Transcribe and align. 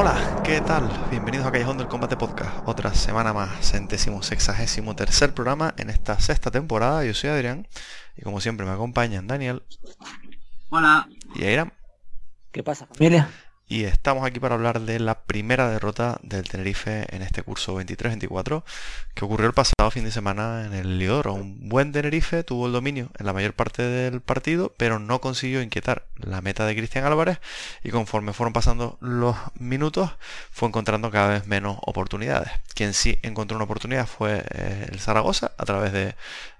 Hola, 0.00 0.42
¿qué 0.44 0.60
tal? 0.60 0.88
Bienvenidos 1.10 1.44
a 1.44 1.50
Callejón 1.50 1.76
del 1.76 1.88
Combate 1.88 2.16
Podcast. 2.16 2.56
Otra 2.66 2.94
semana 2.94 3.32
más, 3.32 3.68
centésimo 3.68 4.22
sexagésimo 4.22 4.94
tercer 4.94 5.34
programa 5.34 5.74
en 5.76 5.90
esta 5.90 6.20
sexta 6.20 6.52
temporada. 6.52 7.04
Yo 7.04 7.12
soy 7.14 7.30
Adrián 7.30 7.66
y 8.16 8.22
como 8.22 8.40
siempre 8.40 8.64
me 8.64 8.70
acompañan 8.70 9.26
Daniel. 9.26 9.64
Hola. 10.68 11.08
Y 11.34 11.42
Airam. 11.42 11.72
¿Qué 12.52 12.62
pasa, 12.62 12.86
familia? 12.86 13.28
Y 13.70 13.84
estamos 13.84 14.24
aquí 14.24 14.40
para 14.40 14.54
hablar 14.54 14.80
de 14.80 14.98
la 14.98 15.20
primera 15.20 15.68
derrota 15.68 16.18
del 16.22 16.48
Tenerife 16.48 17.04
en 17.14 17.20
este 17.20 17.42
curso 17.42 17.78
23-24 17.78 18.62
que 19.12 19.24
ocurrió 19.26 19.46
el 19.46 19.52
pasado 19.52 19.90
fin 19.90 20.04
de 20.04 20.10
semana 20.10 20.64
en 20.64 20.72
el 20.72 20.98
Liodoro. 20.98 21.34
Un 21.34 21.68
buen 21.68 21.92
Tenerife 21.92 22.44
tuvo 22.44 22.66
el 22.66 22.72
dominio 22.72 23.10
en 23.18 23.26
la 23.26 23.34
mayor 23.34 23.52
parte 23.52 23.82
del 23.82 24.22
partido, 24.22 24.72
pero 24.78 24.98
no 24.98 25.20
consiguió 25.20 25.60
inquietar 25.60 26.06
la 26.16 26.40
meta 26.40 26.64
de 26.64 26.76
Cristian 26.76 27.04
Álvarez 27.04 27.40
y 27.84 27.90
conforme 27.90 28.32
fueron 28.32 28.54
pasando 28.54 28.96
los 29.02 29.36
minutos 29.58 30.12
fue 30.50 30.68
encontrando 30.68 31.10
cada 31.10 31.28
vez 31.28 31.46
menos 31.46 31.76
oportunidades. 31.82 32.50
Quien 32.74 32.94
sí 32.94 33.18
encontró 33.22 33.56
una 33.56 33.64
oportunidad 33.66 34.06
fue 34.06 34.44
eh, 34.50 34.86
el 34.90 34.98
Zaragoza 34.98 35.52
a 35.58 35.64
través 35.66 35.92
de 35.92 36.14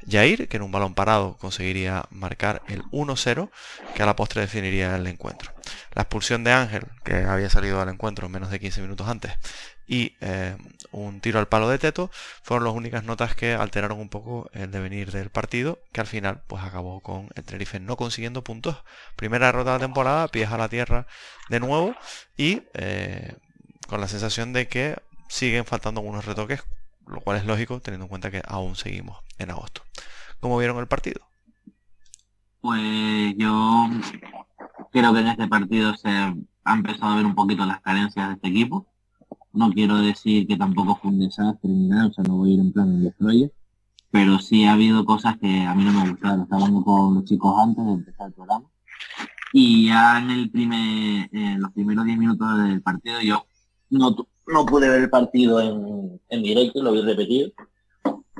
Jair, 0.06 0.48
que 0.48 0.56
en 0.56 0.62
un 0.62 0.72
balón 0.72 0.94
parado 0.94 1.36
conseguiría 1.38 2.06
marcar 2.10 2.62
el 2.68 2.82
1-0 2.84 3.50
que 3.94 4.02
a 4.02 4.06
la 4.06 4.16
postre 4.16 4.42
definiría 4.42 4.96
el 4.96 5.06
encuentro. 5.06 5.52
La 5.94 6.02
expulsión 6.02 6.44
de 6.44 6.52
Ángel, 6.52 6.84
que 7.04 7.16
había 7.24 7.50
salido 7.50 7.80
al 7.80 7.88
encuentro 7.88 8.28
menos 8.28 8.50
de 8.50 8.60
15 8.60 8.82
minutos 8.82 9.08
antes, 9.08 9.32
y 9.86 10.16
eh, 10.20 10.56
un 10.92 11.20
tiro 11.20 11.38
al 11.38 11.48
palo 11.48 11.68
de 11.68 11.78
Teto 11.78 12.10
fueron 12.42 12.64
las 12.64 12.74
únicas 12.74 13.04
notas 13.04 13.34
que 13.34 13.54
alteraron 13.54 13.98
un 13.98 14.10
poco 14.10 14.50
el 14.52 14.70
devenir 14.70 15.10
del 15.10 15.30
partido, 15.30 15.80
que 15.92 16.00
al 16.00 16.06
final 16.06 16.42
pues 16.46 16.62
acabó 16.62 17.00
con 17.00 17.30
el 17.34 17.44
Tenerife 17.44 17.80
no 17.80 17.96
consiguiendo 17.96 18.44
puntos. 18.44 18.76
Primera 19.16 19.46
derrota 19.46 19.72
de 19.72 19.78
la 19.78 19.84
temporada, 19.86 20.28
pies 20.28 20.50
a 20.50 20.58
la 20.58 20.68
tierra 20.68 21.06
de 21.48 21.60
nuevo 21.60 21.96
y 22.36 22.62
eh, 22.74 23.34
con 23.86 24.00
la 24.00 24.08
sensación 24.08 24.52
de 24.52 24.68
que 24.68 24.96
siguen 25.28 25.64
faltando 25.64 26.00
algunos 26.00 26.26
retoques, 26.26 26.62
lo 27.08 27.20
cual 27.20 27.38
es 27.38 27.46
lógico 27.46 27.80
teniendo 27.80 28.04
en 28.04 28.08
cuenta 28.08 28.30
que 28.30 28.42
aún 28.46 28.76
seguimos 28.76 29.18
en 29.38 29.50
agosto. 29.50 29.82
¿Cómo 30.40 30.58
vieron 30.58 30.78
el 30.78 30.86
partido? 30.86 31.20
Pues 32.60 33.34
yo 33.36 33.88
creo 34.92 35.12
que 35.12 35.20
en 35.20 35.28
este 35.28 35.48
partido 35.48 35.94
se 35.96 36.08
ha 36.08 36.34
empezado 36.74 37.12
a 37.12 37.16
ver 37.16 37.26
un 37.26 37.34
poquito 37.34 37.64
las 37.64 37.80
carencias 37.80 38.28
de 38.28 38.34
este 38.34 38.48
equipo. 38.48 38.86
No 39.52 39.70
quiero 39.72 39.96
decir 39.96 40.46
que 40.46 40.56
tampoco 40.56 40.96
fue 40.96 41.10
un 41.10 41.20
desastre 41.20 41.70
ni 41.70 41.88
nada, 41.88 42.08
o 42.08 42.12
sea, 42.12 42.24
no 42.24 42.36
voy 42.36 42.50
a 42.50 42.54
ir 42.54 42.60
en 42.60 42.72
plan 42.72 42.98
de 42.98 43.04
destroyer, 43.06 43.52
pero 44.10 44.38
sí 44.38 44.64
ha 44.64 44.72
habido 44.72 45.04
cosas 45.04 45.36
que 45.38 45.62
a 45.62 45.74
mí 45.74 45.84
no 45.84 45.92
me 45.92 46.10
gustaron. 46.10 46.42
Estaba 46.42 46.62
hablando 46.62 46.84
con 46.84 47.14
los 47.14 47.24
chicos 47.24 47.54
antes 47.58 47.84
de 47.84 47.92
empezar 47.92 48.28
el 48.28 48.34
programa. 48.34 48.66
Y 49.52 49.86
ya 49.86 50.18
en 50.18 50.30
el 50.30 50.50
primer, 50.50 51.28
en 51.32 51.60
los 51.60 51.72
primeros 51.72 52.04
10 52.04 52.18
minutos 52.18 52.58
del 52.58 52.82
partido 52.82 53.20
yo 53.22 53.46
no, 53.90 54.14
no 54.48 54.66
pude 54.66 54.88
ver 54.88 55.02
el 55.02 55.10
partido 55.10 55.60
en, 55.60 56.20
en 56.28 56.42
directo, 56.42 56.82
lo 56.82 56.92
vi 56.92 57.02
repetido, 57.02 57.50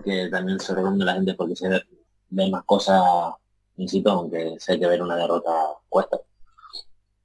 que 0.05 0.29
también 0.29 0.59
se 0.61 0.75
recomienda 0.75 1.05
la 1.05 1.15
gente 1.15 1.35
porque 1.35 1.57
se 1.57 1.69
ve, 1.69 2.51
más 2.51 2.65
cosas 2.65 3.03
insisto, 3.77 4.11
aunque 4.11 4.57
sé 4.59 4.79
que 4.79 4.87
ver 4.87 5.03
una 5.03 5.17
derrota 5.17 5.51
cuesta. 5.89 6.19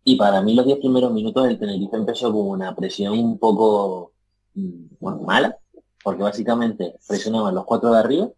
Y 0.03 0.15
para 0.17 0.41
mí 0.41 0.53
los 0.53 0.65
10 0.65 0.79
primeros 0.79 1.11
minutos 1.11 1.45
del 1.45 1.57
Tenerife 1.57 1.95
empezó 1.95 2.31
con 2.31 2.47
una 2.47 2.75
presión 2.75 3.17
un 3.17 3.39
poco 3.39 4.11
mm, 4.53 4.85
bueno, 4.99 5.21
mala, 5.21 5.57
porque 6.03 6.23
básicamente 6.23 6.95
presionaban 7.07 7.55
los 7.55 7.65
cuatro 7.65 7.91
de 7.91 7.99
arriba 7.99 8.29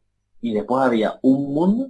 y 0.41 0.53
después 0.53 0.84
había 0.84 1.19
un 1.23 1.53
mundo 1.53 1.89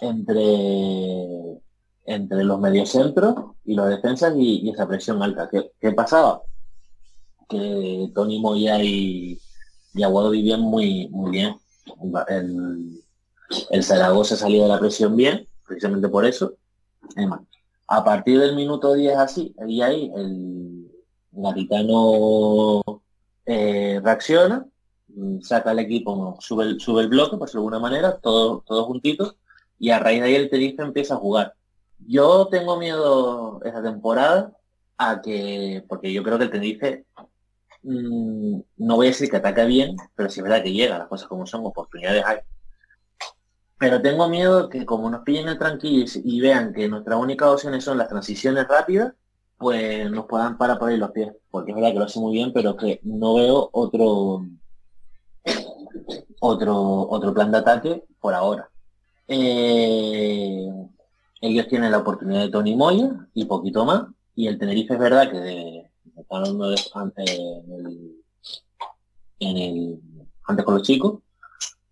entre 0.00 1.60
entre 2.06 2.44
los 2.44 2.60
mediocentros 2.60 3.34
y 3.64 3.74
los 3.74 3.88
defensas 3.88 4.32
y, 4.36 4.70
esa 4.70 4.86
presión 4.86 5.22
alta. 5.22 5.48
¿Qué, 5.50 5.72
¿Qué, 5.80 5.92
pasaba? 5.92 6.42
Que 7.48 8.10
Tony 8.14 8.40
Moya 8.40 8.82
y, 8.82 9.38
Aguado 10.02 10.30
vivían 10.30 10.60
muy, 10.60 11.08
muy 11.08 11.30
bien. 11.30 11.56
El, 12.28 13.02
el 13.70 13.82
Zaragoza 13.84 14.36
salía 14.36 14.64
de 14.64 14.68
la 14.68 14.78
presión 14.78 15.16
bien, 15.16 15.46
precisamente 15.66 16.08
por 16.08 16.24
eso. 16.24 16.54
a 17.88 18.04
partir 18.04 18.40
del 18.40 18.56
minuto 18.56 18.94
10 18.94 19.16
así, 19.16 19.54
y 19.66 19.80
ahí 19.80 20.12
el 20.14 20.90
Garitano 21.32 22.82
eh, 23.44 24.00
reacciona, 24.02 24.66
saca 25.42 25.72
el 25.72 25.78
equipo, 25.78 26.36
sube 26.40 26.64
el, 26.64 26.80
sube 26.80 27.02
el 27.02 27.08
bloque, 27.08 27.36
por 27.36 27.50
de 27.50 27.58
alguna 27.58 27.78
manera, 27.78 28.18
todos 28.18 28.64
todo 28.64 28.84
juntitos, 28.84 29.36
y 29.78 29.90
a 29.90 29.98
raíz 29.98 30.20
de 30.20 30.26
ahí 30.26 30.34
el 30.34 30.50
Tenerife 30.50 30.82
empieza 30.82 31.14
a 31.14 31.18
jugar. 31.18 31.54
Yo 31.98 32.48
tengo 32.48 32.78
miedo 32.78 33.60
esta 33.64 33.82
temporada 33.82 34.52
a 34.98 35.20
que, 35.22 35.84
porque 35.88 36.12
yo 36.12 36.22
creo 36.22 36.38
que 36.38 36.44
el 36.44 36.50
Tenerife, 36.50 37.04
mmm, 37.86 38.60
no 38.78 38.96
voy 38.96 39.06
a 39.06 39.10
decir 39.10 39.30
que 39.30 39.36
ataca 39.36 39.64
bien, 39.64 39.96
pero 40.14 40.28
sí 40.28 40.40
es 40.40 40.44
verdad 40.44 40.62
que 40.62 40.72
llega, 40.72 40.98
las 40.98 41.08
cosas 41.08 41.28
como 41.28 41.46
son, 41.46 41.64
oportunidades 41.64 42.24
hay. 42.26 42.38
Pero 43.78 44.00
tengo 44.02 44.28
miedo 44.28 44.68
que 44.68 44.86
como 44.86 45.10
nos 45.10 45.22
pillen 45.22 45.58
tranquilos 45.58 46.16
y 46.16 46.40
vean 46.40 46.72
que 46.72 46.88
nuestras 46.88 47.18
únicas 47.18 47.48
opciones 47.48 47.84
son 47.84 47.98
las 47.98 48.08
transiciones 48.08 48.66
rápidas, 48.66 49.12
pues 49.58 50.10
nos 50.10 50.26
puedan 50.26 50.58
parar 50.58 50.78
por 50.78 50.88
ahí 50.88 50.96
los 50.96 51.10
pies. 51.10 51.32
Porque 51.50 51.72
es 51.72 51.76
verdad 51.76 51.92
que 51.92 51.98
lo 51.98 52.04
hace 52.04 52.20
muy 52.20 52.32
bien, 52.34 52.52
pero 52.52 52.76
que 52.76 53.00
no 53.02 53.34
veo 53.34 53.68
otro 53.72 54.44
otro 56.40 56.74
otro 57.08 57.34
plan 57.34 57.52
de 57.52 57.58
ataque 57.58 58.04
por 58.20 58.34
ahora. 58.34 58.70
Eh, 59.28 60.68
ellos 61.40 61.68
tienen 61.68 61.90
la 61.92 61.98
oportunidad 61.98 62.42
de 62.42 62.50
Tony 62.50 62.76
Moya 62.76 63.28
y 63.34 63.44
poquito 63.44 63.84
más. 63.84 64.04
Y 64.34 64.46
el 64.46 64.58
Tenerife 64.58 64.94
es 64.94 65.00
verdad 65.00 65.30
que 65.30 65.38
de, 65.38 65.75
en 66.30 67.86
el, 67.86 68.22
en 69.40 69.56
el, 69.56 70.00
antes 70.44 70.64
con 70.64 70.74
los 70.74 70.82
chicos, 70.82 71.20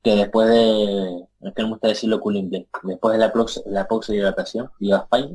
que 0.02 0.16
después 0.16 0.48
de, 0.48 1.26
es 1.40 1.54
que 1.54 1.62
no 1.62 1.68
me 1.68 1.74
gusta 1.74 1.88
decirlo 1.88 2.20
cooling 2.20 2.50
después 2.82 3.12
de 3.12 3.18
la, 3.18 3.32
pausa, 3.32 3.60
la 3.66 3.86
de 3.88 4.16
hidratación, 4.16 4.70
y 4.78 4.92
España, 4.92 5.34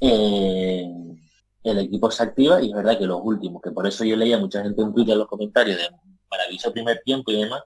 eh, 0.00 0.92
el 1.62 1.78
equipo 1.78 2.10
se 2.10 2.22
activa 2.22 2.60
y 2.62 2.70
es 2.70 2.76
verdad 2.76 2.98
que 2.98 3.06
los 3.06 3.20
últimos, 3.22 3.62
que 3.62 3.70
por 3.70 3.86
eso 3.86 4.04
yo 4.04 4.16
leía 4.16 4.38
mucha 4.38 4.62
gente 4.62 4.82
en 4.82 4.92
Twitter 4.92 5.12
en 5.12 5.18
los 5.20 5.28
comentarios 5.28 5.78
de 5.78 5.88
maravilloso 6.30 6.72
primer 6.72 7.00
tiempo 7.04 7.30
y 7.30 7.42
demás, 7.42 7.62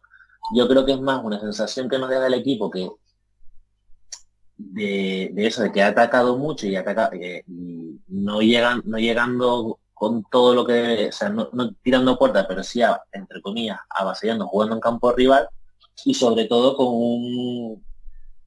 yo 0.55 0.67
creo 0.69 0.85
que 0.85 0.93
es 0.93 1.01
más 1.01 1.23
una 1.25 1.41
sensación 1.41 1.89
que 1.89 1.99
nos 1.99 2.09
deja 2.09 2.27
el 2.27 2.35
equipo 2.35 2.71
que 2.71 2.89
de, 4.57 5.33
eso, 5.37 5.63
de 5.63 5.73
que 5.73 5.83
ha 5.83 5.89
atacado 5.89 6.37
mucho 6.37 6.67
y, 6.67 6.77
ataca, 6.77 7.11
eh, 7.13 7.45
no, 7.47 8.41
llegan, 8.41 8.83
no 8.85 8.99
llegando 8.99 9.79
con 10.01 10.25
todo 10.31 10.55
lo 10.55 10.65
que, 10.65 11.09
o 11.09 11.13
sea, 11.13 11.29
no, 11.29 11.51
tirando 11.83 12.19
puertas, 12.19 12.47
pero 12.49 12.63
sí, 12.65 12.81
entre 13.13 13.43
comillas, 13.43 13.81
avasallando, 13.91 14.47
jugando 14.47 14.75
en 14.75 14.81
campo 14.81 15.13
rival 15.13 15.47
y 16.07 16.15
sobre 16.15 16.47
todo 16.47 16.75
con 16.75 16.87
un 16.89 17.85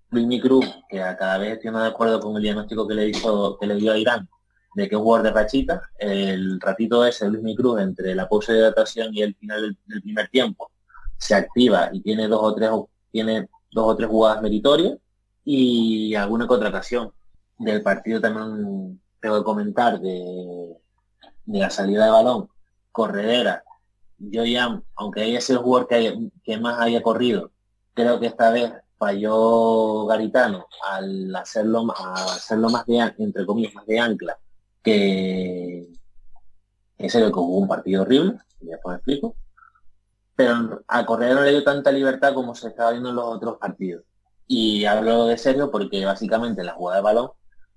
Luis 0.10 0.42
Cruz 0.42 0.66
que 0.90 1.00
a 1.00 1.16
cada 1.16 1.38
vez 1.38 1.54
estoy 1.54 1.70
más 1.70 1.84
de 1.84 1.90
acuerdo 1.90 2.20
con 2.20 2.36
el 2.36 2.42
diagnóstico 2.42 2.88
que 2.88 2.96
le, 2.96 3.10
hizo, 3.10 3.56
que 3.60 3.68
le 3.68 3.76
dio 3.76 3.92
a 3.92 4.00
Irán 4.00 4.28
de 4.74 4.90
que 4.90 4.96
es 4.96 5.02
jugador 5.02 5.28
de 5.28 5.32
rachita, 5.32 5.84
el 6.00 6.60
ratito 6.60 7.06
ese 7.06 7.30
Luis 7.30 7.56
Cruz 7.56 7.80
entre 7.82 8.16
la 8.16 8.28
pausa 8.28 8.52
de 8.52 8.58
hidratación 8.58 9.14
y 9.14 9.22
el 9.22 9.36
final 9.36 9.78
del, 9.86 10.02
primer 10.02 10.30
tiempo 10.30 10.72
se 11.20 11.36
activa 11.36 11.92
y 11.94 12.02
tiene 12.02 12.28
dos 12.28 12.40
o 12.42 12.56
tres 12.56 12.72
tiene 13.12 13.48
dos 13.72 13.86
o 13.90 13.96
tres 13.96 14.10
jugadas 14.10 14.42
meritorias 14.42 14.98
y 15.46 16.16
alguna 16.16 16.48
contratación. 16.48 17.12
Del 17.60 17.84
partido 17.84 18.20
también 18.20 19.00
tengo 19.22 19.38
que 19.38 19.44
comentar 19.44 20.00
de, 20.00 20.83
de 21.46 21.60
la 21.60 21.70
salida 21.70 22.06
de 22.06 22.12
balón 22.12 22.50
corredera 22.92 23.64
yo 24.18 24.46
ya 24.46 24.82
aunque 24.96 25.22
haya 25.22 25.42
sido 25.42 25.60
el 25.60 25.66
jugador 25.66 25.88
que, 25.88 26.58
más 26.58 26.80
haya 26.80 27.02
corrido 27.02 27.52
creo 27.94 28.20
que 28.20 28.28
esta 28.28 28.52
vez 28.52 28.72
falló 29.04 30.06
Garitano 30.06 30.68
al 30.90 31.36
hacerlo, 31.36 31.86
hacerlo 31.98 32.70
más 32.70 32.86
de, 32.86 33.00
entre 33.18 33.46
comillas, 33.46 33.74
más 33.74 33.86
de 33.86 34.00
ancla, 34.00 34.38
que 34.82 35.90
ese 36.98 37.20
que 37.20 37.32
jugó 37.32 37.58
un 37.58 37.68
partido 37.68 38.04
horrible, 38.04 38.38
y 38.62 38.68
después 38.68 38.96
explico, 38.96 39.36
pero 40.38 40.84
a 40.88 41.06
Correa 41.06 41.34
no 41.34 41.42
le 41.42 41.52
dio 41.52 41.66
tanta 41.66 41.92
libertad 41.92 42.34
como 42.34 42.56
se 42.56 42.70
estaba 42.70 42.92
viendo 42.92 43.10
en 43.10 43.16
los 43.16 43.26
otros 43.26 43.58
partidos. 43.58 44.06
Y 44.48 44.86
hablo 44.86 45.26
de 45.26 45.38
serio 45.38 45.70
porque 45.70 46.06
básicamente 46.06 46.62
en 46.62 46.68
la 46.68 46.74
jugada 46.74 46.98
de 46.98 47.04
balón 47.04 47.32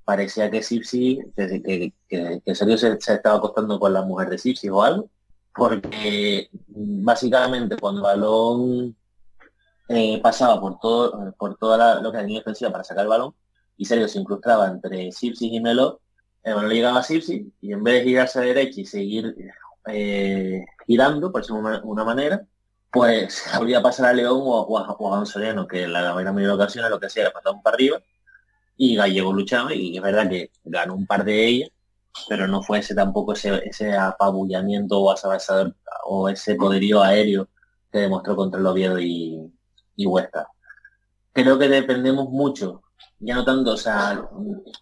parecía 0.07 0.49
que 0.49 0.63
Sipsi, 0.63 1.19
que, 1.37 1.93
que, 2.09 2.55
serio 2.55 2.79
se, 2.79 2.93
estaba 2.93 3.39
acostando 3.39 3.81
con 3.81 3.93
la 3.93 4.03
mujer 4.03 4.31
de 4.31 4.39
Sipsi 4.39 4.69
o 4.69 4.81
algo, 4.81 5.11
porque 5.53 6.49
básicamente 6.69 7.77
cuando 7.77 8.03
balón 8.03 8.97
eh, 9.89 10.21
pasaba 10.23 10.61
por 10.61 10.79
todo 10.79 11.35
por 11.37 11.57
toda 11.57 12.01
lo 12.01 12.13
que 12.13 12.19
defensiva 12.19 12.71
para 12.71 12.85
sacar 12.85 13.03
el 13.03 13.09
balón 13.09 13.35
y 13.77 13.85
Sergio 13.85 14.07
se 14.07 14.21
incrustaba 14.21 14.69
entre 14.69 15.11
Sipsi 15.11 15.57
y 15.57 15.61
Melo, 15.61 16.01
el 16.45 16.55
balón 16.55 16.71
llegaba 16.71 17.01
a 17.01 17.03
Sipsi 17.03 17.53
y 17.61 17.73
en 17.73 17.83
vez 17.83 17.95
de 17.95 18.05
girarse 18.05 18.39
a 18.39 18.43
derecha 18.43 18.81
y 18.83 18.87
seguir 18.87 19.35
eh, 19.89 20.65
girando, 20.87 21.33
por 21.33 21.41
decirlo 21.41 21.81
una, 21.83 22.05
manera, 22.05 22.47
pues 22.93 23.43
habría 23.53 23.83
pasar 23.83 24.07
a 24.07 24.13
León 24.13 24.41
o, 24.41 24.79
a, 24.79 24.85
Juan 24.85 25.25
a, 25.25 25.67
que 25.67 25.89
la 25.89 26.15
mayoría 26.15 26.47
de 26.47 26.53
ocasiones 26.53 26.93
lo 26.93 27.01
que 27.01 27.07
hacía 27.07 27.23
era 27.23 27.33
pasar 27.33 27.55
un 27.55 27.63
para 27.63 27.75
arriba 27.75 28.01
y 28.77 28.97
Gallego 28.97 29.33
luchaba 29.33 29.75
y 29.75 29.97
es 29.97 30.03
verdad 30.03 30.29
que 30.29 30.51
ganó 30.65 30.95
un 30.95 31.07
par 31.07 31.25
de 31.25 31.47
ellas, 31.47 31.71
pero 32.29 32.47
no 32.47 32.63
fue 32.63 32.79
ese 32.79 32.95
tampoco 32.95 33.33
ese, 33.33 33.63
ese 33.65 33.97
apabullamiento 33.97 35.01
o, 35.01 35.15
o 36.05 36.29
ese 36.29 36.55
poderío 36.55 37.03
aéreo 37.03 37.49
que 37.91 38.01
demostró 38.01 38.37
contra 38.37 38.61
el 38.61 38.67
Oviedo 38.67 38.99
y, 38.99 39.53
y 39.97 40.07
Huesca. 40.07 40.49
Creo 41.33 41.59
que 41.59 41.69
dependemos 41.69 42.31
mucho, 42.31 42.83
ya 43.19 43.35
no 43.35 43.45
tanto, 43.45 43.73
o 43.73 43.77
sea, 43.77 44.29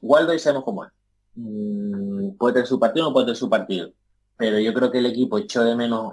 Waldo 0.03 0.35
y 0.35 0.39
sabemos 0.39 0.65
cómo 0.65 0.85
es. 0.85 0.93
Mm, 1.37 2.37
puede 2.37 2.55
tener 2.55 2.67
su 2.69 2.79
partido 2.79 3.09
o 3.09 3.13
puede 3.13 3.27
tener 3.27 3.37
su 3.37 3.51
partido. 3.51 3.91
Pero 4.37 4.59
yo 4.59 4.75
creo 4.75 4.91
que 4.91 4.99
el 4.99 5.07
equipo 5.07 5.39
echó 5.39 5.63
de 5.65 5.77
menos 5.77 6.13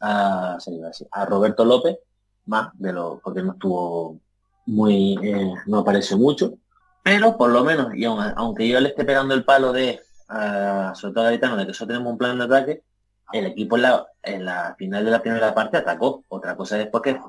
a, 0.00 0.58
a, 1.12 1.26
Roberto 1.26 1.64
López, 1.64 1.98
más 2.46 2.70
de 2.74 2.92
lo, 2.92 3.20
porque 3.22 3.42
no 3.42 3.52
estuvo 3.52 4.20
muy, 4.66 5.18
eh, 5.22 5.54
no 5.66 5.78
apareció 5.78 6.18
mucho. 6.18 6.54
Pero 7.02 7.36
por 7.36 7.50
lo 7.50 7.64
menos, 7.64 7.94
y 7.94 8.04
aunque 8.04 8.68
yo 8.68 8.80
le 8.80 8.90
esté 8.90 9.04
pegando 9.04 9.34
el 9.34 9.44
palo 9.44 9.72
de, 9.72 10.00
a, 10.28 10.92
sobre 10.94 11.14
todo 11.14 11.24
a 11.24 11.28
Gaetano, 11.28 11.56
de 11.56 11.66
que 11.66 11.74
solo 11.74 11.88
tenemos 11.88 12.12
un 12.12 12.18
plan 12.18 12.38
de 12.38 12.44
ataque, 12.44 12.82
el 13.32 13.46
equipo 13.46 13.76
en 13.76 13.82
la, 13.82 14.06
en 14.22 14.44
la 14.44 14.74
final 14.76 15.04
de 15.04 15.10
la 15.10 15.22
primera 15.22 15.54
parte 15.54 15.76
atacó. 15.76 16.24
Otra 16.28 16.56
cosa 16.56 16.76
después 16.76 17.02
que 17.02 17.20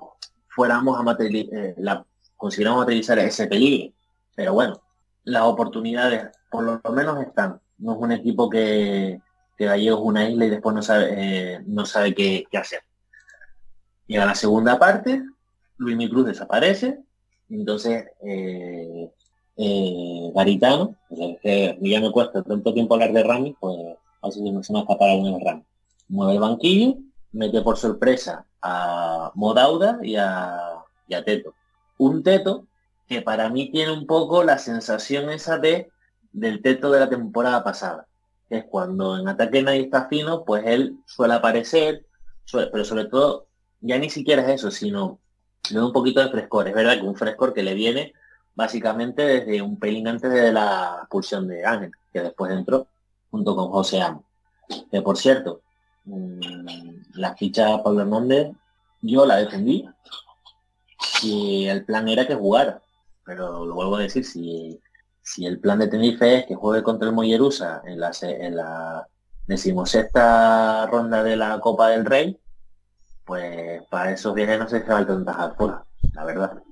fuéramos 0.47 0.99
a 0.99 1.03
materializar, 1.03 1.59
eh, 1.59 1.75
la, 1.77 2.05
consideramos 2.35 2.79
materializar 2.79 3.19
ese 3.19 3.47
peligro. 3.47 3.93
Pero 4.35 4.53
bueno, 4.53 4.81
las 5.23 5.43
oportunidades 5.43 6.29
por 6.49 6.63
lo, 6.63 6.81
menos 6.91 7.21
están. 7.21 7.59
No 7.77 7.93
es 7.93 7.97
un 7.99 8.11
equipo 8.11 8.49
que, 8.49 9.19
que 9.57 9.65
Gallego 9.65 9.97
es 9.97 10.03
una 10.03 10.29
isla 10.29 10.45
y 10.45 10.49
después 10.49 10.75
no 10.75 10.81
sabe, 10.81 11.13
eh, 11.17 11.63
no 11.65 11.85
sabe 11.85 12.13
qué, 12.13 12.43
qué, 12.51 12.57
hacer. 12.57 12.81
a 14.19 14.25
la 14.25 14.35
segunda 14.35 14.77
parte, 14.77 15.23
Luis 15.77 16.09
Cruz 16.09 16.27
desaparece, 16.27 16.99
entonces 17.49 18.05
eh, 18.23 19.09
Garitano, 20.33 20.95
que 21.41 21.77
ya 21.81 22.01
me 22.01 22.11
cuesta 22.11 22.41
tanto 22.43 22.73
tiempo 22.73 22.95
hablar 22.95 23.13
de 23.13 23.23
Rami, 23.23 23.55
pues 23.59 23.77
así 24.21 24.41
me, 24.41 24.63
se 24.63 24.73
me 24.73 24.79
escapar 24.79 25.17
uno 25.17 25.37
de 25.37 25.43
Rami. 25.43 25.63
Mueve 26.07 26.33
el 26.33 26.39
banquillo, 26.39 26.97
mete 27.31 27.61
por 27.61 27.77
sorpresa 27.77 28.45
a 28.61 29.31
Modauda 29.35 29.99
y 30.01 30.15
a, 30.15 30.83
Teto. 31.25 31.53
Un 31.97 32.23
Teto 32.23 32.65
que 33.07 33.21
para 33.21 33.49
mí 33.49 33.69
tiene 33.69 33.91
un 33.91 34.07
poco 34.07 34.43
la 34.43 34.57
sensación 34.57 35.29
esa 35.29 35.57
de 35.57 35.89
del 36.31 36.61
Teto 36.61 36.91
de 36.91 37.01
la 37.01 37.09
temporada 37.09 37.63
pasada. 37.63 38.07
Que 38.47 38.57
es 38.57 38.65
cuando 38.65 39.17
en 39.19 39.27
ataque 39.27 39.61
nadie 39.61 39.81
está 39.81 40.07
fino, 40.07 40.45
pues 40.45 40.63
él 40.65 40.97
suele 41.05 41.33
aparecer, 41.33 42.05
pero 42.51 42.85
sobre 42.85 43.05
todo, 43.05 43.47
ya 43.81 43.97
ni 43.97 44.09
siquiera 44.09 44.41
es 44.43 44.49
eso, 44.49 44.71
sino 44.71 45.19
le 45.69 45.77
da 45.77 45.85
un 45.85 45.93
poquito 45.93 46.21
de 46.21 46.29
frescor. 46.29 46.67
Es 46.67 46.73
verdad 46.73 46.95
que 46.95 47.07
un 47.07 47.15
frescor 47.15 47.53
que 47.53 47.63
le 47.63 47.73
viene 47.73 48.13
básicamente 48.55 49.23
desde 49.23 49.61
un 49.61 49.79
pelín 49.79 50.07
antes 50.07 50.31
de 50.31 50.51
la 50.51 50.97
expulsión 50.99 51.47
de 51.47 51.65
Ángel, 51.65 51.91
que 52.11 52.21
después 52.21 52.51
entró 52.51 52.87
junto 53.29 53.55
con 53.55 53.69
José 53.69 54.01
Amo. 54.01 54.23
Que 54.89 55.01
por 55.01 55.17
cierto, 55.17 55.61
mm, 56.05 57.15
la 57.15 57.35
ficha 57.35 57.81
Pablo 57.83 58.01
Hernández 58.01 58.51
yo 59.01 59.25
la 59.25 59.37
defendí 59.37 59.87
si 60.99 61.67
el 61.67 61.85
plan 61.85 62.07
era 62.07 62.27
que 62.27 62.35
jugara. 62.35 62.81
Pero 63.25 63.65
lo 63.65 63.75
vuelvo 63.75 63.95
a 63.97 64.01
decir, 64.01 64.25
si, 64.25 64.79
si 65.21 65.45
el 65.45 65.59
plan 65.59 65.79
de 65.79 65.87
Tenerife 65.87 66.39
es 66.39 66.45
que 66.45 66.55
juegue 66.55 66.83
contra 66.83 67.07
el 67.07 67.15
Mollerusa 67.15 67.81
en 67.85 67.99
la, 67.99 69.07
decimosexta 69.47 70.85
ronda 70.87 71.23
de 71.23 71.35
la 71.35 71.59
Copa 71.59 71.89
del 71.89 72.05
Rey, 72.05 72.39
pues 73.25 73.83
para 73.89 74.11
esos 74.11 74.33
viajes 74.33 74.59
no 74.59 74.67
se 74.67 74.79
va 74.81 74.99
a 74.99 75.51
fuera, 75.51 75.85
la 76.13 76.25
verdad. 76.25 76.63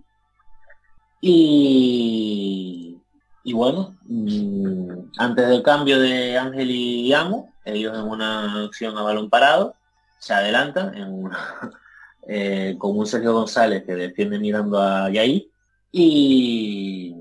Y, 1.22 2.98
y 3.44 3.54
bueno, 3.54 3.96
mm, 4.04 5.12
antes 5.18 5.50
del 5.50 5.64
cambio 5.64 6.00
de 6.00 6.38
Ángel 6.38 6.72
y 6.72 7.14
Amo, 7.14 7.54
ellos 7.66 7.98
en 7.98 8.06
una 8.06 8.66
acción 8.66 8.98
a 8.98 9.04
balón 9.04 9.30
parado, 9.30 9.76
se 10.20 10.34
adelantan 10.34 10.94
eh, 12.28 12.76
con 12.78 12.98
un 12.98 13.06
Sergio 13.06 13.34
González 13.34 13.84
que 13.86 13.96
defiende 13.96 14.40
mirando 14.40 14.82
a 14.82 15.10
Yair. 15.10 15.50
Y, 15.92 17.16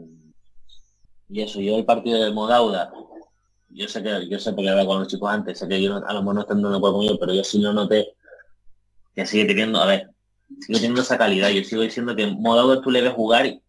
y 1.29 1.41
eso, 1.41 1.61
yo 1.61 1.77
el 1.77 1.85
partido 1.85 2.23
de 2.23 2.31
Modauda, 2.31 2.93
yo 3.71 3.89
sé 3.89 4.03
que 4.03 4.29
yo 4.29 4.39
sé 4.39 4.53
porque 4.53 4.69
hablaba 4.69 4.89
con 4.89 5.01
los 5.01 5.09
chicos 5.09 5.31
antes, 5.31 5.59
sé 5.59 5.69
que 5.69 5.83
yo 5.83 5.97
a 5.97 6.13
lo 6.13 6.21
mejor 6.21 6.35
no 6.35 6.41
están 6.43 6.63
dando 6.63 6.79
acuerdo 6.79 6.97
conmigo, 6.97 7.17
pero 7.19 7.33
yo 7.33 7.45
sí 7.45 7.61
lo 7.61 7.73
noté 7.73 8.15
que 9.15 9.27
sigue 9.27 9.47
teniendo, 9.47 9.81
a 9.81 9.87
ver, 9.87 10.11
sigue 10.61 10.79
teniendo 10.79 11.03
esa 11.03 11.19
calidad. 11.19 11.51
Yo 11.51 11.65
sigo 11.65 11.83
diciendo 11.83 12.15
que 12.17 12.27
Modauda 12.27 12.81
tú 12.81 12.91
le 12.91 13.03
ves 13.03 13.13
jugar 13.13 13.47
y, 13.47 13.63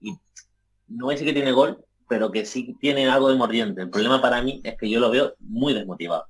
no 0.88 1.06
voy 1.06 1.14
a 1.14 1.16
decir 1.16 1.28
que 1.28 1.34
tiene 1.34 1.52
gol, 1.52 1.84
pero 2.08 2.32
que 2.32 2.46
sí 2.46 2.76
tiene 2.80 3.08
algo 3.08 3.30
de 3.30 3.36
mordiente. 3.36 3.82
El 3.82 3.90
problema 3.90 4.22
para 4.22 4.42
mí 4.42 4.62
es 4.64 4.76
que 4.78 4.90
yo 4.90 5.00
lo 5.00 5.12
veo 5.12 5.36
muy 5.40 5.74
desmotivado. 5.74 6.26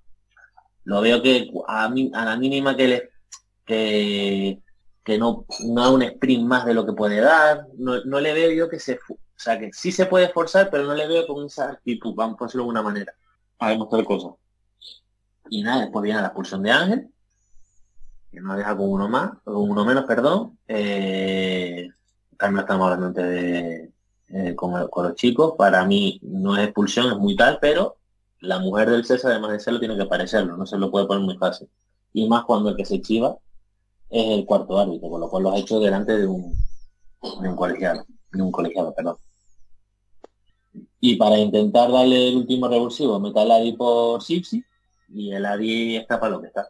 Lo 0.84 1.01
veo 1.01 1.22
que 1.22 1.50
a, 1.68 1.88
mí, 1.89 2.12
a 2.13 2.25
la 2.25 2.38
mínima 2.38 2.75
que 2.75 2.88
le 2.88 3.10
que, 3.65 4.60
que 5.03 5.18
no, 5.18 5.46
no 5.65 5.82
da 5.82 5.91
un 5.91 6.01
sprint 6.01 6.44
más 6.46 6.65
de 6.65 6.74
lo 6.74 6.86
que 6.86 6.94
puede 6.94 7.22
dar, 7.22 7.68
no, 7.77 8.20
le 8.20 8.34
veo 8.34 8.51
yo 8.51 8.68
que 8.68 8.79
se, 8.79 8.96
o 8.96 9.18
sea, 9.36 9.60
que 9.60 9.70
sí 9.72 9.91
se 9.91 10.08
puede 10.08 10.25
esforzar, 10.25 10.70
pero 10.72 10.86
no 10.86 10.96
le 10.96 11.08
veo 11.08 11.27
con 11.27 11.46
esa 11.46 11.70
actitud, 11.72 12.15
vamos 12.15 12.38
a 12.39 12.46
decirlo 12.46 12.63
de 12.63 12.70
una 12.72 12.82
manera, 12.82 13.13
a 13.60 13.70
demostrar 13.70 14.03
cosas. 14.06 14.32
Y 15.51 15.62
nada, 15.62 15.82
después 15.82 16.03
viene 16.03 16.20
la 16.20 16.27
expulsión 16.27 16.63
de 16.63 16.72
Ángel, 16.72 17.10
que 18.31 18.41
nos 18.41 18.57
deja 18.57 18.75
con 18.75 18.89
uno 18.89 19.09
más, 19.09 19.31
con 19.43 19.69
uno 19.69 19.86
menos, 19.86 20.05
perdón. 20.05 20.57
Eh, 20.67 21.89
también 22.38 22.62
estamos 22.62 22.91
hablando 22.91 23.21
de, 23.21 23.91
eh, 24.29 24.55
con, 24.55 24.74
los 24.79 25.15
chicos, 25.15 25.55
para 25.57 25.86
mí 25.86 26.19
no 26.24 26.55
es 26.55 26.65
expulsión, 26.65 27.12
es 27.12 27.17
muy 27.17 27.36
tal, 27.36 27.57
pero 27.59 27.98
la 28.41 28.59
mujer 28.59 28.89
del 28.89 29.05
César, 29.05 29.31
además 29.31 29.51
de 29.51 29.59
serlo, 29.59 29.79
tiene 29.79 29.98
que 29.98 30.05
parecerlo, 30.05 30.55
no 30.55 30.65
se 30.65 30.77
lo 30.77 30.91
puede 30.91 31.07
poner 31.07 31.24
muy 31.24 31.38
fácil. 31.38 31.67
Y 32.13 32.27
más 32.27 32.45
cuando 32.45 32.69
el 32.69 32.75
que 32.75 32.86
se 32.86 33.01
chiva 33.01 33.38
es 34.09 34.38
el 34.38 34.45
cuarto 34.45 34.79
árbitro, 34.79 35.09
con 35.09 35.21
lo 35.21 35.29
cual 35.29 35.43
lo 35.43 35.51
ha 35.51 35.57
hecho 35.57 35.79
delante 35.79 36.17
de 36.17 36.27
un, 36.27 36.53
de 37.41 37.50
un 37.50 37.55
colegiado, 37.55 38.05
de 38.31 38.41
un 38.41 38.51
colegiado, 38.51 38.93
perdón. 38.93 39.17
Y 41.01 41.15
para 41.15 41.38
intentar 41.38 41.91
darle 41.91 42.29
el 42.29 42.38
último 42.38 42.67
revulsivo, 42.67 43.19
meta 43.19 43.43
el 43.43 43.51
Adi 43.51 43.74
por 43.74 44.21
Sipsi 44.21 44.63
y 45.09 45.31
el 45.31 45.45
Adi 45.45 45.95
está 45.98 46.19
para 46.19 46.33
lo 46.33 46.41
que 46.41 46.48
está. 46.48 46.69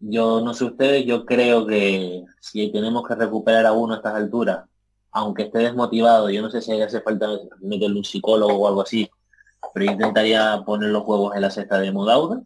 Yo 0.00 0.40
no 0.40 0.54
sé 0.54 0.64
ustedes, 0.64 1.04
yo 1.04 1.26
creo 1.26 1.66
que 1.66 2.24
si 2.40 2.72
tenemos 2.72 3.06
que 3.06 3.14
recuperar 3.14 3.66
a 3.66 3.72
uno 3.72 3.94
a 3.94 3.96
estas 3.98 4.14
alturas, 4.14 4.64
aunque 5.12 5.44
esté 5.44 5.58
desmotivado, 5.58 6.30
yo 6.30 6.40
no 6.40 6.50
sé 6.50 6.62
si 6.62 6.80
hace 6.80 7.02
falta 7.02 7.28
meterle 7.60 7.98
un 7.98 8.04
psicólogo 8.04 8.54
o 8.54 8.68
algo 8.68 8.82
así, 8.82 9.10
pero 9.74 9.92
intentaría 9.92 10.62
poner 10.64 10.90
los 10.90 11.02
juegos 11.04 11.36
en 11.36 11.42
la 11.42 11.50
cesta 11.50 11.78
de 11.78 11.92
Modauda, 11.92 12.42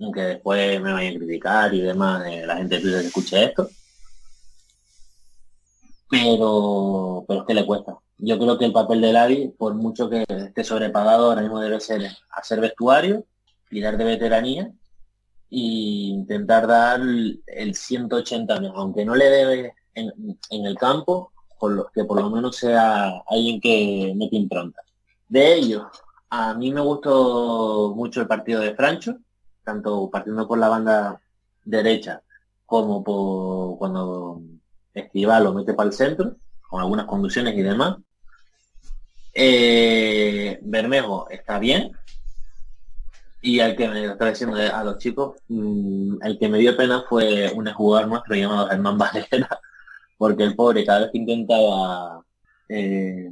aunque 0.00 0.20
después 0.20 0.80
me 0.82 0.92
vayan 0.92 1.16
a 1.16 1.18
criticar 1.18 1.74
y 1.74 1.80
demás, 1.80 2.26
eh, 2.26 2.44
la 2.46 2.56
gente 2.56 2.80
que 2.80 3.00
escuche 3.00 3.44
esto. 3.44 3.68
Pero, 6.10 7.24
pero 7.26 7.40
es 7.40 7.46
que 7.46 7.54
le 7.54 7.66
cuesta. 7.66 7.96
Yo 8.18 8.38
creo 8.38 8.58
que 8.58 8.64
el 8.66 8.72
papel 8.72 9.00
de 9.00 9.16
Adi, 9.16 9.48
por 9.48 9.74
mucho 9.74 10.10
que 10.10 10.24
esté 10.28 10.64
sobrepagado, 10.64 11.26
ahora 11.26 11.42
mismo 11.42 11.60
debe 11.60 11.80
ser 11.80 12.02
hacer 12.30 12.60
vestuario, 12.60 13.24
tirar 13.68 13.96
de 13.96 14.04
veteranía 14.04 14.72
e 15.50 15.56
intentar 15.56 16.66
dar 16.66 17.00
el 17.00 17.74
180 17.74 18.54
años, 18.54 18.72
aunque 18.76 19.04
no 19.04 19.14
le 19.14 19.26
debe 19.26 19.74
en, 19.94 20.66
el 20.66 20.76
campo, 20.76 21.32
por 21.58 21.72
lo, 21.72 21.88
que 21.88 22.04
por 22.04 22.20
lo 22.20 22.30
menos 22.30 22.56
sea 22.56 23.22
alguien 23.28 23.60
que 23.60 24.12
mete 24.16 24.36
impronta. 24.36 24.82
De 25.28 25.54
ellos, 25.54 25.84
a 26.30 26.54
mí 26.54 26.72
me 26.72 26.80
gustó 26.80 27.92
mucho 27.96 28.20
el 28.20 28.26
partido 28.26 28.60
de 28.60 28.74
Francho, 28.74 29.18
tanto 29.64 30.08
partiendo 30.10 30.46
por 30.46 30.58
la 30.58 30.68
banda 30.68 31.20
derecha 31.64 32.22
como 32.64 33.02
por 33.02 33.78
cuando 33.78 34.42
Esquiva 34.92 35.40
lo 35.40 35.54
mete 35.54 35.74
para 35.74 35.88
el 35.88 35.94
centro, 35.94 36.36
con 36.68 36.80
algunas 36.80 37.06
conducciones 37.06 37.56
y 37.56 37.62
demás. 37.62 37.96
Eh, 39.32 40.58
Bermejo 40.62 41.28
está 41.30 41.58
bien, 41.58 41.92
y 43.40 43.60
al 43.60 43.76
que 43.76 43.88
me 43.88 44.04
está 44.04 44.28
diciendo 44.28 44.56
a 44.56 44.84
los 44.84 44.98
chicos, 44.98 45.36
mm, 45.48 46.16
el 46.22 46.38
que 46.38 46.48
me 46.48 46.58
dio 46.58 46.76
pena 46.76 47.04
fue 47.08 47.50
un 47.52 47.66
jugador 47.72 48.08
nuestro 48.08 48.34
llamado 48.34 48.68
Germán 48.68 48.98
Valera, 48.98 49.60
porque 50.18 50.44
el 50.44 50.56
pobre 50.56 50.84
cada 50.84 51.00
vez 51.00 51.10
que 51.12 51.18
intentaba 51.18 52.24
eh, 52.68 53.30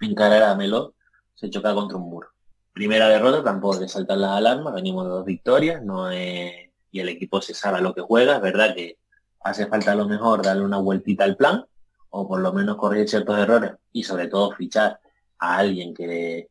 encarar 0.00 0.42
a 0.44 0.54
Melo, 0.54 0.94
se 1.34 1.50
choca 1.50 1.74
contra 1.74 1.98
un 1.98 2.08
muro. 2.08 2.28
Primera 2.72 3.08
derrota, 3.08 3.42
tampoco 3.42 3.78
de 3.78 3.88
saltar 3.88 4.18
las 4.18 4.32
alarmas, 4.32 4.74
venimos 4.74 5.04
de 5.04 5.10
dos 5.10 5.24
victorias, 5.24 5.82
no 5.82 6.12
y 6.12 7.00
el 7.00 7.08
equipo 7.08 7.42
se 7.42 7.54
sabe 7.54 7.80
lo 7.80 7.94
que 7.94 8.00
juega, 8.00 8.36
es 8.36 8.42
verdad 8.42 8.74
que 8.74 8.98
hace 9.42 9.66
falta 9.66 9.92
a 9.92 9.96
lo 9.96 10.06
mejor 10.06 10.42
darle 10.42 10.64
una 10.64 10.78
vueltita 10.78 11.24
al 11.24 11.36
plan, 11.36 11.64
o 12.10 12.28
por 12.28 12.40
lo 12.40 12.52
menos 12.52 12.76
corregir 12.76 13.08
ciertos 13.08 13.38
errores, 13.38 13.72
y 13.92 14.02
sobre 14.04 14.28
todo 14.28 14.52
fichar 14.52 15.00
a 15.38 15.58
alguien 15.58 15.92
que 15.92 16.48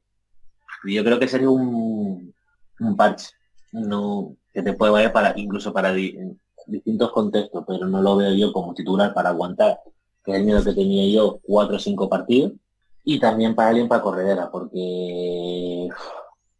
yo 0.93 1.03
creo 1.03 1.19
que 1.19 1.27
sería 1.27 1.49
un, 1.49 2.33
un 2.79 2.95
parche 2.95 3.29
no, 3.71 4.35
que 4.53 4.61
te 4.61 4.73
puede 4.73 4.91
valer 4.91 5.11
para 5.11 5.33
incluso 5.37 5.73
para 5.73 5.93
distintos 5.93 7.11
contextos, 7.11 7.63
pero 7.67 7.87
no 7.87 8.01
lo 8.01 8.15
veo 8.15 8.33
yo 8.33 8.53
como 8.53 8.73
titular 8.73 9.13
para 9.13 9.29
aguantar, 9.29 9.81
que 10.23 10.31
es 10.31 10.37
el 10.37 10.45
miedo 10.45 10.63
que 10.63 10.73
tenía 10.73 11.13
yo, 11.13 11.39
cuatro 11.43 11.75
o 11.75 11.79
cinco 11.79 12.09
partidos, 12.09 12.53
y 13.03 13.19
también 13.19 13.53
para 13.53 13.69
alguien 13.69 13.87
para 13.87 14.01
corredera, 14.01 14.49
porque 14.49 15.89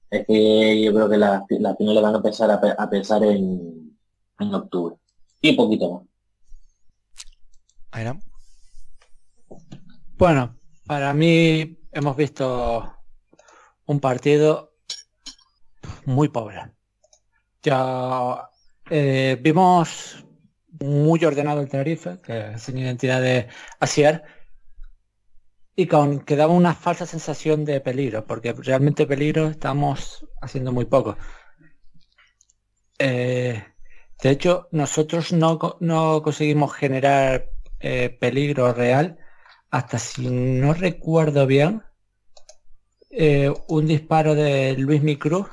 es 0.10 0.27
que 0.27 0.84
yo 0.84 0.94
creo 0.94 1.10
que 1.10 1.17
las 1.17 1.44
la 1.50 1.75
finales 1.75 2.03
van 2.03 2.13
a 2.13 2.17
empezar 2.17 2.51
a, 2.51 2.89
pensar 2.89 3.24
en, 3.24 3.98
en 4.39 4.53
octubre. 4.53 4.96
Y 5.41 5.53
poquito 5.53 5.91
más. 5.91 6.03
Bueno, 10.17 10.55
para 10.86 11.13
mí 11.13 11.77
hemos 11.91 12.15
visto 12.17 12.94
un 13.86 14.00
partido 14.00 14.74
muy 16.06 16.30
pobre. 16.30 16.72
Ya 17.63 18.50
eh, 18.89 19.38
vimos 19.42 20.25
muy 20.80 21.24
ordenado 21.25 21.62
el 21.62 21.70
Tenerife, 21.70 22.20
que 22.22 22.58
sin 22.58 22.77
identidad 22.77 23.22
de 23.22 23.48
Asier, 23.80 24.24
y 25.75 25.88
con 25.88 26.22
que 26.22 26.36
daba 26.36 26.54
una 26.54 26.74
falsa 26.74 27.06
sensación 27.06 27.65
de 27.65 27.82
peligro, 27.82 28.25
porque 28.25 28.54
realmente 28.54 29.08
peligro 29.08 29.48
estamos 29.48 30.25
haciendo 30.42 30.72
muy 30.72 30.86
poco. 30.86 31.18
Eh, 32.98 33.63
de 34.22 34.30
hecho, 34.30 34.68
nosotros 34.72 35.34
no, 35.34 35.60
conseguimos 36.24 36.74
generar 36.74 37.50
eh, 37.80 38.10
peligro 38.10 38.74
real 38.74 39.18
hasta 39.70 40.00
si 40.00 40.30
no 40.30 40.74
recuerdo 40.74 41.46
bien, 41.46 41.84
eh, 43.18 43.52
un 43.70 43.88
disparo 43.88 44.36
de 44.36 44.76
Luis 44.78 45.02
Micruz 45.02 45.48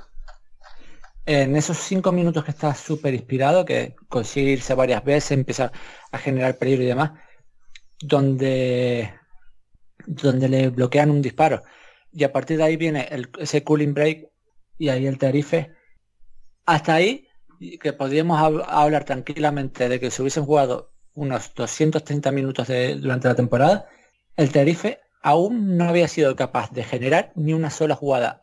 en 1.25 1.55
esos 1.55 1.79
cinco 1.79 2.11
minutos 2.11 2.45
que 2.45 2.51
está 2.51 2.75
súper 2.75 3.15
inspirado, 3.15 3.65
que 3.65 3.95
consigue 4.09 4.51
irse 4.51 4.75
varias 4.75 5.05
veces, 5.05 5.31
empezar 5.31 5.71
a 6.11 6.19
generar 6.19 6.59
peligro 6.59 6.83
y 6.83 6.87
demás, 6.87 7.13
donde, 8.01 9.15
donde 10.07 10.49
le 10.49 10.69
bloquean 10.71 11.11
un 11.11 11.23
disparo. 11.23 11.63
Y 12.13 12.25
a 12.25 12.33
partir 12.33 12.57
de 12.57 12.65
ahí 12.65 12.77
viene 12.77 13.09
ese 13.39 13.63
cooling 13.63 13.95
break 13.95 14.29
y 14.79 14.89
ahí 14.89 15.07
el 15.07 15.19
tarife. 15.19 15.71
Hasta 16.67 16.95
ahí, 16.95 17.29
que 17.81 17.93
podríamos 17.93 18.41
hablar 18.67 19.05
tranquilamente 19.05 19.89
de 19.89 20.01
que 20.01 20.11
se 20.11 20.23
hubiesen 20.23 20.45
jugado 20.45 20.93
unos 21.15 21.55
230 21.55 22.33
minutos 22.33 22.69
durante 23.01 23.29
la 23.29 23.35
temporada, 23.37 23.87
el 24.37 24.51
tarife 24.51 24.99
aún 25.23 25.77
no 25.77 25.85
había 25.85 26.09
sido 26.09 26.37
capaz 26.37 26.71
de 26.73 26.85
generar 26.85 27.33
ni 27.37 27.55
una 27.55 27.71
sola 27.71 27.95
jugada 27.95 28.41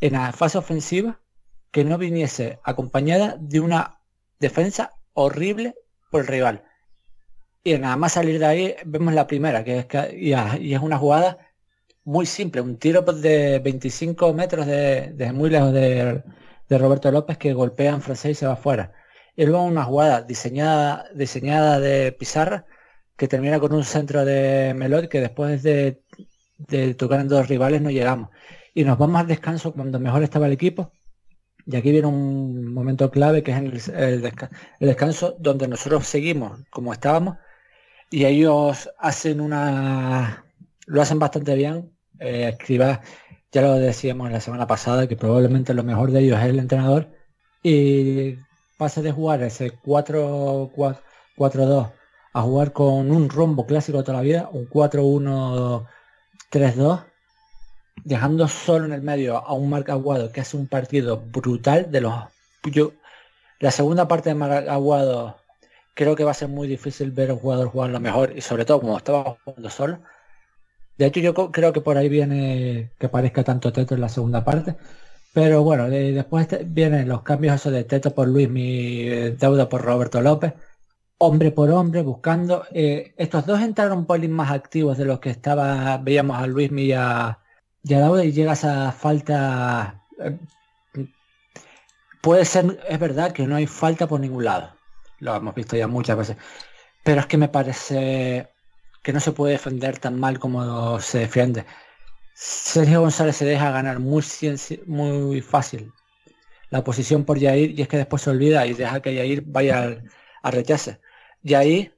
en 0.00 0.12
la 0.12 0.32
fase 0.32 0.58
ofensiva 0.58 1.20
que 1.70 1.84
no 1.84 1.98
viniese 1.98 2.58
acompañada 2.64 3.36
de 3.38 3.60
una 3.60 4.00
defensa 4.40 4.92
horrible 5.12 5.74
por 6.10 6.22
el 6.22 6.26
rival. 6.26 6.64
Y 7.64 7.76
nada 7.78 7.96
más 7.96 8.12
salir 8.12 8.38
de 8.38 8.46
ahí 8.46 8.74
vemos 8.84 9.12
la 9.14 9.26
primera, 9.26 9.64
que 9.64 9.80
es 9.80 9.86
que, 9.86 10.16
y, 10.16 10.32
es 10.72 10.80
una 10.80 10.98
jugada 10.98 11.38
muy 12.04 12.26
simple, 12.26 12.60
un 12.60 12.78
tiro 12.78 13.02
de 13.02 13.58
25 13.58 14.32
metros 14.32 14.66
de, 14.66 15.32
muy 15.34 15.50
lejos 15.50 15.72
de, 15.72 16.22
Roberto 16.68 17.10
López 17.10 17.38
que 17.38 17.52
golpea 17.54 17.92
en 17.92 18.02
francés 18.02 18.32
y 18.32 18.34
se 18.34 18.46
va 18.46 18.54
afuera. 18.54 18.92
Y 19.36 19.44
luego 19.46 19.64
una 19.64 19.84
jugada 19.84 20.22
diseñada, 20.22 21.06
diseñada 21.14 21.80
de 21.80 22.12
pizarra 22.12 22.66
que 23.16 23.28
termina 23.28 23.58
con 23.58 23.72
un 23.72 23.84
centro 23.84 24.24
de 24.24 24.74
Melot 24.74 25.08
que 25.08 25.20
después 25.20 25.62
de, 25.62 26.02
tocar 26.96 27.20
en 27.20 27.28
dos 27.28 27.48
rivales 27.48 27.82
no 27.82 27.90
llegamos. 27.90 28.30
Y 28.74 28.84
nos 28.84 28.98
vamos 28.98 29.20
al 29.20 29.26
descanso 29.26 29.72
cuando 29.72 29.98
mejor 29.98 30.22
estaba 30.22 30.46
el 30.46 30.52
equipo. 30.52 30.92
Y 31.66 31.76
aquí 31.76 31.90
viene 31.90 32.06
un 32.06 32.72
momento 32.72 33.10
clave 33.10 33.42
que 33.42 33.52
es 33.52 33.88
el, 33.88 34.22
descanso 34.80 35.34
donde 35.38 35.66
nosotros 35.66 36.06
seguimos 36.06 36.60
como 36.70 36.92
estábamos 36.92 37.38
y 38.10 38.24
ellos 38.24 38.88
hacen 38.98 39.40
una 39.40 40.44
lo 40.86 41.02
hacen 41.02 41.18
bastante 41.18 41.56
bien 41.56 41.90
eh, 42.20 42.50
escriba 42.52 43.00
ya 43.50 43.62
lo 43.62 43.74
decíamos 43.74 44.30
la 44.30 44.40
semana 44.40 44.68
pasada 44.68 45.08
que 45.08 45.16
probablemente 45.16 45.74
lo 45.74 45.82
mejor 45.82 46.12
de 46.12 46.20
ellos 46.20 46.38
es 46.38 46.44
el 46.46 46.60
entrenador 46.60 47.08
y 47.64 48.36
pasa 48.78 49.02
de 49.02 49.10
jugar 49.10 49.42
ese 49.42 49.72
4-4-2 49.72 51.90
a 52.36 52.42
jugar 52.42 52.72
con 52.74 53.10
un 53.10 53.30
rombo 53.30 53.64
clásico 53.64 53.96
de 53.96 54.04
toda 54.04 54.18
la 54.18 54.22
vida, 54.22 54.50
un 54.52 54.68
4-1-3-2, 54.68 57.04
dejando 58.04 58.46
solo 58.46 58.84
en 58.84 58.92
el 58.92 59.00
medio 59.00 59.38
a 59.38 59.54
un 59.54 59.70
Marc 59.70 59.88
Aguado 59.88 60.30
que 60.30 60.42
hace 60.42 60.58
un 60.58 60.66
partido 60.66 61.16
brutal 61.16 61.90
de 61.90 62.02
los... 62.02 62.14
Yo, 62.64 62.92
la 63.58 63.70
segunda 63.70 64.06
parte 64.06 64.28
de 64.28 64.34
Marc 64.34 64.68
Aguado 64.68 65.38
creo 65.94 66.14
que 66.14 66.24
va 66.24 66.32
a 66.32 66.34
ser 66.34 66.48
muy 66.48 66.68
difícil 66.68 67.10
ver 67.10 67.30
a 67.30 67.34
un 67.34 67.40
jugador 67.40 67.68
jugar 67.68 67.88
lo 67.88 68.00
mejor 68.00 68.34
y 68.36 68.42
sobre 68.42 68.66
todo 68.66 68.82
como 68.82 68.98
estaba 68.98 69.38
jugando 69.42 69.70
solo. 69.70 70.00
De 70.98 71.06
hecho 71.06 71.20
yo 71.20 71.32
creo 71.32 71.72
que 71.72 71.80
por 71.80 71.96
ahí 71.96 72.10
viene 72.10 72.90
que 72.98 73.08
parezca 73.08 73.44
tanto 73.44 73.72
Teto 73.72 73.94
en 73.94 74.02
la 74.02 74.10
segunda 74.10 74.44
parte. 74.44 74.76
Pero 75.32 75.62
bueno, 75.62 75.88
después 75.88 76.48
vienen 76.66 77.08
los 77.08 77.22
cambios 77.22 77.54
esos 77.54 77.72
de 77.72 77.84
Teto 77.84 78.14
por 78.14 78.28
Luis, 78.28 78.50
mi 78.50 79.08
eh, 79.08 79.30
deuda 79.38 79.70
por 79.70 79.80
Roberto 79.82 80.20
López 80.20 80.52
hombre 81.18 81.50
por 81.52 81.70
hombre 81.70 82.02
buscando. 82.02 82.64
Eh, 82.72 83.14
estos 83.16 83.46
dos 83.46 83.60
entraron 83.60 84.06
polling 84.06 84.30
más 84.30 84.50
activos 84.50 84.98
de 84.98 85.04
los 85.04 85.20
que 85.20 85.30
estaba, 85.30 85.98
veíamos 85.98 86.38
a 86.38 86.46
Luis 86.46 86.70
y 86.72 86.92
a, 86.92 87.38
y 87.82 87.94
y 87.94 88.32
llega 88.32 88.52
esa 88.52 88.92
falta. 88.92 90.02
Eh, 90.18 90.38
puede 92.20 92.44
ser, 92.44 92.78
es 92.88 92.98
verdad 92.98 93.32
que 93.32 93.46
no 93.46 93.56
hay 93.56 93.66
falta 93.66 94.06
por 94.06 94.20
ningún 94.20 94.44
lado. 94.44 94.74
Lo 95.20 95.34
hemos 95.34 95.54
visto 95.54 95.76
ya 95.76 95.86
muchas 95.88 96.18
veces. 96.18 96.36
Pero 97.04 97.20
es 97.20 97.26
que 97.26 97.38
me 97.38 97.48
parece 97.48 98.50
que 99.02 99.12
no 99.12 99.20
se 99.20 99.32
puede 99.32 99.52
defender 99.52 99.98
tan 99.98 100.18
mal 100.20 100.38
como 100.38 101.00
se 101.00 101.20
defiende. 101.20 101.64
Sergio 102.34 103.00
González 103.00 103.36
se 103.36 103.44
deja 103.46 103.70
ganar 103.70 103.98
muy, 104.00 104.22
muy 104.86 105.40
fácil 105.40 105.92
la 106.70 106.84
posición 106.84 107.24
por 107.24 107.38
Yair 107.38 107.78
y 107.78 107.82
es 107.82 107.88
que 107.88 107.96
después 107.98 108.22
se 108.22 108.30
olvida 108.30 108.66
y 108.66 108.74
deja 108.74 109.00
que 109.00 109.14
Yair 109.14 109.42
vaya 109.46 109.82
al, 109.82 110.10
al 110.42 110.52
rechace. 110.52 111.00
Y 111.46 111.54
ahí 111.54 111.92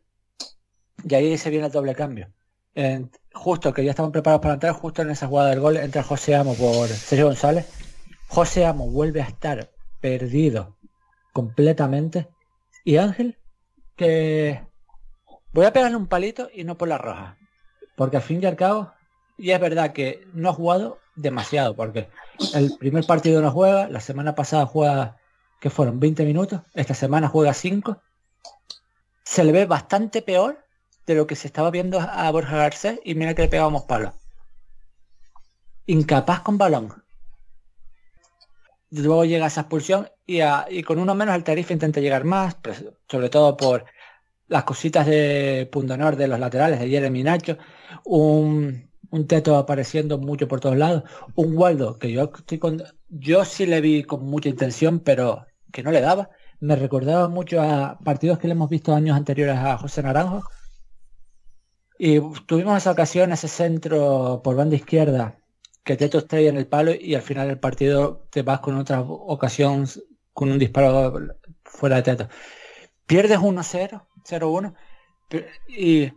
Y 1.05 1.15
ahí 1.15 1.39
se 1.39 1.49
viene 1.49 1.67
el 1.67 1.73
doble 1.73 1.95
cambio. 1.95 2.31
justo 3.33 3.73
que 3.73 3.83
ya 3.83 3.91
estaban 3.93 4.13
preparados 4.13 4.43
para 4.43 4.55
entrar, 4.55 4.75
justo 4.75 5.01
en 5.01 5.11
esa 5.11 5.27
jugada 5.27 5.51
del 5.51 5.61
gol 5.61 5.79
entra 5.79 6.03
José 6.03 6.37
Amo 6.37 6.55
por 6.55 6.87
Sergio 6.89 7.27
González. 7.27 7.67
José 8.29 8.67
Amo 8.67 8.91
vuelve 8.91 9.23
a 9.23 9.25
estar 9.27 9.71
perdido 10.03 10.77
completamente. 11.33 12.29
Y 12.85 12.99
Ángel, 12.99 13.39
que 13.97 14.61
voy 15.55 15.65
a 15.65 15.73
pegarle 15.73 15.97
un 15.97 16.09
palito 16.09 16.51
y 16.53 16.65
no 16.65 16.77
por 16.77 16.89
la 16.89 16.99
roja. 16.99 17.39
Porque 17.97 18.19
al 18.19 18.23
fin 18.23 18.43
y 18.43 18.47
al 18.47 18.57
cabo, 18.57 18.93
y 19.39 19.53
es 19.53 19.61
verdad 19.61 19.95
que 19.95 20.27
no 20.35 20.51
ha 20.51 20.53
jugado 20.53 20.99
demasiado, 21.17 21.75
porque 21.75 22.11
el 22.55 22.77
primer 22.77 23.07
partido 23.07 23.41
no 23.41 23.51
juega, 23.51 23.89
la 23.89 24.01
semana 24.01 24.35
pasada 24.35 24.67
juega, 24.67 25.17
que 25.59 25.71
fueron 25.71 26.01
20 26.01 26.27
minutos, 26.27 26.61
esta 26.75 26.93
semana 26.93 27.29
juega 27.29 27.55
5. 27.55 27.99
Se 29.29 29.45
le 29.45 29.53
ve 29.53 29.67
bastante 29.67 30.23
peor 30.23 30.65
de 31.07 31.15
lo 31.15 31.27
que 31.27 31.37
se 31.37 31.49
estaba 31.49 31.71
viendo 31.71 32.01
a 32.01 32.31
Borja 32.31 32.57
Garcés 32.57 32.99
y 33.05 33.15
mira 33.15 33.35
que 33.35 33.43
le 33.43 33.49
pegamos 33.49 33.83
palos. 33.83 34.15
Incapaz 35.85 36.41
con 36.41 36.57
balón. 36.57 37.05
Luego 38.91 39.27
llega 39.27 39.49
esa 39.49 39.61
expulsión 39.61 40.09
y, 40.25 40.39
y 40.71 40.83
con 40.83 40.99
uno 40.99 41.15
menos 41.15 41.37
el 41.37 41.45
Tarifa 41.45 41.75
intenta 41.75 42.01
llegar 42.01 42.25
más, 42.25 42.55
pues, 42.55 42.83
sobre 43.07 43.29
todo 43.29 43.55
por 43.55 43.85
las 44.47 44.65
cositas 44.65 45.05
de 45.07 45.69
punto 45.71 45.93
honor 45.93 46.17
de 46.17 46.27
los 46.27 46.41
laterales 46.41 46.81
de 46.81 46.89
Jeremy 46.89 47.23
Nacho, 47.23 47.59
un, 48.07 48.91
un 49.11 49.27
teto 49.27 49.57
apareciendo 49.59 50.17
mucho 50.17 50.49
por 50.49 50.61
todos 50.61 50.79
lados, 50.79 51.03
un 51.35 51.55
Waldo 51.55 51.99
que 51.99 52.11
yo 52.11 52.33
estoy 52.35 52.59
con, 52.59 52.83
yo 53.11 53.45
sí 53.45 53.67
le 53.67 53.83
vi 53.83 54.05
con 54.05 54.25
mucha 54.25 54.49
intención, 54.49 55.01
pero 55.01 55.47
que 55.71 55.83
no 55.83 55.91
le 55.91 56.01
daba. 56.01 56.31
Me 56.61 56.75
recordaba 56.77 57.29
mucho 57.29 57.61
a 57.63 57.99
partidos 57.99 58.39
que 58.39 58.49
le 58.49 58.53
hemos 58.53 58.69
visto 58.69 58.95
años 58.95 59.17
anteriores 59.17 59.57
a 59.57 59.79
José 59.79 60.03
Naranjo. 60.03 60.43
Y 61.99 62.21
tuvimos 62.47 62.77
esa 62.77 62.93
ocasión, 62.93 63.33
ese 63.33 63.49
centro 63.49 64.41
por 64.43 64.57
banda 64.57 64.77
izquierda, 64.77 65.39
que 65.85 65.97
Teto 65.97 66.19
estrella 66.19 66.51
en 66.51 66.57
el 66.57 66.67
palo 66.67 66.93
y 66.95 67.15
al 67.15 67.23
final 67.23 67.49
del 67.49 67.59
partido 67.59 68.27
te 68.31 68.43
vas 68.43 68.61
con 68.61 68.77
otra 68.77 69.01
ocasión 69.01 69.87
con 70.33 70.51
un 70.51 70.59
disparo 70.59 71.13
fuera 71.65 71.97
de 71.97 72.03
Teto. 72.03 72.29
Pierdes 73.07 73.39
1-0, 73.39 74.07
0-1, 74.25 74.75
y 75.69 76.13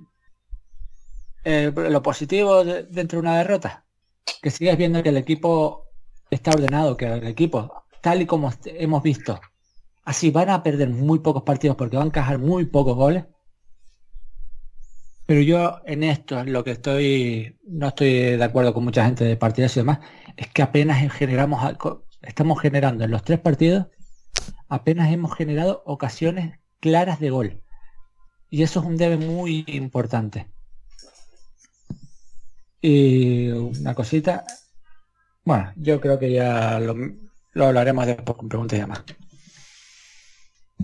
eh, 1.43 1.71
lo 1.74 2.01
positivo 2.03 2.63
dentro 2.63 3.17
de 3.17 3.21
una 3.21 3.38
derrota, 3.38 3.86
que 4.41 4.51
sigues 4.51 4.77
viendo 4.77 5.01
que 5.01 5.10
el 5.10 5.17
equipo 5.17 5.88
está 6.29 6.51
ordenado, 6.51 6.98
que 6.98 7.05
el 7.05 7.27
equipo, 7.27 7.86
tal 8.01 8.21
y 8.21 8.25
como 8.25 8.51
hemos 8.65 9.03
visto, 9.03 9.39
así 10.03 10.31
van 10.31 10.50
a 10.50 10.63
perder 10.63 10.89
muy 10.89 11.20
pocos 11.20 11.43
partidos 11.43 11.77
porque 11.77 11.98
van 11.98 12.05
a 12.05 12.08
encajar 12.08 12.39
muy 12.39 12.65
pocos 12.65 12.96
goles. 12.96 13.25
Pero 15.25 15.41
yo 15.41 15.81
en 15.86 16.03
esto, 16.03 16.43
lo 16.43 16.63
que 16.63 16.72
estoy, 16.72 17.58
no 17.65 17.89
estoy 17.89 18.36
de 18.38 18.43
acuerdo 18.43 18.74
con 18.74 18.84
mucha 18.84 19.05
gente 19.05 19.24
de 19.24 19.38
partidos 19.38 19.75
y 19.77 19.79
demás, 19.79 20.00
es 20.36 20.48
que 20.50 20.62
apenas 20.62 21.12
generamos, 21.13 21.62
estamos 22.22 22.60
generando 22.60 23.05
en 23.05 23.12
los 23.12 23.24
tres 23.24 23.39
partidos, 23.39 23.88
apenas 24.67 25.12
hemos 25.12 25.34
generado 25.36 25.84
ocasiones 25.86 26.60
claras 26.79 27.20
de 27.20 27.29
gol. 27.29 27.63
Y 28.50 28.63
eso 28.63 28.81
es 28.81 28.86
un 28.86 28.98
debe 28.98 29.17
muy 29.17 29.63
importante. 29.67 30.48
Y 32.82 33.49
una 33.52 33.95
cosita, 33.95 34.43
bueno, 35.45 35.71
yo 35.78 36.02
creo 36.02 36.19
que 36.19 36.32
ya 36.32 36.80
lo, 36.80 36.95
hablaremos 37.65 38.06
después 38.06 38.38
con 38.38 38.49
preguntas 38.49 38.78
y 38.78 38.82
demás. 38.82 39.04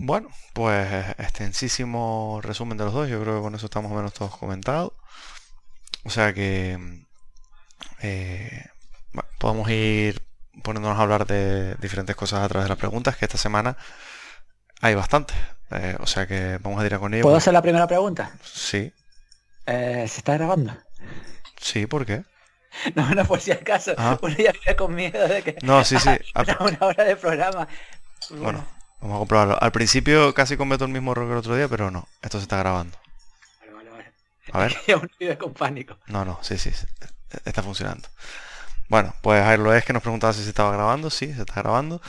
Bueno, 0.00 0.28
pues 0.54 1.08
extensísimo 1.18 2.40
resumen 2.42 2.78
de 2.78 2.84
los 2.84 2.94
dos, 2.94 3.08
yo 3.08 3.20
creo 3.20 3.36
que 3.36 3.42
con 3.42 3.54
eso 3.54 3.66
estamos 3.66 3.92
menos 3.92 4.12
todos 4.12 4.36
comentados. 4.36 4.92
O 6.04 6.10
sea 6.10 6.32
que 6.32 6.78
eh, 8.00 8.64
podemos 9.38 9.68
ir 9.70 10.22
poniéndonos 10.62 10.98
a 10.98 11.02
hablar 11.02 11.26
de 11.26 11.74
diferentes 11.76 12.16
cosas 12.16 12.40
a 12.40 12.48
través 12.48 12.64
de 12.64 12.70
las 12.70 12.78
preguntas, 12.78 13.16
que 13.16 13.24
esta 13.24 13.38
semana 13.38 13.76
hay 14.80 14.94
bastantes. 14.94 15.36
Eh, 15.70 15.96
o 16.00 16.06
sea 16.06 16.26
que 16.26 16.58
vamos 16.62 16.80
a 16.80 16.86
ir 16.86 16.94
a 16.94 16.98
con 16.98 17.12
ello. 17.12 17.22
¿Puedo 17.22 17.36
hacer 17.36 17.52
la 17.52 17.62
primera 17.62 17.86
pregunta? 17.86 18.32
Sí. 18.42 18.92
Eh, 19.66 20.06
¿Se 20.08 20.18
está 20.18 20.34
grabando? 20.34 20.74
Sí, 21.60 21.86
¿por 21.86 22.06
qué? 22.06 22.24
No, 22.94 23.08
no, 23.14 23.24
por 23.24 23.40
si 23.40 23.50
acaso. 23.50 23.94
Ah. 23.96 24.18
Uno 24.20 24.36
ya 24.36 24.52
viene 24.52 24.76
con 24.76 24.94
miedo 24.94 25.26
de 25.26 25.42
que. 25.42 25.56
No, 25.62 25.84
sí, 25.84 25.98
sí. 25.98 26.10
una 26.60 26.78
hora 26.80 27.04
de 27.04 27.16
programa. 27.16 27.66
Bueno. 28.30 28.64
Vamos 29.00 29.16
a 29.16 29.18
comprobarlo. 29.18 29.62
Al 29.62 29.72
principio 29.72 30.34
casi 30.34 30.56
cometo 30.56 30.84
el 30.84 30.90
mismo 30.90 31.12
error 31.12 31.26
que 31.26 31.32
el 31.32 31.38
otro 31.38 31.56
día, 31.56 31.68
pero 31.68 31.90
no. 31.90 32.08
Esto 32.22 32.38
se 32.38 32.44
está 32.44 32.58
grabando. 32.58 32.96
Vale, 33.60 33.72
vale, 33.72 33.90
vale. 33.90 34.12
A 34.52 34.58
ver. 34.58 34.76
Vive 35.20 35.38
con 35.38 35.52
pánico. 35.54 35.98
No, 36.06 36.24
no, 36.24 36.38
sí, 36.42 36.58
sí. 36.58 36.70
Está 37.44 37.62
funcionando. 37.62 38.08
Bueno, 38.88 39.14
pues 39.22 39.42
a 39.42 39.50
ver, 39.50 39.58
lo 39.58 39.74
es 39.74 39.84
que 39.84 39.92
nos 39.92 40.02
preguntaba 40.02 40.32
si 40.32 40.42
se 40.42 40.48
estaba 40.48 40.72
grabando. 40.72 41.10
Sí, 41.10 41.32
se 41.34 41.40
está 41.40 41.60
grabando. 41.62 42.00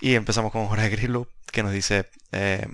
Y 0.00 0.14
empezamos 0.14 0.52
con 0.52 0.66
Jorge 0.66 0.88
Grislo, 0.90 1.28
que 1.52 1.62
nos 1.62 1.72
dice. 1.72 2.10
Eh, 2.32 2.66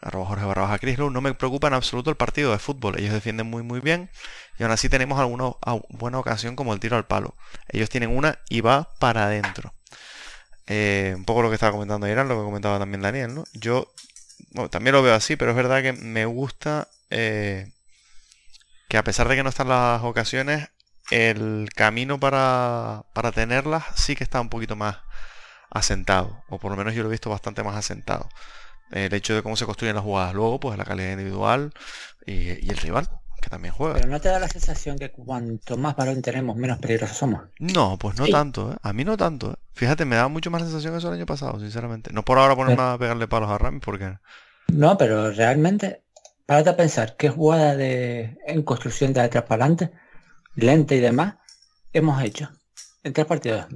arroba 0.00 0.26
Jorge 0.26 0.44
barra 0.44 0.78
Crislow, 0.78 1.10
no 1.10 1.20
me 1.20 1.34
preocupa 1.34 1.68
en 1.68 1.74
absoluto 1.74 2.10
el 2.10 2.16
partido 2.16 2.52
de 2.52 2.58
fútbol. 2.58 2.98
Ellos 2.98 3.12
defienden 3.12 3.48
muy 3.48 3.62
muy 3.62 3.80
bien 3.80 4.10
y 4.58 4.62
aún 4.62 4.72
así 4.72 4.88
tenemos 4.88 5.18
alguna 5.18 5.52
buena 5.88 6.18
ocasión 6.18 6.56
como 6.56 6.72
el 6.72 6.80
tiro 6.80 6.96
al 6.96 7.06
palo. 7.06 7.34
Ellos 7.68 7.88
tienen 7.90 8.16
una 8.16 8.38
y 8.48 8.60
va 8.60 8.88
para 8.98 9.24
adentro. 9.24 9.72
Eh, 10.68 11.14
un 11.16 11.24
poco 11.24 11.42
lo 11.42 11.48
que 11.48 11.54
estaba 11.54 11.72
comentando 11.72 12.06
ayer, 12.06 12.18
lo 12.18 12.38
que 12.38 12.44
comentaba 12.44 12.78
también 12.78 13.02
Daniel, 13.02 13.34
¿no? 13.34 13.44
Yo 13.52 13.92
también 14.70 14.94
lo 14.94 15.02
veo 15.02 15.14
así, 15.14 15.36
pero 15.36 15.50
es 15.52 15.56
verdad 15.56 15.82
que 15.82 15.92
me 15.92 16.26
gusta 16.26 16.88
eh, 17.10 17.72
que 18.88 18.98
a 18.98 19.04
pesar 19.04 19.28
de 19.28 19.36
que 19.36 19.42
no 19.42 19.48
están 19.50 19.68
las 19.68 20.02
ocasiones, 20.02 20.68
el 21.10 21.70
camino 21.74 22.20
para, 22.20 23.04
para 23.14 23.32
tenerlas 23.32 23.84
sí 23.96 24.14
que 24.14 24.24
está 24.24 24.40
un 24.40 24.50
poquito 24.50 24.76
más 24.76 24.98
asentado, 25.70 26.44
o 26.48 26.58
por 26.58 26.70
lo 26.70 26.76
menos 26.76 26.94
yo 26.94 27.02
lo 27.02 27.08
he 27.08 27.12
visto 27.12 27.30
bastante 27.30 27.62
más 27.62 27.76
asentado 27.76 28.28
el 28.90 29.12
hecho 29.12 29.34
de 29.34 29.42
cómo 29.42 29.56
se 29.56 29.66
construyen 29.66 29.96
las 29.96 30.04
jugadas 30.04 30.34
luego, 30.34 30.60
pues 30.60 30.78
la 30.78 30.84
calidad 30.84 31.12
individual 31.12 31.72
y, 32.26 32.70
el 32.70 32.76
rival, 32.76 33.08
que 33.40 33.50
también 33.50 33.74
juega. 33.74 33.94
Pero 33.94 34.08
no 34.08 34.20
te 34.20 34.28
da 34.28 34.38
la 34.38 34.48
sensación 34.48 34.98
que 34.98 35.10
cuanto 35.10 35.76
más 35.76 35.96
balón 35.96 36.22
tenemos, 36.22 36.56
menos 36.56 36.78
peligrosos 36.78 37.16
somos. 37.16 37.42
No, 37.58 37.98
pues 37.98 38.16
no 38.18 38.26
tanto, 38.26 38.72
¿eh? 38.72 38.76
a 38.82 38.92
mí 38.92 39.04
no 39.04 39.16
tanto. 39.16 39.52
¿eh? 39.52 39.54
Fíjate, 39.72 40.04
me 40.04 40.16
da 40.16 40.28
mucho 40.28 40.50
más 40.50 40.62
sensación 40.62 40.96
eso 40.96 41.08
el 41.08 41.14
año 41.14 41.26
pasado, 41.26 41.58
sinceramente. 41.60 42.12
No 42.12 42.24
por 42.24 42.38
ahora 42.38 42.56
ponerme 42.56 42.82
a 42.82 42.98
pegarle 42.98 43.28
palos 43.28 43.50
a 43.50 43.58
Rami, 43.58 43.80
porque... 43.80 44.18
No, 44.68 44.98
pero 44.98 45.30
realmente, 45.30 46.02
párate 46.46 46.70
a 46.70 46.76
pensar 46.76 47.16
qué 47.16 47.30
jugada 47.30 47.76
de 47.76 48.38
en 48.46 48.62
construcción 48.62 49.12
de 49.12 49.20
atrás 49.20 49.44
para 49.44 49.64
adelante, 49.64 49.92
lenta 50.54 50.94
y 50.94 51.00
demás, 51.00 51.36
hemos 51.92 52.22
hecho 52.22 52.50
en 53.02 53.12
tres 53.12 53.26
partidos. 53.26 53.66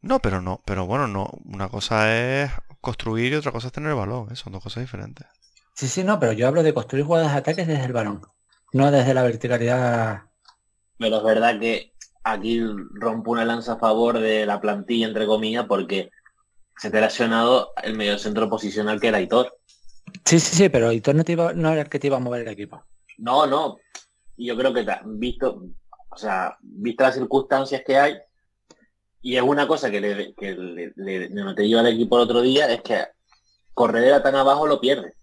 No, 0.00 0.18
pero 0.18 0.42
no, 0.42 0.60
pero 0.64 0.86
bueno, 0.86 1.06
no. 1.06 1.30
Una 1.44 1.68
cosa 1.68 2.12
es 2.14 2.50
construir 2.80 3.32
y 3.32 3.36
otra 3.36 3.52
cosa 3.52 3.68
es 3.68 3.72
tener 3.72 3.90
el 3.90 3.96
balón, 3.96 4.28
¿eh? 4.32 4.36
son 4.36 4.52
dos 4.52 4.62
cosas 4.62 4.82
diferentes. 4.82 5.26
Sí, 5.74 5.88
sí, 5.88 6.04
no, 6.04 6.20
pero 6.20 6.32
yo 6.32 6.48
hablo 6.48 6.62
de 6.62 6.74
construir 6.74 7.04
jugadas 7.04 7.32
de 7.32 7.38
ataques 7.38 7.66
desde 7.66 7.84
el 7.84 7.92
balón, 7.92 8.20
no 8.72 8.90
desde 8.90 9.14
la 9.14 9.22
verticalidad. 9.22 10.22
Pero 10.98 11.18
es 11.18 11.22
verdad 11.22 11.60
que 11.60 11.92
aquí 12.24 12.60
rompo 12.94 13.30
una 13.30 13.44
lanza 13.44 13.74
a 13.74 13.78
favor 13.78 14.18
de 14.18 14.46
la 14.46 14.60
plantilla, 14.60 15.06
entre 15.06 15.26
comillas, 15.26 15.66
porque 15.66 16.10
se 16.76 16.90
te 16.90 16.98
ha 16.98 17.02
lesionado 17.02 17.72
el 17.82 17.96
medio 17.96 18.18
centro 18.18 18.48
posicional 18.48 19.00
que 19.00 19.08
era 19.08 19.20
Hitor. 19.20 19.56
Sí, 20.24 20.40
sí, 20.40 20.56
sí, 20.56 20.68
pero 20.68 20.92
Hitor 20.92 21.14
no, 21.14 21.24
te 21.24 21.32
iba, 21.32 21.52
no 21.52 21.70
era 21.70 21.82
el 21.82 21.88
que 21.88 21.98
te 21.98 22.06
iba 22.06 22.16
a 22.16 22.20
mover 22.20 22.42
el 22.42 22.48
equipo. 22.48 22.82
No, 23.18 23.46
no. 23.46 23.78
Yo 24.36 24.56
creo 24.56 24.72
que 24.72 24.86
visto, 25.04 25.64
o 26.08 26.16
sea, 26.16 26.56
visto 26.60 27.04
las 27.04 27.14
circunstancias 27.14 27.82
que 27.86 27.96
hay, 27.98 28.16
y 29.20 29.36
es 29.36 29.42
una 29.42 29.68
cosa 29.68 29.90
que 29.90 30.00
le, 30.00 30.34
que 30.34 30.52
le, 30.54 30.92
le, 30.96 31.68
yo 31.68 31.78
al 31.78 31.86
equipo 31.86 32.16
el 32.16 32.22
otro 32.22 32.40
día, 32.40 32.72
es 32.72 32.82
que 32.82 33.06
Corredera 33.74 34.22
tan 34.22 34.34
abajo 34.34 34.66
lo 34.66 34.80
pierde. 34.80 35.14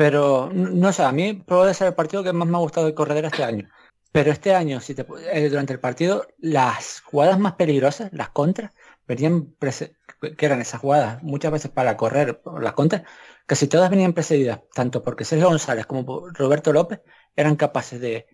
Pero, 0.00 0.48
no 0.50 0.94
sé, 0.94 1.02
a 1.02 1.12
mí 1.12 1.34
puede 1.34 1.74
ser 1.74 1.88
el 1.88 1.94
partido 1.94 2.22
que 2.24 2.32
más 2.32 2.48
me 2.48 2.56
ha 2.56 2.60
gustado 2.60 2.86
de 2.86 2.94
Corredera 2.94 3.28
este 3.28 3.44
año. 3.44 3.68
Pero 4.10 4.32
este 4.32 4.54
año, 4.54 4.80
si 4.80 4.94
te, 4.94 5.04
eh, 5.30 5.50
durante 5.50 5.74
el 5.74 5.78
partido, 5.78 6.26
las 6.38 7.00
jugadas 7.02 7.38
más 7.38 7.56
peligrosas, 7.56 8.08
las 8.14 8.30
contras, 8.30 8.72
venían 9.06 9.54
que 9.58 10.46
eran 10.46 10.62
esas 10.62 10.80
jugadas 10.80 11.22
muchas 11.22 11.52
veces 11.52 11.70
para 11.70 11.98
correr 11.98 12.40
las 12.62 12.72
contras, 12.72 13.02
casi 13.44 13.66
todas 13.66 13.90
venían 13.90 14.14
precedidas, 14.14 14.60
tanto 14.72 15.02
porque 15.02 15.26
Sergio 15.26 15.48
González 15.48 15.84
como 15.84 16.30
Roberto 16.30 16.72
López 16.72 17.02
eran 17.36 17.56
capaces 17.56 18.00
de 18.00 18.26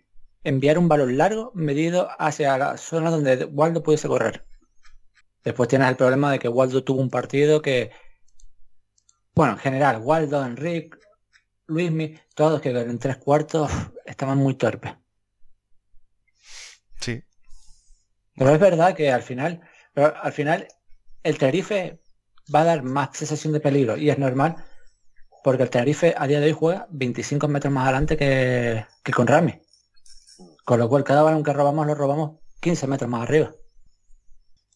enviar 0.44 0.78
un 0.78 0.86
balón 0.86 1.18
largo 1.18 1.50
medido 1.56 2.08
hacia 2.20 2.56
la 2.58 2.76
zona 2.76 3.10
donde 3.10 3.44
Waldo 3.46 3.82
pudiese 3.82 4.06
correr. 4.06 4.46
Después 5.42 5.68
tienes 5.68 5.88
el 5.88 5.96
problema 5.96 6.30
de 6.30 6.38
que 6.38 6.48
Waldo 6.48 6.84
tuvo 6.84 7.00
un 7.00 7.10
partido 7.10 7.60
que, 7.60 7.90
bueno, 9.34 9.54
en 9.54 9.58
general, 9.58 10.00
Waldo, 10.00 10.46
Enrique, 10.46 10.90
Luismi, 11.66 12.18
todos 12.34 12.60
que 12.60 12.70
en 12.70 12.98
tres 12.98 13.16
cuartos 13.16 13.70
estaban 14.04 14.38
muy 14.38 14.54
torpes. 14.54 14.94
Sí. 17.00 17.22
Pero 18.36 18.50
es 18.52 18.60
verdad 18.60 18.94
que 18.94 19.10
al 19.10 19.22
final, 19.22 19.60
pero 19.92 20.14
al 20.16 20.32
final 20.32 20.68
el 21.22 21.38
Tenerife 21.38 22.00
va 22.54 22.60
a 22.60 22.64
dar 22.64 22.82
más 22.82 23.16
sensación 23.16 23.52
de 23.52 23.60
peligro 23.60 23.96
y 23.96 24.10
es 24.10 24.18
normal 24.18 24.64
porque 25.42 25.62
el 25.62 25.70
Tenerife 25.70 26.14
a 26.16 26.26
día 26.26 26.40
de 26.40 26.46
hoy 26.46 26.52
juega 26.52 26.86
25 26.90 27.48
metros 27.48 27.72
más 27.72 27.84
adelante 27.84 28.16
que, 28.16 28.84
que 29.02 29.12
con 29.12 29.26
Rami. 29.26 29.60
Con 30.64 30.80
lo 30.80 30.88
cual 30.88 31.04
cada 31.04 31.22
balón 31.22 31.44
que 31.44 31.52
robamos 31.52 31.86
lo 31.86 31.94
robamos 31.94 32.40
15 32.60 32.86
metros 32.88 33.08
más 33.08 33.22
arriba. 33.22 33.52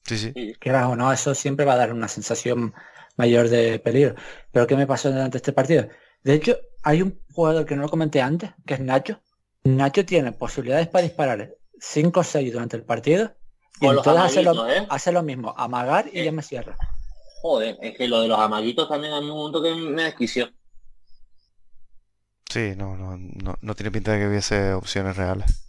Sí, 0.04 0.16
sí. 0.16 0.54
Quieras 0.60 0.86
o 0.86 0.96
no, 0.96 1.12
eso 1.12 1.34
siempre 1.34 1.64
va 1.64 1.74
a 1.74 1.76
dar 1.76 1.92
una 1.92 2.08
sensación 2.08 2.72
mayor 3.16 3.48
de 3.48 3.78
peligro. 3.80 4.14
Pero 4.52 4.66
¿qué 4.66 4.76
me 4.76 4.86
pasó 4.86 5.10
durante 5.10 5.38
este 5.38 5.52
partido? 5.52 5.88
De 6.22 6.34
hecho, 6.34 6.56
hay 6.82 7.02
un 7.02 7.20
jugador 7.32 7.64
que 7.66 7.76
no 7.76 7.82
lo 7.82 7.88
comenté 7.88 8.20
antes, 8.20 8.50
que 8.66 8.74
es 8.74 8.80
Nacho. 8.80 9.20
Nacho 9.64 10.04
tiene 10.04 10.32
posibilidades 10.32 10.88
para 10.88 11.04
disparar 11.04 11.50
5 11.78 12.20
o 12.20 12.24
6 12.24 12.52
durante 12.52 12.76
el 12.76 12.84
partido 12.84 13.34
y 13.76 13.78
Con 13.80 13.88
en 13.90 13.94
los 13.96 14.04
todas 14.04 14.26
hace 14.26 14.42
lo, 14.42 14.68
¿eh? 14.68 14.86
hace 14.88 15.12
lo 15.12 15.22
mismo, 15.22 15.54
amagar 15.56 16.08
y 16.12 16.20
Eh. 16.20 16.24
ya 16.24 16.32
me 16.32 16.42
cierra. 16.42 16.76
Joder, 17.42 17.78
es 17.80 17.96
que 17.96 18.06
lo 18.06 18.20
de 18.20 18.28
los 18.28 18.38
amaguitos 18.38 18.88
también 18.88 19.14
a 19.14 19.20
mí 19.20 19.30
un 19.30 19.36
momento 19.36 19.62
que 19.62 19.74
me 19.74 20.04
desquició. 20.04 20.50
Sí, 22.50 22.74
no, 22.76 22.96
no, 22.96 23.16
no, 23.16 23.56
no 23.60 23.74
tiene 23.74 23.90
pinta 23.90 24.12
de 24.12 24.18
que 24.20 24.28
hubiese 24.28 24.72
opciones 24.74 25.16
reales. 25.16 25.66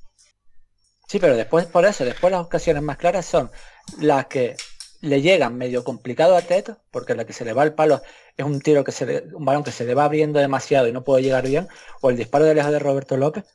Sí, 1.08 1.20
pero 1.20 1.36
después, 1.36 1.66
por 1.68 1.86
eso, 1.86 2.04
después 2.06 2.32
las 2.32 2.42
ocasiones 2.46 2.82
más 2.82 2.98
claras 2.98 3.26
son 3.26 3.52
las 4.00 4.26
que 4.28 4.56
le 5.02 5.22
llegan 5.22 5.58
medio 5.58 5.84
complicado 5.84 6.38
a 6.38 6.42
Teto, 6.42 6.78
porque 6.92 7.16
la 7.16 7.26
que 7.26 7.34
se 7.34 7.44
le 7.44 7.54
va 7.54 7.64
el 7.64 7.74
palo 7.74 8.02
es 8.38 8.46
un 8.46 8.62
tiro 8.62 8.84
que 8.84 8.92
se 8.92 9.06
le, 9.06 9.36
un 9.36 9.46
balón 9.46 9.64
que 9.64 9.72
se 9.72 9.86
le 9.86 9.96
va 9.96 10.06
abriendo 10.06 10.40
demasiado 10.40 10.88
y 10.88 10.92
no 10.92 11.04
puede 11.04 11.24
llegar 11.24 11.46
bien, 11.46 11.68
o 12.02 12.10
el 12.10 12.18
disparo 12.18 12.46
de 12.46 12.56
lejos 12.56 12.72
de 12.72 12.80
Roberto 12.80 13.18
López, 13.18 13.46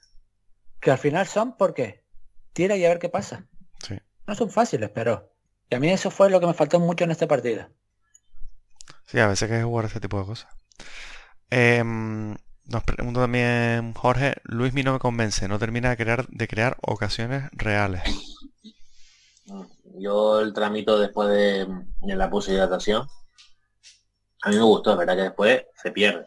que 0.81 0.91
al 0.91 0.99
final 0.99 1.27
son 1.27 1.57
porque 1.57 2.05
tira 2.53 2.77
y 2.77 2.85
a 2.85 2.89
ver 2.89 2.99
qué 2.99 3.09
pasa. 3.09 3.47
Sí. 3.87 3.99
No 4.27 4.35
son 4.35 4.51
fáciles, 4.51 4.91
pero 4.91 5.33
y 5.71 5.75
a 5.75 5.81
mí 5.81 5.91
eso 5.91 6.11
fue 6.11 6.31
lo 6.31 6.41
que 6.41 6.47
me 6.47 6.55
faltó 6.55 6.79
mucho 6.81 7.05
en 7.05 7.11
este 7.11 7.27
partido. 7.27 7.69
Sí, 9.07 9.19
a 9.19 9.27
veces 9.27 9.51
hay 9.51 9.59
que 9.59 9.65
jugar 9.65 9.87
ese 9.87 10.01
tipo 10.01 10.19
de 10.19 10.27
cosas. 10.27 10.49
Em, 11.51 12.37
nos 12.65 12.83
pregunta 12.85 13.21
también 13.21 13.95
Jorge, 13.95 14.35
Luis 14.45 14.75
no 14.75 14.93
me 14.93 14.99
convence, 14.99 15.47
no 15.49 15.59
termina 15.59 15.91
de 15.91 15.97
crear, 15.97 16.27
de 16.29 16.49
crear 16.49 16.77
ocasiones 16.81 17.45
reales. 17.53 18.03
Yo 19.99 20.41
el 20.41 20.53
tramito 20.53 20.99
después 20.99 21.29
de, 21.29 21.67
de 22.01 22.17
la 22.17 22.31
puse 22.31 22.53
hidratación, 22.53 23.07
a 24.43 24.51
mí 24.51 24.57
me 24.57 24.63
gustó, 24.63 24.93
es 24.93 24.99
verdad 24.99 25.17
que 25.17 25.23
después 25.23 25.65
se 25.83 25.91
pierde. 25.93 26.25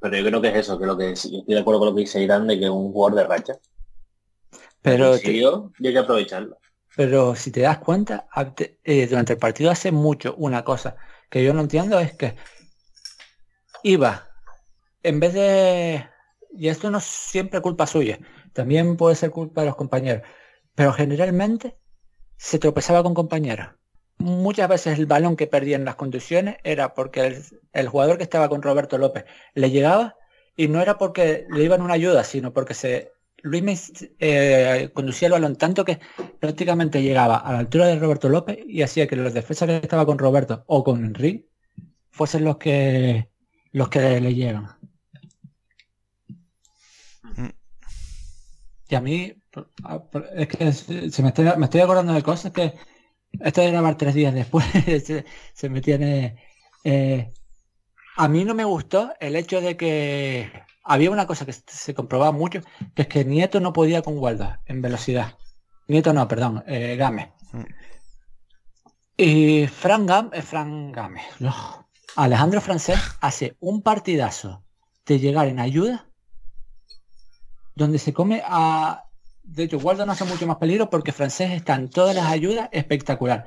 Pero 0.00 0.16
yo 0.18 0.24
creo 0.26 0.40
que 0.42 0.48
es 0.48 0.54
eso, 0.56 0.78
que 0.78 0.86
lo 0.86 0.96
que 0.96 1.16
sí, 1.16 1.38
estoy 1.38 1.54
de 1.54 1.60
acuerdo 1.60 1.80
con 1.80 1.88
lo 1.88 1.94
que 1.94 2.02
dice 2.02 2.22
Irán 2.22 2.46
de 2.46 2.58
que 2.58 2.64
es 2.66 2.70
un 2.70 2.92
jugador 2.92 3.18
de 3.18 3.26
racha. 3.26 3.54
Pero, 4.82 5.14
Sí, 5.16 5.40
yo, 5.40 5.72
y 5.78 5.86
hay 5.88 5.92
que 5.94 5.98
aprovecharlo. 6.00 6.58
pero 6.96 7.34
si 7.34 7.50
te 7.50 7.60
das 7.62 7.78
cuenta, 7.78 8.28
eh, 8.84 9.06
durante 9.08 9.32
el 9.34 9.38
partido 9.38 9.70
hace 9.70 9.90
mucho 9.92 10.34
una 10.36 10.62
cosa 10.64 10.96
que 11.30 11.42
yo 11.42 11.52
no 11.54 11.62
entiendo 11.62 11.98
es 11.98 12.14
que 12.14 12.36
iba, 13.82 14.28
en 15.02 15.20
vez 15.20 15.34
de... 15.34 16.08
Y 16.56 16.68
esto 16.68 16.90
no 16.90 16.98
es 16.98 17.04
siempre 17.04 17.60
culpa 17.60 17.86
suya, 17.86 18.18
también 18.52 18.96
puede 18.96 19.16
ser 19.16 19.30
culpa 19.30 19.62
de 19.62 19.68
los 19.68 19.76
compañeros, 19.76 20.22
pero 20.74 20.92
generalmente 20.92 21.78
se 22.44 22.58
tropezaba 22.58 23.02
con 23.02 23.14
compañeros. 23.14 23.68
Muchas 24.18 24.68
veces 24.68 24.98
el 24.98 25.06
balón 25.06 25.34
que 25.34 25.46
perdía 25.46 25.76
en 25.76 25.86
las 25.86 25.94
conducciones 25.94 26.58
era 26.62 26.92
porque 26.92 27.20
el, 27.26 27.42
el 27.72 27.88
jugador 27.88 28.18
que 28.18 28.22
estaba 28.22 28.50
con 28.50 28.60
Roberto 28.60 28.98
López 28.98 29.24
le 29.54 29.70
llegaba 29.70 30.16
y 30.54 30.68
no 30.68 30.82
era 30.82 30.98
porque 30.98 31.46
le 31.48 31.64
iban 31.64 31.80
una 31.80 31.94
ayuda, 31.94 32.22
sino 32.22 32.52
porque 32.52 32.74
se 32.74 33.12
Luis 33.42 33.62
me, 33.62 33.78
eh, 34.18 34.90
conducía 34.92 35.28
el 35.28 35.32
balón 35.32 35.56
tanto 35.56 35.86
que 35.86 36.00
prácticamente 36.38 37.02
llegaba 37.02 37.38
a 37.38 37.54
la 37.54 37.58
altura 37.60 37.86
de 37.86 37.98
Roberto 37.98 38.28
López 38.28 38.58
y 38.66 38.82
hacía 38.82 39.06
que 39.06 39.16
los 39.16 39.32
defensas 39.32 39.66
que 39.66 39.76
estaba 39.76 40.04
con 40.04 40.18
Roberto 40.18 40.64
o 40.66 40.84
con 40.84 41.02
Enrique 41.02 41.48
fuesen 42.10 42.44
los 42.44 42.58
que 42.58 43.30
los 43.72 43.88
que 43.88 44.20
le 44.20 44.34
llegan. 44.34 44.68
Mm. 47.22 47.48
Y 48.90 48.94
a 48.94 49.00
mí 49.00 49.43
es 50.34 50.48
que 50.48 50.72
se 50.72 51.22
me, 51.22 51.28
estoy, 51.28 51.50
me 51.56 51.64
estoy 51.64 51.80
acordando 51.80 52.12
de 52.12 52.22
cosas 52.22 52.52
que 52.52 52.74
esto 53.40 53.60
de 53.60 53.70
grabar 53.70 53.96
tres 53.96 54.14
días 54.14 54.34
después 54.34 54.64
se, 55.54 55.68
me 55.68 55.80
tiene 55.80 56.42
eh, 56.84 57.32
a 58.16 58.28
mí 58.28 58.44
no 58.44 58.54
me 58.54 58.64
gustó 58.64 59.12
el 59.20 59.36
hecho 59.36 59.60
de 59.60 59.76
que 59.76 60.52
había 60.84 61.10
una 61.10 61.26
cosa 61.26 61.46
que 61.46 61.52
se 61.52 61.94
comprobaba 61.94 62.32
mucho 62.32 62.60
que 62.94 63.02
es 63.02 63.08
que 63.08 63.24
Nieto 63.24 63.60
no 63.60 63.72
podía 63.72 64.02
con 64.02 64.18
Waldo 64.18 64.56
en 64.66 64.82
velocidad 64.82 65.34
Nieto 65.86 66.12
no, 66.14 66.26
perdón, 66.26 66.64
eh, 66.66 66.96
Game. 66.96 67.32
Y 69.16 69.66
Fran 69.66 70.06
Game, 70.06 70.30
eh, 70.32 70.42
Fran 70.42 70.92
Game, 70.92 71.20
no. 71.40 71.88
Alejandro 72.16 72.60
Francés 72.60 72.98
hace 73.20 73.56
un 73.60 73.82
partidazo 73.82 74.64
de 75.04 75.18
llegar 75.18 75.46
en 75.48 75.60
ayuda 75.60 76.08
donde 77.74 77.98
se 77.98 78.12
come 78.12 78.42
a... 78.44 79.04
De 79.44 79.64
hecho, 79.64 79.78
Waldo 79.78 80.06
no 80.06 80.12
hace 80.12 80.24
mucho 80.24 80.46
más 80.46 80.56
peligro 80.56 80.90
porque 80.90 81.12
Francés 81.12 81.52
está 81.52 81.74
en 81.76 81.88
todas 81.90 82.16
las 82.16 82.26
ayudas 82.26 82.68
espectacular. 82.72 83.46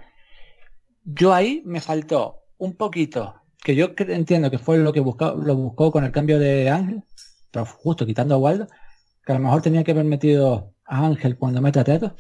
Yo 1.04 1.34
ahí 1.34 1.62
me 1.66 1.82
faltó 1.82 2.44
un 2.58 2.76
poquito, 2.76 3.36
que 3.64 3.76
yo 3.76 3.90
entiendo 3.98 4.52
que 4.52 4.60
fue 4.60 4.78
lo 4.78 4.94
que 4.94 5.00
buscó, 5.00 5.34
lo 5.34 5.56
buscó 5.56 5.92
con 5.92 6.06
el 6.06 6.12
cambio 6.12 6.40
de 6.40 6.70
Ángel, 6.70 7.04
pero 7.52 7.66
justo 7.66 8.06
quitando 8.06 8.36
a 8.36 8.38
Waldo, 8.38 8.68
que 9.26 9.32
a 9.32 9.36
lo 9.36 9.42
mejor 9.42 9.62
tenía 9.62 9.84
que 9.84 9.92
haber 9.92 10.06
metido 10.06 10.74
a 10.86 11.06
Ángel 11.06 11.38
cuando 11.38 11.62
mete 11.62 11.80
a 11.80 11.84
Teto, 11.84 12.16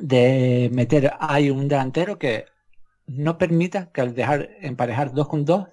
de 0.00 0.70
meter 0.72 1.12
ahí 1.20 1.50
un 1.50 1.68
delantero 1.68 2.18
que 2.18 2.46
no 3.06 3.38
permita 3.38 3.90
que 3.90 4.00
al 4.02 4.14
dejar 4.14 4.50
emparejar 4.60 5.12
dos 5.12 5.28
con 5.28 5.44
dos 5.44 5.68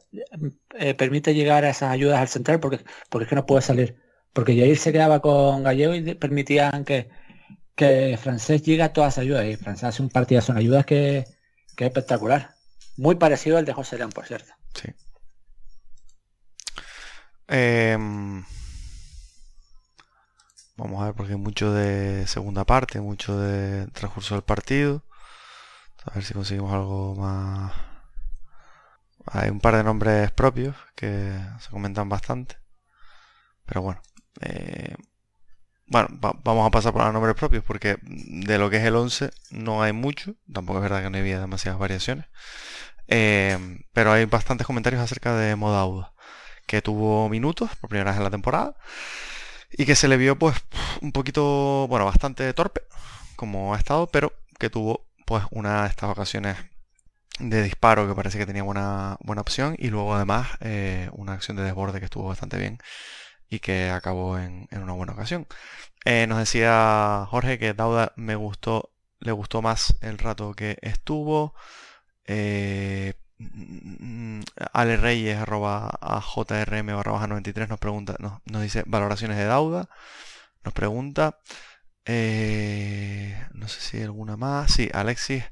eh, 0.80 0.94
permite 0.94 1.34
llegar 1.34 1.66
a 1.66 1.70
esas 1.70 1.92
ayudas 1.92 2.20
al 2.20 2.28
central 2.30 2.60
porque, 2.60 2.80
porque 3.10 3.24
es 3.26 3.30
que 3.30 3.36
no 3.36 3.46
puede 3.46 3.62
salir. 3.62 4.05
Porque 4.36 4.54
Jair 4.54 4.78
se 4.78 4.92
quedaba 4.92 5.22
con 5.22 5.64
Gallego 5.64 5.96
y 5.96 6.14
permitían 6.14 6.84
que, 6.84 7.10
que 7.74 8.20
Francés 8.22 8.64
llegue 8.64 8.84
a 8.84 8.92
todas 8.92 9.16
las 9.16 9.24
ayudas 9.24 9.46
y 9.46 9.56
Francés 9.56 9.86
hace 9.86 10.02
un 10.02 10.10
partidazo 10.10 10.52
en 10.52 10.58
ayudas 10.58 10.86
que, 10.86 11.24
que 11.78 11.86
es 11.86 11.88
espectacular. 11.88 12.54
Muy 12.98 13.16
parecido 13.16 13.58
al 13.58 13.64
de 13.64 13.72
José 13.72 13.98
León, 13.98 14.10
por 14.10 14.26
cierto. 14.26 14.52
Sí. 14.74 14.90
Em, 17.48 18.44
vamos 20.76 21.02
a 21.02 21.06
ver 21.06 21.14
porque 21.16 21.32
hay 21.32 21.40
mucho 21.40 21.72
de 21.72 22.28
segunda 22.28 22.66
parte, 22.66 23.00
mucho 23.00 23.40
de 23.40 23.88
transcurso 23.94 24.36
del 24.36 24.44
partido. 24.44 25.02
A 26.04 26.16
ver 26.16 26.26
si 26.26 26.34
conseguimos 26.34 26.74
algo 26.74 27.16
más. 27.16 27.72
Hay 29.28 29.50
un 29.50 29.62
par 29.62 29.78
de 29.78 29.84
nombres 29.86 30.30
propios 30.32 30.76
que 30.94 31.40
se 31.62 31.70
comentan 31.70 32.10
bastante. 32.10 32.58
Pero 33.66 33.82
bueno. 33.82 34.02
Eh, 34.42 34.96
bueno, 35.88 36.08
va- 36.24 36.34
vamos 36.44 36.68
a 36.68 36.72
pasar 36.72 36.94
por 36.94 37.04
los 37.04 37.14
nombres 37.14 37.36
propios 37.36 37.64
porque 37.64 37.98
de 38.04 38.58
lo 38.58 38.70
que 38.70 38.78
es 38.78 38.84
el 38.86 38.96
11 38.96 39.32
no 39.52 39.84
hay 39.84 39.94
mucho. 39.94 40.36
Tampoco 40.52 40.80
es 40.80 40.84
verdad 40.84 41.04
que 41.04 41.10
no 41.10 41.18
había 41.18 41.40
demasiadas 41.40 41.80
variaciones. 41.80 42.26
Eh, 43.08 43.58
pero 43.94 44.14
hay 44.14 44.26
bastantes 44.26 44.68
comentarios 44.68 45.02
acerca 45.04 45.36
de 45.36 45.56
Modauda, 45.56 46.14
que 46.68 46.82
tuvo 46.82 47.30
minutos 47.30 47.72
por 47.82 47.90
primera 47.90 48.12
vez 48.12 48.18
en 48.20 48.24
la 48.26 48.32
temporada 48.32 48.76
y 49.72 49.86
que 49.86 49.96
se 49.96 50.08
le 50.08 50.18
vio 50.18 50.38
pues 50.38 50.56
un 51.02 51.12
poquito, 51.12 51.88
bueno, 51.90 52.06
bastante 52.06 52.54
torpe 52.54 52.82
como 53.36 53.76
ha 53.76 53.78
estado, 53.78 54.08
pero 54.08 54.34
que 54.60 54.70
tuvo 54.70 55.06
pues 55.26 55.44
una 55.52 55.84
de 55.84 55.90
estas 55.90 56.10
ocasiones 56.10 56.58
de 57.40 57.64
disparo 57.64 58.08
que 58.08 58.16
parece 58.16 58.38
que 58.38 58.46
tenía 58.46 58.64
buena, 58.64 59.18
buena 59.22 59.42
opción 59.42 59.76
y 59.80 59.90
luego 59.90 60.16
además 60.16 60.50
eh, 60.62 61.10
una 61.14 61.34
acción 61.34 61.58
de 61.58 61.64
desborde 61.64 62.00
que 62.00 62.06
estuvo 62.06 62.28
bastante 62.28 62.58
bien 62.58 62.80
y 63.50 63.60
que 63.60 63.90
acabó 63.90 64.38
en, 64.40 64.68
en 64.72 64.84
una 64.84 64.94
buena 64.94 65.14
ocasión. 65.14 65.48
Eh, 66.06 66.28
nos 66.28 66.40
decía 66.40 67.26
Jorge 67.30 67.60
que 67.60 67.74
Dauda 67.74 68.14
me 68.16 68.36
gustó, 68.36 68.92
le 69.20 69.32
gustó 69.32 69.62
más 69.62 69.98
el 70.02 70.18
rato 70.20 70.54
que 70.56 70.78
estuvo. 70.82 71.56
Eh, 72.26 73.14
mm, 73.40 74.42
Ale 74.74 74.98
Reyes 74.98 75.38
arroba 75.38 75.90
a 76.02 76.22
JRM 76.22 76.96
barra 76.96 77.12
baja 77.14 77.28
93 77.28 77.70
nos 77.70 77.80
pregunta, 77.80 78.16
nos, 78.20 78.42
nos 78.46 78.62
dice 78.62 78.84
valoraciones 78.88 79.38
de 79.38 79.46
Dauda. 79.46 79.90
Nos 80.64 80.74
pregunta. 80.74 81.40
eh, 82.06 83.48
no 83.54 83.68
sé 83.68 83.82
si 83.82 83.98
hay 83.98 84.04
alguna 84.04 84.38
más. 84.38 84.72
Sí, 84.74 84.90
Alexis 84.94 85.44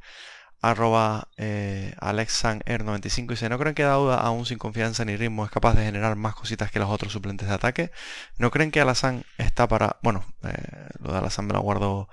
arroba 0.63 1.28
eh, 1.36 1.93
AlexSanR95 1.99 3.28
dice, 3.28 3.49
¿no 3.49 3.60
creen 3.60 3.76
que 3.76 3.84
Dauda, 3.84 4.21
aún 4.21 4.45
sin 4.45 4.58
confianza 4.58 5.04
ni 5.04 5.17
ritmo, 5.17 5.43
es 5.43 5.52
capaz 5.52 5.76
de 5.76 5.84
generar 5.84 6.15
más 6.15 6.36
cositas 6.36 6.71
que 6.71 6.80
los 6.80 6.89
otros 6.89 7.12
suplentes 7.12 7.49
de 7.49 7.54
ataque? 7.54 7.91
¿No 8.38 8.49
creen 8.49 8.71
que 8.71 8.80
Alazán 8.80 9.26
está 9.38 9.67
para... 9.67 9.97
Bueno, 10.02 10.23
eh, 10.43 10.88
lo 11.02 11.12
de 11.12 11.17
Alazán 11.17 11.47
me 11.47 11.54
lo 11.54 11.62
guardo 11.62 12.08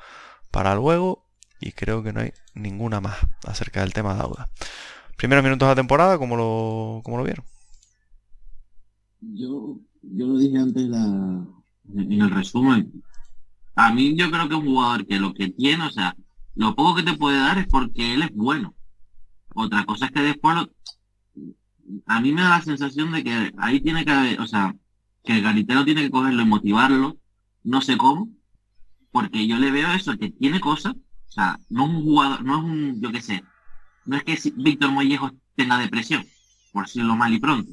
para 0.50 0.74
luego 0.74 1.24
y 1.60 1.70
creo 1.72 2.02
que 2.02 2.12
no 2.12 2.22
hay 2.22 2.32
ninguna 2.54 3.00
más 3.00 3.18
acerca 3.46 3.82
del 3.82 3.92
tema 3.92 4.14
de 4.14 4.18
Dauda. 4.18 4.48
Primeros 5.16 5.44
minutos 5.44 5.68
de 5.68 5.70
la 5.70 5.76
temporada, 5.76 6.18
¿cómo 6.18 6.36
lo, 6.36 7.02
cómo 7.04 7.18
lo 7.18 7.24
vieron? 7.24 7.44
Yo, 9.20 9.76
yo 10.02 10.26
lo 10.26 10.38
dije 10.38 10.58
antes 10.58 10.82
en 10.82 12.12
el 12.12 12.30
resumen. 12.30 13.00
A 13.76 13.94
mí 13.94 14.16
yo 14.16 14.28
creo 14.28 14.48
que 14.48 14.56
un 14.56 14.64
jugador 14.64 15.06
que 15.06 15.20
lo 15.20 15.32
que 15.34 15.50
tiene, 15.50 15.86
o 15.86 15.90
sea, 15.90 16.16
lo 16.60 16.74
poco 16.74 16.94
que 16.96 17.02
te 17.02 17.16
puede 17.16 17.38
dar 17.38 17.56
es 17.56 17.66
porque 17.66 18.12
él 18.12 18.22
es 18.22 18.32
bueno. 18.34 18.74
Otra 19.54 19.84
cosa 19.86 20.06
es 20.06 20.12
que 20.12 20.20
después 20.20 20.56
lo- 20.56 20.70
a 22.06 22.20
mí 22.20 22.32
me 22.32 22.42
da 22.42 22.50
la 22.50 22.60
sensación 22.62 23.12
de 23.12 23.24
que 23.24 23.52
ahí 23.56 23.80
tiene 23.80 24.04
que 24.04 24.10
haber, 24.12 24.40
o 24.40 24.46
sea, 24.46 24.76
que 25.24 25.32
el 25.36 25.42
Garitano 25.42 25.86
tiene 25.86 26.02
que 26.02 26.10
cogerlo 26.10 26.42
y 26.42 26.46
motivarlo, 26.46 27.16
no 27.64 27.80
sé 27.80 27.96
cómo, 27.96 28.28
porque 29.10 29.46
yo 29.46 29.56
le 29.58 29.70
veo 29.70 29.90
eso, 29.92 30.16
que 30.18 30.30
tiene 30.30 30.60
cosas, 30.60 30.94
o 30.94 31.32
sea, 31.32 31.58
no 31.70 31.84
es 31.86 31.90
un 31.94 32.02
jugador, 32.02 32.44
no 32.44 32.58
es 32.58 32.64
un, 32.64 33.00
yo 33.00 33.10
qué 33.10 33.22
sé, 33.22 33.42
no 34.04 34.16
es 34.18 34.24
que 34.24 34.38
Víctor 34.56 34.92
Mollejo 34.92 35.30
tenga 35.56 35.78
depresión, 35.78 36.24
por 36.72 36.84
decirlo 36.84 37.16
mal 37.16 37.32
y 37.32 37.40
pronto. 37.40 37.72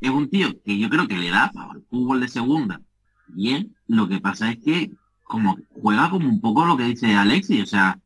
Es 0.00 0.10
un 0.10 0.30
tío 0.30 0.54
que 0.64 0.78
yo 0.78 0.88
creo 0.88 1.08
que 1.08 1.18
le 1.18 1.30
da 1.30 1.50
para 1.52 1.72
el 1.72 1.82
fútbol 1.90 2.20
de 2.20 2.28
segunda. 2.28 2.80
Bien, 3.26 3.76
lo 3.88 4.08
que 4.08 4.20
pasa 4.20 4.50
es 4.52 4.58
que 4.64 4.92
como 5.24 5.58
juega 5.70 6.10
como 6.10 6.28
un 6.28 6.40
poco 6.40 6.64
lo 6.64 6.76
que 6.76 6.84
dice 6.84 7.14
Alexis, 7.16 7.62
o 7.64 7.66
sea, 7.66 7.98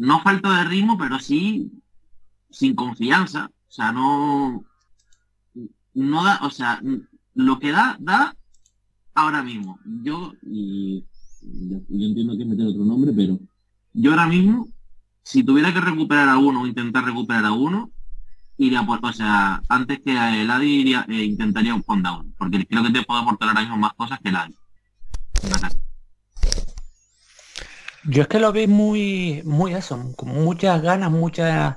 no 0.00 0.20
falta 0.22 0.58
de 0.58 0.64
ritmo, 0.64 0.96
pero 0.96 1.18
sí 1.18 1.70
sin 2.50 2.74
confianza. 2.74 3.50
O 3.68 3.72
sea, 3.72 3.92
no, 3.92 4.64
no 5.94 6.24
da, 6.24 6.40
o 6.42 6.50
sea, 6.50 6.82
lo 7.34 7.58
que 7.58 7.70
da, 7.70 7.96
da 8.00 8.34
ahora 9.14 9.42
mismo. 9.42 9.78
Yo, 10.02 10.32
y 10.42 11.04
yo 11.42 12.06
entiendo 12.06 12.36
que 12.36 12.44
meter 12.44 12.66
otro 12.66 12.84
nombre, 12.84 13.12
pero 13.14 13.38
yo 13.92 14.10
ahora 14.10 14.26
mismo, 14.26 14.68
si 15.22 15.44
tuviera 15.44 15.72
que 15.72 15.80
recuperar 15.80 16.28
a 16.28 16.38
uno 16.38 16.62
o 16.62 16.66
intentar 16.66 17.04
recuperar 17.04 17.44
a 17.44 17.52
uno, 17.52 17.90
iría 18.56 18.84
por, 18.84 19.04
o 19.04 19.12
sea, 19.12 19.62
antes 19.68 20.00
que 20.00 20.12
el 20.12 20.50
Adi 20.50 20.80
iría, 20.80 21.04
eh, 21.08 21.24
intentaría 21.24 21.74
un 21.74 22.02
down, 22.02 22.34
porque 22.38 22.66
creo 22.66 22.82
que 22.82 22.90
te 22.90 23.02
puedo 23.02 23.20
aportar 23.20 23.48
ahora 23.48 23.60
mismo 23.60 23.76
más 23.76 23.92
cosas 23.94 24.18
que 24.20 24.30
el 24.30 24.36
Adi. 24.36 24.54
Yo 28.04 28.22
es 28.22 28.28
que 28.28 28.40
lo 28.40 28.52
vi 28.52 28.66
muy, 28.66 29.42
muy 29.44 29.74
eso, 29.74 30.12
con 30.16 30.28
muchas 30.28 30.80
ganas, 30.82 31.10
muchas 31.10 31.76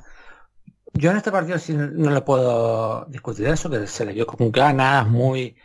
yo 0.94 1.10
en 1.12 1.18
este 1.18 1.32
partido 1.32 1.58
sí 1.58 1.74
no 1.74 2.12
le 2.12 2.22
puedo 2.22 3.06
discutir 3.06 3.48
eso, 3.48 3.70
que 3.70 3.88
se 3.88 4.06
le 4.06 4.14
dio 4.14 4.28
con 4.28 4.52
ganas, 4.52 5.08
muy... 5.08 5.56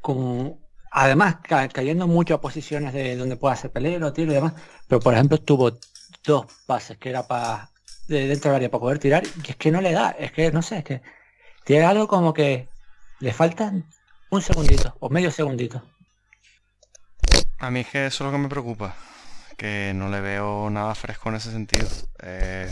con 0.00 0.60
Además, 0.94 1.36
cayendo 1.72 2.06
mucho 2.06 2.34
a 2.34 2.40
posiciones 2.42 2.92
de 2.92 3.16
donde 3.16 3.36
pueda 3.36 3.54
hacer 3.54 3.72
peligro, 3.72 4.12
tiro 4.12 4.30
y 4.30 4.34
demás. 4.34 4.52
Pero 4.86 5.00
por 5.00 5.14
ejemplo 5.14 5.38
tuvo 5.38 5.72
dos 6.22 6.46
pases 6.66 6.98
que 6.98 7.08
era 7.08 7.26
para 7.26 7.70
de 8.08 8.26
dentro 8.26 8.50
del 8.50 8.56
área 8.56 8.70
para 8.70 8.80
poder 8.80 8.98
tirar 8.98 9.22
y 9.24 9.50
es 9.50 9.56
que 9.56 9.70
no 9.70 9.80
le 9.80 9.92
da, 9.92 10.10
es 10.10 10.32
que 10.32 10.52
no 10.52 10.60
sé, 10.60 10.78
es 10.78 10.84
que 10.84 11.02
tiene 11.64 11.86
algo 11.86 12.08
como 12.08 12.34
que 12.34 12.68
le 13.20 13.32
faltan 13.32 13.86
un 14.30 14.42
segundito 14.42 14.94
o 15.00 15.08
medio 15.08 15.30
segundito. 15.30 15.82
A 17.58 17.70
mí 17.70 17.80
es 17.80 17.88
que 17.88 18.06
eso 18.06 18.24
es 18.24 18.26
lo 18.26 18.36
que 18.36 18.42
me 18.42 18.48
preocupa, 18.48 18.94
que 19.62 19.92
no 19.94 20.08
le 20.08 20.20
veo 20.20 20.70
nada 20.70 20.92
fresco 20.96 21.28
en 21.28 21.36
ese 21.36 21.52
sentido. 21.52 21.86
Eh, 22.20 22.68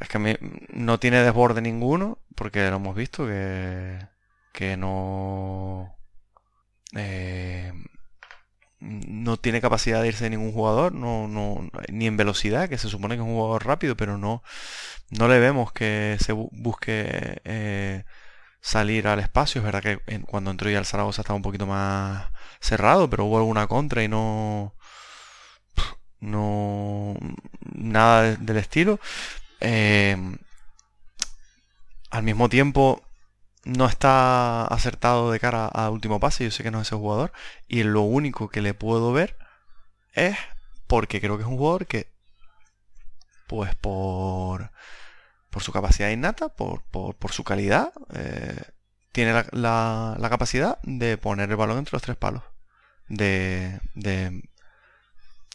es 0.00 0.08
que 0.08 0.38
no 0.72 0.98
tiene 0.98 1.22
desborde 1.22 1.60
ninguno, 1.60 2.18
porque 2.34 2.70
lo 2.70 2.76
hemos 2.76 2.96
visto 2.96 3.26
que, 3.26 3.98
que 4.54 4.78
no... 4.78 5.94
Eh, 6.96 7.74
no 8.80 9.36
tiene 9.36 9.60
capacidad 9.60 10.00
de 10.00 10.08
irse 10.08 10.24
de 10.24 10.30
ningún 10.30 10.52
jugador, 10.52 10.94
no, 10.94 11.28
no, 11.28 11.68
ni 11.88 12.06
en 12.06 12.16
velocidad, 12.16 12.70
que 12.70 12.78
se 12.78 12.88
supone 12.88 13.16
que 13.16 13.22
es 13.22 13.28
un 13.28 13.34
jugador 13.34 13.66
rápido, 13.66 13.94
pero 13.94 14.16
no, 14.16 14.42
no 15.10 15.28
le 15.28 15.40
vemos 15.40 15.72
que 15.72 16.16
se 16.20 16.32
busque 16.32 17.42
eh, 17.44 18.04
salir 18.62 19.06
al 19.08 19.20
espacio. 19.20 19.60
Es 19.60 19.64
verdad 19.66 19.82
que 19.82 20.22
cuando 20.22 20.50
entró 20.50 20.70
ya 20.70 20.78
el 20.78 20.86
Zaragoza 20.86 21.20
estaba 21.20 21.36
un 21.36 21.42
poquito 21.42 21.66
más 21.66 22.30
cerrado, 22.60 23.10
pero 23.10 23.26
hubo 23.26 23.36
alguna 23.36 23.66
contra 23.66 24.02
y 24.02 24.08
no, 24.08 24.74
no, 26.22 27.16
nada 27.74 28.36
del 28.36 28.56
estilo. 28.56 29.00
Eh, 29.60 30.16
al 32.10 32.22
mismo 32.22 32.48
tiempo 32.48 33.02
no 33.64 33.86
está 33.86 34.66
acertado 34.66 35.30
de 35.32 35.40
cara 35.40 35.66
a 35.66 35.90
último 35.90 36.20
pase, 36.20 36.44
yo 36.44 36.50
sé 36.50 36.62
que 36.62 36.70
no 36.70 36.80
es 36.80 36.88
ese 36.88 36.96
jugador, 36.96 37.32
y 37.68 37.82
lo 37.82 38.02
único 38.02 38.48
que 38.48 38.62
le 38.62 38.74
puedo 38.74 39.12
ver 39.12 39.36
es 40.14 40.36
porque 40.86 41.20
creo 41.20 41.36
que 41.36 41.42
es 41.42 41.48
un 41.48 41.58
jugador 41.58 41.86
que, 41.86 42.12
pues 43.46 43.74
por, 43.76 44.70
por 45.50 45.62
su 45.62 45.72
capacidad 45.72 46.10
innata, 46.10 46.50
por, 46.50 46.82
por, 46.82 47.32
su 47.32 47.44
calidad, 47.44 47.92
eh, 48.14 48.62
tiene 49.12 49.44
la, 49.52 50.16
capacidad 50.30 50.78
de 50.82 51.18
poner 51.18 51.50
el 51.50 51.56
balón 51.56 51.78
entre 51.78 51.94
los 51.94 52.02
tres 52.02 52.16
palos. 52.16 52.42
De 53.08 53.80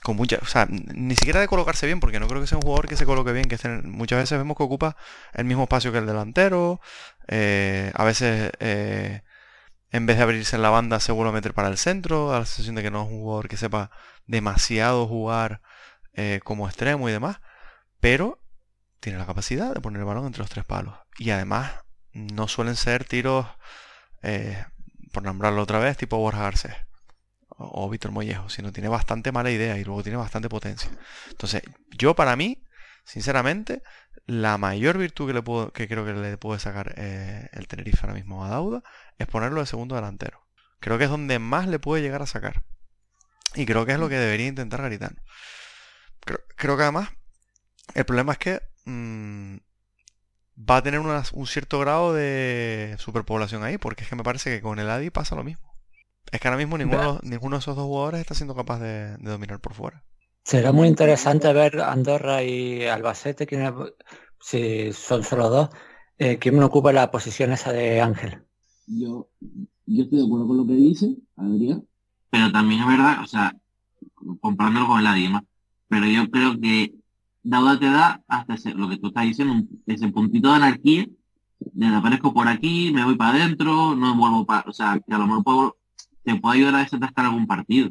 con 0.03 0.15
mucha, 0.15 0.39
ni 0.69 1.15
siquiera 1.15 1.39
de 1.39 1.47
colocarse 1.47 1.85
bien, 1.85 1.99
porque 1.99 2.19
no 2.19 2.27
creo 2.27 2.41
que 2.41 2.47
sea 2.47 2.57
un 2.57 2.61
jugador 2.61 2.87
que 2.87 2.97
se 2.97 3.05
coloque 3.05 3.31
bien, 3.31 3.47
que 3.47 3.57
muchas 3.83 4.19
veces 4.19 4.37
vemos 4.37 4.57
que 4.57 4.63
ocupa 4.63 4.95
el 5.33 5.45
mismo 5.45 5.63
espacio 5.63 5.91
que 5.91 5.97
el 5.97 6.05
delantero, 6.05 6.79
eh, 7.27 7.91
a 7.95 8.03
veces 8.03 8.51
eh, 8.59 9.21
en 9.91 10.05
vez 10.05 10.17
de 10.17 10.23
abrirse 10.23 10.55
en 10.55 10.61
la 10.61 10.69
banda 10.69 10.99
se 10.99 11.11
vuelve 11.11 11.31
a 11.31 11.33
meter 11.33 11.53
para 11.53 11.69
el 11.69 11.77
centro, 11.77 12.29
da 12.29 12.39
la 12.39 12.45
sensación 12.45 12.75
de 12.75 12.83
que 12.83 12.91
no 12.91 13.03
es 13.03 13.09
un 13.09 13.19
jugador 13.19 13.47
que 13.47 13.57
sepa 13.57 13.91
demasiado 14.27 15.07
jugar 15.07 15.61
eh, 16.13 16.41
como 16.43 16.67
extremo 16.67 17.09
y 17.09 17.11
demás, 17.11 17.39
pero 17.99 18.39
tiene 18.99 19.17
la 19.17 19.25
capacidad 19.25 19.73
de 19.73 19.81
poner 19.81 20.01
el 20.01 20.05
balón 20.05 20.25
entre 20.25 20.41
los 20.41 20.49
tres 20.49 20.65
palos. 20.65 20.95
Y 21.17 21.31
además 21.31 21.71
no 22.13 22.47
suelen 22.47 22.75
ser 22.75 23.05
tiros, 23.05 23.45
por 25.13 25.23
nombrarlo 25.23 25.61
otra 25.61 25.79
vez, 25.79 25.97
tipo 25.97 26.17
Borja 26.17 26.41
Garcés 26.41 26.75
o 27.57 27.89
Víctor 27.89 28.11
Mollejo, 28.11 28.49
sino 28.49 28.71
tiene 28.71 28.89
bastante 28.89 29.31
mala 29.31 29.51
idea 29.51 29.77
y 29.77 29.83
luego 29.83 30.03
tiene 30.03 30.17
bastante 30.17 30.49
potencia. 30.49 30.89
Entonces, 31.29 31.63
yo 31.97 32.15
para 32.15 32.35
mí, 32.35 32.63
sinceramente, 33.03 33.81
la 34.25 34.57
mayor 34.57 34.97
virtud 34.97 35.27
que, 35.27 35.33
le 35.33 35.41
puedo, 35.41 35.71
que 35.73 35.87
creo 35.87 36.05
que 36.05 36.13
le 36.13 36.37
puede 36.37 36.59
sacar 36.59 36.93
eh, 36.97 37.49
el 37.53 37.67
Tenerife 37.67 37.99
ahora 38.01 38.13
mismo 38.13 38.45
a 38.45 38.49
Dauda 38.49 38.83
es 39.17 39.27
ponerlo 39.27 39.61
de 39.61 39.65
segundo 39.65 39.95
delantero. 39.95 40.47
Creo 40.79 40.97
que 40.97 41.05
es 41.05 41.09
donde 41.09 41.39
más 41.39 41.67
le 41.67 41.79
puede 41.79 42.03
llegar 42.03 42.21
a 42.21 42.27
sacar. 42.27 42.63
Y 43.55 43.65
creo 43.65 43.85
que 43.85 43.93
es 43.93 43.99
lo 43.99 44.09
que 44.09 44.17
debería 44.17 44.47
intentar 44.47 44.81
Garitano. 44.81 45.17
Creo, 46.55 46.75
que 46.77 46.83
además, 46.83 47.09
el 47.95 48.05
problema 48.05 48.33
es 48.33 48.37
que 48.37 48.61
mm, 48.85 49.57
va 50.57 50.77
a 50.77 50.83
tener 50.83 50.99
un 50.99 51.47
cierto 51.47 51.79
grado 51.79 52.13
de 52.13 52.95
superpoblación 52.99 53.63
ahí, 53.63 53.77
porque 53.77 54.03
es 54.03 54.09
que 54.09 54.15
me 54.15 54.23
parece 54.23 54.51
que 54.51 54.61
con 54.61 54.77
el 54.79 54.89
Adi 54.89 55.09
pasa 55.09 55.35
lo 55.35 55.43
mismo. 55.43 55.66
Es 56.31 56.39
que 56.39 56.47
ahora 56.47 56.57
mismo 56.57 56.77
ninguno, 56.77 57.19
ninguno 57.23 57.55
de 57.55 57.59
esos 57.59 57.75
dos 57.75 57.85
jugadores 57.85 58.21
está 58.21 58.33
siendo 58.33 58.55
capaz 58.55 58.79
de, 58.79 59.17
dominar 59.17 59.59
por 59.59 59.73
fuera. 59.73 60.03
Será 60.43 60.71
muy 60.71 60.87
interesante 60.87 61.51
ver 61.53 61.81
Andorra 61.81 62.43
y 62.43 62.85
Albacete, 62.85 63.47
si 64.39 64.93
son 64.93 65.23
solo 65.23 65.49
dos, 65.49 65.69
eh, 66.17 66.37
quién 66.37 66.57
me 66.57 66.63
ocupa 66.63 66.93
la 66.93 67.11
posición 67.11 67.51
esa 67.51 67.71
de 67.71 68.01
Ángel. 68.01 68.41
Yo, 68.87 69.29
yo 69.85 70.03
estoy 70.03 70.19
de 70.19 70.25
acuerdo 70.25 70.47
con 70.47 70.57
lo 70.57 70.65
que 70.65 70.73
dice 70.73 71.15
Adrián, 71.35 71.85
pero 72.29 72.51
también 72.51 72.81
es 72.81 72.87
verdad, 72.87 73.21
o 73.21 73.27
sea, 73.27 73.53
comparándolo 74.39 74.87
con 74.87 74.99
el 74.99 75.07
Adima, 75.07 75.43
pero 75.87 76.05
yo 76.05 76.29
creo 76.29 76.59
que 76.59 76.93
Dauda 77.43 77.79
te 77.79 77.85
da 77.85 78.21
hasta 78.27 78.55
lo 78.71 78.89
que 78.89 78.97
tú 78.97 79.07
estás 79.07 79.23
diciendo, 79.23 79.67
ese 79.85 80.07
puntito 80.09 80.49
de 80.49 80.55
anarquía, 80.55 81.07
desaparezco 81.59 82.33
por 82.33 82.47
aquí, 82.47 82.91
me 82.93 83.05
voy 83.05 83.15
para 83.15 83.37
adentro, 83.37 83.95
no 83.95 84.15
vuelvo 84.15 84.45
para, 84.45 84.69
o 84.69 84.73
sea, 84.73 84.99
que 85.05 85.13
a 85.13 85.17
lo 85.17 85.27
mejor 85.27 85.43
puedo 85.43 85.77
te 86.27 86.35
puede 86.35 86.57
ayudar 86.57 86.75
a 86.75 86.79
desatascar 86.79 87.25
algún 87.25 87.47
partido. 87.47 87.89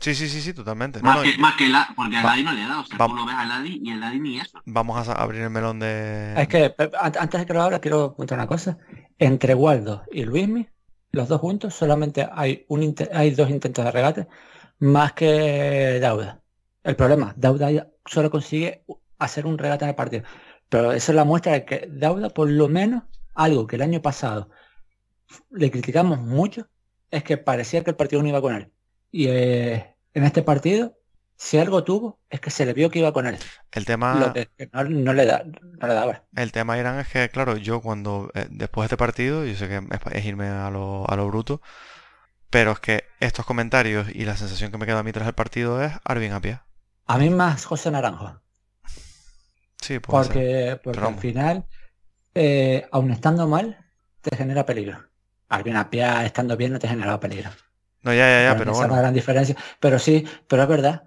Sí, 0.00 0.14
sí, 0.14 0.28
sí, 0.28 0.40
sí, 0.40 0.54
totalmente. 0.54 1.02
Más, 1.02 1.20
que, 1.20 1.36
más 1.38 1.56
que 1.56 1.68
la, 1.68 1.88
porque 1.96 2.16
a 2.16 2.22
Ladi 2.22 2.44
no 2.44 2.52
le 2.52 2.62
da, 2.62 2.78
o 2.78 2.84
sea, 2.84 2.96
tú 2.96 3.14
lo 3.14 3.26
ves 3.26 3.34
a 3.34 3.44
Ladi 3.44 3.80
y 3.82 3.90
el 3.90 4.00
Ladi 4.00 4.20
ni 4.20 4.38
eso. 4.38 4.60
Vamos 4.64 5.08
a 5.08 5.12
abrir 5.12 5.42
el 5.42 5.50
melón 5.50 5.80
de... 5.80 6.34
Es 6.40 6.46
que 6.46 6.74
antes 7.00 7.40
de 7.40 7.46
que 7.46 7.52
lo 7.52 7.62
abra 7.62 7.80
quiero 7.80 8.14
contar 8.14 8.38
una 8.38 8.46
cosa. 8.46 8.78
Entre 9.18 9.54
Waldo 9.54 10.04
y 10.12 10.24
Luismi, 10.24 10.68
los 11.10 11.28
dos 11.28 11.40
juntos, 11.40 11.74
solamente 11.74 12.28
hay, 12.32 12.64
un 12.68 12.94
hay 13.12 13.30
dos 13.32 13.50
intentos 13.50 13.84
de 13.84 13.90
regate 13.90 14.28
más 14.78 15.12
que 15.12 15.98
Dauda. 16.00 16.40
El 16.84 16.94
problema, 16.94 17.34
Dauda 17.36 17.88
solo 18.06 18.30
consigue 18.30 18.84
hacer 19.18 19.44
un 19.44 19.58
regate 19.58 19.84
en 19.84 19.90
el 19.90 19.96
partido. 19.96 20.22
Pero 20.68 20.92
eso 20.92 21.10
es 21.10 21.16
la 21.16 21.24
muestra 21.24 21.52
de 21.52 21.64
que 21.64 21.88
Dauda, 21.90 22.28
por 22.28 22.48
lo 22.48 22.68
menos, 22.68 23.02
algo 23.34 23.66
que 23.66 23.76
el 23.76 23.82
año 23.82 24.00
pasado 24.00 24.50
le 25.50 25.70
criticamos 25.70 26.20
mucho, 26.20 26.68
es 27.12 27.22
que 27.22 27.36
parecía 27.36 27.84
que 27.84 27.90
el 27.90 27.96
partido 27.96 28.22
no 28.22 28.28
iba 28.28 28.40
con 28.40 28.54
él. 28.56 28.72
Y 29.12 29.28
eh, 29.28 29.94
en 30.14 30.24
este 30.24 30.42
partido, 30.42 30.98
si 31.36 31.58
algo 31.58 31.84
tuvo, 31.84 32.18
es 32.30 32.40
que 32.40 32.50
se 32.50 32.64
le 32.64 32.72
vio 32.72 32.90
que 32.90 33.00
iba 33.00 33.12
con 33.12 33.26
él. 33.26 33.38
El 33.70 33.84
tema... 33.84 34.14
no, 34.14 35.12
le 35.12 35.26
da, 35.26 35.44
no 35.44 35.86
le 35.86 35.94
daba. 35.94 36.24
El 36.34 36.50
tema, 36.52 36.78
Irán, 36.78 36.98
es 36.98 37.08
que, 37.08 37.28
claro, 37.28 37.58
yo 37.58 37.82
cuando, 37.82 38.30
eh, 38.34 38.46
después 38.50 38.84
de 38.84 38.86
este 38.86 38.96
partido, 38.96 39.44
yo 39.44 39.54
sé 39.54 39.68
que 39.68 39.82
es, 40.12 40.24
irme 40.24 40.48
a 40.48 40.70
lo, 40.70 41.08
a 41.08 41.14
lo 41.14 41.28
bruto, 41.28 41.60
pero 42.48 42.72
es 42.72 42.80
que 42.80 43.04
estos 43.20 43.44
comentarios 43.44 44.08
y 44.08 44.24
la 44.24 44.36
sensación 44.36 44.72
que 44.72 44.78
me 44.78 44.86
queda 44.86 45.00
a 45.00 45.02
mí 45.02 45.12
tras 45.12 45.28
el 45.28 45.34
partido 45.34 45.82
es 45.82 45.92
Arvin 46.04 46.40
pie. 46.40 46.60
A 47.06 47.18
mí 47.18 47.28
más 47.28 47.66
José 47.66 47.90
Naranjo. 47.90 48.40
Sí, 49.82 49.98
puede 49.98 50.24
porque, 50.24 50.80
porque 50.82 51.00
al 51.00 51.18
final, 51.18 51.66
eh, 52.34 52.88
aun 52.90 53.10
estando 53.10 53.46
mal, 53.46 53.84
te 54.22 54.34
genera 54.34 54.64
peligro. 54.64 55.11
Alvin 55.52 55.76
Apia 55.76 56.24
estando 56.24 56.56
bien 56.56 56.72
no 56.72 56.78
te 56.78 56.88
generaba 56.88 57.20
peligro. 57.20 57.50
No, 58.02 58.12
ya, 58.12 58.26
ya, 58.26 58.50
ya, 58.50 58.56
pero 58.56 58.72
bueno. 58.72 58.86
Es 58.86 58.92
una 58.92 59.00
gran 59.02 59.14
diferencia. 59.14 59.54
Pero 59.78 59.98
sí, 59.98 60.26
pero 60.48 60.62
es 60.62 60.68
verdad. 60.68 61.02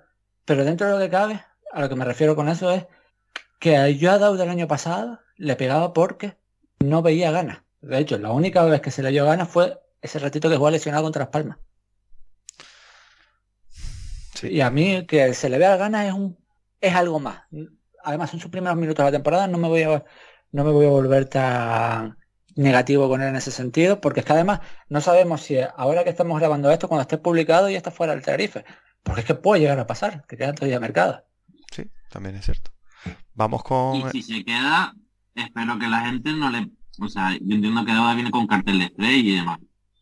Pero 0.45 0.63
dentro 0.63 0.88
de 0.88 0.93
lo 0.93 0.99
que 0.99 1.10
cabe, 1.10 1.43
a 1.73 1.81
lo 1.81 1.89
que 1.89 1.95
me 1.95 2.05
refiero 2.05 2.36
con 2.36 2.47
eso 2.47 2.71
es 2.71 2.86
que 3.60 3.97
yo 3.97 4.12
a 4.12 4.19
Daud 4.19 4.39
el 4.39 4.49
año 4.49 4.67
pasado 4.67 5.19
le 5.36 5.55
pegaba 5.55 5.93
porque 5.93 6.38
no 6.79 7.01
veía 7.01 7.31
ganas. 7.31 7.63
De 7.81 7.97
hecho, 7.97 8.19
la 8.19 8.31
única 8.31 8.63
vez 8.63 8.81
que 8.81 8.91
se 8.91 9.01
le 9.01 9.10
dio 9.10 9.25
ganas 9.25 9.49
fue 9.49 9.79
ese 10.01 10.19
ratito 10.19 10.47
que 10.47 10.58
jugó 10.58 10.69
lesionado 10.69 11.03
contra 11.03 11.23
Las 11.23 11.29
Palmas. 11.29 11.58
Y 14.43 14.62
a 14.62 14.69
mí 14.69 15.08
que 15.08 15.34
se 15.34 15.49
le 15.49 15.58
vea 15.58 15.77
ganas 15.77 16.05
es 16.05 16.13
un 16.13 16.38
es 16.81 16.93
algo 16.93 17.19
más. 17.19 17.41
Además, 18.03 18.31
en 18.36 18.39
sus 18.39 18.51
primeros 18.51 18.77
minutos 18.77 19.03
de 19.03 19.12
la 19.12 19.17
temporada 19.17 19.47
no 19.47 19.58
me 19.58 19.67
voy 19.67 19.81
a 19.84 20.03
no 20.51 20.63
me 20.63 20.71
voy 20.71 20.86
a 20.86 20.89
volver 20.89 21.25
tan 21.25 22.17
negativo 22.56 23.10
con 23.10 23.22
él 23.22 23.30
en 23.30 23.36
ese 23.36 23.52
sentido, 23.52 24.02
porque 24.02 24.22
es 24.22 24.26
que 24.26 24.34
además 24.34 24.62
no 24.89 25.02
sabemos 25.02 25.41
si 25.41 25.58
ahora 25.76 26.04
que 26.04 26.10
estamos 26.10 26.39
grabando 26.39 26.72
esto, 26.72 26.88
cuando 26.88 27.04
esté 27.04 27.18
publicado 27.18 27.70
ya 27.70 27.78
está 27.78 27.91
fuera 27.91 28.13
del 28.13 28.24
tarife. 28.24 28.65
Porque 29.04 29.22
es 29.22 29.28
que 29.28 29.36
puede 29.36 29.62
llegar 29.62 29.80
a 29.80 29.86
pasar, 29.86 30.26
que 30.28 30.36
queda 30.36 30.54
todavía 30.54 30.80
mercado. 30.80 31.24
Sí, 31.72 31.91
también 32.10 32.36
es 32.36 32.46
cierto. 32.46 32.72
Vamos 33.36 33.63
con. 33.63 33.98
Y 33.98 34.10
si 34.10 34.24
se 34.24 34.44
queda, 34.44 34.96
espero 35.36 35.78
que 35.78 35.88
la 35.88 36.02
gente 36.02 36.34
no 36.34 36.50
le. 36.50 36.72
O 37.00 37.08
sea, 37.08 37.32
yo 37.34 37.56
entiendo 37.56 37.86
que 37.86 37.91
ahora 37.91 38.15
viene 38.15 38.32
con 38.32 38.48
cartel 38.48 38.80
de 38.80 38.86
estrella 38.86 39.30
y 39.30 39.36
demás. 39.36 39.60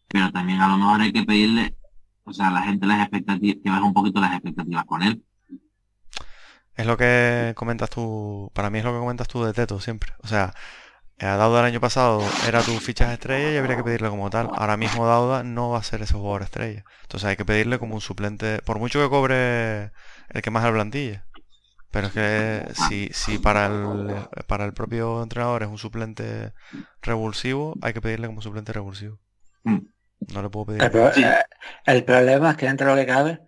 Pero 0.08 0.32
también 0.32 0.62
a 0.62 0.70
lo 0.70 0.78
mejor 0.78 1.02
hay 1.02 1.12
que 1.12 1.24
pedirle, 1.24 1.76
o 2.24 2.32
sea, 2.32 2.50
a 2.50 2.52
la 2.52 2.62
gente 2.62 2.86
las 2.86 3.02
expectativas, 3.02 3.58
que 3.63 3.70
baje 3.70 3.84
un 3.84 3.94
poquito 3.94 4.22
las 4.22 4.34
expectativas 4.34 4.86
con 4.86 5.02
él. 5.02 5.24
Es 6.76 6.86
lo 6.86 6.98
que 6.98 7.54
comentas 7.56 7.89
tú, 7.89 8.52
para 8.54 8.70
mí 8.70 8.80
es 8.80 8.86
lo 8.86 8.94
que 8.94 9.00
comentas 9.00 9.28
tú 9.28 9.44
de 9.44 9.54
Teto 9.54 9.80
siempre. 9.80 10.13
O 10.24 10.28
sea, 10.28 10.54
Dauda 11.31 11.59
el 11.62 11.65
año 11.65 11.79
pasado 11.79 12.21
era 12.47 12.62
tu 12.62 12.71
fichas 12.79 13.12
estrella 13.12 13.51
y 13.51 13.57
habría 13.57 13.77
que 13.77 13.83
pedirle 13.83 14.09
como 14.09 14.29
tal. 14.29 14.49
Ahora 14.53 14.77
mismo 14.77 15.05
Dauda 15.05 15.43
no 15.43 15.69
va 15.69 15.79
a 15.79 15.83
ser 15.83 16.01
ese 16.01 16.13
jugador 16.13 16.43
estrella. 16.43 16.83
Entonces 17.03 17.29
hay 17.29 17.36
que 17.36 17.45
pedirle 17.45 17.79
como 17.79 17.95
un 17.95 18.01
suplente, 18.01 18.59
por 18.65 18.79
mucho 18.79 19.01
que 19.01 19.09
cobre 19.09 19.91
el 20.29 20.41
que 20.41 20.51
más 20.51 20.63
la 20.63 20.71
plantilla. 20.71 21.25
Pero 21.91 22.07
es 22.07 22.13
que 22.13 22.65
si, 22.88 23.09
si 23.13 23.38
para, 23.38 23.67
el, 23.67 24.15
para 24.47 24.65
el 24.65 24.73
propio 24.73 25.21
entrenador 25.21 25.63
es 25.63 25.69
un 25.69 25.77
suplente 25.77 26.53
revulsivo, 27.01 27.75
hay 27.81 27.93
que 27.93 28.01
pedirle 28.01 28.27
como 28.27 28.41
suplente 28.41 28.73
revulsivo. 28.73 29.19
Mm. 29.63 29.79
No 30.33 30.41
le 30.41 30.49
puedo 30.49 30.65
pedir. 30.65 30.83
El, 30.83 31.23
eh, 31.23 31.43
el 31.86 32.03
problema 32.03 32.51
es 32.51 32.57
que 32.57 32.65
dentro 32.65 32.88
de 32.88 32.95
lo 32.95 32.99
que 32.99 33.05
cabe, 33.05 33.39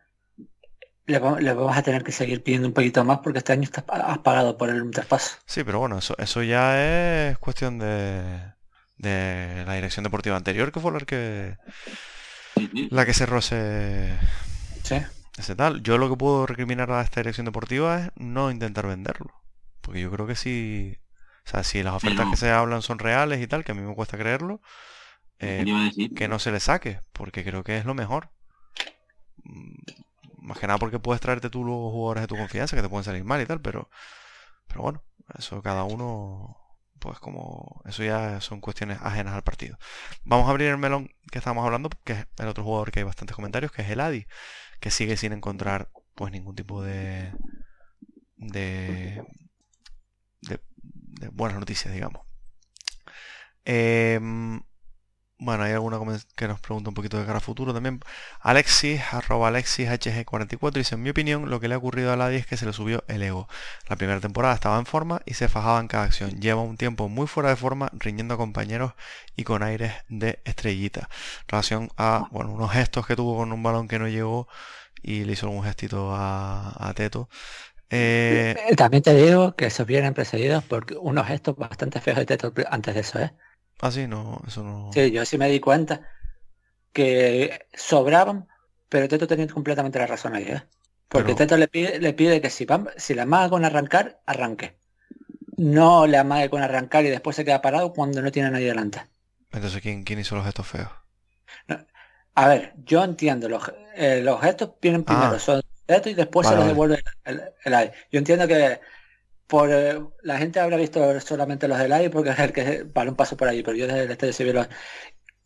le, 1.05 1.19
vamos 1.19 1.77
a 1.77 1.83
tener 1.83 2.03
que 2.03 2.11
seguir 2.11 2.43
pidiendo 2.43 2.67
un 2.67 2.73
poquito 2.73 3.03
más 3.03 3.19
porque 3.19 3.39
este 3.39 3.53
año 3.53 3.63
está, 3.63 3.85
has 3.87 4.17
pagado 4.19 4.57
por 4.57 4.69
el 4.69 4.89
traspaso. 4.91 5.37
Sí, 5.45 5.63
pero 5.63 5.79
bueno, 5.79 5.97
eso, 5.97 6.15
eso 6.17 6.43
ya 6.43 7.29
es 7.29 7.37
cuestión 7.37 7.77
de, 7.79 8.53
de 8.97 9.63
la 9.65 9.73
dirección 9.75 10.03
deportiva 10.03 10.35
anterior, 10.35 10.71
que 10.71 10.79
fue 10.79 10.91
la 10.91 10.99
que 10.99 11.57
la 12.89 13.05
que 13.05 13.13
cerró 13.13 13.39
ese, 13.39 14.17
¿Sí? 14.83 14.95
ese 15.37 15.55
tal. 15.55 15.83
Yo 15.83 15.97
lo 15.97 16.09
que 16.09 16.17
puedo 16.17 16.45
recriminar 16.45 16.91
a 16.91 17.01
esta 17.01 17.19
dirección 17.19 17.45
deportiva 17.45 17.99
es 17.99 18.11
no 18.15 18.51
intentar 18.51 18.87
venderlo. 18.87 19.33
Porque 19.81 20.01
yo 20.01 20.09
creo 20.11 20.25
que 20.25 20.35
si, 20.35 20.97
o 21.45 21.49
sea, 21.49 21.63
si 21.63 21.83
las 21.83 21.93
ofertas 21.93 22.27
que 22.31 22.37
se 22.37 22.49
hablan 22.49 22.81
son 22.81 22.99
reales 22.99 23.41
y 23.41 23.47
tal, 23.47 23.63
que 23.63 23.73
a 23.73 23.75
mí 23.75 23.81
me 23.81 23.93
cuesta 23.93 24.17
creerlo, 24.17 24.61
eh, 25.39 25.65
que 26.15 26.27
no 26.27 26.39
se 26.39 26.51
le 26.51 26.59
saque, 26.59 27.01
porque 27.11 27.43
creo 27.43 27.63
que 27.63 27.77
es 27.77 27.85
lo 27.85 27.93
mejor 27.93 28.29
más 30.45 30.59
que 30.59 30.67
nada 30.67 30.79
porque 30.79 30.99
puedes 30.99 31.21
traerte 31.21 31.49
tú 31.49 31.63
los 31.63 31.91
jugadores 31.91 32.23
de 32.23 32.27
tu 32.27 32.37
confianza 32.37 32.75
que 32.75 32.81
te 32.81 32.89
pueden 32.89 33.03
salir 33.03 33.23
mal 33.23 33.41
y 33.41 33.45
tal, 33.45 33.61
pero, 33.61 33.89
pero 34.67 34.81
bueno, 34.81 35.03
eso 35.37 35.61
cada 35.61 35.83
uno, 35.83 36.57
pues 36.99 37.19
como, 37.19 37.81
eso 37.85 38.03
ya 38.03 38.39
son 38.41 38.61
cuestiones 38.61 38.99
ajenas 39.01 39.33
al 39.33 39.43
partido. 39.43 39.77
Vamos 40.23 40.47
a 40.47 40.51
abrir 40.51 40.69
el 40.69 40.77
melón 40.77 41.09
que 41.31 41.39
estábamos 41.39 41.65
hablando, 41.65 41.89
que 42.03 42.13
es 42.13 42.27
el 42.37 42.47
otro 42.47 42.63
jugador 42.63 42.91
que 42.91 42.99
hay 42.99 43.05
bastantes 43.05 43.35
comentarios, 43.35 43.71
que 43.71 43.81
es 43.81 43.89
el 43.89 43.99
Adi, 43.99 44.27
que 44.79 44.91
sigue 44.91 45.17
sin 45.17 45.33
encontrar 45.33 45.89
pues 46.13 46.31
ningún 46.31 46.55
tipo 46.55 46.83
de, 46.83 47.33
de, 48.37 49.23
de, 50.41 50.59
buenas 51.29 51.59
noticias, 51.59 51.93
digamos. 51.93 52.21
Eh, 53.65 54.19
bueno, 55.37 55.63
hay 55.63 55.73
alguna 55.73 55.99
que 56.35 56.47
nos 56.47 56.61
pregunta 56.61 56.89
un 56.89 56.93
poquito 56.93 57.19
de 57.19 57.25
cara 57.25 57.39
a 57.39 57.41
futuro 57.41 57.73
también. 57.73 57.99
Alexis, 58.39 59.01
arroba 59.11 59.49
Alexis 59.49 59.89
HG44, 59.89 60.71
dice, 60.73 60.95
en 60.95 61.03
mi 61.03 61.09
opinión, 61.09 61.49
lo 61.49 61.59
que 61.59 61.67
le 61.67 61.75
ha 61.75 61.77
ocurrido 61.77 62.13
a 62.13 62.15
Ladi 62.15 62.37
es 62.37 62.45
que 62.47 62.55
se 62.55 62.65
le 62.65 62.71
subió 62.71 63.03
el 63.09 63.21
ego. 63.21 63.49
La 63.89 63.97
primera 63.97 64.21
temporada 64.21 64.55
estaba 64.55 64.79
en 64.79 64.85
forma 64.85 65.21
y 65.25 65.33
se 65.33 65.49
fajaba 65.49 65.79
en 65.81 65.87
cada 65.87 66.05
acción. 66.05 66.39
Lleva 66.39 66.61
un 66.61 66.77
tiempo 66.77 67.09
muy 67.09 67.27
fuera 67.27 67.49
de 67.49 67.57
forma, 67.57 67.89
riñendo 67.93 68.35
a 68.35 68.37
compañeros 68.37 68.93
y 69.35 69.43
con 69.43 69.61
aires 69.61 69.93
de 70.07 70.39
estrellita. 70.45 71.09
Relación 71.47 71.89
a, 71.97 72.27
bueno, 72.31 72.53
unos 72.53 72.71
gestos 72.71 73.05
que 73.05 73.15
tuvo 73.17 73.35
con 73.37 73.51
un 73.51 73.61
balón 73.61 73.89
que 73.89 73.99
no 73.99 74.07
llegó 74.07 74.47
y 75.03 75.25
le 75.25 75.33
hizo 75.33 75.49
un 75.49 75.63
gestito 75.63 76.13
a, 76.15 76.93
Teto. 76.95 77.29
Eh, 77.89 78.55
también 78.77 79.03
te 79.03 79.13
digo 79.13 79.55
que 79.55 79.69
se 79.69 79.83
vienen 79.83 80.13
precedidos 80.13 80.63
por 80.63 80.85
unos 80.99 81.27
gestos 81.27 81.55
bastante 81.57 81.99
feos 81.99 82.17
de 82.17 82.25
Teto 82.25 82.53
antes 82.69 82.95
de 82.95 83.01
eso, 83.01 83.19
¿eh? 83.19 83.33
Ah, 83.81 83.91
sí, 83.91 84.07
no, 84.07 84.41
eso 84.47 84.63
no. 84.63 84.91
Sí, 84.93 85.11
yo 85.11 85.25
sí 85.25 85.37
me 85.37 85.49
di 85.49 85.59
cuenta 85.59 86.01
que 86.93 87.67
sobraban, 87.73 88.47
pero 88.89 89.07
Teto 89.07 89.27
tenía 89.27 89.47
completamente 89.47 89.99
la 89.99 90.07
razón 90.07 90.35
ahí, 90.35 90.43
¿eh? 90.43 90.63
Porque 91.09 91.35
Teto 91.35 91.57
le 91.57 91.67
pide, 91.67 91.99
le 91.99 92.13
pide 92.13 92.41
que 92.41 92.49
si, 92.49 92.65
si 92.97 93.13
le 93.13 93.21
amaga 93.21 93.49
con 93.49 93.65
arrancar, 93.65 94.21
arranque. 94.25 94.77
No 95.57 96.07
le 96.07 96.17
amague 96.17 96.49
con 96.49 96.61
arrancar 96.61 97.05
y 97.05 97.09
después 97.09 97.35
se 97.35 97.45
queda 97.45 97.61
parado 97.61 97.93
cuando 97.93 98.21
no 98.21 98.31
tiene 98.31 98.51
nadie 98.51 98.67
delante. 98.67 99.01
Entonces, 99.51 99.81
¿quién, 99.81 100.03
quién 100.03 100.19
hizo 100.19 100.35
los 100.35 100.45
gestos 100.45 100.67
feos? 100.67 100.89
a 102.37 102.47
ver, 102.49 102.73
yo 102.83 103.03
entiendo, 103.03 103.47
los, 103.47 103.71
eh, 103.95 104.21
los 104.21 104.41
gestos 104.41 104.71
vienen 104.81 105.05
primero, 105.05 105.35
ah. 105.35 105.39
son 105.39 105.61
Teto 105.85 106.09
y 106.09 106.13
después 106.15 106.47
se 106.47 106.55
los 106.55 106.65
devuelve 106.65 107.03
el, 107.23 107.41
el, 107.63 107.91
Yo 108.11 108.17
entiendo 108.19 108.47
que 108.47 108.79
por 109.47 109.69
eh, 109.71 110.01
la 110.23 110.37
gente 110.37 110.59
habrá 110.59 110.77
visto 110.77 111.19
solamente 111.21 111.67
los 111.67 111.77
del 111.77 111.93
aire 111.93 112.09
porque 112.09 112.31
es 112.31 112.39
el 112.39 112.53
que 112.53 112.85
para 112.85 113.09
un 113.09 113.15
paso 113.15 113.37
por 113.37 113.47
ahí, 113.47 113.63
pero 113.63 113.77
yo 113.77 113.87
desde 113.87 114.03
el 114.03 114.11
estadio 114.11 114.67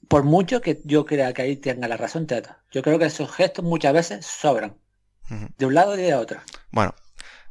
por 0.08 0.24
mucho 0.24 0.62
que 0.62 0.82
yo 0.86 1.06
crea 1.06 1.34
que 1.34 1.42
ahí 1.42 1.58
tenga 1.58 1.88
la 1.88 1.98
razón 1.98 2.26
Teto, 2.26 2.56
yo 2.72 2.82
creo 2.82 2.98
que 2.98 3.06
esos 3.06 3.32
gestos 3.32 3.64
muchas 3.66 3.94
veces 3.94 4.26
sobran. 4.26 4.76
De 5.58 5.68
un 5.68 5.76
lado 5.76 5.96
y 5.96 6.02
de 6.02 6.16
otro. 6.16 6.40
Bueno, 6.72 6.96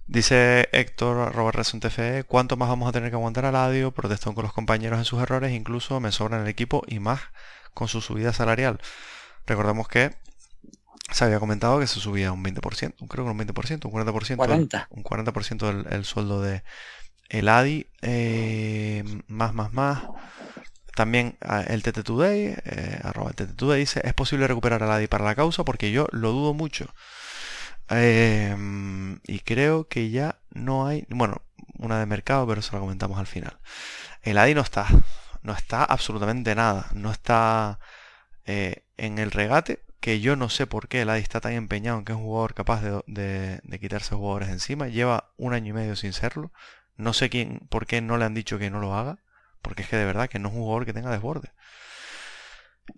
Dice 0.09 0.71
Héctor 0.73 1.35
TFE, 1.81 2.25
¿cuánto 2.25 2.57
más 2.57 2.71
vamos 2.71 2.89
a 2.89 2.93
tener 2.93 3.11
que 3.11 3.17
aguantar 3.17 3.45
al 3.45 3.55
audio? 3.55 3.93
Protestó 3.93 4.33
con 4.33 4.43
los 4.43 4.55
compañeros 4.55 4.99
en 4.99 5.05
sus 5.05 5.21
errores, 5.21 5.53
incluso 5.53 6.01
me 6.01 6.13
sobran 6.13 6.41
el 6.41 6.49
equipo 6.49 6.83
y 6.87 6.99
más 6.99 7.21
con 7.75 7.89
su 7.89 8.01
subida 8.01 8.33
salarial. 8.33 8.81
Recordemos 9.47 9.87
que 9.87 10.17
se 11.11 11.25
había 11.25 11.41
comentado 11.41 11.81
que 11.81 11.87
se 11.87 12.01
subía 12.01 12.33
un 12.33 12.45
20%, 12.45 12.95
creo 13.09 13.25
que 13.25 13.31
un 13.31 13.39
20%, 13.39 13.85
un 13.85 13.93
40%, 13.93 14.37
40. 14.37 14.89
un 14.91 15.05
40% 15.05 15.87
el, 15.91 16.05
sueldo 16.05 16.43
de 16.43 16.63
el 17.29 17.49
ADI, 17.49 17.87
eh, 18.03 19.05
más, 19.27 19.55
más, 19.55 19.73
más. 19.73 20.03
También 20.95 21.37
ah, 21.41 21.63
el 21.63 21.83
TT 21.83 22.03
Today, 22.03 22.57
eh, 22.65 23.01
arroba 23.03 23.31
el 23.31 23.37
TT 23.37 23.55
Today 23.57 23.81
dice, 23.81 24.01
es 24.05 24.15
posible 24.15 24.47
recuperar 24.47 24.83
al 24.83 24.91
ADI 24.91 25.07
para 25.07 25.25
la 25.25 25.35
causa 25.35 25.65
porque 25.65 25.93
yo 25.93 26.09
lo 26.11 26.33
dudo 26.33 26.55
mucho. 26.55 26.93
Em, 27.91 29.21
y 29.27 29.41
creo 29.41 29.89
que 29.89 30.11
ya 30.11 30.41
no 30.51 30.87
hay, 30.87 31.07
bueno, 31.09 31.43
una 31.79 31.99
de 32.01 32.07
mercado, 32.07 32.47
pero 32.47 32.61
eso 32.61 32.75
lo 32.75 32.81
comentamos 32.81 33.19
al 33.19 33.27
final. 33.27 33.59
El 34.23 34.39
ADI 34.39 34.55
no 34.55 34.61
está, 34.63 34.87
no 35.43 35.53
está 35.53 35.85
absolutamente 35.85 36.55
nada, 36.55 36.89
no 36.95 37.11
está 37.11 37.79
eh, 38.45 38.85
en 38.97 39.19
el 39.19 39.31
regate, 39.31 39.85
que 40.01 40.21
yo 40.21 40.37
no 40.37 40.49
sé 40.49 40.67
por 40.67 40.89
qué 40.89 41.03
el 41.03 41.11
Adi 41.11 41.21
está 41.21 41.41
tan 41.41 41.53
empeñado 41.53 41.99
en 41.99 42.05
que 42.05 42.13
es 42.13 42.19
un 42.19 42.25
jugador 42.25 42.55
capaz 42.55 42.83
de, 43.07 43.61
quitarse 43.81 44.15
jugadores 44.15 44.49
encima. 44.49 44.89
Lleva 44.89 45.33
un 45.37 45.55
año 45.55 45.71
y 45.71 45.73
medio 45.73 45.97
sin 45.97 46.13
serlo. 46.13 46.53
No 46.97 47.13
sé 47.13 47.31
quién, 47.31 47.61
por 47.69 47.87
qué 47.87 48.01
no 48.01 48.17
le 48.17 48.25
han 48.25 48.35
dicho 48.35 48.59
que 48.59 48.71
no 48.71 48.81
lo 48.81 48.95
haga. 48.95 49.19
Porque 49.63 49.83
es 49.83 49.89
que 49.89 49.97
de 49.97 50.05
verdad 50.05 50.29
que 50.29 50.39
no 50.39 50.49
es 50.49 50.55
un 50.55 50.61
jugador 50.61 50.87
que 50.87 50.93
tenga 50.93 51.11
desborde. 51.11 51.51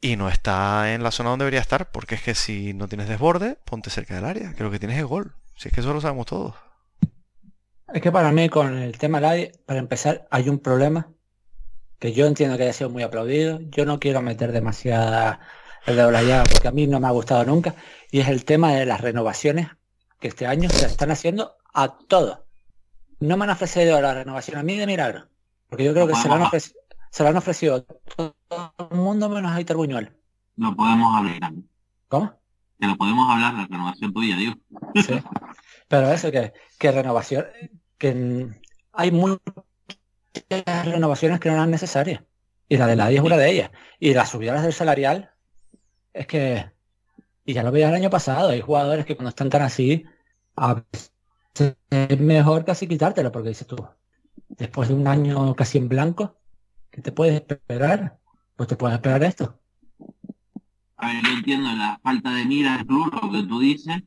Y 0.01 0.17
no 0.17 0.29
está 0.29 0.93
en 0.93 1.03
la 1.03 1.11
zona 1.11 1.31
donde 1.31 1.45
debería 1.45 1.61
estar. 1.61 1.91
Porque 1.91 2.17
es 2.17 2.23
que 2.23 2.35
si 2.35 2.75
no 2.75 2.87
tienes 2.87 3.09
desborde, 3.09 3.57
ponte 3.65 3.91
cerca 3.91 4.15
del 4.15 4.27
área. 4.27 4.55
Que 4.55 4.63
lo 4.63 4.71
que 4.71 4.79
tienes 4.79 4.99
es 4.99 5.05
gol. 5.05 5.35
Si 5.57 5.69
es 5.69 5.75
que 5.75 5.81
eso 5.81 5.95
lo 5.95 6.01
sabemos 6.01 6.27
todos. 6.27 6.55
Es 7.93 8.03
que 8.03 8.13
para 8.13 8.31
mí 8.31 8.49
con 8.49 8.77
el 8.77 8.99
tema 8.99 9.21
del 9.21 9.31
Adi, 9.31 9.53
para 9.67 9.81
empezar, 9.81 10.29
hay 10.31 10.49
un 10.49 10.59
problema. 10.59 11.09
Que 11.99 12.13
yo 12.13 12.27
entiendo 12.27 12.57
que 12.57 12.65
haya 12.65 12.73
sido 12.75 12.91
muy 12.91 13.03
aplaudido. 13.03 13.59
Yo 13.71 13.87
no 13.87 13.99
quiero 13.99 14.21
meter 14.21 14.53
demasiada 14.53 15.41
el 15.87 15.97
de 15.97 16.05
Olaya, 16.05 16.45
porque 16.51 16.69
a 16.69 16.73
mí 16.73 16.87
no 16.87 17.01
me 17.01 17.07
ha 17.07 17.11
gustado 17.11 17.45
nunca, 17.45 17.75
y 18.11 18.21
es 18.21 18.29
el 18.29 18.45
tema 18.45 18.73
de 18.73 18.87
las 18.87 19.01
renovaciones 19.01 19.69
que 20.19 20.29
este 20.29 20.47
año 20.47 20.69
se 20.71 20.87
están 20.87 21.11
haciendo 21.11 21.57
a 21.73 21.89
todos. 21.89 22.39
No 23.21 23.37
me 23.37 23.45
han 23.45 23.51
ofrecido 23.51 24.01
la 24.01 24.15
renovación 24.15 24.59
a 24.59 24.63
mí 24.63 24.77
de 24.77 24.87
milagro, 24.87 25.29
porque 25.69 25.85
yo 25.85 25.93
creo 25.93 26.07
que 26.07 26.15
se 26.15 26.29
la 26.29 26.37
han, 26.37 26.43
ofrecido, 26.43 26.81
se 27.11 27.27
han 27.27 27.37
ofrecido 27.37 27.83
todo 27.83 28.35
el 28.91 28.97
mundo 28.97 29.29
menos 29.29 29.51
a 29.51 29.57
Aitor 29.57 29.77
Buñuel. 29.77 30.17
No 30.57 30.75
podemos 30.77 31.17
hablar. 31.17 31.53
¿Cómo? 32.09 32.35
Que 32.79 32.87
lo 32.87 32.97
podemos 32.97 33.31
hablar, 33.31 33.55
la 33.55 33.67
renovación 33.67 34.13
tuya, 34.13 34.37
digo. 34.37 34.55
Sí. 34.95 35.23
Pero 35.89 36.11
eso 36.13 36.31
que, 36.31 36.53
que 36.79 36.93
renovación, 36.93 37.47
que 37.99 38.49
hay 38.93 39.11
muchas 39.11 39.41
renovaciones 40.85 41.41
que 41.41 41.49
no 41.49 41.57
eran 41.57 41.71
necesarias. 41.71 42.23
Y 42.69 42.77
la 42.77 42.87
de 42.87 42.97
la 42.97 43.11
es 43.11 43.21
una 43.21 43.37
de 43.37 43.51
ellas. 43.51 43.71
Y 43.99 44.15
las 44.15 44.31
subidas 44.31 44.63
del 44.63 44.73
salarial 44.73 45.33
es 46.13 46.27
que, 46.27 46.71
y 47.45 47.55
ya 47.55 47.63
lo 47.63 47.73
veía 47.73 47.89
el 47.89 47.95
año 47.95 48.11
pasado, 48.11 48.51
hay 48.51 48.61
jugadores 48.61 49.07
que 49.07 49.17
cuando 49.17 49.31
están 49.31 49.51
tan 49.51 49.63
así, 49.63 50.05
es 51.91 52.21
mejor 52.21 52.65
casi 52.65 52.87
quitártelo, 52.87 53.33
porque 53.33 53.51
dices 53.51 53.67
tú, 53.67 53.77
después 54.49 54.89
de 54.89 54.95
un 54.95 55.07
año 55.07 55.55
casi 55.55 55.79
en 55.79 55.89
blanco, 55.89 56.41
¿Qué 56.91 57.03
te 57.03 57.13
puedes 57.13 57.43
esperar? 57.49 58.19
Pues 58.57 58.69
te 58.69 58.77
puedes 58.77 58.97
esperar 58.97 59.23
esto. 59.23 59.59
A 60.97 61.07
ver, 61.07 61.23
yo 61.25 61.31
entiendo 61.31 61.73
la 61.73 61.99
falta 62.03 62.35
de 62.35 62.45
mira 62.45 62.77
del 62.77 62.87
club, 62.87 63.13
lo 63.23 63.31
que 63.31 63.47
tú 63.47 63.61
dices. 63.61 64.03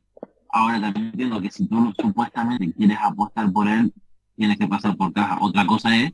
Ahora 0.50 0.80
también 0.80 1.06
entiendo 1.06 1.40
que 1.40 1.50
si 1.50 1.66
tú 1.66 1.92
supuestamente 1.98 2.72
quieres 2.74 2.98
apostar 3.00 3.50
por 3.52 3.66
él, 3.66 3.92
tienes 4.36 4.58
que 4.58 4.68
pasar 4.68 4.96
por 4.96 5.12
caja. 5.12 5.38
Otra 5.40 5.66
cosa 5.66 5.96
es 5.96 6.12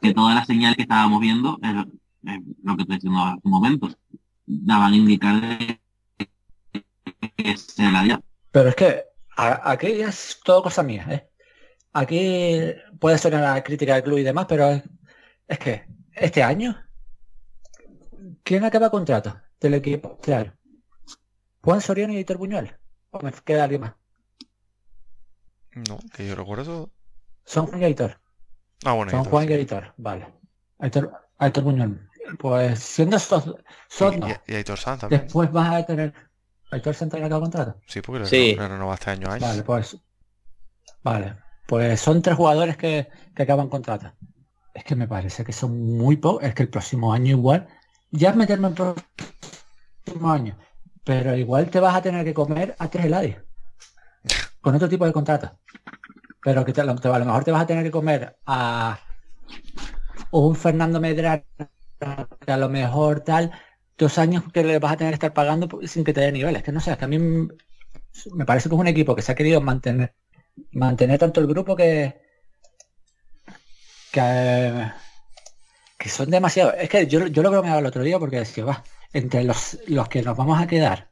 que 0.00 0.14
todas 0.14 0.34
las 0.34 0.46
señales 0.46 0.76
que 0.76 0.82
estábamos 0.82 1.20
viendo 1.20 1.58
es 1.62 1.74
lo 2.62 2.76
que 2.76 2.82
estoy 2.82 2.96
diciendo 2.96 3.20
hace 3.20 3.40
un 3.42 3.50
momento. 3.50 3.88
Daban 4.46 4.92
a 4.92 4.96
indicar 4.96 5.40
de 5.40 5.80
que 7.36 7.56
se 7.56 7.82
la 7.90 8.02
dio. 8.02 8.22
Pero 8.50 8.68
es 8.68 8.74
que 8.76 9.04
a- 9.36 9.70
aquí 9.72 9.86
es 10.02 10.40
todo 10.44 10.62
cosa 10.62 10.82
mía, 10.82 11.06
¿eh? 11.10 11.28
Aquí 11.92 12.72
puede 12.98 13.18
sonar 13.18 13.42
la 13.54 13.62
crítica 13.62 13.94
del 13.94 14.02
club 14.04 14.18
y 14.18 14.22
demás, 14.22 14.46
pero 14.48 14.68
es, 14.70 14.82
es 15.48 15.58
que 15.58 15.86
este 16.12 16.42
año, 16.42 16.76
¿quién 18.42 18.64
acaba 18.64 18.90
contrato 18.90 19.40
del 19.60 19.74
equipo? 19.74 20.18
Claro. 20.18 20.52
Juan 21.62 21.80
Soriano 21.80 22.12
y 22.12 22.18
Héctor 22.18 22.36
Buñuel. 22.38 22.76
¿O 23.10 23.20
me 23.20 23.32
queda 23.32 23.64
alguien 23.64 23.82
más? 23.82 23.94
No, 25.88 25.98
que 26.14 26.26
yo 26.26 26.34
recuerdo 26.34 26.62
eso. 26.62 26.92
Son 27.44 27.66
Juan 27.66 27.82
y 27.82 27.84
Héctor. 27.86 28.20
Ah, 28.84 28.92
bueno, 28.92 29.10
Son 29.10 29.24
Juan 29.24 29.46
sí. 29.46 29.52
y 29.52 29.56
Héctor, 29.56 29.94
vale. 29.96 30.26
Héctor 30.80 31.62
Buñuel. 31.62 32.08
Pues 32.38 32.78
siendo 32.80 33.16
esos, 33.16 33.54
son 33.88 34.20
no. 34.20 34.28
Y, 34.28 34.52
y 34.52 34.54
Aitor 34.56 34.78
Sanz 34.78 35.00
también. 35.00 35.22
Después 35.22 35.50
vas 35.52 35.74
a 35.74 35.86
tener. 35.86 36.12
¿Héctor 36.70 36.94
Santos 36.94 37.20
acaba 37.22 37.40
contrato? 37.40 37.76
Sí, 37.86 38.00
porque 38.00 38.26
Sí. 38.26 38.56
le 38.58 38.66
renovó 38.68 38.92
este 38.94 39.10
año 39.10 39.28
a 39.28 39.34
año. 39.34 39.46
Vale, 39.46 39.62
pues. 39.62 39.96
Vale. 41.02 41.36
Pues 41.66 42.00
son 42.00 42.20
tres 42.22 42.36
jugadores 42.36 42.76
que, 42.76 43.08
que 43.34 43.42
acaban 43.42 43.68
contrato. 43.68 44.12
Es 44.74 44.82
que 44.84 44.96
me 44.96 45.06
parece 45.06 45.44
que 45.44 45.52
son 45.52 45.96
muy 45.96 46.16
pocos. 46.16 46.42
Es 46.42 46.54
que 46.54 46.64
el 46.64 46.68
próximo 46.70 47.12
año 47.12 47.30
igual. 47.36 47.68
Ya 48.10 48.30
es 48.30 48.36
meterme 48.36 48.68
en 48.68 48.74
el 48.76 48.94
próximo 50.04 50.30
año. 50.32 50.58
Pero 51.04 51.36
igual 51.36 51.70
te 51.70 51.78
vas 51.80 51.94
a 51.94 52.02
tener 52.02 52.24
que 52.24 52.34
comer 52.34 52.74
a 52.78 52.88
tres 52.88 53.04
Eladi. 53.04 53.36
Con 54.60 54.74
otro 54.74 54.88
tipo 54.88 55.04
de 55.06 55.12
contrato. 55.12 55.56
Pero 56.42 56.64
que 56.64 56.72
te- 56.72 56.82
te- 56.82 57.08
a 57.08 57.18
lo 57.18 57.24
mejor 57.24 57.44
te 57.44 57.52
vas 57.52 57.62
a 57.62 57.66
tener 57.66 57.84
que 57.84 57.90
comer 57.90 58.36
a 58.46 58.98
un 60.30 60.56
Fernando 60.56 61.00
Medrano 61.00 61.42
que 61.56 61.68
a 62.04 62.56
lo 62.56 62.68
mejor 62.68 63.20
tal 63.20 63.52
dos 63.98 64.18
años 64.18 64.44
que 64.52 64.64
le 64.64 64.78
vas 64.78 64.92
a 64.92 64.96
tener 64.96 65.12
que 65.12 65.16
estar 65.16 65.32
pagando 65.34 65.68
sin 65.86 66.04
que 66.04 66.12
te 66.12 66.20
dé 66.20 66.32
niveles. 66.32 66.62
Que 66.62 66.72
no 66.72 66.80
sé, 66.80 66.96
que 66.96 67.04
a 67.04 67.08
mí 67.08 67.18
me 67.18 68.44
parece 68.46 68.68
que 68.68 68.74
es 68.74 68.80
un 68.80 68.86
equipo 68.86 69.14
que 69.14 69.22
se 69.22 69.32
ha 69.32 69.34
querido 69.34 69.60
mantener 69.60 70.14
mantener 70.72 71.18
tanto 71.18 71.40
el 71.40 71.46
grupo 71.46 71.76
que 71.76 72.20
que, 74.12 74.92
son 76.08 76.30
demasiado 76.30 76.72
es 76.74 76.88
que 76.88 77.06
yo, 77.06 77.26
yo 77.26 77.42
lo 77.42 77.50
bromeaba 77.50 77.80
el 77.80 77.86
otro 77.86 78.02
día 78.02 78.18
porque 78.18 78.38
decía 78.38 78.64
va 78.64 78.84
entre 79.12 79.44
los 79.44 79.78
los 79.88 80.08
que 80.08 80.22
nos 80.22 80.36
vamos 80.36 80.60
a 80.60 80.66
quedar 80.66 81.10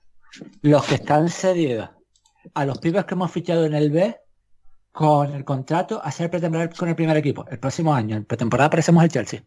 los 0.62 0.84
que 0.84 0.96
están 0.96 1.28
cedidos 1.28 1.90
a 2.54 2.64
los 2.64 2.78
pibes 2.78 3.04
que 3.04 3.14
hemos 3.14 3.30
fichado 3.32 3.64
en 3.66 3.74
el 3.74 3.90
B 3.90 4.16
con 4.92 5.32
el 5.32 5.44
contrato 5.44 6.00
a 6.02 6.12
ser 6.12 6.30
pretemporada 6.30 6.70
con 6.70 6.88
el 6.88 6.94
primer 6.94 7.16
equipo 7.16 7.46
el 7.48 7.58
próximo 7.58 7.94
año 7.94 8.16
en 8.16 8.24
pretemporada 8.24 8.70
parecemos 8.70 9.02
el 9.02 9.10
Chelsea 9.10 9.42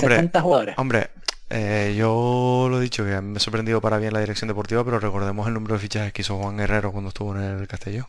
70 0.00 0.40
jugadores. 0.40 0.74
Hombre, 0.78 1.10
eh, 1.50 1.94
yo 1.98 2.68
lo 2.70 2.78
he 2.78 2.82
dicho 2.82 3.04
que 3.04 3.20
me 3.20 3.36
ha 3.36 3.40
sorprendido 3.40 3.80
para 3.80 3.98
bien 3.98 4.12
la 4.12 4.20
dirección 4.20 4.48
deportiva, 4.48 4.84
pero 4.84 5.00
recordemos 5.00 5.46
el 5.48 5.54
número 5.54 5.74
de 5.74 5.80
fichajes 5.80 6.12
que 6.12 6.22
hizo 6.22 6.36
Juan 6.38 6.56
Guerrero 6.56 6.92
cuando 6.92 7.08
estuvo 7.08 7.34
en 7.36 7.42
el 7.42 7.66
Castelló. 7.68 8.08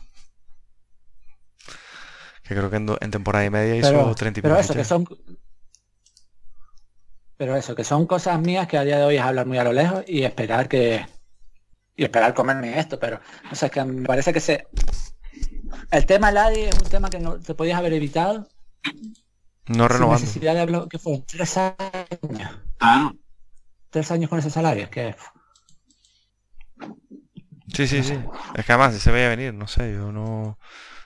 Que 2.44 2.54
creo 2.56 2.70
que 2.70 2.76
en, 2.76 2.86
do- 2.86 2.98
en 3.00 3.10
temporada 3.10 3.44
y 3.44 3.50
media 3.50 3.76
hizo 3.76 3.88
pero, 3.90 4.14
30 4.14 4.40
y 4.40 4.42
pero 4.42 4.58
eso 4.58 4.74
que 4.74 4.84
son 4.84 5.06
pero 7.36 7.56
eso 7.56 7.74
que 7.74 7.84
son 7.84 8.06
cosas 8.06 8.40
mías 8.40 8.68
que 8.68 8.78
a 8.78 8.84
día 8.84 8.98
de 8.98 9.04
hoy 9.04 9.16
es 9.16 9.22
hablar 9.22 9.46
muy 9.46 9.58
a 9.58 9.64
lo 9.64 9.72
lejos 9.72 10.04
y 10.06 10.22
esperar 10.24 10.68
que 10.68 11.06
y 11.96 12.04
esperar 12.04 12.34
comerme 12.34 12.78
esto 12.78 12.98
pero 12.98 13.20
o 13.50 13.54
sea 13.54 13.68
que 13.68 13.84
me 13.84 14.06
parece 14.06 14.32
que 14.32 14.40
se 14.40 14.66
el 15.90 16.06
tema 16.06 16.30
Ladi 16.30 16.62
es 16.62 16.74
un 16.78 16.88
tema 16.88 17.10
que 17.10 17.18
no 17.18 17.38
te 17.40 17.54
podías 17.54 17.78
haber 17.78 17.92
evitado 17.94 18.48
No 19.66 19.84
sin 19.84 19.88
renovando. 19.88 20.20
necesidad 20.20 20.54
de 20.54 20.60
hablar 20.60 20.88
que 20.88 20.98
fueron 20.98 21.24
tres 21.24 21.56
años 21.56 21.76
Claro, 22.78 23.16
tres 23.90 24.10
años 24.10 24.28
con 24.28 24.38
ese 24.38 24.50
salario 24.50 24.84
es 24.84 24.90
que 24.90 25.14
Sí, 27.72 27.86
sí, 27.86 28.02
sí. 28.02 28.18
Es 28.54 28.66
que 28.66 28.72
además 28.72 28.94
se 28.94 29.10
veía 29.10 29.30
venir, 29.30 29.54
no 29.54 29.66
sé, 29.66 29.94
yo 29.94 30.12
no... 30.12 30.58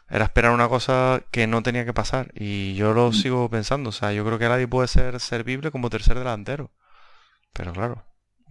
Era 0.09 0.25
esperar 0.25 0.53
una 0.53 0.69
cosa 0.69 1.23
que 1.31 1.47
no 1.47 1.63
tenía 1.63 1.85
que 1.85 1.93
pasar. 1.93 2.33
Y 2.35 2.75
yo 2.75 2.93
lo 2.93 3.13
sigo 3.13 3.49
pensando. 3.49 3.91
O 3.91 3.93
sea, 3.93 4.13
yo 4.13 4.25
creo 4.25 4.39
que 4.39 4.49
nadie 4.49 4.67
puede 4.67 4.89
ser 4.89 5.21
servible 5.21 5.71
como 5.71 5.91
tercer 5.91 6.19
delantero. 6.19 6.73
Pero 7.53 7.73
claro, 7.73 8.05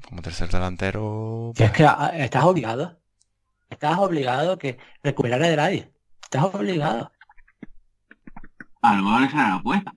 como 0.08 0.22
tercer 0.22 0.50
delantero... 0.50 1.52
es 1.56 1.58
pues, 1.58 1.72
que 1.72 1.86
ah, 1.86 2.12
estás 2.16 2.44
obligado 2.46 2.98
estás 3.70 3.98
obligado 3.98 4.58
que 4.58 4.78
recuperar 5.04 5.44
a 5.44 5.56
Ladi 5.56 5.86
estás 6.24 6.44
obligado 6.44 7.12
a 8.92 8.96
lo 8.96 9.04
mejor 9.04 9.24
esa 9.24 9.38
era 9.40 9.50
la 9.50 9.56
apuesta. 9.56 9.94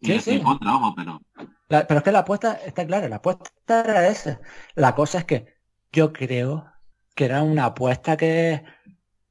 Y 0.00 0.12
Sí, 0.12 0.20
sí. 0.20 0.40
contra, 0.42 0.76
ojo, 0.76 0.94
pero 0.96 1.20
La- 1.68 1.86
pero 1.86 1.98
es 1.98 2.04
que 2.04 2.12
la 2.12 2.20
apuesta 2.20 2.52
está 2.54 2.86
clara, 2.86 3.08
la 3.08 3.16
apuesta 3.16 3.80
era 3.80 4.08
esa. 4.08 4.40
La 4.74 4.94
cosa 4.94 5.18
es 5.18 5.24
que 5.24 5.46
yo 5.92 6.12
creo 6.12 6.66
que 7.14 7.24
era 7.26 7.42
una 7.42 7.66
apuesta 7.66 8.16
que 8.16 8.64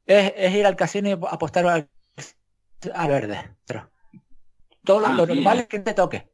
es, 0.05 0.33
es 0.37 0.55
ir 0.55 0.65
al 0.67 0.75
casino 0.77 1.09
y 1.09 1.13
apostar 1.13 1.67
al, 1.67 1.89
al 2.93 3.09
verde. 3.09 3.55
Todo 4.85 4.99
lo, 5.01 5.09
Ah, 5.09 5.13
lo 5.13 5.25
sí, 5.27 5.35
normal 5.35 5.59
es 5.59 5.67
que 5.67 5.79
te 5.79 5.93
toque. 5.93 6.29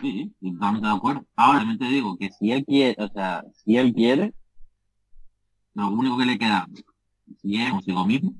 sí, 0.00 0.32
sí, 0.40 0.52
totalmente 0.52 0.86
de 0.88 0.94
acuerdo. 0.94 1.26
Ahora 1.36 1.58
también 1.60 1.78
te 1.78 1.86
digo 1.86 2.16
que 2.18 2.30
si 2.32 2.52
él 2.52 2.64
quiere, 2.64 3.02
o 3.02 3.08
sea, 3.08 3.44
si 3.64 3.76
él 3.76 3.92
quiere, 3.94 4.34
lo 5.74 5.88
único 5.90 6.18
que 6.18 6.26
le 6.26 6.38
queda, 6.38 6.66
si 7.42 7.56
es 7.62 7.70
consigo 7.70 8.06
mismo, 8.06 8.34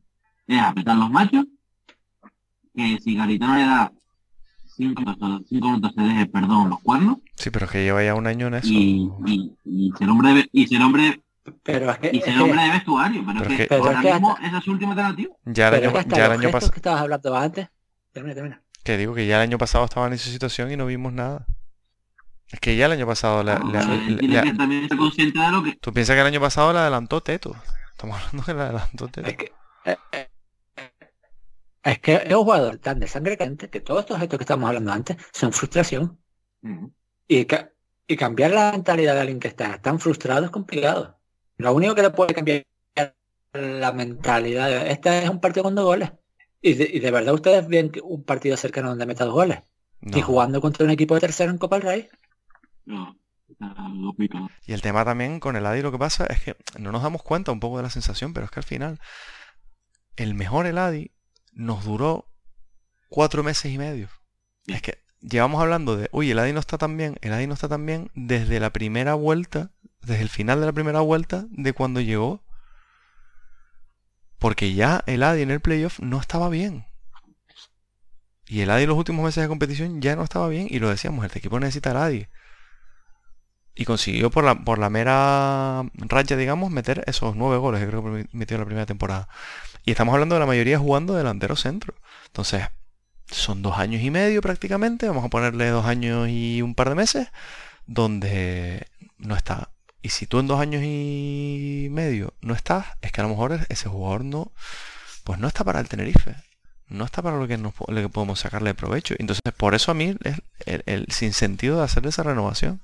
es 0.46 0.60
apretar 0.60 0.96
los 0.96 1.10
machos, 1.10 1.46
que 2.74 2.98
si 3.02 3.14
Garitano 3.16 3.54
le 3.56 3.62
da 3.64 3.92
cinco 4.76 5.02
minutos, 5.02 5.42
cinco 5.48 5.66
minutos 5.68 5.92
se 5.94 6.02
deje, 6.02 6.26
perdón, 6.26 6.70
los 6.70 6.80
cuernos, 6.80 7.18
Sí, 7.36 7.50
pero 7.50 7.66
es 7.66 7.72
que 7.72 7.82
lleva 7.84 8.02
ya 8.04 8.14
un 8.14 8.26
año 8.26 8.46
en 8.48 8.54
eso. 8.54 8.68
y, 8.68 9.10
y, 9.26 9.52
y 9.64 9.92
ser 9.98 10.08
hombre 10.08 10.32
de, 10.34 10.48
y 10.52 10.66
ser 10.66 10.80
hombre, 10.82 11.20
Pero 11.62 11.90
es 11.90 11.98
que, 11.98 12.10
y 12.12 12.18
es 12.18 12.24
ser 12.24 12.34
que- 12.34 12.40
hombre 12.40 12.62
de 12.62 12.70
vestuario, 12.70 13.22
pero, 13.26 13.38
Pero 13.40 13.50
es 13.50 13.56
que, 13.56 13.62
que- 13.64 13.68
Pero 13.68 13.84
ahora 13.84 13.98
es 13.98 14.06
que 14.06 14.12
mismo 14.12 14.32
hasta- 14.32 14.46
esa 14.46 14.58
es 14.58 14.64
su 14.64 14.70
última 14.72 14.90
alternativa. 14.92 15.34
Ya 15.44 15.68
el 15.68 15.74
año, 15.74 15.92
ya 16.08 16.26
el 16.26 16.32
año 16.32 16.50
pasado... 16.50 16.72
que 16.72 16.78
estabas 16.78 17.00
hablando 17.02 17.36
antes. 17.36 17.68
Termina, 18.12 18.34
termina. 18.34 18.62
Que 18.84 18.96
digo 18.96 19.14
que 19.14 19.26
ya 19.26 19.36
el 19.36 19.42
año 19.48 19.58
pasado 19.58 19.84
estaba 19.84 20.06
en 20.06 20.12
esa 20.14 20.30
situación 20.30 20.70
y 20.72 20.76
no 20.76 20.86
vimos 20.86 21.12
nada. 21.12 21.46
Es 22.50 22.60
que 22.60 22.76
ya 22.76 22.86
el 22.86 22.92
año 22.92 23.06
pasado 23.06 23.42
la- 23.42 23.56
O 23.56 23.70
la- 23.72 23.82
sea, 23.82 23.94
la- 23.94 24.06
él 24.06 24.18
tiene 24.18 24.34
la- 24.34 24.42
que 24.42 24.52
también 24.54 24.88
ser 24.88 24.98
consciente 24.98 25.38
de 25.38 25.50
lo 25.50 25.62
que, 25.62 25.76
Tú 25.76 25.92
piensas 25.92 26.14
que 26.14 26.20
el 26.20 26.26
año 26.26 26.40
pasado 26.40 26.72
le 26.72 26.78
adelantó 26.80 27.20
Teto. 27.22 27.56
Estamos 27.92 28.16
hablando 28.20 28.42
que 28.44 28.54
le 28.54 28.60
adelantó 28.60 29.08
Teto. 29.08 29.28
Es 29.28 29.36
que, 29.36 29.52
eh, 29.86 29.96
eh, 30.12 30.28
es 31.84 31.98
que 32.00 32.14
es 32.14 32.34
un 32.34 32.44
jugador 32.44 32.78
tan 32.78 33.00
de 33.00 33.06
sangre 33.08 33.36
caliente 33.36 33.68
que 33.70 33.80
todos 33.80 34.00
estos 34.00 34.18
gestos 34.18 34.38
que 34.38 34.44
estamos 34.44 34.68
hablando 34.68 34.92
antes 34.92 35.16
son 35.32 35.52
frustración. 35.52 36.18
Y, 37.26 37.44
ca- 37.46 37.72
y 38.06 38.16
cambiar 38.16 38.52
la 38.52 38.72
mentalidad 38.72 39.14
de 39.14 39.20
alguien 39.20 39.40
que 39.40 39.48
está 39.48 39.80
tan 39.80 39.98
frustrado 39.98 40.44
es 40.44 40.50
complicado. 40.50 41.18
Lo 41.56 41.74
único 41.74 41.94
que 41.94 42.02
le 42.02 42.10
puede 42.10 42.34
cambiar 42.34 42.66
la 43.52 43.92
mentalidad, 43.92 44.68
de- 44.68 44.90
este 44.92 45.24
es 45.24 45.28
un 45.28 45.40
partido 45.40 45.64
con 45.64 45.74
dos 45.74 45.84
goles. 45.84 46.12
Y 46.60 46.74
de, 46.74 46.88
y 46.92 47.00
de 47.00 47.10
verdad 47.10 47.34
ustedes 47.34 47.66
ven 47.66 47.90
que 47.90 48.00
un 48.00 48.22
partido 48.24 48.56
cercano 48.56 48.88
donde 48.90 49.06
meta 49.06 49.24
dos 49.24 49.34
goles. 49.34 49.60
No. 50.00 50.16
Y 50.18 50.20
jugando 50.20 50.60
contra 50.60 50.84
un 50.84 50.90
equipo 50.90 51.14
de 51.14 51.20
tercero 51.20 51.50
en 51.50 51.58
Copa 51.58 51.76
del 51.78 51.86
Rey. 51.88 52.08
No. 52.84 53.18
Y 54.66 54.72
el 54.72 54.82
tema 54.82 55.04
también 55.04 55.38
con 55.38 55.56
el 55.56 55.66
Adi 55.66 55.82
lo 55.82 55.92
que 55.92 55.98
pasa 55.98 56.26
es 56.26 56.40
que 56.42 56.56
no 56.78 56.90
nos 56.90 57.02
damos 57.02 57.22
cuenta 57.22 57.52
un 57.52 57.60
poco 57.60 57.76
de 57.76 57.82
la 57.84 57.90
sensación, 57.90 58.32
pero 58.32 58.46
es 58.46 58.50
que 58.50 58.60
al 58.60 58.64
final 58.64 58.98
el 60.16 60.34
mejor 60.34 60.66
Eladi 60.66 61.12
nos 61.52 61.84
duró 61.84 62.26
cuatro 63.08 63.42
meses 63.42 63.72
y 63.72 63.78
medio. 63.78 64.08
Es 64.66 64.82
que 64.82 64.98
llevamos 65.20 65.60
hablando 65.62 65.96
de, 65.96 66.08
oye, 66.12 66.32
el 66.32 66.38
Adi 66.38 66.52
no 66.52 66.60
está 66.60 66.78
tan 66.78 66.96
bien, 66.96 67.16
el 67.20 67.32
Adi 67.32 67.46
no 67.46 67.54
está 67.54 67.68
tan 67.68 67.86
bien 67.86 68.10
desde 68.14 68.60
la 68.60 68.70
primera 68.70 69.14
vuelta, 69.14 69.70
desde 70.00 70.22
el 70.22 70.28
final 70.28 70.60
de 70.60 70.66
la 70.66 70.72
primera 70.72 71.00
vuelta 71.00 71.46
de 71.50 71.72
cuando 71.72 72.00
llegó. 72.00 72.42
Porque 74.38 74.74
ya 74.74 75.04
el 75.06 75.22
Adi 75.22 75.42
en 75.42 75.52
el 75.52 75.60
playoff 75.60 76.00
no 76.00 76.20
estaba 76.20 76.48
bien. 76.48 76.86
Y 78.46 78.60
el 78.60 78.70
Adi 78.70 78.82
en 78.82 78.88
los 78.88 78.98
últimos 78.98 79.24
meses 79.24 79.42
de 79.42 79.48
competición 79.48 80.00
ya 80.00 80.16
no 80.16 80.24
estaba 80.24 80.48
bien. 80.48 80.66
Y 80.68 80.80
lo 80.80 80.88
decíamos, 80.88 81.24
este 81.24 81.38
equipo 81.38 81.60
necesita 81.60 81.92
al 81.92 81.98
Adi. 81.98 82.26
Y 83.74 83.84
consiguió 83.84 84.30
por 84.30 84.44
la, 84.44 84.56
por 84.64 84.78
la 84.78 84.90
mera 84.90 85.84
racha, 85.94 86.36
digamos, 86.36 86.70
meter 86.70 87.04
esos 87.06 87.36
nueve 87.36 87.56
goles 87.56 87.80
que 87.80 87.86
creo 87.86 88.04
que 88.04 88.26
metió 88.32 88.56
en 88.56 88.60
la 88.60 88.66
primera 88.66 88.86
temporada. 88.86 89.28
Y 89.84 89.90
estamos 89.90 90.12
hablando 90.12 90.34
de 90.36 90.40
la 90.40 90.46
mayoría 90.46 90.78
jugando 90.78 91.14
delantero 91.14 91.56
centro. 91.56 91.94
Entonces, 92.26 92.68
son 93.30 93.62
dos 93.62 93.78
años 93.78 94.02
y 94.02 94.10
medio 94.10 94.40
prácticamente, 94.40 95.08
vamos 95.08 95.24
a 95.24 95.28
ponerle 95.28 95.68
dos 95.68 95.86
años 95.86 96.28
y 96.28 96.62
un 96.62 96.74
par 96.74 96.88
de 96.88 96.94
meses, 96.94 97.28
donde 97.86 98.86
no 99.18 99.34
está. 99.36 99.70
Y 100.02 100.10
si 100.10 100.26
tú 100.26 100.40
en 100.40 100.48
dos 100.48 100.60
años 100.60 100.82
y 100.84 101.88
medio 101.90 102.34
no 102.40 102.54
estás, 102.54 102.86
es 103.00 103.12
que 103.12 103.20
a 103.20 103.24
lo 103.24 103.30
mejor 103.30 103.66
ese 103.68 103.88
jugador 103.88 104.24
no, 104.24 104.52
pues 105.24 105.38
no 105.38 105.48
está 105.48 105.64
para 105.64 105.80
el 105.80 105.88
Tenerife. 105.88 106.36
no 106.88 107.04
está 107.04 107.22
para 107.22 107.38
lo 107.38 107.48
que, 107.48 107.56
lo 107.58 107.72
que 107.72 108.08
podemos 108.08 108.40
sacarle 108.40 108.74
provecho. 108.74 109.14
Entonces, 109.18 109.42
por 109.56 109.74
eso 109.74 109.90
a 109.92 109.94
mí 109.94 110.16
es 110.24 110.36
el, 110.66 110.82
el 110.86 111.06
sinsentido 111.10 111.78
de 111.78 111.84
hacer 111.84 112.06
esa 112.06 112.22
renovación. 112.22 112.82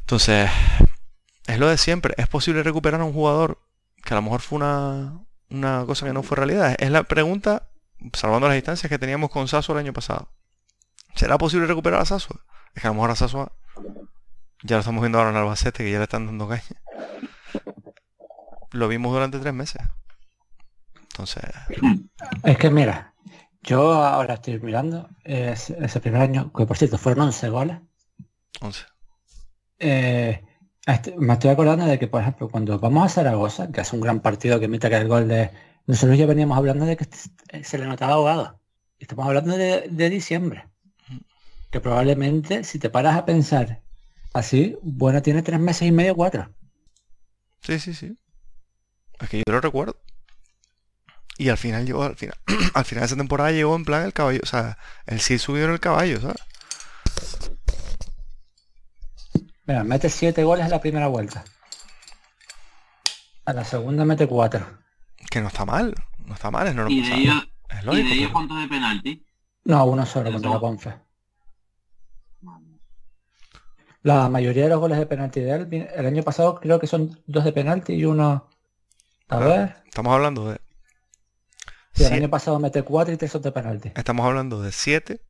Entonces, 0.00 0.50
es 1.46 1.58
lo 1.58 1.68
de 1.68 1.78
siempre. 1.78 2.14
¿Es 2.16 2.28
posible 2.28 2.62
recuperar 2.62 3.00
a 3.00 3.04
un 3.04 3.12
jugador 3.12 3.58
que 4.06 4.14
a 4.14 4.16
lo 4.16 4.22
mejor 4.22 4.40
fue 4.40 4.56
una, 4.58 5.20
una 5.50 5.84
cosa 5.84 6.06
que 6.06 6.12
no 6.12 6.22
fue 6.22 6.36
realidad? 6.36 6.76
Es 6.78 6.90
la 6.90 7.02
pregunta, 7.02 7.68
salvando 8.12 8.46
las 8.46 8.54
distancias 8.54 8.88
que 8.88 9.00
teníamos 9.00 9.30
con 9.30 9.48
Sasso 9.48 9.72
el 9.72 9.78
año 9.78 9.92
pasado. 9.92 10.28
¿Será 11.16 11.38
posible 11.38 11.66
recuperar 11.66 12.00
a 12.00 12.04
Sasso? 12.04 12.40
Es 12.74 12.82
que 12.82 12.86
a 12.86 12.90
lo 12.90 12.94
mejor 12.94 13.10
a 13.10 13.16
Sasso 13.16 13.50
ya 14.62 14.76
lo 14.76 14.80
estamos 14.80 15.02
viendo 15.02 15.18
ahora 15.18 15.30
en 15.30 15.36
Albacete, 15.36 15.82
que 15.82 15.90
ya 15.90 15.98
le 15.98 16.04
están 16.04 16.26
dando 16.26 16.48
caña. 16.48 16.62
Lo 18.70 18.86
vimos 18.86 19.12
durante 19.12 19.40
tres 19.40 19.52
meses. 19.52 19.82
Entonces... 20.94 21.44
Es 22.44 22.58
que 22.58 22.70
mira, 22.70 23.14
yo 23.62 23.92
ahora 23.92 24.34
estoy 24.34 24.60
mirando 24.60 25.08
ese, 25.24 26.00
primer 26.00 26.20
año, 26.22 26.52
que 26.52 26.64
por 26.64 26.76
cierto 26.76 26.96
fueron 26.96 27.26
11 27.26 27.48
goles. 27.48 27.78
11. 28.60 28.84
Eh, 29.80 30.45
este, 30.86 31.16
me 31.16 31.32
estoy 31.32 31.50
acordando 31.50 31.84
de 31.84 31.98
que, 31.98 32.06
por 32.06 32.22
ejemplo, 32.22 32.48
cuando 32.48 32.78
vamos 32.78 33.04
a 33.04 33.08
Zaragoza, 33.08 33.72
que 33.72 33.80
es 33.80 33.92
un 33.92 34.00
gran 34.00 34.20
partido 34.20 34.60
que 34.60 34.66
imita 34.66 34.88
que 34.88 34.96
el 34.96 35.08
gol 35.08 35.26
de... 35.26 35.50
Nosotros 35.86 36.16
ya 36.16 36.26
veníamos 36.26 36.56
hablando 36.56 36.86
de 36.86 36.96
que 36.96 37.06
se 37.64 37.78
le 37.78 37.86
notaba 37.86 38.14
ahogado. 38.14 38.60
Estamos 38.98 39.26
hablando 39.26 39.56
de, 39.56 40.10
diciembre. 40.10 40.68
Que 41.70 41.80
probablemente, 41.80 42.62
si 42.64 42.78
te 42.78 42.88
paras 42.88 43.16
a 43.16 43.24
pensar 43.24 43.82
así, 44.32 44.78
bueno, 44.82 45.22
tiene 45.22 45.42
tres 45.42 45.58
meses 45.58 45.88
y 45.88 45.92
medio, 45.92 46.14
cuatro. 46.14 46.48
Sí, 47.62 47.78
sí, 47.80 47.92
sí. 47.92 48.16
Es 49.20 49.28
que 49.28 49.38
yo 49.38 49.52
lo 49.52 49.60
recuerdo. 49.60 49.96
Y 51.36 51.48
al 51.48 51.58
final 51.58 51.84
llegó, 51.84 52.04
al 52.04 52.16
final, 52.16 52.36
al 52.74 52.84
final 52.84 53.02
de 53.02 53.06
esa 53.06 53.16
temporada 53.16 53.50
llegó 53.50 53.74
en 53.74 53.84
plan 53.84 54.04
el 54.04 54.12
caballo, 54.12 54.40
o 54.42 54.46
sea, 54.46 54.78
el 55.06 55.20
sí 55.20 55.38
subió 55.38 55.64
en 55.64 55.72
el 55.72 55.80
caballo, 55.80 56.20
¿sabes? 56.20 56.40
Mira, 59.66 59.82
mete 59.82 60.08
7 60.08 60.44
goles 60.44 60.64
en 60.64 60.70
la 60.70 60.80
primera 60.80 61.08
vuelta. 61.08 61.44
A 63.44 63.52
la 63.52 63.64
segunda 63.64 64.04
mete 64.04 64.26
4. 64.26 64.64
Que 65.30 65.40
no 65.40 65.48
está 65.48 65.64
mal, 65.64 65.94
no 66.24 66.34
está 66.34 66.50
mal, 66.50 66.68
es 66.68 66.74
normal. 66.74 66.92
¿Y 66.92 67.02
de 67.02 67.14
ella, 67.14 67.48
es 67.68 67.84
lógico, 67.84 68.08
¿y 68.08 68.22
de 68.22 68.32
cuántos 68.32 68.60
de 68.60 68.68
penalti? 68.68 69.26
No, 69.64 69.84
uno 69.86 70.06
solo 70.06 70.30
contra 70.30 70.50
la 70.50 70.60
Ponfe. 70.60 70.94
La 74.02 74.28
mayoría 74.28 74.64
de 74.64 74.68
los 74.68 74.78
goles 74.78 74.98
de 74.98 75.06
penalti 75.06 75.40
de 75.40 75.50
él, 75.50 75.88
el 75.96 76.06
año 76.06 76.22
pasado 76.22 76.60
creo 76.60 76.78
que 76.78 76.86
son 76.86 77.20
dos 77.26 77.44
de 77.44 77.52
penalti 77.52 77.94
y 77.94 78.04
uno... 78.04 78.48
A 79.28 79.38
ver. 79.38 79.82
Estamos 79.84 80.12
hablando 80.12 80.48
de... 80.48 80.60
Sí, 81.92 82.04
el 82.04 82.12
año 82.12 82.30
pasado 82.30 82.60
mete 82.60 82.84
4 82.84 83.14
y 83.14 83.16
3 83.16 83.32
son 83.32 83.42
de 83.42 83.50
penalti. 83.50 83.90
Estamos 83.96 84.24
hablando 84.24 84.62
de 84.62 84.70
7 84.70 85.20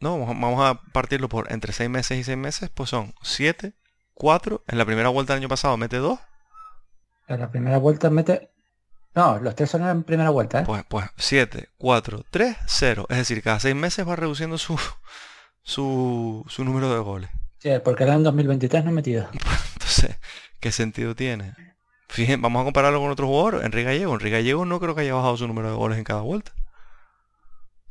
no, 0.00 0.18
vamos 0.18 0.64
a 0.64 0.80
partirlo 0.92 1.28
por 1.28 1.50
entre 1.52 1.72
6 1.72 1.88
meses 1.88 2.18
y 2.18 2.24
6 2.24 2.36
meses, 2.36 2.70
pues 2.72 2.90
son 2.90 3.14
7, 3.22 3.74
4. 4.14 4.64
En 4.66 4.78
la 4.78 4.84
primera 4.84 5.08
vuelta 5.08 5.32
del 5.32 5.42
año 5.42 5.48
pasado 5.48 5.76
mete 5.76 5.96
2. 5.96 6.18
En 7.28 7.40
la 7.40 7.50
primera 7.50 7.78
vuelta 7.78 8.10
mete... 8.10 8.50
No, 9.14 9.38
los 9.38 9.54
tres 9.54 9.70
son 9.70 9.82
en 9.82 9.86
la 9.86 10.00
primera 10.02 10.30
vuelta, 10.30 10.60
¿eh? 10.60 10.64
Pues, 10.66 10.84
pues 10.88 11.06
7, 11.16 11.68
4, 11.78 12.24
3, 12.30 12.56
0. 12.66 13.06
Es 13.08 13.16
decir, 13.16 13.42
cada 13.42 13.60
6 13.60 13.74
meses 13.74 14.06
va 14.06 14.16
reduciendo 14.16 14.58
su, 14.58 14.78
su, 15.62 16.44
su 16.48 16.64
número 16.64 16.92
de 16.92 16.98
goles. 16.98 17.30
Sí, 17.58 17.70
porque 17.84 18.02
era 18.02 18.14
en 18.14 18.24
2023 18.24 18.84
no 18.84 18.90
metido. 18.90 19.28
Entonces, 19.74 20.16
¿qué 20.60 20.72
sentido 20.72 21.14
tiene? 21.14 21.54
Fíjense, 22.08 22.42
vamos 22.42 22.60
a 22.60 22.64
compararlo 22.64 23.00
con 23.00 23.10
otro 23.10 23.26
jugador, 23.26 23.64
Enrique 23.64 23.84
Gallego. 23.84 24.14
Enrique 24.14 24.36
Gallego 24.36 24.64
no 24.66 24.80
creo 24.80 24.94
que 24.94 25.00
haya 25.02 25.14
bajado 25.14 25.36
su 25.36 25.46
número 25.46 25.70
de 25.70 25.76
goles 25.76 25.98
en 25.98 26.04
cada 26.04 26.20
vuelta. 26.20 26.52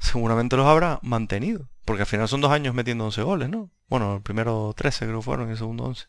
Seguramente 0.03 0.57
los 0.57 0.67
habrá 0.67 0.99
mantenido. 1.01 1.69
Porque 1.85 2.01
al 2.01 2.07
final 2.07 2.27
son 2.27 2.41
dos 2.41 2.51
años 2.51 2.75
metiendo 2.75 3.05
11 3.05 3.23
goles, 3.23 3.49
¿no? 3.49 3.69
Bueno, 3.87 4.15
el 4.15 4.21
primero 4.21 4.73
13 4.75 5.05
creo 5.05 5.19
que 5.19 5.25
fueron 5.25 5.47
y 5.47 5.51
el 5.51 5.57
segundo 5.57 5.85
11. 5.85 6.05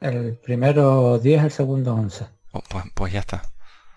El 0.00 0.36
primero 0.36 1.18
10, 1.18 1.44
el 1.44 1.50
segundo 1.50 1.94
11. 1.94 2.26
pues, 2.52 2.84
pues 2.94 3.12
ya 3.12 3.20
está. 3.20 3.42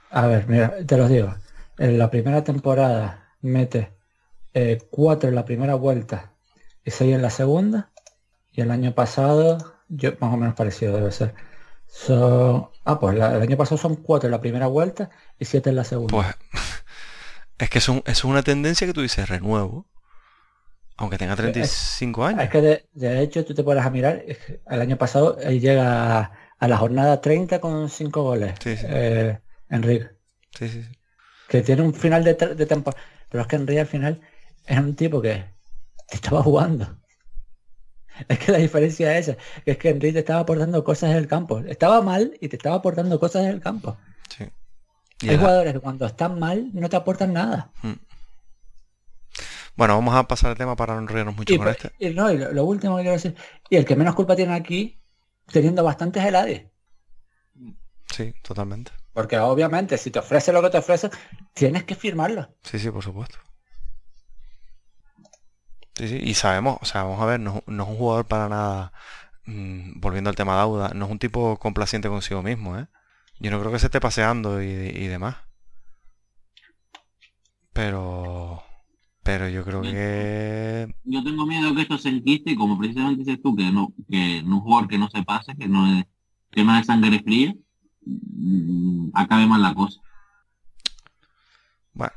A 0.10 0.26
ver, 0.26 0.48
mira, 0.48 0.74
te 0.86 0.98
los 0.98 1.10
digo. 1.10 1.34
En 1.78 2.00
la 2.00 2.10
primera 2.10 2.44
temporada 2.44 3.30
mete 3.42 3.94
4 4.54 4.54
eh, 4.54 5.30
en 5.30 5.36
la 5.36 5.46
primera 5.46 5.76
vuelta 5.76 6.34
y 6.84 6.92
6 6.92 7.16
en 7.16 7.22
la 7.22 7.30
segunda. 7.30 7.92
Y 8.52 8.62
el 8.62 8.72
año 8.72 8.94
pasado, 8.94 9.58
yo 9.90 10.12
más 10.20 10.34
o 10.34 10.38
menos 10.38 10.56
parecido 10.56 10.96
debe 10.96 11.12
ser. 11.12 11.36
Son, 11.86 12.70
ah, 12.84 13.00
pues 13.00 13.16
el 13.16 13.22
año 13.22 13.58
pasado 13.58 13.78
son 13.78 13.96
4 13.96 14.28
en 14.28 14.32
la 14.32 14.42
primera 14.42 14.68
vuelta 14.68 15.12
y 15.38 15.46
7 15.46 15.70
en 15.70 15.76
la 15.76 15.84
segunda. 15.84 16.16
Pues 16.16 16.28
es 17.60 17.70
que 17.70 17.78
es, 17.78 17.90
es 18.06 18.24
una 18.24 18.44
tendencia 18.44 18.88
que 18.88 18.94
tú 18.94 19.02
dices 19.02 19.30
renuevo 19.30 19.88
aunque 21.00 21.18
tenga 21.18 21.36
35 21.36 22.26
años. 22.26 22.44
Es 22.44 22.50
que 22.50 22.86
de, 22.94 23.22
hecho 23.22 23.46
tú 23.46 23.54
te 23.54 23.64
puedes 23.64 23.86
a 23.86 23.90
mirar, 23.90 24.22
el 24.70 24.82
año 24.82 24.98
pasado 24.98 25.38
él 25.40 25.62
llega 25.62 26.34
a, 26.60 26.68
la 26.68 26.78
jornada 26.78 27.22
30 27.22 27.62
con 27.62 27.90
5 27.90 28.22
goles. 28.22 28.56
Sí, 28.62 28.76
sí. 28.76 28.86
Eh, 28.90 29.40
Enrique. 29.70 30.10
Sí, 30.58 30.68
sí, 30.68 30.84
Que 31.48 31.62
tiene 31.62 31.84
un 31.84 31.94
final 31.94 32.26
de, 32.26 32.34
de 32.34 32.66
temporada. 32.66 33.02
Pero 33.30 33.42
es 33.42 33.48
que 33.48 33.56
Enrique 33.56 33.80
al 33.80 33.88
final 33.88 34.20
es 34.66 34.78
un 34.78 34.94
tipo 34.96 35.22
que 35.22 35.46
estaba 36.10 36.44
jugando. 36.44 36.98
Es 38.28 38.38
que 38.38 38.52
la 38.52 38.58
diferencia 38.58 39.18
es 39.18 39.30
esa, 39.30 39.38
que 39.64 39.72
es 39.72 39.78
que 39.78 39.90
Enrique 39.92 40.12
te 40.12 40.20
estaba 40.20 40.42
aportando 40.42 40.84
cosas 40.84 41.12
en 41.12 41.16
el 41.16 41.28
campo. 41.28 41.60
Estaba 41.60 42.02
mal 42.02 42.34
y 42.42 42.50
te 42.50 42.58
estaba 42.58 42.76
aportando 42.76 43.18
cosas 43.22 43.44
en 43.44 43.52
el 43.52 43.62
campo. 43.62 43.98
Sí. 44.28 44.44
Hay 45.22 45.38
jugadores 45.38 45.74
que 45.74 45.80
cuando 45.80 46.06
están 46.06 46.40
mal 46.40 46.70
no 46.74 46.90
te 46.90 46.96
aportan 46.96 47.34
nada. 47.34 47.72
Mm. 47.82 47.94
Bueno, 49.76 49.96
vamos 49.96 50.16
a 50.16 50.28
pasar 50.28 50.52
el 50.52 50.58
tema 50.58 50.76
para 50.76 50.94
no 50.94 51.00
enrollarnos 51.00 51.36
mucho 51.36 51.58
con 51.58 51.68
este. 51.70 51.92
Y, 52.00 52.10
no, 52.10 52.30
y 52.30 52.38
lo, 52.38 52.66
último 52.66 52.98
que 52.98 53.04
quiero 53.04 53.16
decir, 53.16 53.36
y 53.70 53.78
el 53.78 53.86
que 53.86 53.96
menos 53.96 54.14
culpa 54.14 54.36
tiene 54.36 54.54
aquí, 54.54 55.00
teniendo 55.48 55.84
bastantes 55.84 56.24
helades. 56.24 56.66
Sí, 58.14 58.34
totalmente. 58.42 58.92
Porque 59.14 59.38
obviamente, 59.40 59.98
si 59.98 60.12
te 60.12 60.20
ofrece 60.20 60.52
lo 60.52 60.62
que 60.62 60.70
te 60.70 60.80
ofrece, 60.80 61.10
tienes 61.54 61.86
que 61.86 61.96
firmarlo. 61.96 62.50
Sí, 62.64 62.78
sí, 62.78 62.92
por 62.92 63.04
supuesto. 63.04 63.38
Sí, 65.96 66.10
sí, 66.10 66.20
y 66.24 66.34
sabemos, 66.34 66.78
o 66.82 66.86
sea, 66.86 67.04
vamos 67.04 67.22
a 67.22 67.26
ver, 67.26 67.40
no, 67.40 67.64
es 67.66 67.68
un 67.68 67.96
jugador 67.96 68.26
para 68.26 68.50
nada, 68.50 68.92
mm, 69.46 70.00
volviendo 70.00 70.30
al 70.30 70.36
tema 70.36 70.56
de 70.56 70.62
Auda, 70.62 70.92
no 70.94 71.06
es 71.06 71.12
un 71.12 71.20
tipo 71.20 71.58
complaciente 71.58 72.10
consigo 72.10 72.42
mismo, 72.42 72.78
¿eh? 72.78 72.88
Yo 73.40 73.52
no 73.52 73.60
creo 73.60 73.72
que 73.72 73.80
se 73.80 73.88
esté 73.88 74.00
paseando 74.00 74.62
y, 74.62 74.68
y 74.68 75.08
demás. 75.08 75.38
Pero 77.74 78.64
pero 79.30 79.48
yo 79.48 79.64
creo 79.64 79.84
que... 79.84 80.92
Yo 81.04 81.24
tengo 81.24 81.46
miedo 81.46 81.76
que 81.76 81.84
esto 81.84 82.00
se 82.00 82.10
enquiste, 82.10 82.56
como 82.56 82.80
precisamente 82.80 83.24
dices 83.24 83.40
tú, 83.44 83.56
que 83.56 83.72
no, 83.72 83.94
que 84.10 84.42
un 84.44 84.60
jugador 84.60 84.88
que 84.88 84.98
no 84.98 85.08
se 85.08 85.22
pase, 85.22 85.56
que 85.56 85.68
no 85.68 86.00
es, 86.00 86.06
que 86.50 86.64
no 86.64 86.76
es 86.76 86.88
sangre 86.88 87.20
fría, 87.20 87.54
mm, 88.06 89.12
acabe 89.14 89.46
mal 89.46 89.62
la 89.62 89.76
cosa. 89.76 90.02
Bueno, 91.94 92.14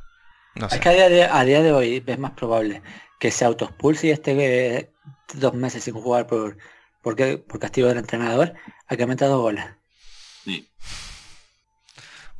no 0.54 0.70
sé. 0.70 0.76
Es 0.76 0.80
que 0.80 0.88
a 0.88 1.44
día, 1.44 1.62
de, 1.62 1.72
hoy 1.72 2.02
es 2.06 2.18
más 2.18 2.30
probable 2.30 2.82
que 3.20 3.30
se 3.30 3.44
autoexpulse 3.44 4.06
y 4.06 4.10
esté 4.10 4.90
dos 5.34 5.52
meses 5.52 5.84
sin 5.84 5.92
jugar 5.92 6.26
por, 6.26 6.56
porque, 7.02 7.36
por 7.36 7.60
castigo 7.60 7.88
del 7.88 7.98
entrenador, 7.98 8.54
a 8.86 8.96
que 8.96 9.06
meta 9.06 9.26
dos 9.26 9.42
goles. 9.42 9.66
Sí. 10.44 10.66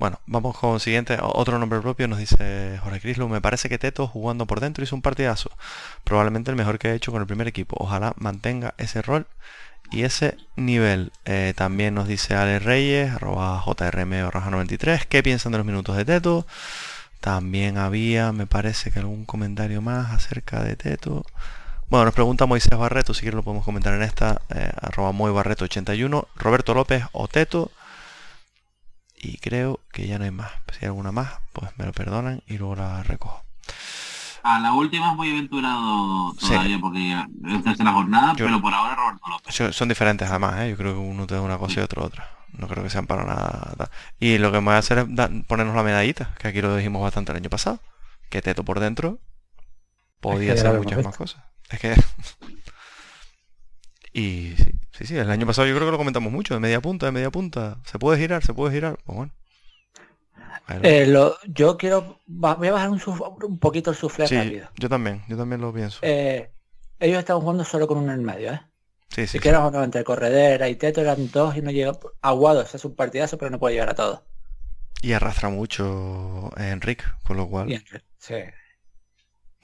Bueno, 0.03 0.19
vamos 0.27 0.59
con 0.59 0.81
siguiente. 0.81 1.17
Otro 1.23 1.61
nombre 1.61 1.79
propio 1.81 2.09
nos 2.09 2.19
dice 2.19 2.77
Jorge 2.83 2.99
Crislo. 2.99 3.29
Me 3.29 3.41
parece 3.41 3.69
que 3.69 3.79
Teto 3.79 4.09
jugando 4.09 4.47
por 4.47 4.59
dentro 4.59 4.83
hizo 4.83 4.97
un 4.97 5.01
partidazo. 5.01 5.53
Probablemente 6.03 6.51
el 6.51 6.57
mejor 6.57 6.81
que 6.81 6.89
ha 6.89 6.95
hecho 6.95 7.13
con 7.13 7.21
el 7.21 7.29
primer 7.29 7.47
equipo. 7.47 7.77
Ojalá 7.79 8.13
mantenga 8.17 8.75
ese 8.79 9.01
rol 9.01 9.29
y 9.93 10.03
ese 10.03 10.39
nivel. 10.57 11.13
Eh, 11.25 11.55
también 11.57 11.95
nos 11.95 12.09
dice 12.09 12.35
Ale 12.35 12.59
Reyes, 12.59 13.13
arroba 13.13 13.63
JRM 13.65 14.29
93. 14.51 15.07
¿Qué 15.07 15.23
piensan 15.23 15.53
de 15.53 15.59
los 15.59 15.67
minutos 15.69 15.97
de 15.97 16.05
Teto? 16.05 16.49
También 17.21 17.79
había, 17.79 18.33
me 18.33 18.49
parece 18.49 18.91
que 18.91 18.99
algún 18.99 19.25
comentario 19.25 19.83
más 19.83 20.11
acerca 20.11 20.65
de 20.65 20.75
Teto. 20.75 21.25
Bueno, 21.91 22.07
nos 22.07 22.15
pregunta 22.15 22.47
Moisés 22.47 22.77
Barreto, 22.77 23.15
si 23.15 23.21
quieren 23.21 23.37
lo 23.37 23.45
podemos 23.45 23.65
comentar 23.65 23.95
en 23.95 24.03
esta, 24.03 24.43
eh, 24.53 24.73
arroba 24.81 25.13
Moy 25.13 25.31
Barreto 25.31 25.65
81. 25.67 26.27
Roberto 26.35 26.75
López 26.75 27.05
o 27.13 27.29
Teto. 27.29 27.71
Y 29.23 29.39
creo 29.39 29.79
que 29.93 30.09
ya 30.09 30.19
no 30.19 30.25
hay 30.25 30.33
más. 30.33 30.51
Si 30.73 30.85
hay 30.85 30.87
alguna 30.87 31.13
más, 31.13 31.35
pues 31.53 31.71
me 31.79 31.87
lo 31.87 31.93
perdonan 31.93 32.43
y 32.49 32.59
luego 32.59 32.75
la 32.75 33.05
recojo. 33.05 33.45
A 34.43 34.59
la 34.59 34.73
última 34.73 35.13
es 35.13 35.17
muy 35.17 35.31
aventurado 35.31 36.35
todavía 36.35 36.77
porque 36.81 37.17
esta 37.57 37.71
es 37.71 37.79
la 37.79 37.93
jornada, 37.93 38.35
pero 38.37 38.61
por 38.61 38.75
ahora 38.75 38.97
Roberto 38.97 39.29
López. 39.29 39.77
Son 39.77 39.89
diferentes 39.89 40.29
además, 40.29 40.63
¿eh? 40.63 40.71
yo 40.71 40.77
creo 40.77 40.95
que 40.95 40.99
uno 40.99 41.29
te 41.29 41.37
da 41.37 41.41
una 41.41 41.57
cosa 41.57 41.79
y 41.79 41.85
otro 41.85 42.05
otra. 42.05 42.29
No 42.59 42.67
creo 42.67 42.83
que 42.83 42.91
sean 42.91 43.07
para 43.07 43.25
nada. 43.25 43.91
Y 44.19 44.39
lo 44.39 44.51
que 44.51 44.59
me 44.59 44.67
voy 44.67 44.75
a 44.75 44.79
hacer 44.79 44.99
es 44.99 45.07
ponernos 45.47 45.77
la 45.77 45.85
medallita, 45.85 46.35
que 46.41 46.49
aquí 46.49 46.61
lo 46.61 46.75
dijimos 46.75 47.01
bastante 47.01 47.31
el 47.31 47.39
año 47.39 47.49
pasado. 47.49 47.79
Que 48.29 48.43
Teto 48.43 48.65
por 48.65 48.81
dentro 48.81 49.21
podía 50.21 50.55
hacer 50.55 50.77
muchas 50.77 51.05
más 51.05 51.17
cosas. 51.17 51.45
Es 51.71 51.79
que... 51.79 51.95
y 54.13 54.57
sí, 54.57 54.75
Sí, 54.93 55.07
sí, 55.07 55.17
el 55.17 55.31
año 55.31 55.47
pasado 55.47 55.67
yo 55.67 55.75
creo 55.75 55.87
que 55.87 55.93
lo 55.93 55.99
comentamos 55.99 56.33
mucho, 56.33 56.55
de 56.55 56.61
media 56.61 56.81
punta, 56.81 57.07
de 57.07 57.13
media 57.13 57.31
punta. 57.31 57.79
Se 57.85 57.99
puede 57.99 58.19
girar, 58.19 58.45
se 58.45 58.53
puede 58.53 58.75
girar. 58.75 58.99
Pues 59.05 59.17
bueno. 59.17 59.33
Eh, 60.83 61.07
lo, 61.07 61.37
yo 61.45 61.77
quiero, 61.77 62.21
voy 62.27 62.69
a 62.69 62.73
bajar 62.73 62.91
un, 62.91 63.03
un 63.43 63.59
poquito 63.59 63.91
el 63.91 63.97
sufle 63.97 64.27
sí, 64.27 64.37
rápido. 64.37 64.69
Yo 64.77 64.89
también, 64.89 65.23
yo 65.29 65.37
también 65.37 65.61
lo 65.61 65.73
pienso. 65.73 65.99
Eh, 66.03 66.51
ellos 67.01 67.19
estaban 67.19 67.43
jugando 67.43 67.65
solo 67.65 67.89
con 67.89 67.99
uno 67.99 68.13
en 68.13 68.23
medio, 68.23 68.53
¿eh? 68.53 68.61
Sí, 69.09 69.23
sí. 69.23 69.33
Si 69.33 69.39
quieres 69.41 69.61
o 69.61 69.71
no, 69.71 69.83
entre 69.83 70.05
Corredera 70.05 70.69
y 70.69 70.77
Teto 70.77 71.01
eran 71.01 71.31
dos 71.31 71.57
y 71.57 71.63
no 71.63 71.71
llega. 71.71 71.93
Aguado, 72.23 72.63
es 72.63 72.85
un 72.85 72.95
partidazo, 72.95 73.37
pero 73.39 73.51
no 73.51 73.59
puede 73.59 73.75
llegar 73.75 73.91
a 73.91 73.95
todo. 73.95 74.25
Y 75.03 75.13
arrastra 75.13 75.49
mucho 75.49 76.51
Enrique, 76.57 77.05
con 77.25 77.37
lo 77.37 77.49
cual. 77.49 77.71
Y, 77.71 77.85
sí. 78.19 78.37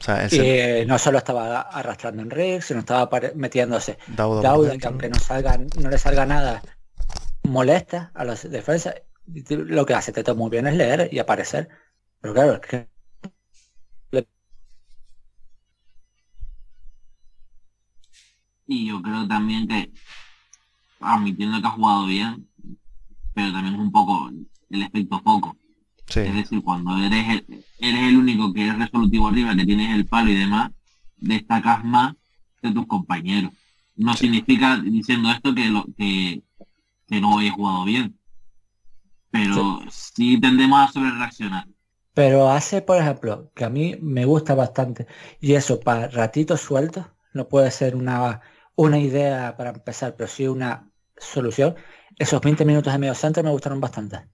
O 0.00 0.04
sea, 0.04 0.28
eh, 0.30 0.84
no 0.86 0.96
solo 0.98 1.18
estaba 1.18 1.62
arrastrando 1.62 2.22
Enrique, 2.22 2.62
sino 2.62 2.80
estaba 2.80 3.10
metiéndose 3.34 3.98
Dauda, 4.06 4.42
Dauda 4.42 4.78
que 4.78 4.86
aunque 4.86 5.08
no 5.08 5.18
salga, 5.18 5.58
no 5.58 5.90
le 5.90 5.98
salga 5.98 6.24
nada, 6.24 6.62
molesta 7.42 8.12
a 8.14 8.24
los 8.24 8.48
defensas. 8.48 8.94
Lo 9.50 9.84
que 9.84 9.94
hace 9.94 10.12
Teto 10.12 10.36
muy 10.36 10.50
bien 10.50 10.66
es 10.68 10.74
leer 10.74 11.08
y 11.12 11.18
aparecer. 11.18 11.68
Pero 12.20 12.32
claro, 12.32 12.54
es 12.54 12.60
que 12.60 12.88
Y 18.70 18.86
yo 18.86 19.00
creo 19.00 19.26
también 19.26 19.66
que, 19.66 19.90
admitiendo 21.00 21.58
que 21.60 21.66
ha 21.66 21.70
jugado 21.70 22.04
bien, 22.04 22.46
pero 23.34 23.50
también 23.50 23.74
es 23.74 23.80
un 23.80 23.90
poco 23.90 24.28
el 24.68 24.82
efecto 24.82 25.20
foco. 25.22 25.56
Sí. 26.08 26.20
Es 26.20 26.34
decir, 26.34 26.62
cuando 26.62 26.96
eres 26.98 27.28
el, 27.28 27.64
eres 27.78 28.00
el 28.08 28.16
único 28.16 28.52
que 28.52 28.68
es 28.68 28.78
resolutivo 28.78 29.28
arriba, 29.28 29.54
que 29.56 29.64
tienes 29.66 29.94
el 29.94 30.06
palo 30.06 30.30
y 30.30 30.34
demás, 30.34 30.70
destacas 31.16 31.84
más 31.84 32.14
de 32.62 32.72
tus 32.72 32.86
compañeros. 32.86 33.52
No 33.96 34.14
Sí. 34.14 34.26
significa 34.26 34.76
diciendo 34.78 35.30
esto 35.30 35.54
que, 35.54 35.66
lo, 35.70 35.84
que, 35.96 36.42
que 37.08 37.20
no 37.20 37.38
hayas 37.38 37.54
jugado 37.54 37.84
bien. 37.84 38.18
Pero 39.30 39.80
sí, 39.90 40.40
tendemos 40.40 40.80
a 40.80 40.92
sobre 40.92 41.10
reaccionar. 41.12 41.66
Pero 42.14 42.50
hace, 42.50 42.82
por 42.82 42.96
ejemplo, 42.98 43.50
que 43.54 43.64
a 43.64 43.70
mí 43.70 43.96
me 44.00 44.24
gusta 44.24 44.54
bastante. 44.54 45.06
Y 45.40 45.54
eso, 45.54 45.80
para 45.80 46.08
ratitos 46.08 46.60
sueltos, 46.60 47.06
no 47.32 47.48
puede 47.48 47.70
ser 47.70 47.94
una, 47.96 48.40
una 48.74 48.98
idea 48.98 49.56
para 49.56 49.70
empezar, 49.70 50.16
pero 50.16 50.28
sí 50.28 50.46
una 50.48 50.90
solución. 51.16 51.76
Esos 52.18 52.40
20 52.40 52.64
minutos 52.64 52.92
de 52.92 52.98
medio 52.98 53.14
centro 53.14 53.42
me 53.44 53.50
gustaron 53.50 53.80
bastante. 53.80 54.28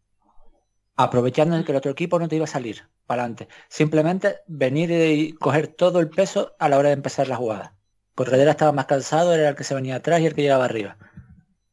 Aprovechando 0.96 1.56
de 1.56 1.64
que 1.64 1.72
el 1.72 1.76
otro 1.78 1.90
equipo 1.90 2.18
no 2.18 2.28
te 2.28 2.36
iba 2.36 2.44
a 2.44 2.48
salir 2.48 2.88
para 3.06 3.22
adelante. 3.22 3.48
Simplemente 3.68 4.36
venir 4.46 4.90
y 4.90 5.32
coger 5.32 5.66
todo 5.68 5.98
el 6.00 6.08
peso 6.08 6.54
a 6.58 6.68
la 6.68 6.78
hora 6.78 6.88
de 6.90 6.94
empezar 6.94 7.26
la 7.28 7.36
jugada. 7.36 7.74
Corredera 8.14 8.52
estaba 8.52 8.70
más 8.72 8.86
cansado, 8.86 9.34
era 9.34 9.48
el 9.48 9.56
que 9.56 9.64
se 9.64 9.74
venía 9.74 9.96
atrás 9.96 10.20
y 10.20 10.26
el 10.26 10.34
que 10.34 10.42
llegaba 10.42 10.64
arriba. 10.66 10.96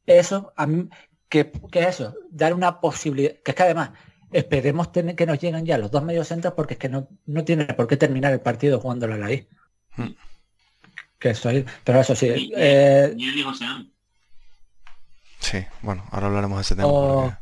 Eso, 0.07 0.53
a 0.57 0.65
mí, 0.65 0.89
que, 1.29 1.51
que 1.71 1.83
eso, 1.83 2.15
dar 2.31 2.53
una 2.55 2.79
posibilidad, 2.81 3.33
que 3.45 3.51
es 3.51 3.55
que 3.55 3.63
además, 3.63 3.91
esperemos 4.31 4.91
tener, 4.91 5.15
que 5.15 5.27
nos 5.27 5.39
lleguen 5.39 5.65
ya 5.67 5.77
los 5.77 5.91
dos 5.91 6.03
mediocentros 6.03 6.53
porque 6.55 6.73
es 6.73 6.79
que 6.79 6.89
no, 6.89 7.07
no 7.27 7.43
tiene 7.45 7.65
por 7.65 7.85
qué 7.87 7.97
terminar 7.97 8.33
el 8.33 8.41
partido 8.41 8.79
jugándolo 8.79 9.13
a 9.13 9.17
la 9.17 9.31
I. 9.31 9.47
Hmm. 9.97 10.15
Que 11.19 11.29
eso 11.29 11.49
ahí, 11.49 11.63
pero 11.83 11.99
eso 11.99 12.15
sí, 12.15 12.25
Y- 12.27 12.53
eh, 12.55 13.13
Sí, 15.39 15.63
bueno, 15.83 16.03
ahora 16.11 16.27
hablaremos 16.27 16.57
de 16.57 16.61
ese 16.61 16.75
tema. 16.75 16.87
o 16.87 17.23
porque- 17.23 17.37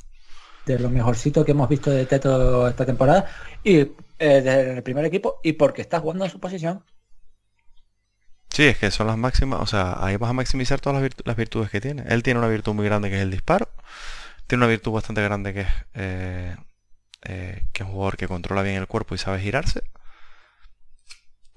de 0.65 0.79
lo 0.79 0.89
mejorcito 0.89 1.45
que 1.45 1.51
hemos 1.51 1.69
visto 1.69 1.91
de 1.91 2.05
Teto 2.05 2.67
esta 2.67 2.85
temporada 2.85 3.25
y 3.63 3.77
eh, 3.79 3.93
desde 4.19 4.77
el 4.77 4.83
primer 4.83 5.05
equipo 5.05 5.39
y 5.43 5.53
porque 5.53 5.81
está 5.81 5.99
jugando 5.99 6.25
en 6.25 6.31
su 6.31 6.39
posición. 6.39 6.83
Sí, 8.49 8.65
es 8.65 8.77
que 8.77 8.91
son 8.91 9.07
las 9.07 9.17
máximas, 9.17 9.61
o 9.61 9.65
sea, 9.67 9.95
ahí 10.03 10.17
vas 10.17 10.29
a 10.31 10.33
maximizar 10.33 10.79
todas 10.81 11.01
las, 11.01 11.09
virtu- 11.11 11.21
las 11.25 11.35
virtudes 11.37 11.69
que 11.69 11.81
tiene. 11.81 12.03
Él 12.07 12.23
tiene 12.23 12.39
una 12.39 12.47
virtud 12.49 12.73
muy 12.73 12.85
grande 12.85 13.09
que 13.09 13.15
es 13.17 13.21
el 13.21 13.31
disparo, 13.31 13.69
tiene 14.47 14.63
una 14.65 14.69
virtud 14.71 14.91
bastante 14.93 15.23
grande 15.23 15.53
que 15.53 15.61
es 15.61 15.67
eh, 15.95 16.57
eh, 17.23 17.65
que 17.73 17.83
es 17.83 17.87
un 17.89 17.93
jugador 17.95 18.17
que 18.17 18.27
controla 18.27 18.63
bien 18.63 18.77
el 18.77 18.87
cuerpo 18.87 19.15
y 19.15 19.19
sabe 19.19 19.39
girarse. 19.41 19.83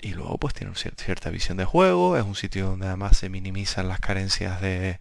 Y 0.00 0.14
luego 0.14 0.36
pues 0.38 0.52
tiene 0.54 0.72
cier- 0.72 0.96
cierta 0.96 1.30
visión 1.30 1.56
de 1.58 1.64
juego, 1.64 2.16
es 2.16 2.24
un 2.24 2.34
sitio 2.34 2.66
donde 2.66 2.86
además 2.88 3.16
se 3.16 3.28
minimizan 3.28 3.88
las 3.88 4.00
carencias 4.00 4.60
de 4.60 4.98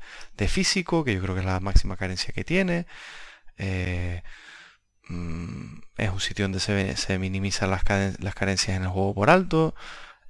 físico, 0.47 1.03
que 1.03 1.13
yo 1.15 1.21
creo 1.21 1.33
que 1.35 1.41
es 1.41 1.45
la 1.47 1.59
máxima 1.59 1.97
carencia 1.97 2.33
que 2.33 2.43
tiene. 2.43 2.85
Eh, 3.61 4.23
mm, 5.09 5.79
es 5.97 6.09
un 6.11 6.19
sitio 6.19 6.45
donde 6.45 6.59
se, 6.59 6.95
se 6.97 7.19
minimizan 7.19 7.69
las, 7.71 7.83
caren- 7.85 8.17
las 8.19 8.35
carencias 8.35 8.77
en 8.77 8.83
el 8.83 8.89
juego 8.89 9.13
por 9.15 9.29
alto. 9.29 9.75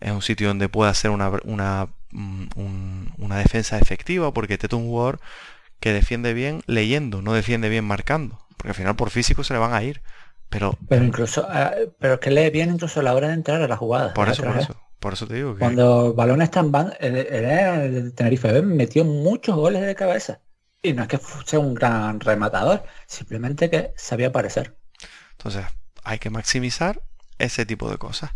Es 0.01 0.11
un 0.11 0.21
sitio 0.23 0.47
donde 0.49 0.69
puede 0.69 0.91
hacer 0.91 1.11
una, 1.11 1.32
una, 1.45 1.89
mm, 2.11 2.45
un- 2.55 3.13
una 3.19 3.38
defensa 3.39 3.79
efectiva, 3.79 4.34
porque 4.34 4.57
Teto 4.57 4.77
es 4.77 4.84
un 4.84 4.89
jugador 4.89 5.19
que 5.79 5.93
defiende 5.93 6.34
bien 6.34 6.63
leyendo, 6.67 7.21
no 7.21 7.34
defiende 7.34 7.69
bien 7.69 7.86
marcando. 7.86 8.39
Porque 8.57 8.69
al 8.69 8.75
final 8.75 8.95
por 8.95 9.11
físico 9.11 9.43
se 9.43 9.53
le 9.53 9.59
van 9.59 9.73
a 9.73 9.84
ir. 9.84 10.01
Pero 10.49 10.77
Pero 10.88 11.03
incluso, 11.05 11.47
eh, 11.53 11.91
pero 11.99 12.15
es 12.15 12.19
que 12.19 12.32
lee 12.32 12.49
bien 12.49 12.71
incluso 12.71 12.99
a 12.99 13.03
la 13.03 13.13
hora 13.15 13.27
de 13.29 13.34
entrar 13.36 13.61
a 13.61 13.67
la 13.67 13.77
jugada. 13.77 14.13
por 14.13 14.29
eso, 14.29 14.43
por 14.43 14.57
¿eh? 14.57 14.59
eso, 14.63 14.75
por 14.99 15.13
eso 15.13 15.27
te 15.27 15.36
digo 15.36 15.55
que 15.55 15.61
Cuando 15.61 16.07
el 16.07 16.13
balón 16.13 16.41
está 16.41 16.59
en 16.61 16.71
banda, 16.71 16.93
el, 16.99 17.15
el- 17.17 17.95
el 17.95 18.13
Tenerife 18.13 18.61
metió 18.61 19.05
muchos 19.05 19.55
goles 19.55 19.82
de 19.84 19.95
cabeza. 19.95 20.41
Y 20.84 20.93
no 20.93 21.03
es 21.03 21.07
que 21.07 21.17
fuese 21.19 21.57
un 21.57 21.75
gran 21.75 22.19
rematador, 22.19 22.84
simplemente 23.05 23.69
que 23.69 23.93
sabía 23.95 24.27
aparecer. 24.27 24.75
Entonces, 25.34 25.65
hay 26.03 26.17
que 26.17 26.29
maximizar 26.29 27.01
ese 27.38 27.65
tipo 27.65 27.89
de 27.89 27.97
cosas. 27.97 28.32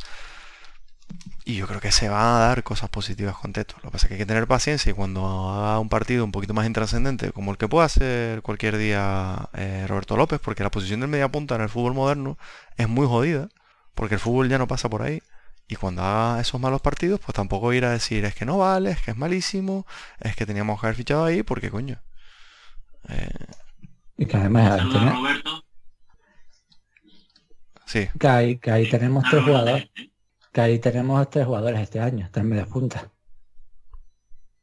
Y 1.43 1.55
yo 1.57 1.67
creo 1.67 1.79
que 1.79 1.91
se 1.91 2.09
van 2.09 2.25
a 2.25 2.39
dar 2.39 2.63
cosas 2.63 2.89
positivas 2.89 3.35
con 3.37 3.53
Teto. 3.53 3.75
Lo 3.77 3.89
que 3.89 3.93
pasa 3.93 4.05
es 4.05 4.07
que 4.09 4.13
hay 4.15 4.19
que 4.19 4.25
tener 4.25 4.47
paciencia 4.47 4.89
y 4.91 4.93
cuando 4.93 5.51
haga 5.51 5.79
un 5.79 5.89
partido 5.89 6.23
un 6.23 6.31
poquito 6.31 6.53
más 6.53 6.65
intrascendente, 6.65 7.31
como 7.31 7.51
el 7.51 7.57
que 7.57 7.67
puede 7.67 7.85
hacer 7.85 8.41
cualquier 8.41 8.77
día 8.77 9.49
eh, 9.53 9.85
Roberto 9.87 10.17
López, 10.17 10.39
porque 10.39 10.63
la 10.63 10.71
posición 10.71 11.01
del 11.01 11.09
mediapunta 11.09 11.55
en 11.55 11.61
el 11.61 11.69
fútbol 11.69 11.93
moderno 11.93 12.37
es 12.77 12.89
muy 12.89 13.07
jodida, 13.07 13.49
porque 13.93 14.15
el 14.15 14.19
fútbol 14.19 14.49
ya 14.49 14.57
no 14.57 14.67
pasa 14.67 14.89
por 14.89 15.03
ahí. 15.03 15.21
Y 15.67 15.75
cuando 15.77 16.03
haga 16.03 16.41
esos 16.41 16.59
malos 16.61 16.81
partidos, 16.81 17.19
pues 17.19 17.35
tampoco 17.35 17.73
ir 17.73 17.85
a 17.85 17.91
decir 17.91 18.25
es 18.25 18.35
que 18.35 18.45
no 18.45 18.57
vale, 18.59 18.91
es 18.91 19.01
que 19.01 19.11
es 19.11 19.17
malísimo, 19.17 19.85
es 20.19 20.35
que 20.35 20.45
teníamos 20.45 20.79
que 20.79 20.87
haber 20.87 20.97
fichado 20.97 21.25
ahí, 21.25 21.43
porque 21.43 21.71
coño. 21.71 22.01
Eh, 23.10 23.30
Y 24.18 24.26
que 24.26 24.38
además 24.38 24.82
tiene- 24.91 25.12
Roberto. 25.12 25.64
sí, 27.86 28.08
que 28.20 28.28
ahí, 28.28 28.58
que 28.58 28.72
ahí 28.72 28.89
tenemos 28.89 29.24
tres 29.30 29.43
jugadores. 29.43 29.89
Que 30.51 30.62
ahí 30.62 30.80
tenemos 30.80 31.30
tres 31.30 31.45
jugadores 31.45 31.82
este 31.82 31.99
año, 31.99 32.30
tres 32.32 32.45
medias 32.45 32.68
puntas. 32.70 33.06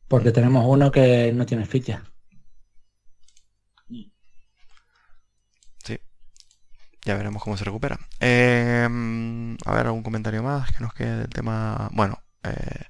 Porque 0.09 0.32
tenemos 0.32 0.64
uno 0.66 0.90
que 0.90 1.32
no 1.34 1.45
tiene 1.47 1.66
ficha. 1.66 2.03
Sí. 5.84 5.99
Ya 7.05 7.16
veremos 7.16 7.43
cómo 7.43 7.57
se 7.57 7.64
recupera. 7.64 7.99
Eh, 8.20 8.86
a 9.64 9.72
ver, 9.74 9.86
algún 9.86 10.03
comentario 10.03 10.43
más 10.43 10.70
que 10.72 10.80
nos 10.82 10.95
quede 10.95 11.18
del 11.18 11.28
tema. 11.28 11.88
Bueno, 11.93 12.18
eh, 12.45 12.84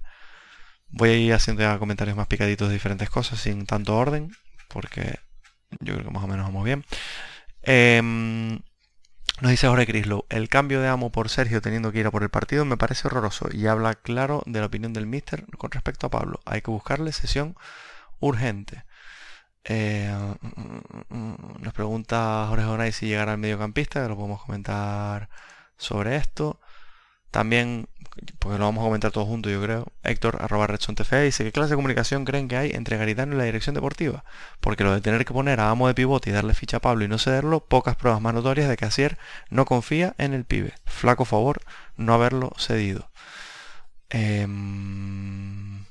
voy 0.88 1.10
a 1.10 1.16
ir 1.16 1.34
haciendo 1.34 1.62
ya 1.62 1.78
comentarios 1.78 2.16
más 2.16 2.26
picaditos 2.28 2.68
de 2.68 2.74
diferentes 2.74 3.10
cosas 3.10 3.40
sin 3.40 3.66
tanto 3.66 3.96
orden, 3.96 4.30
porque 4.68 5.18
yo 5.80 5.94
creo 5.94 6.06
que 6.06 6.10
más 6.10 6.24
o 6.24 6.28
menos 6.28 6.46
vamos 6.46 6.64
bien. 6.64 6.84
Eh, 7.62 8.00
nos 9.40 9.50
dice 9.50 9.66
Jorge 9.66 9.86
Crislow, 9.86 10.24
el 10.28 10.48
cambio 10.48 10.80
de 10.80 10.86
amo 10.86 11.10
por 11.10 11.28
Sergio 11.28 11.60
teniendo 11.60 11.90
que 11.90 11.98
ir 11.98 12.06
a 12.06 12.12
por 12.12 12.22
el 12.22 12.28
partido 12.28 12.64
me 12.64 12.76
parece 12.76 13.08
horroroso 13.08 13.48
y 13.52 13.66
habla 13.66 13.94
claro 13.96 14.42
de 14.46 14.60
la 14.60 14.66
opinión 14.66 14.92
del 14.92 15.06
mister 15.06 15.46
con 15.58 15.72
respecto 15.72 16.06
a 16.06 16.10
Pablo. 16.10 16.38
Hay 16.44 16.62
que 16.62 16.70
buscarle 16.70 17.12
sesión 17.12 17.56
urgente. 18.20 18.84
Eh, 19.64 20.14
nos 21.08 21.72
pregunta 21.72 22.46
Jorge 22.48 22.66
Onay 22.66 22.92
si 22.92 23.06
llegará 23.06 23.32
al 23.32 23.38
mediocampista, 23.38 24.02
que 24.02 24.08
lo 24.08 24.16
podemos 24.16 24.42
comentar 24.42 25.28
sobre 25.76 26.16
esto. 26.16 26.60
También, 27.32 27.88
porque 28.38 28.58
lo 28.58 28.64
vamos 28.64 28.82
a 28.82 28.86
comentar 28.86 29.10
todos 29.10 29.26
juntos, 29.26 29.50
yo 29.50 29.62
creo. 29.62 29.86
Héctor, 30.02 30.38
arroba 30.40 30.66
RedSonTFE, 30.66 31.22
dice, 31.22 31.44
¿qué 31.44 31.52
clase 31.52 31.70
de 31.70 31.76
comunicación 31.76 32.24
creen 32.24 32.48
que 32.48 32.56
hay 32.56 32.70
entre 32.70 32.96
Garitano 32.96 33.34
y 33.34 33.38
la 33.38 33.44
dirección 33.44 33.74
deportiva? 33.74 34.24
Porque 34.60 34.84
lo 34.84 34.92
de 34.92 35.00
tener 35.00 35.24
que 35.24 35.32
poner 35.32 35.60
a 35.60 35.70
Amo 35.70 35.88
de 35.88 35.94
pivote 35.94 36.30
y 36.30 36.32
darle 36.32 36.54
ficha 36.54 36.78
a 36.78 36.80
Pablo 36.80 37.04
y 37.04 37.08
no 37.08 37.18
cederlo, 37.18 37.60
pocas 37.60 37.96
pruebas 37.96 38.20
más 38.20 38.34
notorias 38.34 38.68
de 38.68 38.76
que 38.76 38.84
Asier 38.84 39.18
no 39.48 39.64
confía 39.64 40.14
en 40.18 40.34
el 40.34 40.44
pibe. 40.44 40.74
Flaco 40.84 41.24
favor 41.24 41.62
no 41.96 42.12
haberlo 42.12 42.52
cedido. 42.58 43.08
Em, 44.10 45.84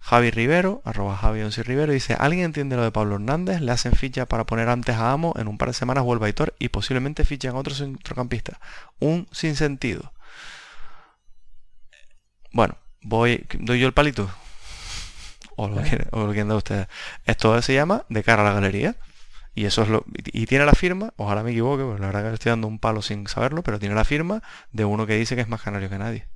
Javi 0.00 0.30
Rivero, 0.30 0.82
arroba 0.84 1.16
Javi 1.16 1.42
11 1.42 1.62
Rivero, 1.62 1.92
dice, 1.92 2.16
¿alguien 2.18 2.46
entiende 2.46 2.76
lo 2.76 2.82
de 2.82 2.90
Pablo 2.90 3.16
Hernández? 3.16 3.60
Le 3.60 3.70
hacen 3.70 3.92
ficha 3.92 4.26
para 4.26 4.46
poner 4.46 4.68
antes 4.68 4.96
a 4.96 5.12
Amo, 5.12 5.34
en 5.36 5.46
un 5.46 5.58
par 5.58 5.68
de 5.68 5.74
semanas 5.74 6.02
vuelve 6.02 6.26
a 6.26 6.28
Hitor 6.30 6.54
y 6.58 6.70
posiblemente 6.70 7.24
fichan 7.24 7.54
a 7.54 7.58
otro 7.58 7.74
centrocampista. 7.74 8.58
Un 8.98 9.28
sinsentido. 9.30 10.12
Bueno, 12.58 12.76
voy, 13.02 13.46
doy 13.60 13.78
yo 13.78 13.86
el 13.86 13.92
palito. 13.92 14.28
O 15.54 15.68
lo, 15.68 15.80
quiere- 15.80 16.08
o 16.10 16.26
lo 16.26 16.32
dar 16.34 16.56
ustedes. 16.56 16.88
Esto 17.24 17.62
se 17.62 17.72
llama 17.72 18.04
de 18.08 18.24
cara 18.24 18.42
a 18.42 18.46
la 18.46 18.52
galería. 18.52 18.96
Y 19.54 19.64
eso 19.66 19.82
es 19.82 19.88
lo. 19.88 20.04
Y 20.32 20.46
tiene 20.46 20.64
la 20.66 20.72
firma, 20.72 21.12
ojalá 21.18 21.44
me 21.44 21.52
equivoque, 21.52 21.84
porque 21.84 22.00
la 22.00 22.08
verdad 22.08 22.22
que 22.22 22.28
le 22.30 22.34
estoy 22.34 22.50
dando 22.50 22.66
un 22.66 22.80
palo 22.80 23.00
sin 23.00 23.28
saberlo, 23.28 23.62
pero 23.62 23.78
tiene 23.78 23.94
la 23.94 24.04
firma 24.04 24.42
de 24.72 24.84
uno 24.84 25.06
que 25.06 25.14
dice 25.16 25.36
que 25.36 25.42
es 25.42 25.48
más 25.48 25.62
canario 25.62 25.88
que 25.88 25.98
nadie. 25.98 26.26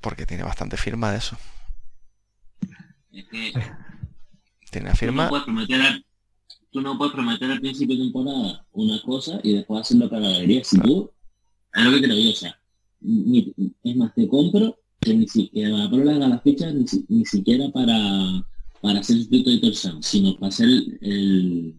Porque 0.00 0.24
tiene 0.24 0.44
bastante 0.44 0.78
firma 0.78 1.10
de 1.12 1.18
eso. 1.18 1.36
Es 3.12 3.26
que 3.30 3.52
Tiene 4.70 4.86
la 4.88 4.92
tú 4.94 4.98
firma. 4.98 5.28
no 5.30 5.44
prometer 5.44 6.04
tú 6.70 6.80
no 6.80 6.96
puedes 6.96 7.12
prometer 7.12 7.50
al 7.50 7.60
principio 7.60 7.96
de 7.98 8.04
temporada 8.04 8.64
una 8.72 9.02
cosa 9.02 9.40
y 9.42 9.52
después 9.56 9.82
hacerlo 9.82 10.08
para 10.08 10.22
la 10.22 10.28
galería. 10.30 10.64
Si 10.64 10.80
tú, 10.80 11.12
es 11.74 11.84
lo 11.84 11.90
que 11.90 12.00
creo 12.02 12.16
yo, 12.16 12.30
o 12.30 12.34
sea, 12.34 12.58
es 13.84 13.96
más, 13.96 14.14
te 14.14 14.26
compro 14.28 14.78
que 15.00 15.14
ni 15.14 15.28
siquiera 15.28 15.88
para 15.90 16.28
las 16.28 16.42
fichas 16.42 16.74
ni, 17.08 17.24
siquiera 17.24 17.68
para 17.70 18.44
para 18.80 19.02
ser 19.02 19.16
sustituto 19.16 19.50
de 19.50 19.58
Torsan, 19.58 20.02
sino 20.02 20.34
para 20.34 20.48
hacer 20.48 20.66
el, 20.66 21.74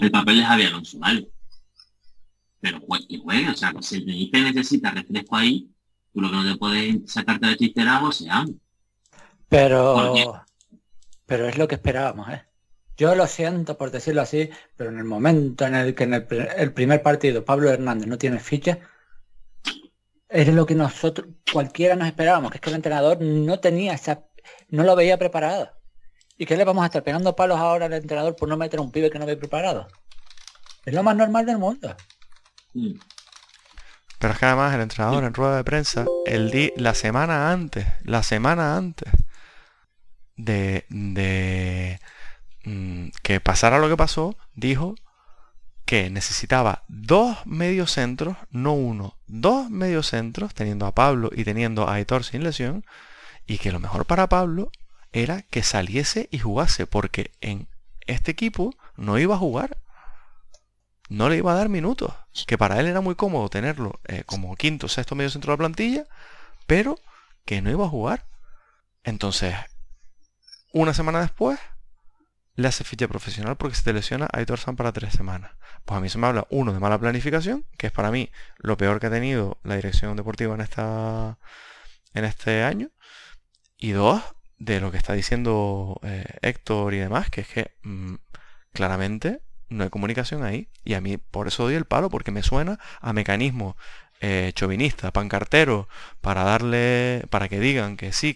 el, 0.00 0.10
papel 0.10 0.36
de 0.36 0.44
Javier 0.44 0.68
Alonso, 0.68 0.98
¿vale? 0.98 1.30
Pero 2.60 2.80
que 3.08 3.18
juegue, 3.18 3.48
o 3.48 3.56
sea, 3.56 3.72
si 3.80 3.96
el 3.96 4.04
Tenerife 4.04 4.40
necesita 4.42 4.90
refresco 4.90 5.36
ahí, 5.36 5.70
tú 6.12 6.20
lo 6.20 6.28
que 6.28 6.36
no 6.36 6.52
te 6.52 6.58
puedes 6.58 7.10
sacarte 7.10 7.46
de 7.46 7.56
chisterago 7.56 8.12
sea 8.12 8.44
Pero, 9.48 10.44
pero 11.24 11.48
es 11.48 11.56
lo 11.56 11.68
que 11.68 11.76
esperábamos, 11.76 12.28
¿eh? 12.28 12.42
Yo 12.96 13.14
lo 13.14 13.26
siento 13.26 13.76
por 13.76 13.90
decirlo 13.90 14.22
así, 14.22 14.48
pero 14.76 14.90
en 14.90 14.98
el 14.98 15.04
momento 15.04 15.66
en 15.66 15.74
el 15.74 15.94
que 15.94 16.04
en 16.04 16.14
el, 16.14 16.72
primer 16.72 17.02
partido 17.02 17.44
Pablo 17.44 17.70
Hernández 17.70 18.08
no 18.08 18.16
tiene 18.16 18.40
ficha, 18.40 18.78
es 20.28 20.48
lo 20.48 20.66
que 20.66 20.74
nosotros, 20.74 21.28
cualquiera 21.52 21.96
nos 21.96 22.08
esperábamos, 22.08 22.50
que 22.50 22.58
es 22.58 22.60
que 22.60 22.70
el 22.70 22.76
entrenador 22.76 23.20
no 23.20 23.60
tenía 23.60 23.94
esa 23.94 24.24
no 24.68 24.84
lo 24.84 24.96
veía 24.96 25.18
preparado. 25.18 25.70
¿Y 26.38 26.46
qué 26.46 26.56
le 26.56 26.64
vamos 26.64 26.82
a 26.82 26.86
estar 26.86 27.02
pegando 27.02 27.34
palos 27.34 27.58
ahora 27.58 27.86
al 27.86 27.92
entrenador 27.94 28.36
por 28.36 28.48
no 28.48 28.56
meter 28.56 28.78
a 28.78 28.82
un 28.82 28.92
pibe 28.92 29.10
que 29.10 29.18
no 29.18 29.26
ve 29.26 29.36
preparado? 29.36 29.88
Es 30.84 30.94
lo 30.94 31.02
más 31.02 31.16
normal 31.16 31.46
del 31.46 31.58
mundo. 31.58 31.96
Pero 34.18 34.32
es 34.32 34.38
que 34.38 34.46
además 34.46 34.74
el 34.74 34.82
entrenador 34.82 35.24
en 35.24 35.34
rueda 35.34 35.56
de 35.56 35.64
prensa, 35.64 36.04
el 36.26 36.50
di 36.50 36.72
la 36.76 36.94
semana 36.94 37.50
antes, 37.50 37.86
la 38.02 38.22
semana 38.22 38.76
antes 38.76 39.10
de, 40.36 40.84
de 40.90 41.98
mm, 42.64 43.08
que 43.22 43.40
pasara 43.40 43.78
lo 43.78 43.88
que 43.88 43.96
pasó, 43.96 44.36
dijo 44.54 44.94
que 45.86 46.10
necesitaba 46.10 46.82
dos 46.88 47.38
mediocentros, 47.46 48.36
no 48.50 48.72
uno, 48.72 49.16
dos 49.28 49.70
mediocentros, 49.70 50.52
teniendo 50.52 50.84
a 50.84 50.94
Pablo 50.94 51.30
y 51.32 51.44
teniendo 51.44 51.88
a 51.88 51.94
Aitor 51.94 52.24
sin 52.24 52.42
lesión, 52.42 52.84
y 53.46 53.58
que 53.58 53.70
lo 53.70 53.78
mejor 53.78 54.04
para 54.04 54.28
Pablo 54.28 54.70
era 55.12 55.42
que 55.42 55.62
saliese 55.62 56.28
y 56.32 56.40
jugase, 56.40 56.86
porque 56.88 57.30
en 57.40 57.68
este 58.06 58.32
equipo 58.32 58.74
no 58.96 59.18
iba 59.18 59.36
a 59.36 59.38
jugar. 59.38 59.78
No 61.08 61.28
le 61.28 61.36
iba 61.36 61.52
a 61.52 61.56
dar 61.56 61.68
minutos. 61.68 62.12
Que 62.48 62.58
para 62.58 62.80
él 62.80 62.86
era 62.88 63.00
muy 63.00 63.14
cómodo 63.14 63.48
tenerlo 63.48 64.00
eh, 64.08 64.24
como 64.26 64.56
quinto, 64.56 64.88
sexto 64.88 65.14
medio 65.14 65.30
centro 65.30 65.52
de 65.52 65.54
la 65.54 65.58
plantilla, 65.58 66.04
pero 66.66 66.98
que 67.44 67.62
no 67.62 67.70
iba 67.70 67.86
a 67.86 67.88
jugar. 67.88 68.26
Entonces, 69.04 69.54
una 70.72 70.94
semana 70.94 71.20
después, 71.20 71.60
le 72.56 72.68
hace 72.68 72.84
ficha 72.84 73.06
profesional 73.06 73.56
porque 73.56 73.76
se 73.76 73.84
te 73.84 73.92
lesiona 73.92 74.26
a 74.26 74.38
Aitor 74.38 74.58
San 74.58 74.76
para 74.76 74.92
tres 74.92 75.12
semanas. 75.12 75.52
Pues 75.84 75.98
a 75.98 76.00
mí 76.00 76.08
se 76.08 76.18
me 76.18 76.26
habla, 76.26 76.46
uno, 76.50 76.72
de 76.72 76.80
mala 76.80 76.98
planificación, 76.98 77.64
que 77.76 77.88
es 77.88 77.92
para 77.92 78.10
mí 78.10 78.30
lo 78.58 78.76
peor 78.76 78.98
que 78.98 79.06
ha 79.06 79.10
tenido 79.10 79.58
la 79.62 79.76
dirección 79.76 80.16
deportiva 80.16 80.54
en, 80.54 80.62
esta, 80.62 81.38
en 82.14 82.24
este 82.24 82.64
año. 82.64 82.90
Y 83.78 83.92
dos, 83.92 84.22
de 84.58 84.80
lo 84.80 84.90
que 84.90 84.96
está 84.96 85.12
diciendo 85.12 86.00
eh, 86.02 86.24
Héctor 86.40 86.94
y 86.94 86.98
demás, 86.98 87.30
que 87.30 87.42
es 87.42 87.48
que 87.48 87.72
mm, 87.82 88.14
claramente 88.72 89.42
no 89.68 89.84
hay 89.84 89.90
comunicación 89.90 90.42
ahí. 90.42 90.68
Y 90.82 90.94
a 90.94 91.00
mí 91.02 91.18
por 91.18 91.48
eso 91.48 91.64
doy 91.64 91.74
el 91.74 91.84
palo, 91.84 92.08
porque 92.08 92.30
me 92.30 92.42
suena 92.42 92.78
a 93.00 93.12
mecanismo 93.12 93.76
eh, 94.20 94.52
chauvinista, 94.54 95.12
pancartero, 95.12 95.88
para 96.22 96.42
darle, 96.42 97.24
para 97.28 97.48
que 97.48 97.60
digan 97.60 97.98
que 97.98 98.12
sí, 98.14 98.32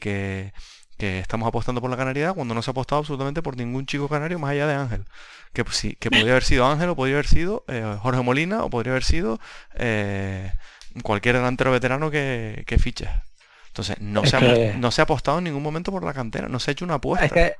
que, 1.00 1.18
estamos 1.18 1.48
apostando 1.48 1.80
por 1.80 1.90
la 1.90 1.96
canariedad, 1.96 2.34
cuando 2.34 2.54
no 2.54 2.62
se 2.62 2.70
ha 2.70 2.72
apostado 2.72 3.00
absolutamente 3.00 3.42
por 3.42 3.56
ningún 3.56 3.86
chico 3.86 4.08
canario 4.08 4.38
más 4.38 4.52
allá 4.52 4.66
de 4.66 4.74
Ángel. 4.74 5.04
Que 5.52 5.64
pues 5.64 5.76
sí, 5.76 5.96
que 5.98 6.10
podría 6.10 6.32
haber 6.32 6.44
sido 6.44 6.66
Ángel, 6.66 6.90
o 6.90 6.96
podría 6.96 7.16
haber 7.16 7.26
sido 7.26 7.64
eh, 7.68 7.96
Jorge 8.00 8.22
Molina, 8.22 8.62
o 8.62 8.70
podría 8.70 8.92
haber 8.92 9.04
sido 9.04 9.40
cualquier 11.02 11.36
delantero 11.36 11.72
veterano 11.72 12.10
que, 12.10 12.64
que 12.66 12.78
fiche. 12.78 13.08
Entonces, 13.68 13.96
no, 14.00 14.26
se 14.26 14.36
ha, 14.36 14.76
no 14.76 14.90
se 14.90 15.00
ha 15.00 15.04
apostado 15.04 15.38
en 15.38 15.44
ningún 15.44 15.62
momento 15.62 15.92
por 15.92 16.04
la 16.04 16.12
cantera, 16.12 16.48
no 16.48 16.58
se 16.58 16.70
ha 16.70 16.72
hecho 16.72 16.84
una 16.84 16.94
apuesta. 16.94 17.26
Es 17.26 17.32
que, 17.32 17.54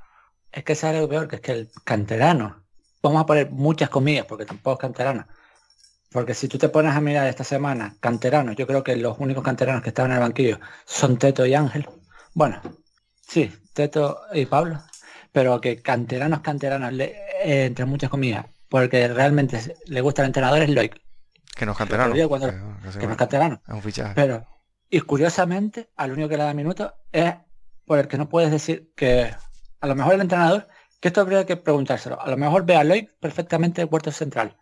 es 0.53 0.65
que 0.65 0.73
es 0.73 0.85
algo 0.85 1.09
peor, 1.09 1.29
que 1.29 1.37
es 1.37 1.43
que 1.43 1.53
el 1.53 1.71
canterano, 1.85 2.65
vamos 3.03 3.23
a 3.23 3.27
poner 3.27 3.51
muchas 3.51 3.89
comillas, 3.89 4.27
porque 4.27 4.45
tampoco 4.45 4.75
es 4.75 4.81
canterano. 4.81 5.27
Porque 6.11 6.35
si 6.35 6.49
tú 6.49 6.59
te 6.59 6.69
pones 6.69 6.95
a 6.95 7.01
mirar 7.01 7.29
esta 7.29 7.45
semana, 7.45 7.95
canteranos, 8.01 8.57
yo 8.57 8.67
creo 8.67 8.83
que 8.83 8.97
los 8.97 9.19
únicos 9.21 9.45
canteranos 9.45 9.83
que 9.83 9.91
estaban 9.91 10.11
en 10.11 10.17
el 10.17 10.23
banquillo 10.23 10.59
son 10.85 11.17
Teto 11.17 11.47
y 11.47 11.55
Ángel. 11.55 11.89
Bueno, 12.35 12.61
sí, 13.31 13.53
Teto 13.73 14.21
y 14.33 14.47
Pablo. 14.47 14.83
Pero 15.33 15.61
que 15.61 15.81
canteranos, 15.81 16.41
canteranos, 16.41 16.93
eh, 16.99 17.65
entre 17.67 17.85
muchas 17.85 18.11
comillas, 18.11 18.47
porque 18.69 19.07
realmente 19.09 19.77
le 19.87 20.01
gusta 20.01 20.23
al 20.23 20.27
entrenador 20.27 20.63
es 20.63 20.71
Loic. 20.71 21.01
Que 21.55 21.67
no 21.67 21.73
es 21.73 21.79
canterano. 21.79 22.15
que, 22.15 23.07
no 23.07 23.13
es 23.13 23.17
canterano. 23.17 23.63
Es 23.67 23.75
un 23.75 23.83
fichaje. 23.83 24.13
Pero 24.15 24.47
y 24.91 25.01
curiosamente, 25.01 25.89
al 25.97 26.13
único 26.13 26.29
que 26.29 26.37
le 26.37 26.43
da 26.43 26.53
minutos 26.53 26.93
es 27.13 27.33
por 27.87 28.01
el 28.01 28.09
que 28.09 28.19
no 28.19 28.29
puedes 28.29 28.51
decir 28.51 28.93
que 28.97 29.33
a 29.81 29.87
lo 29.87 29.95
mejor 29.95 30.15
el 30.15 30.21
entrenador, 30.21 30.69
que 31.01 31.09
esto 31.09 31.21
habría 31.21 31.47
que 31.47 31.57
preguntárselo, 31.57 32.21
a 32.21 32.29
lo 32.29 32.37
mejor 32.37 32.67
ve 32.67 32.77
a 32.77 32.83
Lloyd 32.83 33.09
perfectamente 33.21 33.81
el 33.83 33.89
puerto 33.89 34.11
central. 34.11 34.57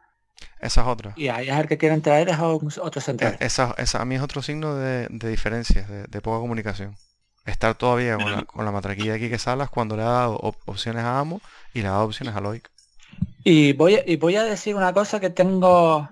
Esa 0.61 0.83
es 0.83 0.87
otra. 0.87 1.15
Y 1.17 1.29
ahí 1.29 1.49
es 1.49 1.57
el 1.57 1.67
que 1.67 1.79
quieren 1.79 2.03
traer 2.03 2.29
es 2.29 2.39
otro 2.79 3.01
central. 3.01 3.37
E-, 3.41 3.47
esa, 3.47 3.75
esa, 3.79 4.03
a 4.03 4.05
mí 4.05 4.17
es 4.17 4.23
otro 4.23 4.43
signo 4.43 4.77
de, 4.77 5.09
de 5.11 5.29
diferencia, 5.29 5.83
de, 5.83 6.21
poca 6.21 6.39
comunicación. 6.41 6.95
Estar 7.49 7.75
todavía 7.77 8.17
con 8.17 8.31
la, 8.31 8.43
con 8.43 8.65
la 8.65 8.71
matraquilla 8.71 9.15
aquí 9.15 9.31
que 9.31 9.39
Salas 9.39 9.71
cuando 9.71 9.97
le 9.97 10.03
ha 10.03 10.07
dado 10.07 10.39
opciones 10.67 11.03
a 11.03 11.19
Amo 11.19 11.41
y 11.73 11.81
le 11.81 11.89
ha 11.89 11.93
dado 11.93 12.05
opciones 12.05 12.37
a 12.37 12.41
Loic. 12.41 12.71
Y 13.43 13.73
voy, 13.73 13.99
y 14.07 14.17
voy 14.17 14.37
a 14.37 14.45
decir 14.45 14.75
una 14.75 14.93
cosa 14.93 15.19
que 15.19 15.31
tengo 15.31 16.09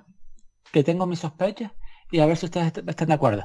que 0.72 0.82
tengo 0.82 1.07
mis 1.07 1.18
sospechas 1.18 1.72
y 2.11 2.20
a 2.20 2.26
ver 2.26 2.37
si 2.37 2.47
ustedes 2.47 2.72
están 2.87 3.09
de 3.09 3.14
acuerdo. 3.14 3.45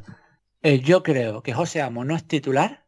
Eh, 0.61 0.79
yo 0.79 1.03
creo 1.03 1.43
que 1.43 1.53
José 1.53 1.81
Amo 1.81 2.05
no 2.05 2.15
es 2.15 2.25
titular, 2.25 2.85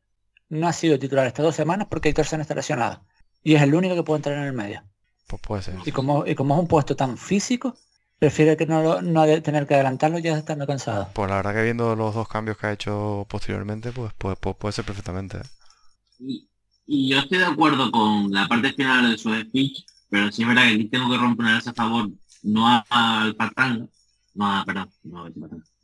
no 0.49 0.67
ha 0.67 0.73
sido 0.73 0.97
titular 0.99 1.27
estas 1.27 1.45
dos 1.45 1.55
semanas 1.55 1.87
porque 1.89 2.09
Héctor 2.09 2.25
San 2.25 2.41
está 2.41 2.55
lesionado. 2.55 3.03
Y 3.41 3.55
es 3.55 3.61
el 3.61 3.75
único 3.75 3.95
que 3.95 4.03
puede 4.03 4.19
entrar 4.19 4.37
en 4.37 4.43
el 4.43 4.53
medio. 4.53 4.83
Pues 5.27 5.41
puede 5.41 5.61
ser. 5.63 5.75
Y 5.85 5.91
como, 5.91 6.25
y 6.25 6.35
como 6.35 6.53
es 6.53 6.61
un 6.61 6.67
puesto 6.67 6.95
tan 6.95 7.17
físico, 7.17 7.75
prefiere 8.23 8.55
que 8.55 8.65
no, 8.65 9.01
no 9.01 9.41
tener 9.41 9.67
que 9.67 9.73
adelantarlo 9.73 10.17
ya 10.17 10.37
estando 10.37 10.65
cansado. 10.65 11.09
Pues 11.13 11.29
la 11.29 11.35
verdad 11.35 11.55
que 11.55 11.63
viendo 11.63 11.93
los 11.93 12.15
dos 12.15 12.29
cambios 12.29 12.57
que 12.57 12.67
ha 12.67 12.71
hecho 12.71 13.27
posteriormente, 13.29 13.91
pues, 13.91 14.13
pues, 14.17 14.37
pues 14.39 14.55
puede 14.55 14.71
ser 14.71 14.85
perfectamente. 14.85 15.39
¿eh? 15.39 16.45
Y, 16.87 17.09
yo 17.09 17.19
estoy 17.19 17.39
de 17.39 17.45
acuerdo 17.45 17.91
con 17.91 18.31
la 18.31 18.47
parte 18.47 18.71
final 18.71 19.11
de 19.11 19.17
su 19.17 19.29
speech, 19.33 19.83
pero 20.09 20.31
sí 20.31 20.43
es 20.43 20.47
verdad 20.47 20.63
que 20.63 20.75
aquí 20.75 20.85
tengo 20.85 21.09
que 21.09 21.17
romper 21.17 21.47
a 21.47 21.73
favor, 21.73 22.11
no 22.43 22.83
al 22.89 23.35
Patán, 23.35 23.89
no 24.35 24.45
a, 24.47 24.63
perdón, 24.63 24.89
no, 25.03 25.29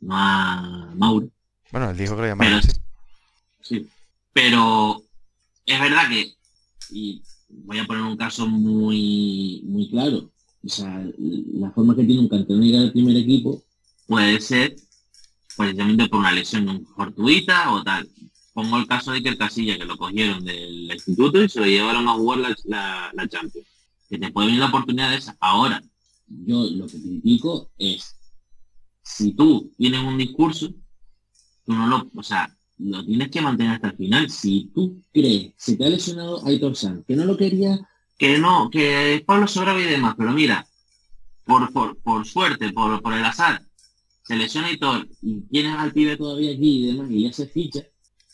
no 0.00 0.16
a 0.16 0.92
Mauro, 0.94 1.28
bueno, 1.70 1.90
él 1.90 1.96
dijo 1.96 2.16
que 2.16 2.22
lo 2.22 2.28
llamaron 2.28 2.54
así. 2.54 2.72
Sí, 3.60 3.88
pero 4.32 5.02
es 5.66 5.78
verdad 5.78 6.08
que, 6.08 6.34
y 6.90 7.22
voy 7.48 7.78
a 7.78 7.84
poner 7.84 8.02
un 8.02 8.16
caso 8.16 8.46
muy, 8.46 9.62
muy 9.64 9.90
claro, 9.90 10.30
o 10.64 10.68
sea, 10.68 11.04
la 11.18 11.70
forma 11.70 11.96
que 11.96 12.04
tiene 12.04 12.20
un 12.20 12.60
llegar 12.60 12.82
al 12.82 12.92
primer 12.92 13.16
equipo 13.16 13.62
puede 14.06 14.40
ser 14.40 14.76
precisamente 15.56 16.08
por 16.08 16.20
una 16.20 16.32
lesión 16.32 16.86
fortuita 16.94 17.72
o 17.72 17.82
tal. 17.82 18.08
Pongo 18.52 18.76
el 18.78 18.86
caso 18.86 19.12
de 19.12 19.18
el 19.18 19.38
Casilla, 19.38 19.78
que 19.78 19.84
lo 19.84 19.96
cogieron 19.96 20.44
del 20.44 20.90
instituto 20.90 21.42
y 21.42 21.48
se 21.48 21.60
lo 21.60 21.66
llevaron 21.66 22.08
a 22.08 22.14
jugar 22.14 22.56
la, 22.64 23.10
la, 23.14 23.28
Champions. 23.28 23.66
Que 24.08 24.18
te 24.18 24.30
puede 24.32 24.48
venir 24.48 24.60
la 24.60 24.68
oportunidad 24.68 25.10
de 25.10 25.16
esa. 25.16 25.36
Ahora, 25.40 25.82
yo 26.26 26.64
lo 26.64 26.86
que 26.86 27.00
critico 27.00 27.70
es, 27.78 28.16
si 29.02 29.32
tú 29.32 29.72
tienes 29.78 30.02
un 30.02 30.18
discurso 30.18 30.74
tú 31.64 31.72
no 31.74 31.86
lo, 31.86 32.10
o 32.14 32.22
sea, 32.22 32.56
lo 32.78 33.04
tienes 33.04 33.30
que 33.30 33.40
mantener 33.40 33.74
hasta 33.74 33.88
el 33.88 33.96
final. 33.96 34.30
Si 34.30 34.70
tú 34.74 35.02
crees, 35.12 35.52
si 35.56 35.76
te 35.76 35.84
ha 35.84 35.88
lesionado 35.88 36.44
Aitor 36.46 36.76
San, 36.76 37.04
que 37.04 37.16
no 37.16 37.24
lo 37.24 37.36
quería, 37.36 37.78
que 38.20 38.38
no, 38.38 38.68
que 38.68 39.24
Pablo 39.24 39.48
Sobraba 39.48 39.80
y 39.80 39.84
demás, 39.84 40.14
pero 40.14 40.30
mira, 40.32 40.66
por, 41.46 41.96
por, 42.02 42.26
suerte, 42.26 42.70
por, 42.70 43.00
por 43.00 43.14
el 43.14 43.24
azar, 43.24 43.62
se 44.22 44.36
lesiona 44.36 44.68
Aitor 44.68 45.08
y 45.22 45.40
tienes 45.48 45.74
al 45.78 45.90
pibe 45.90 46.18
todavía 46.18 46.52
aquí 46.52 46.84
y 46.84 46.92
demás, 46.92 47.10
y 47.10 47.24
ya 47.24 47.32
se 47.32 47.46
ficha, 47.46 47.80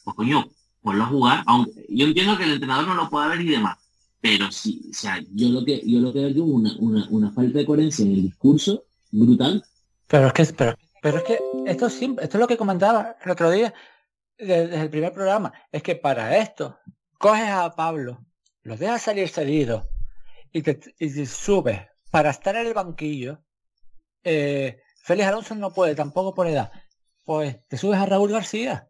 pues 0.03 0.17
coño, 0.17 0.51
ponlo 0.83 1.05
a 1.05 1.07
jugar, 1.07 1.45
aunque 1.47 1.87
yo 1.89 2.05
entiendo 2.05 2.37
que 2.37 2.43
el 2.43 2.55
entrenador 2.55 2.89
no 2.89 2.97
lo 2.97 3.09
pueda 3.09 3.29
ver 3.29 3.41
y 3.43 3.49
demás, 3.49 3.79
pero 4.21 4.51
sí, 4.51 4.89
o 4.91 4.93
sea, 4.93 5.23
yo 5.33 5.51
lo 5.51 5.65
que 5.65 5.81
yo 5.87 6.01
lo 6.01 6.13
que 6.13 6.19
veo 6.19 6.29
es 6.31 6.37
una, 6.37 6.75
una, 6.81 7.07
una 7.09 7.31
falta 7.31 7.57
de 7.57 7.67
coherencia 7.67 8.05
en 8.05 8.11
el 8.11 8.23
discurso 8.23 8.87
brutal. 9.13 9.65
Pero 10.09 10.27
es 10.27 10.33
que, 10.33 10.45
pero 10.47 10.77
pero 11.01 11.19
es 11.19 11.23
que 11.23 11.39
esto, 11.67 11.87
esto 11.87 12.17
es 12.21 12.35
lo 12.35 12.49
que 12.49 12.57
comentaba 12.57 13.15
el 13.25 13.31
otro 13.31 13.53
día 13.53 13.73
desde 14.37 14.81
el 14.81 14.91
primer 14.91 15.13
programa. 15.13 15.53
Es 15.71 15.85
que 15.85 15.95
para 15.95 16.39
esto, 16.39 16.77
coges 17.19 17.49
a 17.49 17.73
Pablo, 17.77 18.26
lo 18.67 18.77
dejas 18.77 19.03
salir 19.03 19.29
cedido 19.29 19.89
y 20.51 20.63
te, 20.63 21.27
subes 21.27 21.83
para 22.11 22.31
estar 22.31 22.57
en 22.57 22.67
el 22.67 22.75
banquillo. 22.75 23.45
Eh, 24.25 24.83
Félix 25.03 25.29
Alonso 25.29 25.55
no 25.55 25.73
puede, 25.73 25.95
tampoco 25.95 26.35
por 26.35 26.49
edad. 26.49 26.73
Pues 27.23 27.65
te 27.69 27.79
subes 27.79 28.01
a 28.01 28.07
Raúl 28.07 28.33
García 28.33 28.89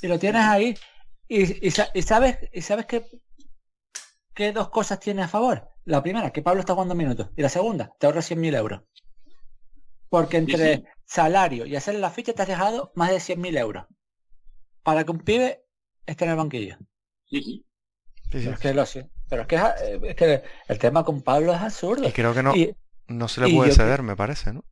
y 0.00 0.08
lo 0.08 0.18
tienes 0.18 0.42
ahí 0.42 0.74
y, 1.28 1.70
sabes 1.70 2.38
y 2.52 2.62
sabes 2.62 2.86
que 2.86 3.04
¿qué 4.34 4.52
dos 4.52 4.70
cosas 4.70 4.98
tiene 4.98 5.22
a 5.22 5.28
favor? 5.28 5.68
La 5.84 6.02
primera, 6.02 6.32
que 6.32 6.42
Pablo 6.42 6.60
está 6.60 6.72
jugando 6.72 6.96
minutos. 6.96 7.28
Y 7.36 7.42
la 7.42 7.48
segunda, 7.48 7.94
te 8.00 8.06
ahorras 8.06 8.28
100.000 8.28 8.56
euros. 8.56 8.82
Porque 10.08 10.38
entre 10.38 10.76
sí. 10.76 10.84
salario 11.04 11.64
y 11.64 11.76
hacerle 11.76 12.00
la 12.00 12.10
ficha 12.10 12.32
te 12.32 12.42
has 12.42 12.48
dejado 12.48 12.92
más 12.96 13.10
de 13.10 13.18
100.000 13.18 13.56
euros. 13.58 13.86
Para 14.82 15.04
que 15.04 15.12
un 15.12 15.20
pibe 15.20 15.64
esté 16.06 16.24
en 16.24 16.30
el 16.32 16.36
banquillo. 16.36 16.76
Sí, 17.26 17.64
sí. 18.32 18.38
Sí, 18.38 18.44
sí. 18.44 18.44
Pero 18.44 18.54
es 18.54 18.60
que 18.60 18.74
lo 18.74 18.86
sé. 18.86 19.10
Pero 19.28 19.42
es 19.42 19.48
que, 19.48 19.56
es, 19.56 19.62
es 20.02 20.14
que 20.16 20.42
el 20.68 20.78
tema 20.78 21.04
con 21.04 21.22
Pablo 21.22 21.52
es 21.54 21.60
absurdo. 21.60 22.08
Y 22.08 22.12
creo 22.12 22.34
que 22.34 22.42
no, 22.42 22.54
Y- 22.56 22.74
no 23.08 23.28
se 23.28 23.40
le 23.40 23.52
puede 23.54 23.70
que- 23.70 23.76
ceder, 23.76 24.02
me 24.02 24.16
parece, 24.16 24.52
¿no? 24.52 24.64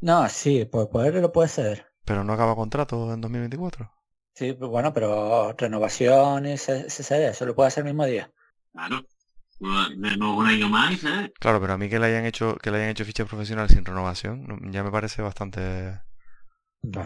no, 0.00 0.28
sí, 0.28 0.64
por 0.64 0.88
poder 0.90 1.14
lo 1.16 1.32
puede 1.32 1.48
ceder. 1.48 1.86
Pero 2.04 2.24
no 2.24 2.32
acaba 2.32 2.54
contrato 2.54 3.12
en 3.12 3.20
2024. 3.20 3.90
Sí, 4.34 4.52
pues 4.52 4.70
bueno, 4.70 4.92
pero 4.94 5.52
renovaciones, 5.58 6.62
se, 6.62 6.88
se 6.88 7.02
cede, 7.02 7.28
eso 7.30 7.44
lo 7.44 7.54
puede 7.56 7.68
hacer 7.68 7.82
el 7.82 7.92
mismo 7.92 8.06
día. 8.06 8.30
Claro. 8.72 9.04
Un 9.60 10.46
año 10.46 10.68
más 10.68 11.00
Claro, 11.40 11.60
pero 11.60 11.72
a 11.72 11.78
mí 11.78 11.88
que 11.88 11.98
le 11.98 12.06
hayan 12.06 12.24
hecho 12.24 12.54
que 12.62 12.70
le 12.70 12.76
hayan 12.76 12.90
hecho 12.90 13.04
ficha 13.04 13.24
profesional 13.24 13.68
sin 13.68 13.84
renovación 13.84 14.46
no- 14.46 14.70
ya 14.70 14.84
me 14.84 14.92
parece 14.92 15.20
bastante 15.20 16.00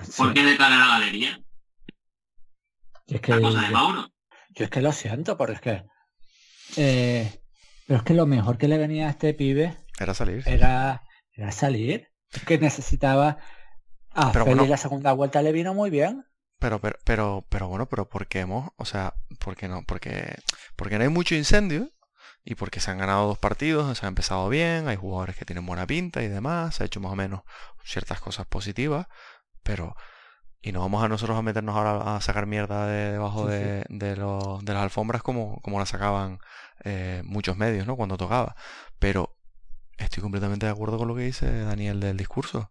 sí. 0.02 0.12
¿Por 0.18 0.34
qué 0.34 0.42
de 0.44 0.58
cara 0.58 0.74
a 0.76 0.78
la 0.78 0.86
galería? 0.98 1.42
Es 3.06 3.20
que 3.22 3.32
La 3.32 3.40
cosa 3.40 3.60
de 3.62 3.66
yo, 3.68 3.72
Mauro. 3.72 4.11
Yo 4.54 4.64
es 4.64 4.70
que 4.70 4.82
lo 4.82 4.92
siento, 4.92 5.36
porque 5.36 5.54
es 5.54 5.60
que 5.60 5.84
eh, 6.76 7.42
pero 7.86 7.98
es 7.98 8.04
que 8.04 8.14
lo 8.14 8.26
mejor 8.26 8.58
que 8.58 8.68
le 8.68 8.78
venía 8.78 9.06
a 9.06 9.10
este 9.10 9.34
pibe 9.34 9.76
era 9.98 10.14
salir. 10.14 10.42
era, 10.46 11.02
era 11.32 11.52
salir. 11.52 12.08
Que 12.46 12.58
necesitaba 12.58 13.38
a 14.10 14.32
Pero 14.32 14.46
bueno. 14.46 14.64
la 14.64 14.78
segunda 14.78 15.12
vuelta 15.12 15.42
le 15.42 15.52
vino 15.52 15.74
muy 15.74 15.90
bien. 15.90 16.24
Pero, 16.58 16.80
pero, 16.80 16.98
pero, 17.04 17.46
pero 17.48 17.68
bueno, 17.68 17.88
pero 17.88 18.08
porque 18.08 18.40
hemos, 18.40 18.70
o 18.76 18.84
sea, 18.84 19.14
porque 19.38 19.68
no, 19.68 19.82
porque, 19.86 20.36
porque 20.76 20.96
no 20.96 21.02
hay 21.02 21.10
mucho 21.10 21.34
incendio 21.34 21.90
y 22.44 22.54
porque 22.54 22.80
se 22.80 22.90
han 22.90 22.98
ganado 22.98 23.26
dos 23.26 23.38
partidos, 23.38 23.98
se 23.98 24.06
ha 24.06 24.08
empezado 24.08 24.48
bien, 24.48 24.88
hay 24.88 24.96
jugadores 24.96 25.36
que 25.36 25.44
tienen 25.44 25.66
buena 25.66 25.86
pinta 25.86 26.22
y 26.22 26.28
demás, 26.28 26.76
se 26.76 26.84
ha 26.84 26.86
hecho 26.86 27.00
más 27.00 27.12
o 27.12 27.16
menos 27.16 27.42
ciertas 27.84 28.20
cosas 28.20 28.46
positivas, 28.46 29.08
pero 29.62 29.96
y 30.62 30.72
no 30.72 30.80
vamos 30.80 31.02
a 31.04 31.08
nosotros 31.08 31.36
a 31.38 31.42
meternos 31.42 31.76
ahora 31.76 32.16
a 32.16 32.20
sacar 32.20 32.46
mierda 32.46 32.86
de 32.86 33.12
debajo 33.12 33.50
Sí, 33.50 33.56
sí. 33.56 33.58
de, 33.64 33.84
de, 33.88 34.16
los- 34.16 34.64
de 34.64 34.72
las 34.74 34.82
alfombras 34.82 35.22
como, 35.22 35.60
como 35.62 35.78
la 35.78 35.86
sacaban 35.86 36.38
eh, 36.84 37.22
muchos 37.24 37.56
medios, 37.56 37.86
¿no? 37.86 37.96
Cuando 37.96 38.16
tocaba. 38.16 38.56
Pero 38.98 39.36
estoy 39.98 40.22
completamente 40.22 40.66
de 40.66 40.72
acuerdo 40.72 40.98
con 40.98 41.08
lo 41.08 41.14
que 41.16 41.22
dice 41.22 41.62
Daniel 41.64 42.00
del 42.00 42.16
discurso. 42.16 42.70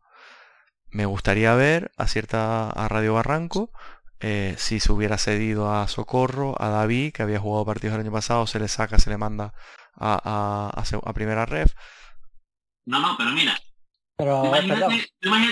Me 0.90 1.06
gustaría 1.06 1.54
ver 1.56 1.92
a 1.98 2.08
cierta 2.08 2.70
a 2.70 2.88
Radio 2.88 3.14
Barranco 3.14 3.72
eh, 4.20 4.56
si 4.58 4.80
se 4.80 4.92
hubiera 4.92 5.18
cedido 5.18 5.74
a 5.74 5.88
Socorro, 5.88 6.56
a 6.62 6.70
David, 6.70 7.14
que 7.14 7.24
había 7.24 7.40
jugado 7.40 7.66
partidos 7.66 7.96
el 7.96 8.02
año 8.02 8.12
pasado, 8.12 8.46
se 8.48 8.60
le 8.60 8.68
saca, 8.68 9.00
se 9.00 9.10
le 9.10 9.18
manda 9.18 9.54
a, 9.96 10.72
a, 10.76 10.84
a 11.10 11.14
primera 11.14 11.46
ref. 11.46 11.74
No, 12.86 13.00
no, 13.00 13.16
pero 13.18 13.32
mira, 13.32 13.58
Pero, 14.18 14.46
imagínate, 14.46 14.96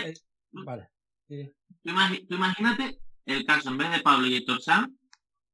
eh, 0.10 0.14
Vale. 0.52 0.90
Sí. 1.28 1.52
Tú 1.84 2.36
imagínate 2.36 3.00
el 3.26 3.46
caso 3.46 3.70
en 3.70 3.78
vez 3.78 3.92
de 3.92 4.00
Pablo 4.00 4.28
y 4.28 4.36
Héctor 4.36 4.62
Sanz, 4.62 4.90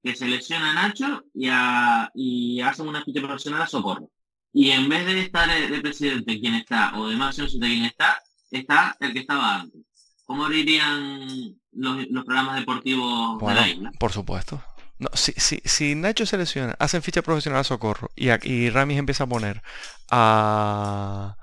que 0.03 0.15
se 0.15 0.27
lesiona 0.27 0.71
a 0.71 0.73
Nacho 0.73 1.23
y, 1.33 1.47
a, 1.51 2.11
y 2.13 2.61
hacen 2.61 2.87
una 2.87 3.03
ficha 3.03 3.21
profesional 3.21 3.63
a 3.63 3.67
Socorro. 3.67 4.09
Y 4.53 4.71
en 4.71 4.87
vez 4.87 5.05
de 5.05 5.19
estar 5.21 5.49
de 5.49 5.81
presidente 5.81 6.39
quien 6.39 6.53
está, 6.55 6.97
o 6.97 7.09
de 7.09 7.15
máximo 7.17 7.47
de 7.47 7.59
quien 7.67 7.85
está, 7.85 8.21
está 8.51 8.95
el 8.99 9.11
que 9.13 9.19
estaba 9.19 9.61
antes. 9.61 9.81
¿Cómo 10.25 10.47
dirían 10.49 11.27
los, 11.73 12.07
los 12.09 12.23
programas 12.25 12.55
deportivos 12.59 13.39
Bueno, 13.39 13.59
de 13.61 13.65
la 13.67 13.67
isla? 13.73 13.91
por 13.99 14.11
supuesto. 14.13 14.63
No, 14.97 15.09
si, 15.13 15.33
si, 15.33 15.61
si 15.65 15.93
Nacho 15.95 16.25
se 16.25 16.37
lesiona, 16.37 16.75
hacen 16.79 17.01
ficha 17.03 17.21
profesional 17.21 17.59
a 17.61 17.63
Socorro 17.65 18.09
y, 18.15 18.29
a- 18.29 18.39
y 18.41 18.69
Ramis 18.69 18.97
empieza 18.97 19.25
a 19.25 19.27
poner 19.27 19.61
a, 20.09 21.35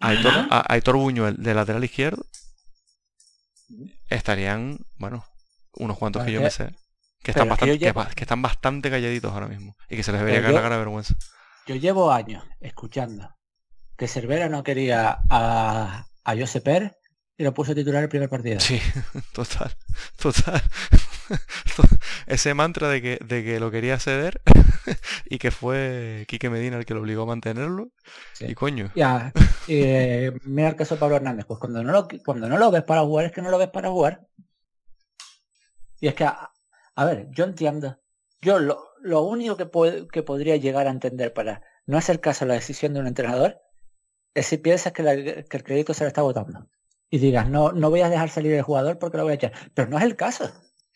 a, 0.00 0.08
Aitor, 0.08 0.32
¿Verdad? 0.34 0.48
a 0.50 0.72
Aitor 0.74 0.96
Buñuel 0.96 1.36
de 1.38 1.54
lateral 1.54 1.82
izquierdo, 1.84 2.26
estarían, 4.08 4.78
bueno, 4.96 5.24
unos 5.74 5.98
cuantos 5.98 6.20
Pero 6.20 6.26
que 6.28 6.32
yo 6.34 6.40
me 6.40 6.50
sé, 6.50 6.74
que 7.22 7.30
están, 7.32 7.48
bastante, 7.48 7.78
que, 7.78 7.86
llevo- 7.86 7.94
ba- 8.04 8.10
que 8.10 8.24
están 8.24 8.42
bastante 8.42 8.90
calladitos 8.90 9.32
ahora 9.32 9.46
mismo 9.48 9.76
y 9.88 9.96
que 9.96 10.02
se 10.02 10.12
les 10.12 10.20
debería 10.20 10.40
caer 10.40 10.54
la 10.54 10.58
yo- 10.60 10.62
cara 10.62 10.74
de 10.76 10.80
vergüenza. 10.80 11.14
Yo 11.66 11.76
llevo 11.76 12.10
años 12.12 12.44
escuchando 12.60 13.36
que 13.96 14.08
Cervera 14.08 14.48
no 14.48 14.62
quería 14.62 15.20
a, 15.28 16.06
a 16.24 16.34
Josep 16.36 16.66
y 17.36 17.42
lo 17.44 17.54
puso 17.54 17.74
titular 17.74 18.02
el 18.02 18.08
primer 18.08 18.28
partido. 18.28 18.58
Sí, 18.60 18.80
total, 19.32 19.76
total. 20.16 20.62
Ese 22.26 22.54
mantra 22.54 22.88
de 22.88 23.02
que, 23.02 23.18
de 23.24 23.44
que 23.44 23.60
lo 23.60 23.70
quería 23.70 23.98
ceder 23.98 24.40
y 25.26 25.38
que 25.38 25.50
fue 25.50 26.24
Quique 26.28 26.50
Medina 26.50 26.76
el 26.76 26.84
que 26.86 26.94
lo 26.94 27.00
obligó 27.00 27.22
a 27.22 27.26
mantenerlo. 27.26 27.90
Sí. 28.32 28.46
Y 28.48 28.54
coño, 28.54 28.90
Ya, 28.94 29.32
y, 29.66 29.82
eh, 29.82 30.32
mira 30.44 30.68
el 30.70 30.76
caso 30.76 30.94
de 30.94 31.00
Pablo 31.00 31.16
Hernández, 31.16 31.46
pues 31.46 31.60
cuando 31.60 31.82
no 31.82 31.92
lo 31.92 32.08
cuando 32.24 32.48
no 32.48 32.58
lo 32.58 32.70
ves 32.70 32.82
para 32.84 33.02
jugar 33.02 33.26
es 33.26 33.32
que 33.32 33.42
no 33.42 33.50
lo 33.50 33.58
ves 33.58 33.68
para 33.70 33.90
jugar. 33.90 34.26
Y 36.00 36.08
es 36.08 36.14
que, 36.14 36.24
a, 36.24 36.50
a 36.96 37.04
ver, 37.04 37.28
yo 37.30 37.44
entiendo. 37.44 37.98
Yo 38.40 38.58
lo, 38.58 38.88
lo 39.02 39.22
único 39.22 39.56
que, 39.56 39.66
puedo- 39.66 40.08
que 40.08 40.22
podría 40.22 40.56
llegar 40.56 40.86
a 40.86 40.90
entender 40.90 41.32
para 41.32 41.62
no 41.86 41.98
hacer 41.98 42.20
caso 42.20 42.44
a 42.44 42.48
la 42.48 42.54
decisión 42.54 42.94
de 42.94 43.00
un 43.00 43.06
entrenador 43.06 43.60
es 44.34 44.46
si 44.46 44.58
piensas 44.58 44.92
que, 44.92 45.02
la- 45.02 45.16
que 45.16 45.56
el 45.58 45.64
crédito 45.64 45.94
se 45.94 46.04
lo 46.04 46.08
está 46.08 46.22
votando. 46.22 46.68
Y 47.10 47.18
digas, 47.18 47.48
no, 47.50 47.72
no 47.72 47.90
voy 47.90 48.00
a 48.02 48.10
dejar 48.10 48.30
salir 48.30 48.54
el 48.54 48.62
jugador 48.62 48.98
porque 48.98 49.18
lo 49.18 49.24
voy 49.24 49.32
a 49.32 49.36
echar. 49.36 49.52
Pero 49.74 49.88
no 49.88 49.98
es 49.98 50.04
el 50.04 50.16
caso. 50.16 50.50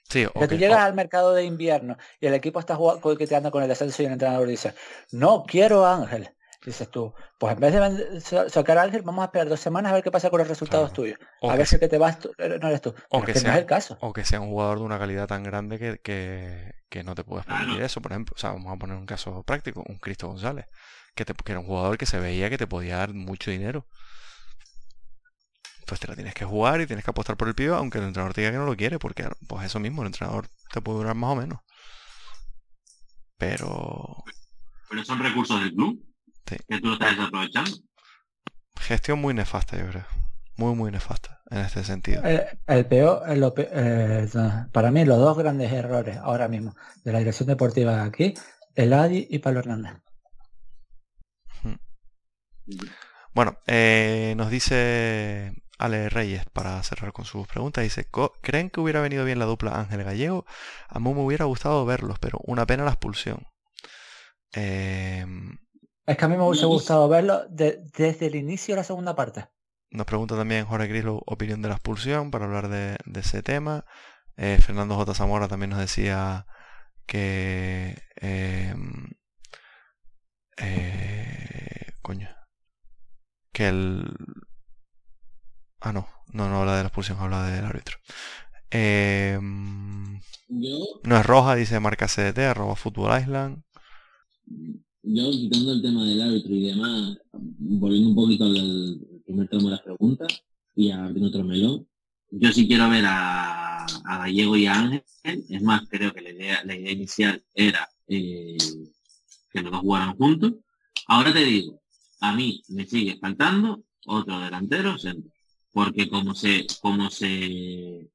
Sí, 0.08 0.22
Que 0.26 0.44
ok, 0.44 0.48
tú 0.48 0.56
llegas 0.56 0.80
al 0.80 0.94
mercado 0.94 1.32
de 1.34 1.44
invierno 1.44 1.96
y 2.20 2.26
el 2.26 2.34
equipo 2.34 2.60
está 2.60 2.76
jugando, 2.76 3.00
coqueteando 3.00 3.50
con 3.50 3.62
el 3.62 3.68
descenso 3.68 4.02
y 4.02 4.06
el 4.06 4.12
entrenador 4.12 4.46
dice, 4.48 4.74
no 5.12 5.44
quiero 5.44 5.84
a 5.84 5.94
Ángel. 5.96 6.30
Dices 6.64 6.88
tú, 6.90 7.12
pues 7.38 7.52
en 7.52 7.60
vez 7.60 7.74
de 7.74 8.48
sacar 8.48 8.78
a 8.78 8.82
Ángel, 8.84 9.02
vamos 9.02 9.20
a 9.20 9.26
esperar 9.26 9.48
dos 9.50 9.60
semanas 9.60 9.92
a 9.92 9.96
ver 9.96 10.02
qué 10.02 10.10
pasa 10.10 10.30
con 10.30 10.38
los 10.38 10.48
resultados 10.48 10.92
Claro. 10.92 10.94
tuyos. 11.02 11.18
o 11.42 11.50
a 11.50 11.56
ver 11.56 11.66
si 11.66 11.78
que 11.78 11.88
te 11.88 11.98
vas 11.98 12.18
tú- 12.18 12.32
eh, 12.38 12.58
no 12.58 12.68
eres 12.68 12.80
tú. 12.80 12.94
o 13.10 13.20
que 13.20 13.34
que 13.34 13.38
no 13.40 13.40
sea- 13.40 13.52
es 13.52 13.58
el 13.58 13.66
caso. 13.66 13.98
o 14.00 14.14
que 14.14 14.24
sea 14.24 14.40
un 14.40 14.48
jugador 14.48 14.78
de 14.78 14.84
una 14.84 14.98
calidad 14.98 15.26
tan 15.26 15.42
grande 15.42 15.78
que, 15.78 15.98
que, 15.98 16.72
que 16.88 17.04
no 17.04 17.14
te 17.14 17.22
puedes 17.22 17.44
permitir 17.44 17.72
Claro. 17.74 17.84
eso, 17.84 18.00
por 18.00 18.12
ejemplo. 18.12 18.32
O 18.34 18.38
sea, 18.38 18.52
vamos 18.52 18.72
a 18.72 18.78
poner 18.78 18.96
un 18.96 19.04
caso 19.04 19.42
práctico, 19.42 19.84
un 19.86 19.98
Cristo 19.98 20.26
González, 20.28 20.64
que, 21.14 21.26
te, 21.26 21.34
que 21.34 21.52
era 21.52 21.60
un 21.60 21.66
jugador 21.66 21.98
que 21.98 22.06
se 22.06 22.18
veía 22.18 22.48
que 22.48 22.56
te 22.56 22.66
podía 22.66 22.96
dar 22.96 23.12
mucho 23.12 23.50
dinero. 23.50 23.86
Pues 25.86 26.00
te 26.00 26.06
la 26.06 26.14
tienes 26.14 26.34
que 26.34 26.44
jugar 26.44 26.80
y 26.80 26.86
tienes 26.86 27.04
que 27.04 27.10
apostar 27.10 27.36
por 27.36 27.48
el 27.48 27.54
pibe, 27.54 27.74
aunque 27.74 27.98
el 27.98 28.04
entrenador 28.04 28.34
te 28.34 28.40
diga 28.40 28.52
que 28.52 28.58
no 28.58 28.66
lo 28.66 28.76
quiere, 28.76 28.98
porque 28.98 29.28
pues 29.46 29.66
eso 29.66 29.78
mismo, 29.80 30.02
el 30.02 30.06
entrenador 30.06 30.48
te 30.72 30.80
puede 30.80 30.98
durar 30.98 31.14
más 31.14 31.30
o 31.30 31.36
menos. 31.36 31.60
Pero 33.36 34.24
Pero 34.88 35.04
son 35.04 35.18
recursos 35.18 35.60
del 35.60 35.74
club. 35.74 36.02
Sí. 36.46 36.56
Que 36.68 36.80
tú 36.80 36.88
lo 36.88 36.92
estás 36.94 37.16
desaprovechando. 37.16 37.70
gestión 38.80 39.20
muy 39.20 39.34
nefasta, 39.34 39.76
yo 39.78 39.88
creo. 39.88 40.06
Muy, 40.56 40.74
muy 40.74 40.90
nefasta 40.92 41.40
en 41.50 41.58
este 41.58 41.82
sentido. 41.82 42.22
Eh, 42.24 42.46
el 42.66 42.86
peor, 42.86 43.22
eh, 43.28 43.50
eh, 43.72 44.28
para 44.72 44.90
mí 44.90 45.04
los 45.04 45.18
dos 45.18 45.36
grandes 45.36 45.72
errores 45.72 46.16
ahora 46.18 46.48
mismo 46.48 46.74
de 47.02 47.12
la 47.12 47.18
dirección 47.18 47.48
deportiva 47.48 48.04
aquí, 48.04 48.34
el 48.74 48.92
Adi 48.92 49.26
y 49.30 49.40
Pablo 49.40 49.60
Hernández. 49.60 49.94
Bueno, 53.34 53.58
eh, 53.66 54.34
nos 54.36 54.50
dice 54.50 55.52
Ale 55.78 56.08
Reyes 56.08 56.44
para 56.52 56.82
cerrar 56.82 57.12
con 57.12 57.24
sus 57.24 57.46
preguntas. 57.48 57.82
Dice, 57.84 58.04
"Co- 58.10 58.32
¿creen 58.42 58.70
que 58.70 58.80
hubiera 58.80 59.00
venido 59.00 59.24
bien 59.24 59.38
la 59.38 59.44
dupla 59.46 59.78
Ángel 59.80 60.04
Gallego? 60.04 60.44
A 60.88 60.98
mí 61.00 61.12
me 61.14 61.20
hubiera 61.20 61.44
gustado 61.46 61.84
verlos, 61.84 62.18
pero 62.20 62.38
una 62.44 62.66
pena 62.66 62.84
la 62.84 62.90
expulsión. 62.92 63.46
Eh, 64.54 65.26
Es 66.06 66.16
que 66.16 66.24
a 66.24 66.28
mí 66.28 66.36
me 66.36 66.44
hubiese 66.44 66.66
gustado 66.66 67.08
verlo 67.08 67.46
de- 67.48 67.80
desde 67.96 68.26
el 68.26 68.34
inicio 68.36 68.74
de 68.74 68.80
la 68.80 68.84
segunda 68.84 69.14
parte. 69.16 69.46
nos 69.90 70.06
pregunta 70.06 70.36
también 70.36 70.64
Jorge 70.66 70.88
Grislo 70.88 71.22
opinión 71.26 71.62
de 71.62 71.68
la 71.68 71.74
expulsión 71.76 72.30
para 72.32 72.46
hablar 72.46 72.68
de, 72.68 72.96
de 73.06 73.20
ese 73.20 73.42
tema. 73.44 73.84
Eh, 74.36 74.58
Fernando 74.60 74.96
J. 74.96 75.14
Zamora 75.14 75.46
también 75.48 75.70
nos 75.70 75.78
decía 75.78 76.46
que... 77.06 77.96
eh, 78.20 78.74
eh, 80.56 81.92
coño. 82.02 82.28
Que 83.52 83.68
el... 83.68 84.04
Ah, 85.84 85.92
no. 85.92 86.08
No, 86.32 86.48
no 86.48 86.60
habla 86.60 86.76
de 86.76 86.82
la 86.82 86.88
expulsión, 86.88 87.18
habla 87.18 87.44
del 87.44 87.64
árbitro. 87.66 87.98
Eh, 88.70 89.38
no 89.38 91.16
es 91.16 91.26
roja, 91.26 91.54
dice 91.54 91.78
marca 91.78 92.08
CDT, 92.08 92.38
arroba 92.38 92.74
Football 92.74 93.20
Island. 93.20 93.62
yo 95.02 95.30
quitando 95.30 95.72
el 95.72 95.82
tema 95.82 96.06
del 96.06 96.22
árbitro 96.22 96.54
y 96.54 96.68
demás, 96.68 97.18
volviendo 97.32 98.08
un 98.08 98.14
poquito 98.14 98.44
al 98.46 98.98
primer 99.26 99.48
tema 99.48 99.64
de 99.64 99.70
las 99.70 99.82
preguntas 99.82 100.42
y 100.74 100.90
abriendo 100.90 101.28
otro 101.28 101.44
melón, 101.44 101.86
yo 102.30 102.50
sí 102.50 102.66
quiero 102.66 102.88
ver 102.88 103.04
a, 103.06 103.84
a 103.84 104.18
Gallego 104.20 104.56
y 104.56 104.66
a 104.66 104.78
Ángel. 104.78 105.04
Es 105.22 105.62
más, 105.62 105.82
creo 105.90 106.14
que 106.14 106.22
la 106.22 106.30
idea, 106.30 106.64
la 106.64 106.74
idea 106.74 106.92
inicial 106.92 107.44
era 107.54 107.86
eh, 108.08 108.56
que 109.52 109.60
los 109.60 109.70
dos 109.70 109.82
jugaran 109.82 110.16
juntos. 110.16 110.54
Ahora 111.08 111.30
te 111.30 111.44
digo, 111.44 111.82
a 112.20 112.34
mí 112.34 112.62
me 112.68 112.86
sigue 112.86 113.18
faltando 113.18 113.84
otro 114.06 114.40
delantero 114.40 114.98
centro. 114.98 115.33
Porque 115.74 116.08
como 116.08 116.34
se, 116.34 116.66
como 116.80 117.10
se, 117.10 118.08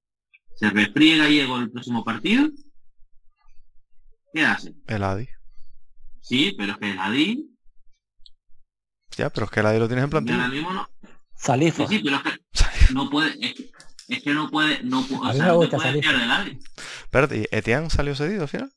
se 0.55 0.69
refríe 0.71 1.17
Gallego 1.17 1.57
el 1.59 1.69
próximo 1.69 2.03
partido, 2.03 2.49
¿qué 4.33 4.41
hace? 4.45 4.73
El 4.87 5.03
Adi. 5.03 5.27
Sí, 6.21 6.55
pero 6.57 6.71
es 6.73 6.77
que 6.79 6.93
la 6.95 7.11
di. 7.11 7.45
Ya, 9.17 9.29
pero 9.29 9.45
es 9.45 9.51
que 9.51 9.61
la 9.61 9.73
lo 9.73 9.87
tienes 9.87 10.05
en 10.05 10.09
plantilla. 10.09 10.47
mismo 10.47 10.71
no. 10.71 10.87
Salifo. 11.35 11.85
Sí, 11.87 11.97
sí, 11.97 12.03
pero 12.03 12.15
es 12.17 12.23
que 12.23 12.93
no 12.93 13.09
puede. 13.09 13.31
Es 13.45 13.53
que, 13.55 13.71
es 14.07 14.23
que 14.23 14.33
no 14.33 14.49
puede. 14.49 14.81
No, 14.83 15.01
pu- 15.03 15.25
A 15.25 15.29
o 15.31 15.33
sea, 15.33 15.41
me 15.43 15.47
no 15.49 15.55
gusta 15.57 15.77
puedes 15.77 15.91
salir. 15.91 16.03
fiar 16.03 16.19
de 16.19 16.25
nadie. 16.27 16.59
Espérate, 17.03 17.37
¿y 17.39 17.45
Etienne 17.51 17.89
salió 17.89 18.15
cedido 18.15 18.43
al 18.43 18.47
final? 18.47 18.71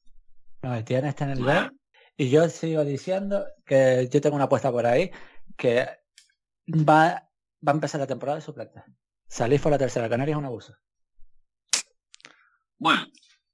No, 0.62 0.74
Etienne 0.74 1.08
está 1.08 1.24
en 1.24 1.30
el 1.30 1.38
Claro. 1.38 1.70
B. 1.70 1.76
Y 2.16 2.30
yo 2.30 2.48
sigo 2.48 2.84
diciendo 2.84 3.44
que 3.64 4.08
yo 4.12 4.20
tengo 4.20 4.36
una 4.36 4.44
apuesta 4.46 4.70
por 4.72 4.86
ahí 4.86 5.10
que 5.56 5.86
va, 6.68 7.28
va 7.66 7.72
a 7.72 7.74
empezar 7.74 8.00
la 8.00 8.06
temporada 8.06 8.38
de 8.38 8.44
suplente. 8.44 8.82
Salifo 9.28 9.70
la 9.70 9.78
tercera, 9.78 10.08
Canarias 10.08 10.36
es 10.36 10.38
un 10.38 10.44
abuso. 10.44 10.74
Bueno, 12.78 13.06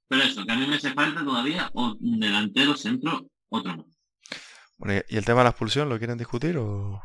pero 0.07 0.23
eso, 0.23 0.43
que 0.45 0.51
a 0.51 0.55
mí 0.55 0.65
me 0.67 0.75
hace 0.75 0.93
falta 0.93 1.23
todavía 1.23 1.69
o 1.73 1.95
un 1.99 2.19
delantero 2.19 2.75
centro, 2.75 3.29
otro 3.49 3.75
no. 3.75 3.85
Bueno, 4.77 5.03
¿y 5.07 5.17
el 5.17 5.25
tema 5.25 5.41
de 5.41 5.43
la 5.45 5.49
expulsión 5.51 5.89
lo 5.89 5.97
quieren 5.97 6.17
discutir 6.17 6.57
o...? 6.57 7.03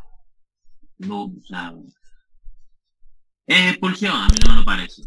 No, 0.98 1.24
o 1.24 1.42
sea, 1.46 1.74
es 3.46 3.70
expulsión, 3.72 4.14
a 4.16 4.28
mí 4.28 4.36
no 4.44 4.54
me 4.54 4.60
lo 4.60 4.64
parece. 4.64 5.02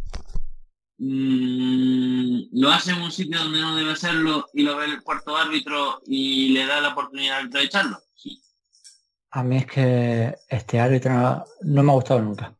Mm, 0.99 2.41
lo 2.53 2.69
hace 2.69 2.91
en 2.91 3.01
un 3.01 3.11
sitio 3.11 3.39
donde 3.39 3.61
no 3.61 3.75
debe 3.75 3.91
hacerlo 3.91 4.47
y 4.53 4.63
lo 4.63 4.77
ve 4.77 4.85
el 4.85 5.01
cuarto 5.01 5.35
árbitro 5.35 6.01
y 6.05 6.49
le 6.49 6.65
da 6.65 6.81
la 6.81 6.89
oportunidad 6.89 7.45
de 7.45 7.63
echarlo. 7.63 7.99
A 9.37 9.43
mí 9.43 9.57
es 9.57 9.67
que 9.67 10.35
este 10.49 10.79
árbitro 10.79 11.13
no, 11.61 11.83
me 11.83 11.91
ha 11.91 11.93
gustado 11.93 12.19
nunca. 12.19 12.57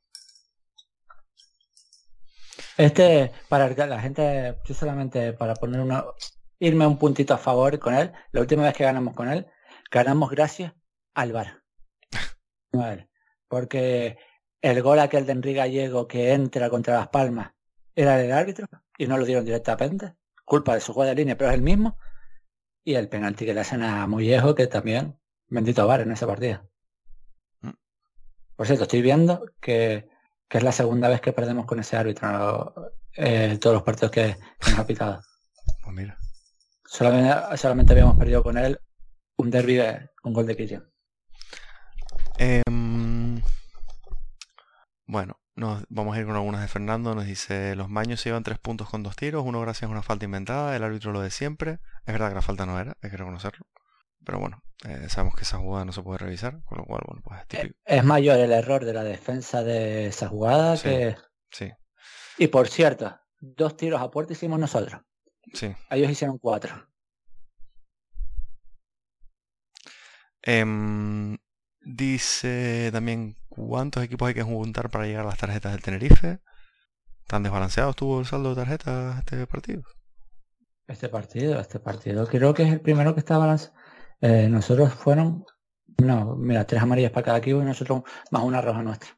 Este, 2.78 3.32
para 3.50 3.68
la 3.88 4.00
gente, 4.00 4.60
yo 4.64 4.76
solamente 4.76 5.34
para 5.34 5.56
poner 5.56 5.82
una, 5.82 6.06
irme 6.60 6.86
un 6.86 7.00
puntito 7.00 7.34
a 7.34 7.40
favor 7.40 7.80
con 7.80 7.96
él, 7.96 8.12
la 8.32 8.42
última 8.42 8.62
vez 8.62 8.76
que 8.76 8.84
ganamos 8.84 9.16
con 9.16 9.28
él, 9.28 9.48
ganamos 9.90 10.30
gracias 10.30 10.76
al 11.16 11.34
VAR. 11.34 11.64
Porque 13.48 14.20
el 14.62 14.84
gol 14.84 15.00
aquel 15.00 15.26
de 15.26 15.32
Enrique 15.32 15.58
Gallego 15.58 16.08
que 16.08 16.34
entra 16.34 16.70
contra 16.70 17.00
Las 17.00 17.08
Palmas 17.08 17.54
era 17.96 18.18
del 18.18 18.34
árbitro 18.34 18.68
y 19.00 19.08
no 19.08 19.18
lo 19.18 19.26
dieron 19.26 19.46
directamente. 19.46 20.14
Culpa 20.46 20.76
de 20.76 20.82
su 20.82 20.94
juego 20.94 21.10
de 21.10 21.16
línea, 21.16 21.36
pero 21.36 21.50
es 21.50 21.56
el 21.56 21.64
mismo. 21.64 21.98
Y 22.84 22.94
el 22.94 23.10
penalti 23.10 23.48
que 23.48 23.56
le 23.56 23.62
hacen 23.62 23.82
a 23.82 24.06
Mollejo, 24.06 24.54
que 24.54 24.68
también, 24.68 25.18
bendito 25.50 25.86
VAR 25.88 26.02
en 26.02 26.12
esa 26.12 26.28
partida. 26.28 26.66
Mm. 27.62 27.72
Por 28.56 28.66
cierto, 28.68 28.84
estoy 28.84 29.02
viendo 29.02 29.46
que, 29.62 30.08
que 30.48 30.58
es 30.58 30.64
la 30.64 30.72
segunda 30.72 31.10
vez 31.10 31.22
que 31.22 31.34
perdemos 31.34 31.66
con 31.66 31.80
ese 31.80 31.98
árbitro 31.98 32.92
eh, 33.16 33.58
todos 33.60 33.74
los 33.76 33.84
partidos 33.84 34.12
que, 34.12 34.38
que 34.60 34.72
nos 34.72 34.80
ha 34.80 34.88
pitado. 34.88 35.22
Pues 35.84 35.96
mira. 35.96 36.18
Solamente, 36.86 37.58
solamente 37.58 37.94
habíamos 37.94 38.18
perdido 38.18 38.44
con 38.44 38.58
él 38.58 38.80
un 39.38 39.52
derby 39.52 39.76
de- 39.76 40.10
con 40.22 40.34
gol 40.34 40.48
de 40.48 40.56
Kylian. 40.56 40.90
Em, 42.38 43.42
bueno, 45.06 45.40
nos 45.56 45.84
vamos 45.90 46.16
a 46.16 46.20
ir 46.20 46.26
con 46.26 46.36
algunas 46.36 46.62
de 46.62 46.68
Fernando. 46.68 47.16
Nos 47.16 47.26
dice, 47.26 47.76
los 47.76 47.90
maños 47.90 48.22
se 48.22 48.30
llevan 48.30 48.44
tres 48.44 48.60
puntos 48.60 48.90
con 48.90 49.04
dos 49.04 49.16
tiros, 49.16 49.44
uno 49.46 49.62
gracias 49.62 49.90
a 49.90 49.92
una 49.92 50.04
falta 50.04 50.26
inventada, 50.26 50.76
el 50.76 50.84
árbitro 50.84 51.12
lo 51.12 51.22
de 51.22 51.32
siempre. 51.32 51.80
Es 52.06 52.14
verdad 52.14 52.30
que 52.30 52.36
la 52.36 52.42
falta 52.42 52.66
no 52.66 52.80
era, 52.80 52.96
hay 53.02 53.10
que 53.10 53.18
reconocerlo. 53.18 53.66
Pero 54.28 54.40
bueno, 54.42 54.62
eh, 54.84 55.08
sabemos 55.08 55.36
que 55.36 55.44
esa 55.44 55.58
jugada 55.58 55.86
no 55.86 55.94
se 55.94 56.04
puede 56.04 56.18
revisar, 56.18 56.62
con 56.66 56.80
lo 56.80 56.84
cual, 56.84 57.02
bueno, 57.08 57.22
pues 57.24 57.40
es 57.40 57.44
Eh, 57.46 57.62
típico. 57.62 57.80
Es 57.86 58.04
mayor 58.04 58.38
el 58.40 58.52
error 58.52 58.84
de 58.84 58.94
la 58.94 59.06
defensa 59.06 59.64
de 59.64 60.08
esa 60.08 60.28
jugada 60.28 60.76
Sí. 60.76 60.84
que... 60.84 61.16
Sí, 61.50 61.72
Y 62.38 62.48
por 62.48 62.68
cierto, 62.68 63.18
dos 63.40 63.78
tiros 63.78 64.02
a 64.02 64.12
puerta 64.12 64.34
hicimos 64.34 64.60
nosotros. 64.60 65.02
sí. 65.54 65.74
Ellos 65.90 66.12
hicieron 66.12 66.38
cuatro. 66.40 66.76
Em, 70.42 71.38
dice 71.82 72.90
también 72.92 73.38
cuántos 73.48 74.04
equipos 74.04 74.28
hay 74.28 74.34
que 74.34 74.44
juntar 74.44 74.90
para 74.90 75.06
llegar 75.06 75.24
a 75.24 75.30
las 75.30 75.38
tarjetas 75.38 75.72
del 75.72 75.82
Tenerife. 75.82 76.40
¿Tan 77.28 77.44
desbalanceado 77.44 77.92
estuvo 77.92 78.20
el 78.20 78.26
saldo 78.26 78.50
de 78.50 78.56
tarjetas 78.62 79.20
este 79.20 79.48
partido? 79.48 79.84
Este 80.88 81.10
partido, 81.10 81.60
este 81.60 81.80
partido 81.80 82.28
creo 82.28 82.54
que 82.54 82.64
es 82.64 82.74
el 82.74 82.82
primero 82.82 83.14
que 83.14 83.20
está 83.22 83.38
balanceado. 83.38 83.74
Eh, 84.22 84.48
nosotros 84.50 84.94
fueron, 84.94 85.46
no, 86.00 86.36
mira, 86.36 86.66
tres 86.66 86.82
amarillas 86.82 87.12
para 87.12 87.26
cada 87.26 87.38
equipo 87.40 87.62
y 87.62 87.66
nosotros 87.66 88.04
más 88.32 88.44
una 88.44 88.62
roja 88.62 88.82
nuestra. 88.84 89.10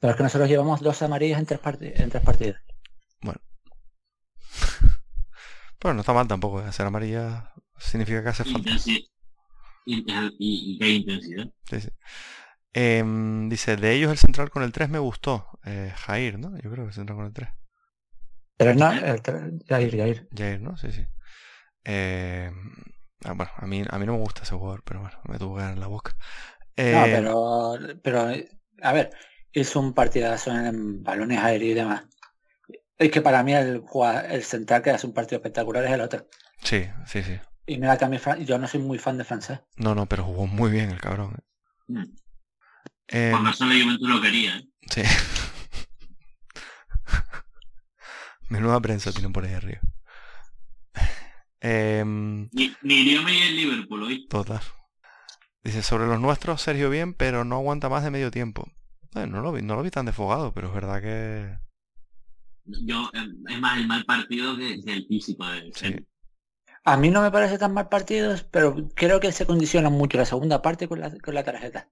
Pero 0.00 0.10
es 0.10 0.16
que 0.16 0.22
nosotros 0.22 0.48
llevamos 0.48 0.80
dos 0.80 1.00
amarillas 1.02 1.38
en 1.38 1.46
tres, 1.46 1.60
parti- 1.60 1.92
en 1.94 2.10
tres 2.10 2.22
partidos. 2.22 2.56
Pero 5.78 5.94
no 5.94 6.00
está 6.00 6.12
mal 6.12 6.28
tampoco, 6.28 6.60
¿eh? 6.60 6.64
hacer 6.66 6.86
amarilla 6.86 7.52
significa 7.78 8.22
que 8.22 8.28
hace 8.30 8.44
falta. 8.44 8.70
Y, 9.84 10.04
y, 10.38 10.96
intensidad. 10.96 11.46
Sí, 11.70 11.80
sí. 11.80 11.88
Em, 12.72 13.48
dice, 13.48 13.76
de 13.76 13.94
ellos 13.94 14.10
el 14.10 14.18
central 14.18 14.50
con 14.50 14.62
el 14.62 14.72
3 14.72 14.88
me 14.88 14.98
gustó. 14.98 15.58
Eh, 15.64 15.92
Jair, 15.96 16.38
¿no? 16.38 16.50
Yo 16.58 16.70
creo 16.70 16.84
que 16.84 16.88
el 16.88 16.92
central 16.94 17.16
con 17.16 17.26
el 17.26 17.32
3. 17.32 17.48
Pero 18.56 18.74
no, 18.74 18.90
el 18.92 19.22
tre- 19.22 19.62
Jair, 19.68 19.96
Jair. 19.96 20.28
Jair, 20.36 20.60
¿no? 20.60 20.76
Sí, 20.76 20.90
sí. 20.92 21.06
Eh, 21.84 22.50
ah, 23.24 23.32
bueno, 23.32 23.50
a 23.56 23.66
mí, 23.66 23.82
a 23.88 23.98
mí 23.98 24.06
no 24.06 24.12
me 24.14 24.18
gusta 24.20 24.42
ese 24.42 24.54
jugador, 24.54 24.82
pero 24.84 25.00
bueno, 25.00 25.18
me 25.24 25.38
tuvo 25.38 25.56
que 25.56 25.62
dar 25.62 25.72
en 25.72 25.80
la 25.80 25.86
boca. 25.88 26.16
No, 26.88 27.04
Eh, 27.04 27.10
pero, 27.10 27.78
pero, 28.02 28.28
a 28.82 28.92
ver, 28.92 29.10
hizo 29.52 29.80
un 29.80 29.94
partidazo 29.94 30.50
en 30.52 31.02
balones 31.02 31.38
aéreos 31.38 31.70
y 31.72 31.74
demás. 31.74 32.04
Es 32.98 33.12
que 33.12 33.22
para 33.22 33.44
mí 33.44 33.54
el, 33.54 33.84
el 34.30 34.44
central 34.44 34.82
que 34.82 34.90
hace 34.90 35.06
un 35.06 35.14
partido 35.14 35.38
espectacular 35.38 35.84
es 35.84 35.92
el 35.92 36.02
otro. 36.02 36.28
Sí, 36.62 36.88
sí, 37.06 37.22
sí. 37.22 37.38
Y 37.64 37.78
mira 37.78 37.96
que 37.96 38.04
a 38.04 38.08
mí 38.08 38.18
Fran- 38.18 38.44
yo 38.44 38.58
no 38.58 38.66
soy 38.66 38.80
muy 38.80 38.98
fan 38.98 39.18
de 39.18 39.24
francés. 39.24 39.60
No, 39.78 39.94
no, 39.94 40.06
pero 40.06 40.24
jugó 40.24 40.46
muy 40.46 40.70
bien 40.70 40.90
el 40.90 41.00
cabrón. 41.00 41.34
¿eh? 41.38 41.42
Mm. 41.88 42.04
Eh, 43.08 43.30
Por 43.30 43.44
razón 43.44 43.68
la 43.68 43.84
Juventus 43.84 44.08
lo 44.08 44.20
quería. 44.20 44.56
¿eh? 44.56 44.68
sí. 44.90 45.02
Menuda 48.48 48.80
prensa 48.80 49.12
tienen 49.12 49.32
por 49.32 49.44
ahí 49.44 49.54
arriba. 49.54 49.80
Em, 51.68 52.48
Ni, 52.52 52.72
ni 52.82 53.12
yo 53.12 53.22
me 53.22 53.32
di 53.32 53.42
el 53.42 53.56
Liverpool 53.56 54.04
hoy. 54.04 54.26
Total. 54.28 54.60
Dice, 55.64 55.82
sobre 55.82 56.06
los 56.06 56.20
nuestros, 56.20 56.62
Sergio 56.62 56.90
bien, 56.90 57.12
pero 57.12 57.44
no 57.44 57.56
aguanta 57.56 57.88
más 57.88 58.04
de 58.04 58.12
medio 58.12 58.30
tiempo. 58.30 58.70
Eh, 59.16 59.26
no, 59.26 59.40
lo 59.40 59.50
vi, 59.50 59.62
no 59.62 59.74
lo 59.74 59.82
vi 59.82 59.90
tan 59.90 60.06
desfogado, 60.06 60.54
pero 60.54 60.68
es 60.68 60.74
verdad 60.74 61.02
que... 61.02 61.58
Yo, 62.64 63.10
eh, 63.14 63.26
es 63.48 63.58
más 63.58 63.78
el 63.78 63.88
mal 63.88 64.04
partido 64.04 64.56
que, 64.56 64.80
que 64.80 64.92
el 64.92 65.06
físico 65.06 65.44
de 65.44 65.72
Sí. 65.74 66.06
A 66.84 66.96
mí 66.96 67.10
no 67.10 67.20
me 67.20 67.32
parece 67.32 67.58
tan 67.58 67.74
mal 67.74 67.88
partidos, 67.88 68.44
pero 68.44 68.76
creo 68.94 69.18
que 69.18 69.32
se 69.32 69.44
condiciona 69.44 69.90
mucho 69.90 70.18
la 70.18 70.24
segunda 70.24 70.62
parte 70.62 70.86
con 70.86 71.00
la, 71.00 71.12
con 71.18 71.34
la 71.34 71.42
tarjeta. 71.42 71.90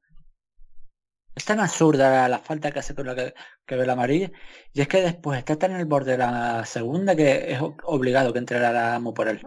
Es 1.34 1.44
tan 1.44 1.58
absurda 1.58 2.10
la, 2.10 2.28
la 2.28 2.38
falta 2.38 2.70
que 2.70 2.78
hace 2.78 2.94
con 2.94 3.06
la 3.08 3.16
que, 3.16 3.34
que 3.66 3.74
ve 3.74 3.86
la 3.86 3.94
amarilla. 3.94 4.30
Y 4.72 4.82
es 4.82 4.86
que 4.86 5.02
después 5.02 5.36
está 5.36 5.56
tan 5.56 5.72
en 5.72 5.78
el 5.78 5.86
borde 5.86 6.12
de 6.12 6.18
la 6.18 6.64
segunda 6.64 7.16
que 7.16 7.52
es 7.52 7.58
obligado 7.60 8.32
que 8.32 8.38
entre 8.38 8.60
la 8.60 8.94
amo 8.94 9.12
por 9.12 9.26
él. 9.26 9.42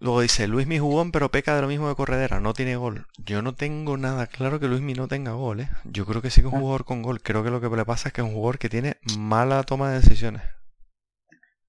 Luego 0.00 0.20
dice, 0.20 0.46
Luismi 0.46 0.78
jugón, 0.78 1.10
pero 1.10 1.30
peca 1.30 1.56
de 1.56 1.62
lo 1.62 1.66
mismo 1.68 1.88
de 1.88 1.96
corredera, 1.96 2.38
no 2.40 2.54
tiene 2.54 2.76
gol. 2.76 3.06
Yo 3.18 3.42
no 3.42 3.54
tengo 3.54 3.96
nada 3.96 4.28
claro 4.28 4.60
que 4.60 4.68
Luismi 4.68 4.94
no 4.94 5.08
tenga 5.08 5.32
gol, 5.32 5.60
¿eh? 5.60 5.70
Yo 5.84 6.06
creo 6.06 6.22
que 6.22 6.30
sí 6.30 6.40
que 6.40 6.46
es 6.46 6.52
un 6.52 6.58
Ah. 6.58 6.62
jugador 6.62 6.84
con 6.84 7.02
gol. 7.02 7.20
Creo 7.20 7.42
que 7.42 7.50
lo 7.50 7.60
que 7.60 7.68
le 7.68 7.84
pasa 7.84 8.08
es 8.08 8.12
que 8.12 8.20
es 8.20 8.26
un 8.26 8.34
jugador 8.34 8.58
que 8.58 8.68
tiene 8.68 8.98
mala 9.18 9.62
toma 9.64 9.90
de 9.90 10.00
decisiones. 10.00 10.42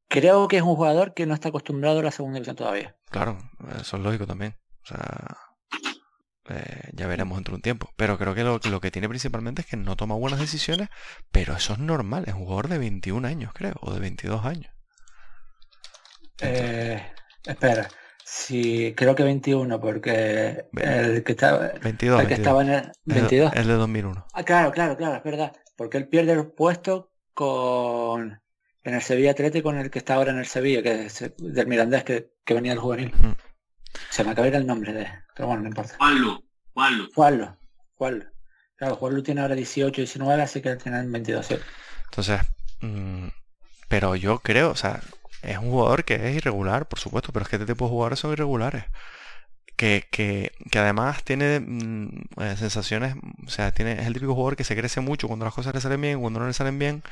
Creo 0.08 0.48
que 0.48 0.58
es 0.58 0.64
un 0.64 0.76
jugador 0.76 1.14
que 1.16 1.26
no 1.26 1.34
está 1.34 1.50
acostumbrado 1.50 2.00
a 2.00 2.04
la 2.04 2.12
segunda 2.12 2.36
división 2.36 2.56
todavía. 2.56 2.96
Claro, 3.10 3.38
eso 3.80 3.98
es 3.98 4.04
lógico 4.04 4.26
también. 4.28 4.56
O 4.84 4.86
sea, 4.88 5.38
eh, 6.50 6.90
ya 6.94 7.08
veremos 7.08 7.36
dentro 7.38 7.52
de 7.54 7.56
un 7.58 7.62
tiempo. 7.62 7.92
Pero 7.96 8.18
creo 8.20 8.34
que 8.36 8.44
lo, 8.44 8.60
lo 8.64 8.82
que 8.82 8.90
tiene 8.92 9.10
principalmente 9.10 9.62
es 9.62 9.68
que 9.68 9.78
no 9.78 9.96
toma 9.96 10.16
buenas 10.16 10.40
decisiones, 10.40 10.90
pero 11.32 11.56
eso 11.56 11.74
es 11.74 11.80
normal. 11.80 12.24
Es 12.28 12.34
un 12.34 12.42
jugador 12.42 12.68
de 12.70 12.78
21 12.80 13.26
años, 13.28 13.54
creo, 13.54 13.74
o 13.82 13.92
de 13.94 14.00
22 14.00 14.46
años. 14.46 14.72
Eh, 16.42 17.04
espera, 17.46 17.88
si 18.32 18.94
creo 18.96 19.16
que 19.16 19.24
21, 19.24 19.80
porque 19.82 20.66
el 20.78 21.24
que 21.24 21.32
estaba, 21.32 21.72
22, 21.82 22.22
el 22.22 22.28
que 22.28 22.36
22. 22.36 22.40
estaba 22.40 22.62
en 22.62 22.70
el 22.70 22.76
Es- 22.80 22.92
22. 23.06 23.52
Es 23.56 23.66
de 23.66 23.74
2001. 23.74 24.28
Ah, 24.34 24.44
claro, 24.44 24.72
claro, 24.72 24.96
claro, 24.96 25.16
es 25.18 25.24
verdad. 25.24 25.54
Porque 25.76 25.98
él 25.98 26.08
pierde 26.08 26.34
el 26.34 26.46
puesto 26.52 27.12
con 27.34 28.40
en 28.84 28.94
el 28.94 29.02
Sevilla 29.02 29.32
Atlético 29.32 29.70
con 29.70 29.80
el 29.80 29.90
que 29.90 29.98
está 30.00 30.14
ahora 30.16 30.32
en 30.32 30.38
el 30.38 30.46
Sevilla, 30.46 30.84
que 30.84 31.06
es 31.08 31.34
del 31.38 31.68
Mirandés 31.68 32.04
que, 32.04 32.30
que 32.46 32.54
venía 32.54 32.72
del 32.74 32.80
juvenil. 32.80 33.12
Mm. 33.20 33.32
Se 34.12 34.24
me 34.24 34.32
acaba 34.32 34.44
de 34.44 34.50
ir 34.50 34.56
el 34.58 34.68
nombre 34.68 34.94
de. 34.94 35.08
Pero 35.36 35.48
bueno, 35.48 35.64
no 35.64 35.70
importa. 35.70 35.96
Juanlu, 35.98 36.44
Juanlu. 36.74 37.10
Juanlo, 37.16 37.58
Juanlo. 37.96 38.26
Claro, 38.76 38.96
Juanlo 38.96 39.24
tiene 39.24 39.42
ahora 39.42 39.56
18, 39.56 40.02
19, 40.02 40.42
así 40.42 40.62
que 40.62 40.70
él 40.70 40.78
tiene 40.78 41.02
22. 41.08 41.46
sí. 41.48 41.56
Entonces, 42.06 42.42
mm, 42.82 43.28
pero 43.88 44.16
yo 44.16 44.40
creo, 44.40 44.70
o 44.72 44.76
sea, 44.76 45.02
es 45.42 45.58
un 45.58 45.72
jugador 45.72 46.06
que 46.06 46.16
es 46.16 46.36
irregular, 46.36 46.88
por 46.88 47.00
supuesto, 47.00 47.32
pero 47.32 47.44
es 47.44 47.50
que 47.50 47.56
este 47.58 47.66
tipo 47.72 47.86
de 47.86 47.92
jugadores 47.92 48.20
son 48.20 48.32
irregulares. 48.32 48.86
que, 49.76 50.08
que, 50.12 50.52
que 50.72 50.80
además 50.80 51.24
tiene 51.24 51.60
mm, 51.62 52.42
eh, 52.42 52.58
sensaciones, 52.58 53.16
o 53.48 53.50
sea, 53.50 53.72
tiene, 53.72 53.94
es 53.94 54.08
el 54.08 54.14
típico 54.14 54.36
jugador 54.36 54.58
que 54.58 54.66
se 54.66 54.76
crece 54.76 55.00
mucho 55.02 55.28
cuando 55.28 55.46
las 55.46 55.54
cosas 55.54 55.74
le 55.74 55.82
salen 55.82 56.02
bien, 56.02 56.20
cuando 56.22 56.40
no 56.42 56.48
le 56.48 56.54
salen 56.54 56.78
bien, 56.80 57.04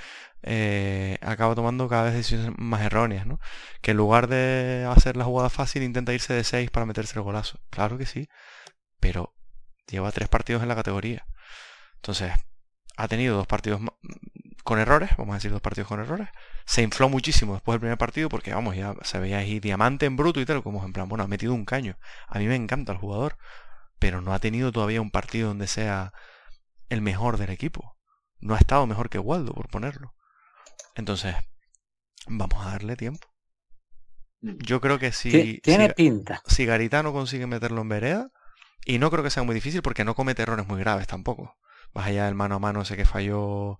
eh, 0.43 1.17
acaba 1.21 1.55
tomando 1.55 1.87
cada 1.89 2.03
vez 2.05 2.13
decisiones 2.13 2.51
más 2.57 2.81
erróneas, 2.81 3.25
¿no? 3.25 3.39
Que 3.81 3.91
en 3.91 3.97
lugar 3.97 4.27
de 4.27 4.85
hacer 4.89 5.17
la 5.17 5.25
jugada 5.25 5.49
fácil 5.49 5.83
intenta 5.83 6.13
irse 6.13 6.33
de 6.33 6.43
6 6.43 6.69
para 6.71 6.85
meterse 6.85 7.17
el 7.17 7.23
golazo. 7.23 7.59
Claro 7.69 7.97
que 7.97 8.05
sí, 8.05 8.29
pero 8.99 9.33
lleva 9.87 10.11
tres 10.11 10.29
partidos 10.29 10.61
en 10.63 10.69
la 10.69 10.75
categoría. 10.75 11.25
Entonces, 11.97 12.33
ha 12.97 13.07
tenido 13.07 13.37
dos 13.37 13.47
partidos 13.47 13.81
con 14.63 14.79
errores, 14.79 15.11
vamos 15.17 15.33
a 15.33 15.37
decir 15.37 15.51
dos 15.51 15.61
partidos 15.61 15.87
con 15.87 15.99
errores. 16.01 16.29
Se 16.67 16.81
infló 16.81 17.07
muchísimo 17.07 17.53
después 17.53 17.75
del 17.75 17.79
primer 17.79 17.97
partido 17.97 18.27
porque, 18.27 18.53
vamos, 18.53 18.75
ya 18.75 18.93
se 19.03 19.19
veía 19.19 19.37
ahí 19.37 19.61
diamante 19.61 20.05
en 20.05 20.17
bruto 20.17 20.41
y 20.41 20.45
tal, 20.45 20.61
como 20.61 20.83
en 20.83 20.91
plan, 20.91 21.07
bueno, 21.07 21.23
ha 21.23 21.27
metido 21.27 21.53
un 21.53 21.63
caño. 21.63 21.97
A 22.27 22.39
mí 22.39 22.45
me 22.45 22.55
encanta 22.55 22.91
el 22.91 22.97
jugador, 22.97 23.37
pero 23.99 24.19
no 24.21 24.33
ha 24.33 24.39
tenido 24.39 24.73
todavía 24.73 25.01
un 25.01 25.09
partido 25.09 25.47
donde 25.47 25.67
sea 25.67 26.11
el 26.89 27.01
mejor 27.01 27.37
del 27.37 27.51
equipo. 27.51 27.95
No 28.39 28.53
ha 28.53 28.57
estado 28.57 28.85
mejor 28.85 29.09
que 29.09 29.17
Waldo, 29.17 29.53
por 29.53 29.69
ponerlo. 29.69 30.13
Entonces, 30.93 31.35
vamos 32.27 32.65
a 32.65 32.71
darle 32.71 32.97
tiempo. 32.97 33.25
Yo 34.41 34.81
creo 34.81 34.99
que 34.99 35.13
si, 35.13 35.59
tiene 35.61 35.93
pinta. 35.93 36.43
Si 36.47 36.65
Garitano 36.65 37.13
consigue 37.13 37.47
meterlo 37.47 37.81
en 37.81 37.89
vereda, 37.89 38.31
y 38.85 38.99
no 38.99 39.09
creo 39.09 39.23
que 39.23 39.29
sea 39.29 39.43
muy 39.43 39.55
difícil 39.55 39.81
porque 39.81 40.03
no 40.03 40.15
comete 40.15 40.41
errores 40.41 40.67
muy 40.67 40.81
graves 40.81 41.07
tampoco. 41.07 41.55
Más 41.93 42.07
allá 42.07 42.25
del 42.25 42.35
mano 42.35 42.55
a 42.55 42.59
mano 42.59 42.81
ese 42.81 42.97
que 42.97 43.05
falló 43.05 43.79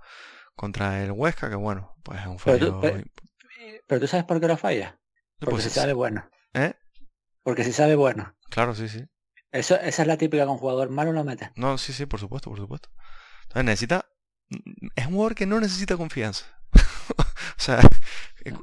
contra 0.57 1.03
el 1.03 1.11
Huesca, 1.11 1.49
que 1.49 1.55
bueno, 1.55 1.95
pues 2.03 2.19
es 2.19 2.27
un 2.27 2.39
fallo. 2.39 2.81
Pero 2.81 4.01
tú, 4.01 4.07
sabes 4.07 4.25
por 4.25 4.41
qué 4.41 4.47
lo 4.47 4.57
falla. 4.57 4.99
Porque 5.39 5.51
pues 5.51 5.63
si 5.63 5.69
sabe 5.69 5.93
bueno. 5.93 6.27
¿Eh? 6.53 6.73
Porque 7.43 7.63
si 7.63 7.71
sabe 7.71 7.95
bueno. 7.95 8.35
Claro, 8.49 8.75
sí, 8.75 8.89
sí. 8.89 9.05
Eso, 9.51 9.75
esa 9.75 10.01
es 10.01 10.07
la 10.07 10.17
típica 10.17 10.45
con 10.45 10.57
jugador 10.57 10.89
malo 10.89 11.13
lo 11.13 11.23
mete. 11.23 11.51
No, 11.55 11.77
sí, 11.77 11.93
sí, 11.93 12.05
por 12.05 12.19
supuesto, 12.19 12.49
por 12.49 12.59
supuesto. 12.59 12.89
Entonces 13.43 13.65
necesita. 13.65 14.05
Es 14.95 15.05
un 15.05 15.13
jugador 15.13 15.35
que 15.35 15.45
no 15.45 15.59
necesita 15.59 15.95
confianza. 15.95 16.45
o 16.73 17.23
sea, 17.61 17.79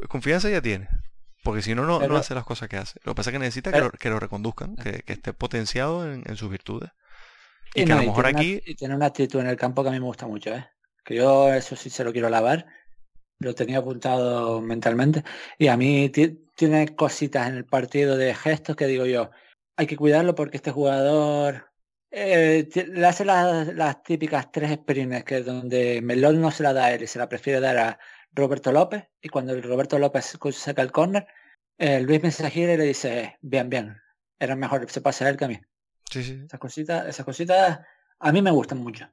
confianza 0.09 0.51
ya 0.51 0.61
tiene. 0.61 0.89
Porque 1.45 1.63
si 1.63 1.75
no, 1.75 1.85
no, 1.85 2.17
hace 2.17 2.35
las 2.35 2.45
cosas 2.45 2.69
que 2.69 2.77
hace. 2.77 2.99
Lo 3.05 3.13
que 3.13 3.17
pasa 3.17 3.31
es 3.31 3.33
que 3.33 3.39
necesita 3.39 3.71
que, 3.99 4.11
lo, 4.11 4.19
reconduzcan, 4.19 4.77
que, 4.77 5.05
esté 5.07 5.33
potenciado 5.33 6.11
en, 6.11 6.37
sus 6.37 6.51
virtudes. 6.51 6.91
Y, 7.75 7.85
que 7.85 7.93
a 7.93 7.97
lo 7.97 8.03
mejor 8.03 8.27
aquí... 8.27 8.63
y 8.65 8.75
tiene 8.75 8.97
una 8.97 9.07
actitud 9.07 9.41
en 9.41 9.49
el 9.49 9.57
campo 9.57 9.83
que 9.83 9.91
a 9.91 9.93
mí 9.93 10.01
me 10.01 10.07
gusta 10.07 10.27
mucho, 10.27 10.55
¿eh? 10.55 10.67
Que 11.05 11.17
yo 11.17 11.53
eso 11.53 11.77
sí 11.77 11.91
se 11.91 12.05
lo 12.05 12.13
quiero 12.13 12.31
lavar. 12.31 12.67
Lo 13.39 13.55
tenía 13.55 13.79
apuntado 13.79 14.61
mentalmente. 14.61 15.25
Y 15.59 15.69
a 15.69 15.77
mí 15.77 16.11
tiene 16.55 16.95
cositas 16.95 17.49
en 17.49 17.57
el 17.57 17.65
partido 17.65 18.17
de 18.17 18.35
gestos 18.35 18.77
que 18.77 18.87
digo 18.87 19.07
yo, 19.07 19.31
hay 19.77 19.87
que 19.87 19.97
cuidarlo 19.97 20.35
porque 20.35 20.57
este 20.57 20.71
jugador 20.71 21.71
eh, 22.11 22.69
le 22.93 23.07
hace 23.07 23.25
las, 23.25 24.03
típicas 24.05 24.53
tres 24.53 24.71
experiencias 24.71 25.25
que 25.25 25.43
donde 25.43 26.01
Melón 26.01 26.41
no 26.41 26.51
se 26.53 26.63
la 26.63 26.73
da 26.73 26.87
a 26.87 26.93
él 26.93 27.03
y 27.03 27.07
se 27.09 27.19
la 27.19 27.29
prefiere 27.29 27.61
dar 27.61 27.77
a 27.77 27.99
Roberto 28.33 28.71
López 28.71 29.05
y 29.21 29.29
cuando 29.29 29.53
el 29.53 29.63
Roberto 29.63 29.99
López 29.99 30.39
saca 30.53 30.83
el 30.83 30.93
córner, 30.93 31.27
el 31.77 32.05
Luis 32.05 32.23
Mensajero 32.23 32.77
le 32.77 32.85
dice, 32.85 33.37
bien, 33.41 33.69
bien, 33.69 34.01
era 34.39 34.55
mejor 34.55 34.89
se 34.89 35.01
pase 35.01 35.25
a 35.25 35.29
él 35.31 35.37
que 35.37 35.45
a 35.45 35.49
mí. 35.49 35.61
Sí, 36.09 36.23
sí. 36.23 36.43
Esas 36.47 36.61
cositas, 36.61 37.07
esas 37.09 37.27
cositas 37.27 37.81
a 38.21 38.33
mí 38.33 38.43
me 38.43 38.53
gustan 38.53 38.79
mucho. 38.79 39.11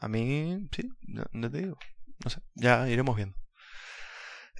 A 0.00 0.08
mí, 0.08 0.68
sí, 0.72 0.90
no, 1.06 1.50
te 1.50 1.58
digo. 1.58 1.78
No 2.24 2.30
sé, 2.30 2.40
ya 2.54 2.88
iremos 2.88 3.16
viendo. 3.16 3.36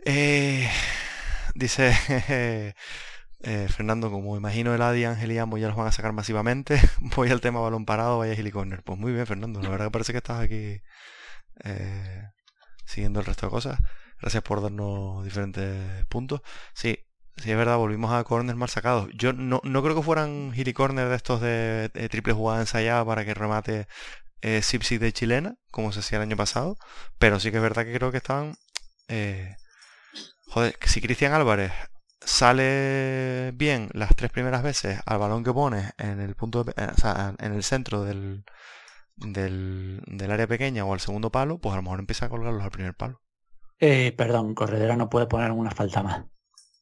Eh, 0.05 0.71
dice 1.55 1.93
eh, 3.41 3.69
Fernando, 3.69 4.11
como 4.11 4.37
imagino 4.37 4.75
el 4.75 4.83
Adi, 4.83 5.05
Ángel 5.05 5.33
y 5.33 5.39
Amo 5.39 5.59
ya 5.59 5.69
los 5.69 5.77
van 5.77 5.89
a 5.89 5.93
sacar 5.93 6.13
masivamente, 6.13 6.81
voy 7.17 7.31
al 7.31 7.41
tema 7.41 7.61
balón 7.61 7.85
parado, 7.85 8.19
vaya 8.19 8.35
Gilicorner. 8.35 8.83
Pues 8.83 8.99
muy 8.99 9.13
bien, 9.13 9.27
Fernando. 9.27 9.61
La 9.61 9.71
verdad 9.71 9.87
que 9.87 9.93
parece 9.93 10.13
que 10.13 10.19
estás 10.19 10.41
aquí 10.41 10.81
eh, 11.65 12.29
siguiendo 12.85 13.21
el 13.21 13.27
resto 13.27 13.47
de 13.47 13.51
cosas. 13.51 13.79
Gracias 14.21 14.43
por 14.43 14.63
darnos 14.63 15.25
diferentes 15.25 16.05
puntos. 16.07 16.43
Sí, 16.75 16.99
sí 17.37 17.51
es 17.51 17.57
verdad, 17.57 17.77
volvimos 17.77 18.13
a 18.13 18.25
corners 18.25 18.59
mal 18.59 18.69
sacados. 18.69 19.09
Yo 19.15 19.33
no, 19.33 19.61
no 19.65 19.83
creo 19.83 19.95
que 19.95 20.03
fueran 20.03 20.53
corners 20.75 21.11
de 21.11 21.17
estos 21.17 21.41
de, 21.41 22.09
triple 22.11 22.33
jugada 22.33 22.61
ensayada 22.61 23.05
para 23.05 23.25
que 23.25 23.35
remate 23.35 23.87
eh, 24.43 24.63
Sipsi 24.63 24.99
de 24.99 25.13
chilena, 25.13 25.57
como 25.71 25.93
se 25.93 26.01
hacía 26.01 26.19
el 26.19 26.23
año 26.23 26.37
pasado. 26.37 26.77
Pero 27.19 27.41
sí 27.41 27.51
que 27.51 27.57
es 27.57 27.63
verdad 27.63 27.85
que 27.85 27.95
creo 27.95 28.11
que 28.11 28.19
estaban... 28.19 28.57
Eh, 29.09 29.57
joder, 30.47 30.77
si 30.85 31.01
Cristian 31.01 31.33
Álvarez 31.33 31.73
sale 32.21 33.53
bien 33.55 33.89
las 33.93 34.15
tres 34.15 34.31
primeras 34.31 34.63
veces 34.63 35.01
al 35.07 35.19
balón 35.19 35.45
que 35.45 35.53
pone 35.53 35.93
en 35.99 36.21
el 36.21 36.35
punto 36.35 36.65
de, 36.65 36.73
o 36.73 36.97
sea, 36.97 37.35
en 37.39 37.53
el 37.53 37.63
centro 37.63 38.05
del, 38.05 38.45
del, 39.17 40.03
del, 40.07 40.31
área 40.31 40.47
pequeña 40.47 40.85
o 40.85 40.93
al 40.93 41.01
segundo 41.01 41.31
palo, 41.31 41.59
pues 41.59 41.73
a 41.73 41.77
lo 41.77 41.83
mejor 41.83 42.01
empieza 42.01 42.27
a 42.27 42.29
colgarlos 42.29 42.63
al 42.63 42.71
primer 42.71 42.95
palo. 42.95 43.21
Eh, 43.79 44.13
perdón, 44.17 44.55
Corredera 44.55 44.97
no 44.97 45.09
puede 45.09 45.27
poner 45.27 45.53
una 45.53 45.71
falta 45.71 46.03
más. 46.03 46.25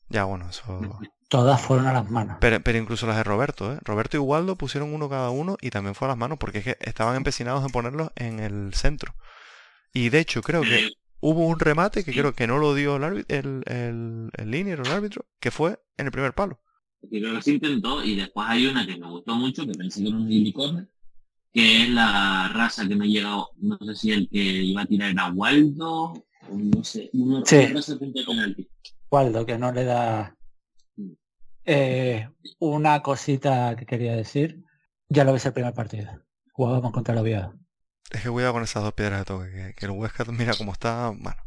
Ya, 0.09 0.25
bueno, 0.25 0.49
eso... 0.49 0.81
Todas 1.29 1.61
fueron 1.61 1.87
a 1.87 1.93
las 1.93 2.11
manos. 2.11 2.37
Pero, 2.41 2.61
pero 2.61 2.79
incluso 2.79 3.07
las 3.07 3.17
de 3.17 3.25
Roberto, 3.25 3.73
¿eh? 3.73 3.79
Roberto 3.83 4.17
y 4.17 4.21
Waldo 4.21 4.57
pusieron 4.57 4.95
uno 4.95 5.09
cada 5.09 5.31
uno 5.31 5.57
y 5.61 5.71
también 5.71 5.95
fue 5.95 6.07
a 6.07 6.11
las 6.11 6.17
manos 6.17 6.39
porque 6.39 6.59
es 6.59 6.65
que 6.65 6.77
estaban 6.81 7.17
empecinados 7.17 7.65
en 7.65 7.71
ponerlos 7.71 8.11
en 8.17 8.39
el 8.39 8.75
centro. 8.75 9.15
Y 9.93 10.11
de 10.11 10.21
hecho 10.21 10.43
creo 10.43 10.63
que 10.63 10.91
hubo 11.21 11.47
un 11.47 11.59
remate 11.59 12.05
que 12.05 12.13
creo 12.13 12.35
que 12.35 12.47
no 12.47 12.59
lo 12.59 12.75
dio 12.75 12.97
el, 12.97 13.25
el, 13.29 13.63
el, 13.67 14.31
el 14.37 14.51
línea 14.51 14.77
o 14.77 14.83
el 14.83 14.93
árbitro, 14.93 15.27
que 15.41 15.51
fue 15.51 15.81
en 15.97 16.07
el 16.07 16.13
primer 16.13 16.33
palo. 16.35 16.61
creo 17.11 17.35
que 17.35 17.43
se 17.43 17.53
intentó 17.53 18.05
y 18.05 18.15
después 18.15 18.47
hay 18.49 18.67
una 18.67 18.87
que 18.87 18.97
me 18.97 19.09
gustó 19.09 19.35
mucho, 19.35 19.67
que 19.67 19.73
pensé 19.73 20.03
que 20.03 20.09
era 20.09 20.17
un 20.17 20.27
unicornio, 20.27 20.87
que 21.53 21.83
es 21.83 21.89
la 21.91 22.51
raza 22.55 22.87
que 22.87 22.95
me 22.95 23.07
ha 23.07 23.09
llegado, 23.09 23.51
no 23.57 23.79
sé 23.79 23.95
si 23.97 24.13
el 24.13 24.29
que 24.29 24.39
iba 24.39 24.83
a 24.83 24.87
tirar 24.87 25.11
era 25.11 25.33
Waldo 25.33 26.27
no 26.51 26.85
sé, 26.85 27.11
uno 27.13 27.43
sí. 27.45 27.57
Waldo, 29.11 29.47
que 29.47 29.59
no 29.59 29.73
le 29.73 29.85
da. 29.85 30.36
Eh, 31.67 32.29
una 32.59 33.03
cosita 33.03 33.77
que 33.77 33.87
quería 33.87 34.17
decir. 34.17 34.63
Ya 35.09 35.25
lo 35.25 35.33
ves 35.33 35.47
el 35.47 35.53
primer 35.53 35.75
partido. 35.75 36.11
Jugábamos 36.53 36.93
contra 36.93 37.13
el 37.13 37.21
Oviedo. 37.21 37.55
Es 38.11 38.23
que 38.23 38.31
cuidado 38.31 38.55
con 38.55 38.63
esas 38.63 38.83
dos 38.83 38.95
piedras 38.95 39.21
de 39.21 39.25
toque, 39.25 39.75
que, 39.77 39.87
el 39.87 39.91
Huesca 39.91 40.25
mira 40.27 40.55
cómo 40.57 40.73
está, 40.73 41.09
bueno. 41.09 41.43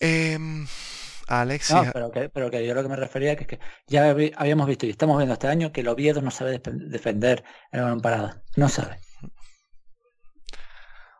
Eh, 0.00 0.38
Alexia. 1.28 1.82
No, 1.82 1.92
pero 1.92 2.10
que, 2.10 2.28
pero 2.28 2.50
que 2.50 2.66
yo 2.66 2.74
lo 2.74 2.82
que 2.82 2.88
me 2.88 2.96
refería 2.96 3.32
es 3.32 3.46
que, 3.46 3.58
ya 3.86 4.10
habíamos 4.36 4.66
visto 4.66 4.86
y 4.86 4.90
estamos 4.90 5.16
viendo 5.16 5.34
este 5.34 5.48
año 5.48 5.72
que 5.72 5.82
el 5.82 5.88
Oviedo 5.88 6.20
no 6.22 6.30
sabe 6.30 6.60
defender 6.60 7.44
el 7.72 7.82
balón 7.82 8.00
parado. 8.00 8.42
No 8.56 8.68
sabe. 8.68 8.98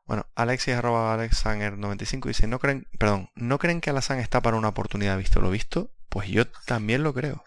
Bueno, 0.07 0.27
Alexis 0.35 0.75
arroba 0.75 1.17
AlexSanger95 1.17 2.27
dice, 2.27 2.47
¿no 2.47 2.59
creen, 2.59 2.87
perdón, 2.99 3.31
¿no 3.35 3.59
creen 3.59 3.81
que 3.81 3.89
Alazán 3.89 4.19
está 4.19 4.43
para 4.43 4.59
una 4.59 4.69
oportunidad 4.69 5.17
visto 5.17 5.41
lo 5.41 5.51
visto? 5.51 5.91
Pues 6.11 6.29
yo 6.29 6.47
también 6.67 7.03
lo 7.03 7.15
creo. 7.15 7.43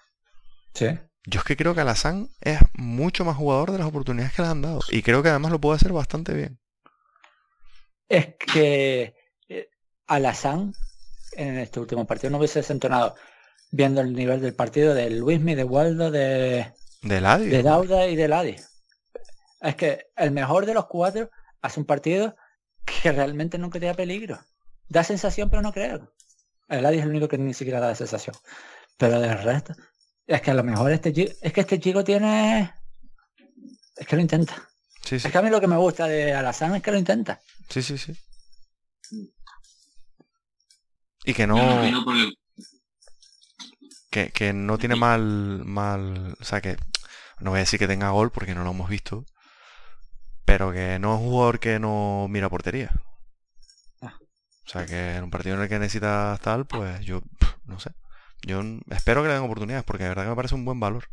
Sí. 0.74 0.88
Yo 1.26 1.40
es 1.40 1.46
que 1.46 1.58
creo 1.58 1.76
que 1.76 1.82
Alazán 1.82 2.30
es 2.40 2.60
mucho 2.74 3.26
más 3.26 3.36
jugador 3.36 3.72
de 3.72 3.80
las 3.80 3.88
oportunidades 3.88 4.34
que 4.34 4.42
le 4.42 4.48
han 4.48 4.62
dado. 4.62 4.80
Y 4.90 5.02
creo 5.02 5.22
que 5.22 5.30
además 5.30 5.52
lo 5.52 5.60
puede 5.60 5.76
hacer 5.76 5.92
bastante 5.92 6.34
bien. 6.34 6.60
Es 8.08 8.36
que 8.36 9.14
eh, 9.50 9.70
Alazán 10.08 10.74
en 11.34 11.58
este 11.58 11.80
último 11.80 12.06
partido 12.06 12.32
no 12.32 12.38
hubiese 12.38 12.60
desentonado 12.60 13.16
viendo 13.72 14.02
el 14.02 14.14
nivel 14.14 14.42
del 14.42 14.56
partido 14.56 14.94
de 14.94 15.10
Luismi, 15.10 15.56
de 15.56 15.64
Waldo, 15.64 16.12
de... 16.12 16.74
De 17.02 17.22
Ladi. 17.22 17.50
De 17.50 17.62
Dauda 17.62 18.08
y 18.08 18.16
de 18.16 18.28
Ladi. 18.28 18.56
Es 19.62 19.76
que 19.76 20.08
el 20.16 20.32
mejor 20.32 20.66
de 20.66 20.74
los 20.74 20.86
cuatro 20.86 21.30
hace 21.62 21.80
un 21.80 21.86
partido 21.86 22.36
que 22.86 23.12
realmente 23.12 23.58
no 23.58 23.70
crea 23.70 23.94
peligro. 23.94 24.40
Da 24.88 25.04
sensación, 25.04 25.50
pero 25.50 25.62
no 25.62 25.74
creo. 25.74 26.14
El 26.70 26.86
Adi 26.86 27.00
es 27.00 27.04
el 27.04 27.10
único 27.10 27.28
que 27.28 27.38
ni 27.38 27.54
siquiera 27.54 27.80
da 27.80 27.94
sensación. 27.96 28.36
Pero 28.98 29.20
del 29.20 29.38
resto, 29.40 29.74
es 30.28 30.42
que 30.42 30.52
a 30.52 30.54
lo 30.54 30.64
mejor 30.64 30.92
este 30.92 31.14
chico, 31.14 31.32
es 31.42 31.54
que 31.54 31.62
este 31.62 31.80
chico 31.80 32.04
tiene, 32.04 32.74
es 33.96 34.06
que 34.06 34.16
lo 34.16 34.22
intenta. 34.22 34.56
Sí, 35.04 35.20
sí. 35.20 35.28
Es 35.28 35.32
que 35.32 35.38
a 35.38 35.42
mí 35.42 35.50
lo 35.50 35.62
que 35.62 35.68
me 35.68 35.78
gusta 35.78 36.06
de 36.06 36.34
Alazán 36.34 36.76
es 36.76 36.84
que 36.84 36.92
lo 36.92 36.98
intenta. 36.98 37.40
Sí, 37.70 37.82
sí, 37.82 37.98
sí. 37.98 38.14
Y 41.24 41.34
que 41.34 41.48
no... 41.48 41.56
Que, 44.10 44.32
que 44.32 44.54
no 44.54 44.78
tiene 44.78 44.96
mal, 44.96 45.64
mal... 45.66 46.36
O 46.40 46.44
sea, 46.44 46.60
que 46.60 46.78
no 47.40 47.52
voy 47.52 47.60
a 47.60 47.62
decir 47.62 47.80
que 47.80 47.88
tenga 47.88 48.10
gol 48.10 48.32
porque 48.32 48.54
no 48.54 48.64
lo 48.64 48.72
hemos 48.72 48.90
visto. 48.90 49.26
Pero 50.44 50.72
que 50.72 51.00
no 51.00 51.16
es 51.16 51.22
un 51.22 51.28
jugador 51.28 51.60
que 51.60 51.80
no 51.80 52.28
mira 52.30 52.50
portería. 52.50 52.92
Ah. 54.02 54.18
O 54.66 54.70
sea 54.70 54.86
que 54.86 55.16
en 55.16 55.24
un 55.26 55.30
partido 55.30 55.56
en 55.56 55.62
el 55.62 55.70
que 55.70 55.80
necesitas 55.80 56.40
tal, 56.42 56.66
pues 56.66 57.02
yo 57.02 57.22
no 57.66 57.80
sé. 57.80 57.92
Yo 58.44 58.62
espero 58.90 59.22
que 59.22 59.28
le 59.30 59.34
den 59.34 59.44
oportunidades 59.44 59.84
porque 59.86 60.04
de 60.04 60.10
verdad 60.10 60.24
que 60.24 60.30
me 60.30 60.36
parece 60.36 60.56
un 60.56 60.66
buen 60.66 60.80
valor. 60.80 61.06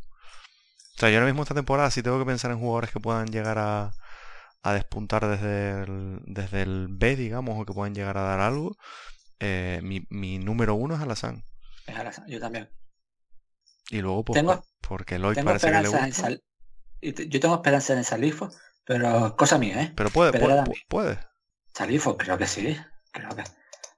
O 0.96 1.00
sea, 1.00 1.10
yo 1.10 1.16
ahora 1.16 1.26
mismo 1.26 1.42
esta 1.42 1.54
temporada 1.54 1.90
sí 1.90 2.02
tengo 2.02 2.18
que 2.18 2.26
pensar 2.26 2.50
en 2.50 2.58
jugadores 2.58 2.90
que 2.90 3.00
puedan 3.00 3.26
llegar 3.26 3.58
a, 3.58 3.92
a 4.62 4.72
despuntar 4.72 5.26
desde 5.26 5.82
el, 5.82 6.20
desde 6.26 6.62
el 6.62 6.86
B, 6.88 7.16
digamos, 7.16 7.60
o 7.60 7.64
que 7.64 7.72
puedan 7.72 7.94
llegar 7.94 8.16
a 8.16 8.22
dar 8.22 8.40
algo. 8.40 8.76
Eh, 9.40 9.80
mi, 9.82 10.06
mi, 10.10 10.38
número 10.38 10.74
uno 10.74 10.94
es 10.94 11.00
Alazán. 11.00 11.44
Es 11.86 11.96
Alazán, 11.96 12.26
yo 12.28 12.38
también. 12.38 12.70
Y 13.90 14.00
luego, 14.00 14.24
pues, 14.24 14.38
Tengo- 14.38 14.64
porque 14.80 15.18
Lloyd 15.18 15.34
Tengo 15.34 15.46
parece 15.46 15.66
que 15.66 15.72
le 15.72 15.78
en 15.78 15.90
gusta. 15.90 16.12
Sal... 16.12 16.42
Yo 17.02 17.40
tengo 17.40 17.56
esperanza 17.56 17.92
en 17.92 18.04
Salifo, 18.04 18.50
pero 18.84 19.36
cosa 19.36 19.58
mía, 19.58 19.82
¿eh? 19.82 19.92
Pero 19.94 20.08
puede, 20.10 20.32
pero 20.32 20.46
puede, 20.46 20.64
puede. 20.88 21.18
Salifo, 21.74 22.16
creo 22.16 22.38
que 22.38 22.46
sí. 22.46 22.78
Creo 23.12 23.36
que. 23.36 23.44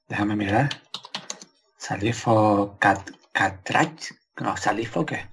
Déjame 0.09 0.35
mirar. 0.35 0.71
Salifo 1.87 2.77
Cat 2.81 3.11
Catrach. 3.33 4.11
No, 4.41 4.57
Salifo 4.57 5.07
qué. 5.07 5.29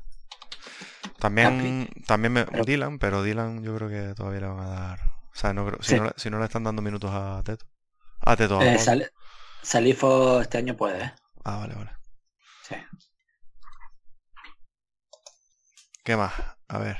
También, 1.19 1.89
también 2.05 2.33
me, 2.33 2.45
Pero- 2.45 2.63
Dylan, 2.63 2.99
pero 2.99 3.23
Dylan 3.23 3.63
yo 3.63 3.75
creo 3.75 3.89
que 3.89 4.13
todavía 4.13 4.41
le 4.41 4.47
van 4.47 4.59
a 4.59 4.69
dar. 4.69 4.99
O 5.01 5.35
sea, 5.35 5.53
no 5.53 5.65
creo, 5.65 5.81
si, 5.81 5.91
Sí. 5.91 5.95
no, 5.97 6.05
le- 6.05 6.13
si 6.15 6.29
no 6.29 6.37
le 6.39 6.45
están 6.45 6.63
dando 6.63 6.81
minutos 6.81 7.09
a 7.11 7.41
Teto. 7.43 7.65
A 8.21 8.35
Teto. 8.35 8.61
Eh. 8.61 8.77
Sal- 8.77 9.11
Salifo 9.61 10.41
este 10.41 10.57
año 10.59 10.75
puede, 10.77 11.05
¿eh? 11.05 11.13
Ah, 11.43 11.57
vale, 11.57 11.73
vale. 11.75 11.91
Sí. 12.67 12.75
¿Qué 16.03 16.15
más? 16.17 16.33
A 16.67 16.77
ver. 16.77 16.97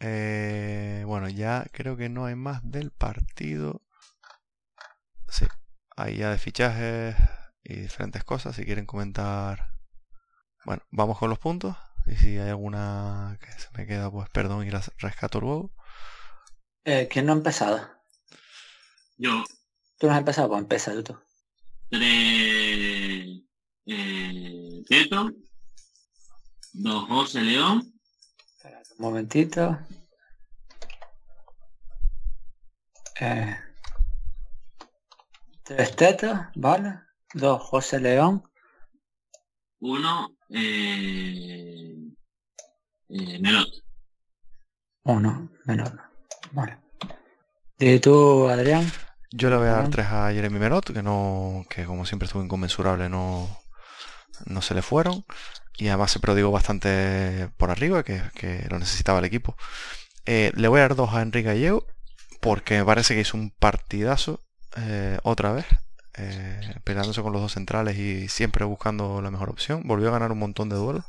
Eh, 0.00 1.02
bueno, 1.06 1.28
ya 1.28 1.66
creo 1.72 1.96
que 1.96 2.08
no 2.08 2.24
hay 2.24 2.36
más 2.36 2.60
del 2.62 2.90
partido. 2.92 3.82
Sí. 5.28 5.46
Ahí 5.96 6.16
ya 6.18 6.30
de 6.30 6.38
fichajes 6.38 7.16
y 7.68 7.76
diferentes 7.76 8.24
cosas. 8.24 8.56
Si 8.56 8.64
quieren 8.64 8.86
comentar. 8.86 9.70
Bueno, 10.64 10.82
vamos 10.90 11.18
con 11.18 11.30
los 11.30 11.38
puntos. 11.38 11.76
Y 12.06 12.16
si 12.16 12.38
hay 12.38 12.48
alguna 12.48 13.38
que 13.40 13.52
se 13.52 13.68
me 13.76 13.86
queda, 13.86 14.10
pues 14.10 14.28
perdón 14.30 14.66
y 14.66 14.70
las 14.70 14.90
rescato 14.98 15.40
luego. 15.40 15.70
Eh, 16.84 17.06
¿Quién 17.10 17.26
no 17.26 17.32
ha 17.32 17.36
empezado? 17.36 17.86
Yo, 19.18 19.44
¿Tú 19.98 20.06
no 20.06 20.12
has 20.12 20.18
empezado? 20.20 20.48
Pues 20.48 20.62
empieza 20.62 21.02
tú. 21.02 21.18
tres 21.90 23.42
eh, 23.86 24.82
Teto, 24.88 25.30
dos 26.72 27.08
José 27.08 27.42
León, 27.42 27.92
un 28.64 28.72
momentito. 28.98 29.78
Eh, 33.20 33.56
tres 35.64 35.96
tetos, 35.96 36.38
¿vale? 36.54 37.07
Dos 37.32 37.62
José 37.62 38.00
León. 38.00 38.42
uno 39.80 40.36
eh, 40.50 41.94
eh, 43.08 43.38
Melot. 43.40 43.68
Uno 45.04 45.50
menor. 45.64 46.00
Vale. 46.52 46.78
¿Y 47.78 47.98
tú, 48.00 48.48
Adrián? 48.48 48.84
Yo 49.30 49.50
le 49.50 49.56
voy 49.56 49.68
a 49.68 49.72
dar 49.72 49.84
Ujú. 49.84 49.90
tres 49.90 50.06
a 50.06 50.32
Jeremy 50.32 50.58
Merot, 50.58 50.92
que 50.92 51.02
no, 51.02 51.64
que 51.68 51.84
como 51.84 52.06
siempre 52.06 52.26
estuvo 52.26 52.42
inconmensurable, 52.42 53.08
no, 53.08 53.48
no 54.46 54.62
se 54.62 54.74
le 54.74 54.82
fueron. 54.82 55.24
Y 55.76 55.88
además 55.88 56.10
se 56.10 56.20
prodigó 56.20 56.50
bastante 56.50 57.50
por 57.56 57.70
arriba, 57.70 58.02
que, 58.02 58.22
que 58.34 58.66
lo 58.70 58.78
necesitaba 58.78 59.20
el 59.20 59.26
equipo. 59.26 59.56
Eh, 60.26 60.52
le 60.56 60.68
voy 60.68 60.78
a 60.80 60.82
dar 60.82 60.96
dos 60.96 61.14
a 61.14 61.22
Enrique 61.22 61.48
Gallego, 61.48 61.86
porque 62.40 62.78
me 62.78 62.84
parece 62.84 63.14
que 63.14 63.20
hizo 63.20 63.36
un 63.36 63.50
partidazo 63.50 64.40
eh, 64.76 65.18
otra 65.22 65.52
vez, 65.52 65.66
eh, 66.18 66.60
peleándose 66.84 67.22
con 67.22 67.32
los 67.32 67.42
dos 67.42 67.52
centrales 67.52 67.96
y 67.96 68.28
siempre 68.28 68.64
buscando 68.64 69.22
la 69.22 69.30
mejor 69.30 69.50
opción. 69.50 69.82
Volvió 69.84 70.08
a 70.08 70.12
ganar 70.12 70.32
un 70.32 70.38
montón 70.38 70.68
de 70.68 70.76
duelos. 70.76 71.04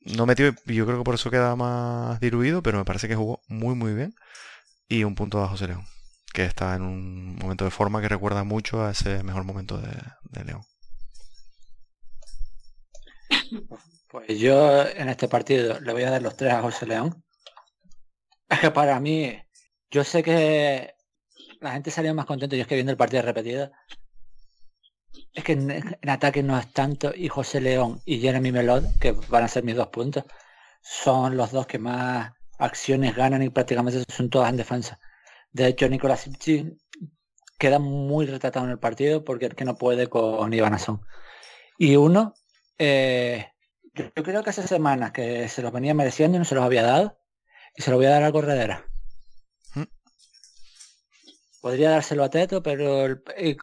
No 0.00 0.26
metió, 0.26 0.52
yo 0.66 0.86
creo 0.86 0.98
que 0.98 1.04
por 1.04 1.14
eso 1.14 1.30
queda 1.30 1.54
más 1.56 2.20
diluido, 2.20 2.62
pero 2.62 2.78
me 2.78 2.84
parece 2.84 3.08
que 3.08 3.14
jugó 3.16 3.40
muy 3.48 3.74
muy 3.74 3.94
bien. 3.94 4.14
Y 4.88 5.04
un 5.04 5.14
punto 5.14 5.42
a 5.42 5.48
José 5.48 5.68
León 5.68 5.86
que 6.32 6.44
está 6.44 6.74
en 6.74 6.82
un 6.82 7.36
momento 7.36 7.64
de 7.64 7.70
forma 7.70 8.00
que 8.00 8.08
recuerda 8.08 8.42
mucho 8.44 8.84
a 8.84 8.90
ese 8.90 9.22
mejor 9.22 9.44
momento 9.44 9.78
de, 9.78 9.92
de 10.24 10.44
León. 10.44 10.62
Pues 14.08 14.38
yo 14.38 14.86
en 14.86 15.08
este 15.08 15.28
partido 15.28 15.80
le 15.80 15.92
voy 15.92 16.02
a 16.02 16.10
dar 16.10 16.22
los 16.22 16.36
tres 16.36 16.52
a 16.52 16.62
José 16.62 16.86
León. 16.86 17.22
Es 18.48 18.60
que 18.60 18.70
para 18.70 19.00
mí, 19.00 19.38
yo 19.90 20.04
sé 20.04 20.22
que 20.22 20.94
la 21.62 21.72
gente 21.72 21.90
salía 21.90 22.12
más 22.12 22.26
contento, 22.26 22.56
yo 22.56 22.62
es 22.62 22.68
que 22.68 22.74
viendo 22.74 22.92
el 22.92 22.98
partido 22.98 23.22
repetido, 23.22 23.70
es 25.32 25.44
que 25.44 25.52
en, 25.52 25.98
ataque 26.08 26.42
no 26.42 26.58
es 26.58 26.72
tanto 26.72 27.12
y 27.14 27.28
José 27.28 27.60
León 27.60 28.00
y 28.04 28.20
Jeremy 28.20 28.52
Melot, 28.52 28.98
que 28.98 29.12
van 29.28 29.44
a 29.44 29.48
ser 29.48 29.64
mis 29.64 29.76
dos 29.76 29.88
puntos, 29.88 30.24
son 30.82 31.36
los 31.36 31.52
dos 31.52 31.66
que 31.66 31.78
más 31.78 32.32
acciones 32.58 33.14
ganan 33.16 33.42
y 33.42 33.50
prácticamente 33.50 34.02
son 34.12 34.28
todas 34.28 34.50
en 34.50 34.56
defensa. 34.56 34.98
De 35.52 35.68
hecho, 35.68 35.88
Nicolás 35.88 36.26
Ipchi 36.26 36.76
queda 37.58 37.78
muy 37.78 38.26
retratado 38.26 38.66
en 38.66 38.72
el 38.72 38.78
partido 38.78 39.24
porque 39.24 39.46
es 39.46 39.54
que 39.54 39.64
no 39.64 39.76
puede 39.76 40.08
con 40.08 40.52
Iván 40.52 40.74
Asson. 40.74 41.00
Y 41.78 41.96
uno, 41.96 42.34
eh, 42.78 43.52
yo, 43.94 44.06
yo 44.16 44.22
creo 44.22 44.42
que 44.42 44.50
hace 44.50 44.66
semanas 44.66 45.12
que 45.12 45.48
se 45.48 45.62
los 45.62 45.72
venía 45.72 45.94
mereciendo 45.94 46.36
y 46.36 46.38
no 46.40 46.44
se 46.44 46.54
los 46.54 46.64
había 46.64 46.82
dado. 46.82 47.18
Y 47.76 47.82
se 47.82 47.90
lo 47.90 47.96
voy 47.96 48.06
a 48.06 48.10
dar 48.10 48.24
a 48.24 48.32
Corredera. 48.32 48.91
Podría 51.62 51.90
dárselo 51.92 52.24
a 52.24 52.28
Teto, 52.28 52.62
pero 52.62 53.06
el- 53.06 53.22
eh, 53.36 53.56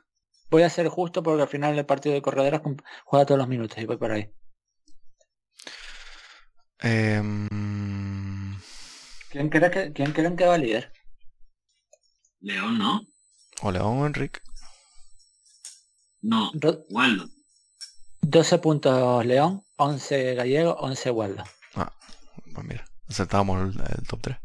voy 0.49 0.63
a 0.63 0.69
ser 0.71 0.87
justo 0.87 1.21
porque 1.21 1.43
al 1.43 1.47
final 1.49 1.77
el 1.77 1.85
partido 1.85 2.15
de 2.15 2.21
Corredera 2.23 2.59
cum- 2.59 2.77
juega 3.05 3.25
todos 3.27 3.37
los 3.37 3.47
minutos 3.47 3.77
y 3.77 3.85
voy 3.85 3.97
por 3.97 4.11
ahí. 4.11 4.31
Em, 6.79 8.57
¿Quién 9.29 9.49
creen 9.49 9.71
que, 9.71 9.93
quién 9.93 10.11
creen 10.13 10.35
que 10.37 10.45
va 10.45 10.57
líder? 10.57 10.91
León, 12.39 12.77
¿no? 12.77 13.01
o 13.61 13.71
León 13.71 13.99
o 13.99 14.05
Enrique. 14.07 14.39
No, 16.21 16.51
Do- 16.53 16.85
Waldo. 16.89 17.27
12 18.21 18.57
puntos 18.59 19.25
León, 19.25 19.65
11 19.75 20.35
Gallego, 20.35 20.73
11 20.79 21.11
Waldo. 21.11 21.43
Pues 22.55 22.65
mira, 22.65 22.85
acertábamos 23.09 23.75
el, 23.75 23.81
el 23.99 24.07
top 24.07 24.21
3. 24.21 24.37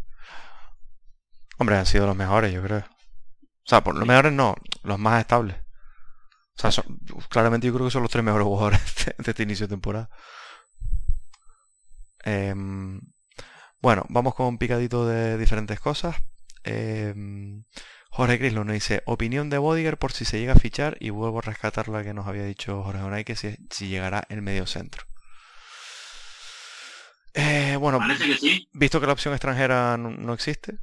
Hombre, 1.59 1.77
han 1.77 1.87
sido 1.87 2.07
los 2.07 2.17
mejores, 2.17 2.53
yo 2.53 2.63
creo. 2.63 2.85
O 3.67 3.69
sea, 3.69 3.83
por 3.83 3.95
los 3.97 4.07
mejores 4.07 4.33
no, 4.33 4.55
los 4.83 4.99
más 4.99 5.21
estables. 5.21 5.57
O 6.57 6.61
sea, 6.61 6.71
son- 6.71 6.99
claramente 7.29 7.67
yo 7.67 7.75
creo 7.75 7.87
que 7.87 7.91
son 7.93 8.03
los 8.03 8.11
tres 8.11 8.25
mejores 8.25 8.45
jugadores 8.47 8.81
de, 9.07 9.15
de 9.19 9.31
este 9.31 9.43
inicio 9.43 9.67
de 9.67 9.75
temporada. 9.75 10.11
Em, 12.25 13.01
bueno, 13.81 14.05
vamos 14.09 14.35
con 14.35 14.47
un 14.47 14.59
picadito 14.59 15.07
de 15.07 15.37
diferentes 15.39 15.79
cosas. 15.81 16.17
Em, 16.63 17.65
Jorge 18.11 18.39
Crislo 18.39 18.65
nos 18.65 18.75
dice, 18.75 19.03
opinión 19.07 19.51
de 19.51 19.59
Bodiger 19.59 19.99
por 19.99 20.13
si 20.13 20.25
se 20.25 20.39
llega 20.39 20.53
a 20.55 20.59
fichar 20.59 20.97
y 21.01 21.11
vuelvo 21.11 21.39
a 21.39 21.43
rescatar 21.43 21.89
la 21.89 22.03
que 22.05 22.15
nos 22.15 22.27
había 22.27 22.45
dicho 22.45 22.83
Jorge 22.83 23.03
Onay, 23.03 23.25
que 23.25 23.37
si, 23.37 23.57
si 23.71 23.89
llegará 23.89 24.25
el 24.29 24.41
medio 24.41 24.67
centro. 24.67 25.05
Eh, 27.35 27.77
bueno, 27.81 27.99
Parece 27.99 28.27
que 28.27 28.37
sí. 28.39 28.69
visto 28.73 29.01
que 29.01 29.07
la 29.07 29.13
opción 29.13 29.35
extranjera 29.35 29.97
no, 29.97 30.11
no 30.11 30.33
existe, 30.35 30.79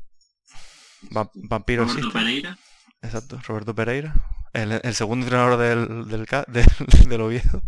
Va- 1.16 1.32
Vampiro 1.34 1.84
Roberto 1.86 2.00
existe. 2.00 2.20
Pereira. 2.20 2.58
Exacto, 3.02 3.40
Roberto 3.48 3.74
Pereira. 3.74 4.14
El, 4.54 4.74
el 4.84 4.94
segundo 4.96 5.26
entrenador 5.26 5.58
del, 5.60 6.08
del, 6.08 6.26
del, 6.48 6.66
del 7.10 7.22
Oviedo. 7.22 7.62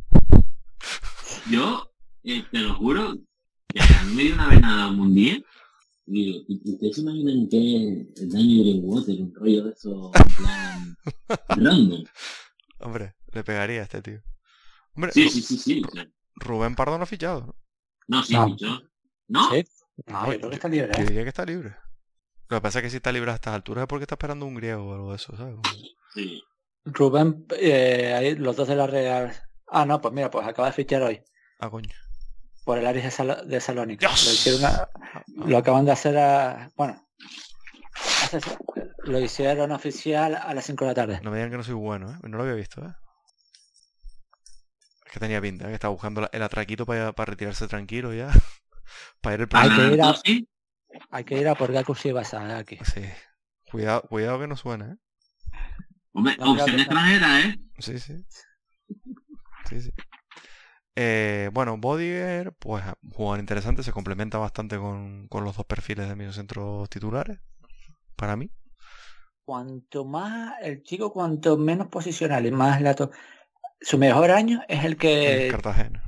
Yo, 1.50 1.92
eh, 2.24 2.44
te 2.52 2.60
lo 2.60 2.76
juro, 2.76 3.18
que 3.68 3.82
a 3.82 4.04
mí 4.04 4.16
me 4.16 4.24
dio 4.24 4.34
una 4.36 4.48
vez 4.48 4.62
nada 4.62 4.88
un 4.92 5.14
día. 5.16 5.42
Digo, 6.06 6.40
¿y- 6.50 6.62
y 6.66 6.74
¿ustedes 6.74 6.96
se 6.96 7.02
imaginan 7.02 7.48
que 7.50 8.08
el 8.22 8.30
daño 8.30 8.58
de 8.58 8.70
Greenwater, 8.72 9.22
un 9.22 9.34
rollo 9.34 9.64
de 9.64 9.72
eso, 9.72 10.12
en 10.14 10.36
plan, 10.36 10.98
random? 11.50 12.04
Hombre, 12.80 13.16
le 13.32 13.44
pegaría 13.44 13.80
a 13.80 13.84
este 13.84 14.02
tío. 14.02 14.22
Hombre, 14.96 15.12
Sí, 15.14 15.30
sí, 15.30 15.42
sí, 15.42 15.58
sí. 15.58 15.82
o 15.88 15.90
sea, 15.92 16.06
Rubén 16.36 16.76
Pardo 16.76 16.98
no 16.98 17.04
ha 17.04 17.08
fichado. 17.08 17.42
¿no? 17.46 17.56
No, 18.08 18.24
sí, 18.24 18.34
No. 18.34 18.48
fichó. 18.50 18.82
¿No? 19.30 19.50
¿Sí? 19.52 19.64
No, 20.08 20.32
yo 20.34 20.38
creo 20.40 20.50
que 20.50 20.56
está 20.56 20.68
libre. 20.68 20.92
Yo 20.98 21.04
¿eh? 21.04 21.06
diría 21.08 21.24
que 21.24 21.30
está 21.30 21.46
libre. 21.46 21.76
Lo 22.50 22.58
que 22.58 22.62
pasa 22.62 22.80
es 22.80 22.84
que 22.84 22.90
si 22.90 22.98
está 22.98 23.12
libre 23.12 23.32
a 23.32 23.36
estas 23.36 23.54
alturas 23.54 23.84
es 23.84 23.88
porque 23.88 24.04
está 24.04 24.16
esperando 24.16 24.46
un 24.46 24.56
griego 24.56 24.86
o 24.90 24.94
algo 24.94 25.10
de 25.12 25.16
eso, 25.16 25.36
¿sabes? 25.36 25.56
Sí. 26.14 26.44
Rubén, 26.86 27.46
eh, 27.60 28.14
ahí 28.14 28.36
los 28.36 28.56
dos 28.56 28.68
de 28.68 28.76
la 28.76 28.86
Real. 28.88 29.34
Ah, 29.68 29.86
no, 29.86 30.02
pues 30.02 30.14
mira, 30.14 30.30
pues 30.30 30.46
acaba 30.46 30.68
de 30.68 30.74
fichar 30.74 31.02
hoy 31.02 31.24
Ah, 31.60 31.70
coño. 31.70 31.90
por 32.66 32.78
el 32.78 32.86
Aris 32.86 33.04
de, 33.06 33.12
Salo- 33.12 33.44
de 33.46 33.60
Salónica. 33.62 34.08
Dios. 34.08 34.26
Lo, 34.26 34.32
hicieron 34.34 34.66
a- 34.66 34.90
lo 35.46 35.58
acaban 35.58 35.86
de 35.86 35.92
hacer 35.94 36.18
a. 36.18 36.70
Bueno, 36.76 37.02
hace- 37.96 38.58
lo 39.06 39.20
hicieron 39.20 39.72
oficial 39.72 40.36
a 40.36 40.54
las 40.54 40.66
5 40.66 40.84
de 40.86 40.92
la 40.92 40.96
tarde. 40.96 41.20
No 41.24 41.32
me 41.32 41.38
digan 41.38 41.52
que 41.52 41.58
no 41.58 41.64
soy 41.64 41.74
bueno, 41.76 42.12
¿eh? 42.12 42.18
No 42.24 42.38
lo 42.38 42.44
había 42.44 42.56
visto, 42.56 42.82
¿eh? 42.86 42.94
Es 45.06 45.12
que 45.14 45.20
tenía 45.20 45.42
pinta, 45.42 45.66
¿eh? 45.66 45.70
que 45.70 45.74
estaba 45.76 45.94
buscando 45.94 46.28
el 46.32 46.44
atraquito 46.44 46.86
para, 46.86 47.14
para 47.14 47.32
retirarse 47.32 47.68
tranquilo 47.68 48.14
ya. 48.14 48.30
para 49.22 49.36
ir 49.36 49.42
el 49.42 49.48
Hay 49.54 49.70
primer- 49.70 49.90
que 49.90 49.96
ir 49.96 50.02
a- 50.02 50.16
¿Sí? 50.24 50.50
Hay 51.10 51.24
que 51.24 51.40
ir 51.40 51.48
a 51.48 51.56
por 51.56 51.72
Gaku 51.72 51.94
Shibasa 51.94 52.58
aquí. 52.58 52.78
Sí. 52.84 53.02
Cuidado, 53.72 54.04
cuidado 54.04 54.40
que 54.40 54.48
no 54.48 54.56
suene, 54.56 54.86
¿eh? 54.86 54.96
Hombre, 56.14 56.38
No, 56.38 56.54
opción 56.54 56.80
extranjera, 56.80 57.40
¿eh? 57.42 57.60
Sí, 57.80 58.00
sí. 58.00 58.24
Sí, 59.68 59.82
sí. 59.82 59.92
Eh, 60.96 61.50
bueno, 61.54 61.78
Bodiger, 61.78 62.54
pues 62.54 62.84
un 63.02 63.10
jugador 63.12 63.40
interesante, 63.40 63.82
se 63.82 63.92
complementa 63.92 64.38
bastante 64.38 64.78
con, 64.78 65.28
con 65.28 65.44
los 65.44 65.58
dos 65.58 65.66
perfiles 65.66 66.08
de 66.08 66.16
mediocentros 66.16 66.88
titulares, 66.90 67.40
para 68.16 68.36
mí. 68.36 68.52
Cuanto 69.44 70.06
más 70.06 70.54
el 70.62 70.84
chico, 70.84 71.12
cuanto 71.12 71.58
menos 71.58 71.88
posicional 71.88 72.46
y 72.46 72.52
más 72.52 72.80
lato. 72.82 73.12
Su 73.82 73.98
mejor 73.98 74.32
año 74.32 74.62
es 74.68 74.86
el 74.86 74.96
que 74.96 75.50
Cartagena. 75.50 76.04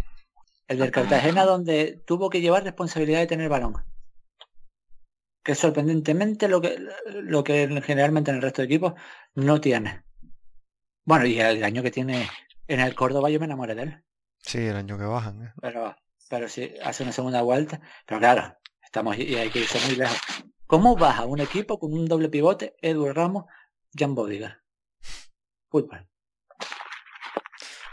El 0.67 0.79
del 0.79 0.91
Cartagena 0.91 1.43
donde 1.43 2.01
tuvo 2.05 2.29
que 2.29 2.41
llevar 2.41 2.63
responsabilidad 2.63 3.19
de 3.19 3.27
tener 3.27 3.49
balón. 3.49 3.73
Que 5.45 5.53
sorprendentemente 5.53 6.47
lo 6.47 6.59
que 6.59 6.75
lo 7.05 7.43
que 7.43 7.81
generalmente 7.83 8.31
en 8.31 8.37
el 8.37 8.41
resto 8.41 8.63
de 8.63 8.65
equipos 8.65 8.93
no 9.35 9.61
tiene. 9.61 10.03
Bueno, 11.05 11.27
y 11.27 11.39
el 11.39 11.63
año 11.63 11.83
que 11.83 11.91
tiene 11.91 12.27
en 12.67 12.79
el 12.79 12.95
Córdoba 12.95 13.29
yo 13.29 13.39
me 13.39 13.45
enamoré 13.45 13.75
de 13.75 13.83
él. 13.83 14.03
Sí, 14.39 14.57
el 14.57 14.75
año 14.75 14.97
que 14.97 15.03
bajan. 15.03 15.43
¿eh? 15.43 15.53
Pero, 15.61 15.95
pero 16.29 16.49
sí, 16.49 16.73
hace 16.83 17.03
una 17.03 17.11
segunda 17.11 17.43
vuelta. 17.43 17.79
Pero 18.07 18.19
claro, 18.19 18.57
estamos 18.83 19.17
y 19.19 19.35
hay 19.35 19.51
que 19.51 19.59
irse 19.59 19.79
muy 19.85 19.95
lejos. 19.95 20.17
¿Cómo 20.65 20.95
baja 20.95 21.25
un 21.25 21.39
equipo 21.39 21.77
con 21.77 21.93
un 21.93 22.07
doble 22.07 22.29
pivote, 22.29 22.75
Edward 22.81 23.15
Ramos, 23.15 23.45
Jan 23.93 24.15
Bodiger? 24.15 24.63
Fútbol. 25.69 26.09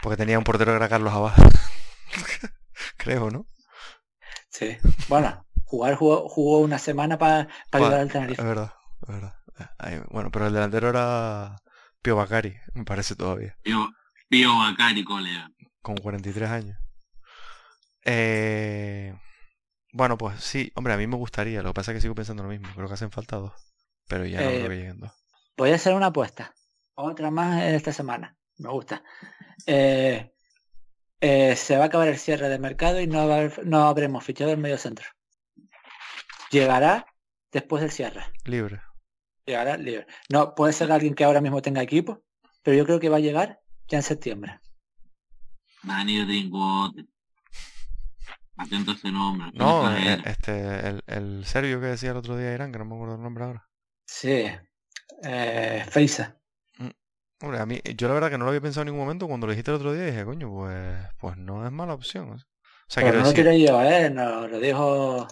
Porque 0.01 0.17
tenía 0.17 0.39
un 0.39 0.43
portero 0.43 0.71
que 0.71 0.77
era 0.77 0.89
Carlos 0.89 1.13
Abad. 1.13 1.33
Creo, 2.97 3.29
¿no? 3.29 3.45
Sí. 4.49 4.75
Bueno, 5.07 5.42
jugar 5.73 5.95
jugó, 5.95 6.29
jugó 6.29 6.59
una 6.59 6.77
semana 6.77 7.17
para 7.17 7.47
Pa- 7.71 7.77
ayudar 7.79 7.99
al 8.01 8.07
Es 8.07 8.13
Tenerife. 8.13 8.43
verdad, 8.43 8.73
es 9.01 9.07
verdad. 9.07 9.33
Eh, 9.59 9.65
ahí- 9.79 10.01
bueno, 10.11 10.29
pero 10.31 10.47
el 10.47 10.53
delantero 10.53 10.89
era 10.89 11.57
Pio 12.01 12.15
Bacari, 12.15 12.55
me 12.75 12.83
parece 12.85 13.15
todavía, 13.15 13.57
Pío, 13.63 13.89
Pío 14.29 14.55
Bacari, 14.57 15.03
colega. 15.03 15.49
con 15.81 15.97
43 15.97 16.49
años. 16.49 16.77
Eh, 18.05 19.13
bueno, 19.93 20.17
pues 20.17 20.41
sí, 20.43 20.71
hombre, 20.75 20.93
a 20.93 20.97
mí 20.97 21.07
me 21.07 21.15
gustaría, 21.17 21.61
lo 21.63 21.69
que 21.69 21.73
pasa 21.75 21.91
es 21.91 21.97
que 21.97 22.01
sigo 22.01 22.15
pensando 22.15 22.43
lo 22.43 22.49
mismo, 22.49 22.67
creo 22.75 22.87
que 22.87 22.93
hacen 22.95 23.11
falta 23.11 23.37
dos, 23.37 23.53
pero 24.07 24.25
ya 24.25 24.41
no 24.41 24.49
Eh, 24.51 24.57
creo 24.57 24.69
que 24.69 24.75
lleguen 24.75 24.99
dos. 24.99 25.11
Voy 25.57 25.71
a 25.71 25.75
hacer 25.75 25.93
una 25.95 26.07
apuesta. 26.07 26.53
Otra 26.95 27.31
más 27.31 27.63
esta 27.63 27.91
semana. 27.93 28.35
Me 28.57 28.69
gusta. 28.69 29.03
Eh, 29.65 30.31
eh, 31.21 31.55
se 31.55 31.77
va 31.77 31.85
a 31.85 31.87
acabar 31.87 32.07
el 32.07 32.17
cierre 32.19 32.49
de 32.49 32.59
mercado 32.59 32.99
y 32.99 33.07
no, 33.07 33.27
va 33.27 33.49
no 33.63 33.87
habremos 33.87 34.23
fichado 34.23 34.51
el 34.51 34.57
medio 34.59 34.77
centro. 34.77 35.07
Llegará 36.53 37.07
después 37.51 37.81
del 37.81 37.89
cierre. 37.89 38.21
Libre. 38.45 38.79
Llegará 39.43 39.75
libre. 39.75 40.05
No, 40.29 40.53
puede 40.53 40.71
ser 40.71 40.91
alguien 40.91 41.15
que 41.15 41.23
ahora 41.23 41.41
mismo 41.41 41.63
tenga 41.63 41.81
equipo, 41.81 42.23
pero 42.61 42.77
yo 42.77 42.85
creo 42.85 42.99
que 42.99 43.09
va 43.09 43.17
a 43.17 43.21
llegar 43.21 43.59
ya 43.87 43.97
en 43.97 44.03
septiembre. 44.03 44.59
Daniel 45.81 46.27
Trincote. 46.27 47.05
Atento 48.55 48.91
a 48.91 48.93
ese 48.93 49.11
nombre. 49.11 49.49
No, 49.55 49.91
eh, 49.97 50.21
este, 50.25 50.87
el, 50.87 51.03
el 51.07 51.45
serbio 51.45 51.81
que 51.81 51.87
decía 51.87 52.11
el 52.11 52.17
otro 52.17 52.37
día 52.37 52.53
Irán, 52.53 52.71
que 52.71 52.77
no 52.77 52.85
me 52.85 52.93
acuerdo 52.93 53.15
el 53.15 53.23
nombre 53.23 53.45
ahora. 53.45 53.67
Sí. 54.05 54.45
Eh, 55.23 55.85
Feisa. 55.89 56.37
Hombre, 57.41 57.59
a 57.59 57.65
mí, 57.65 57.81
yo 57.97 58.07
la 58.07 58.13
verdad 58.13 58.29
que 58.29 58.37
no 58.37 58.45
lo 58.45 58.51
había 58.51 58.61
pensado 58.61 58.83
en 58.83 58.89
ningún 58.89 59.05
momento, 59.05 59.27
cuando 59.27 59.47
lo 59.47 59.53
dijiste 59.53 59.71
el 59.71 59.77
otro 59.77 59.91
día 59.91 60.05
dije, 60.05 60.23
coño, 60.23 60.49
pues, 60.51 60.97
pues 61.19 61.35
no 61.35 61.65
es 61.65 61.71
mala 61.71 61.95
opción. 61.95 62.29
O 62.29 62.37
sea, 62.87 63.01
Pero 63.01 63.07
quiero 63.07 63.19
no 63.19 63.25
lo 63.25 63.33
tiré 63.33 63.59
yo, 63.59 63.81
¿eh? 63.81 64.09
No, 64.11 64.47
lo 64.47 64.59
dijo... 64.59 65.27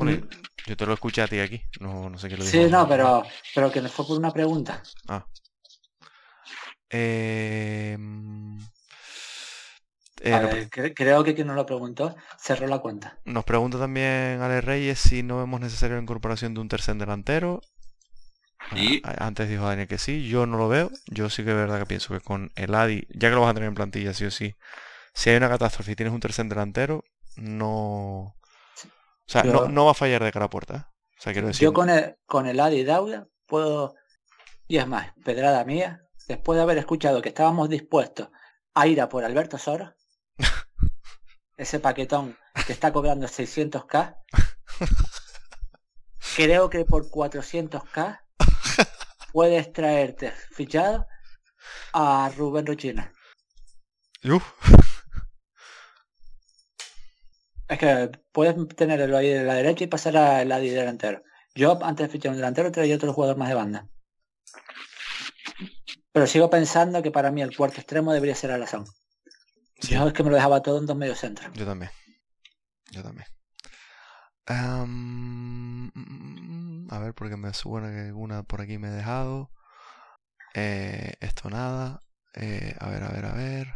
bueno, 0.00 0.26
yo 0.66 0.76
te 0.76 0.86
lo 0.86 0.92
escuché 0.94 1.22
a 1.22 1.28
ti 1.28 1.38
aquí, 1.40 1.62
no, 1.80 2.10
no 2.10 2.18
sé 2.18 2.28
qué 2.28 2.36
lo 2.36 2.44
dijo. 2.44 2.58
Sí, 2.58 2.68
no, 2.68 2.88
pero, 2.88 3.22
pero 3.54 3.70
que 3.72 3.80
fue 3.88 4.06
por 4.06 4.18
una 4.18 4.32
pregunta. 4.32 4.82
Eh, 6.90 7.96
mm, 7.98 8.58
eh, 10.22 10.36
A 10.36 10.38
ver, 10.40 10.58
cre- 10.70 10.94
creo 11.00 11.22
que 11.24 11.34
quien 11.34 11.46
nos 11.48 11.56
lo 11.56 11.66
preguntó 11.66 12.16
cerró 12.38 12.66
la 12.66 12.80
cuenta. 12.80 13.20
Nos 13.24 13.46
pregunta 13.46 13.78
también 13.78 14.42
Ale 14.42 14.60
Reyes 14.60 14.98
si 14.98 15.22
no 15.22 15.38
vemos 15.38 15.58
necesaria 15.58 15.96
la 15.96 16.02
incorporación 16.02 16.52
de 16.52 16.60
un 16.60 16.68
tercer 16.68 16.96
delantero. 16.96 17.62
Sí. 18.72 19.02
Ah, 19.02 19.26
Antes 19.26 19.48
dijo 19.48 19.64
Daniel 19.66 19.88
que 19.88 19.98
sí, 19.98 20.28
yo 20.28 20.46
no 20.46 20.56
lo 20.58 20.68
veo. 20.68 20.90
Yo 21.06 21.30
sí 21.30 21.44
que 21.44 21.50
es 21.50 21.56
verdad 21.56 21.78
que 21.80 21.86
pienso 21.86 22.14
que 22.14 22.20
con 22.20 22.50
el 22.56 22.74
Adi, 22.74 23.06
ya 23.10 23.28
que 23.30 23.34
lo 23.34 23.40
vas 23.42 23.50
a 23.50 23.54
tener 23.54 23.68
en 23.68 23.74
plantilla, 23.74 24.14
sí 24.14 24.24
o 24.26 24.30
sí, 24.30 24.54
si 25.14 25.30
hay 25.30 25.36
una 25.38 25.48
catástrofe 25.50 25.92
y 25.92 25.96
tienes 25.96 26.14
un 26.14 26.20
tercer 26.20 26.46
delantero, 26.48 27.04
no... 27.36 28.36
O 29.30 29.32
sea, 29.32 29.44
Yo- 29.44 29.52
no, 29.52 29.68
no 29.68 29.84
va 29.84 29.92
a 29.92 29.94
fallar 29.94 30.24
de 30.24 30.32
cara 30.32 30.46
a 30.46 30.50
puerta. 30.50 30.74
¿eh? 30.74 30.82
O 31.16 31.22
sea, 31.22 31.32
quiero 31.32 31.46
decir, 31.46 31.62
Yo 31.62 31.72
con 31.72 31.88
el, 31.88 32.16
con 32.26 32.48
el 32.48 32.58
Adi 32.58 32.82
Dauda 32.82 33.28
puedo... 33.46 33.94
Y 34.66 34.78
es 34.78 34.88
más, 34.88 35.12
pedrada 35.24 35.64
mía, 35.64 36.02
después 36.26 36.56
de 36.56 36.62
haber 36.62 36.78
escuchado 36.78 37.22
que 37.22 37.28
estábamos 37.28 37.68
dispuestos 37.68 38.28
a 38.74 38.88
ir 38.88 39.00
a 39.00 39.08
por 39.08 39.22
Alberto 39.24 39.56
Soros, 39.56 39.92
ese 41.56 41.78
paquetón 41.78 42.36
que 42.66 42.72
está 42.72 42.92
cobrando 42.92 43.28
600k, 43.28 44.16
creo 46.34 46.68
que 46.68 46.84
por 46.84 47.08
400k 47.08 48.20
puedes 49.32 49.72
traerte 49.72 50.32
fichado 50.50 51.06
a 51.92 52.32
Rubén 52.36 52.66
Rochina. 52.66 53.12
Uf, 54.24 54.42
Es 57.70 57.78
que 57.78 58.10
puedes 58.32 58.56
tenerlo 58.74 59.16
ahí 59.16 59.28
de 59.28 59.44
la 59.44 59.54
derecha 59.54 59.84
y 59.84 59.86
pasar 59.86 60.16
al 60.16 60.50
Adi 60.50 60.70
delantero. 60.70 61.22
Yo 61.54 61.78
antes 61.84 62.08
de 62.08 62.12
fichar 62.12 62.32
un 62.32 62.36
delantero 62.36 62.72
traía 62.72 62.96
otro 62.96 63.12
jugador 63.12 63.36
más 63.36 63.48
de 63.48 63.54
banda. 63.54 63.88
Pero 66.10 66.26
sigo 66.26 66.50
pensando 66.50 67.00
que 67.00 67.12
para 67.12 67.30
mí 67.30 67.42
el 67.42 67.56
cuarto 67.56 67.76
extremo 67.76 68.12
debería 68.12 68.34
ser 68.34 68.50
Alazón. 68.50 68.86
Sí. 69.78 69.94
Yo 69.94 70.08
es 70.08 70.12
que 70.12 70.24
me 70.24 70.30
lo 70.30 70.34
dejaba 70.34 70.62
todo 70.62 70.78
en 70.78 70.86
dos 70.86 70.96
medios 70.96 71.20
centros. 71.20 71.54
yo 71.54 71.64
también. 71.64 71.92
Yo 72.90 73.04
también. 73.04 73.28
Am, 74.46 75.92
mm, 75.94 76.88
a 76.92 76.98
ver, 76.98 77.14
porque 77.14 77.36
me 77.36 77.54
suena 77.54 77.92
que 77.92 78.08
alguna 78.08 78.42
por 78.42 78.62
aquí 78.62 78.78
me 78.78 78.88
he 78.88 78.90
dejado. 78.92 79.52
Eh, 80.54 81.14
esto 81.20 81.50
nada. 81.50 82.02
Eh, 82.34 82.74
a 82.80 82.90
ver, 82.90 83.04
a 83.04 83.10
ver, 83.10 83.24
a 83.26 83.32
ver. 83.32 83.68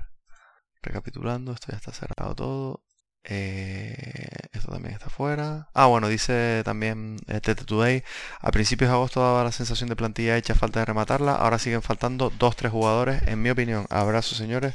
Recapitulando, 0.83 1.53
esto 1.53 1.69
ya 1.71 1.77
está 1.77 1.93
cerrado 1.93 2.35
todo. 2.35 2.84
Eh, 3.25 4.49
esto 4.53 4.71
también 4.71 4.95
está 4.95 5.09
fuera. 5.09 5.69
Ah, 5.75 5.87
bueno, 5.87 6.09
dice 6.09 6.63
también 6.65 7.17
eh, 7.29 7.41
Today. 7.41 8.05
A 8.41 8.51
principios 8.51 8.91
de 8.91 8.97
agosto 8.97 9.21
daba 9.21 9.45
la 9.45 9.53
sensación 9.53 9.89
de 9.89 9.97
plantilla 9.97 10.37
hecha, 10.37 10.55
falta 10.55 10.81
de 10.81 10.87
rematarla. 10.87 11.35
Ahora 11.35 11.59
siguen 11.59 11.83
faltando 11.83 12.31
dos, 12.31 12.57
tres 12.57 12.73
jugadores. 12.73 13.23
En 13.27 13.43
mi 13.43 13.51
opinión, 13.51 13.87
abrazo 13.91 14.35
señores. 14.35 14.75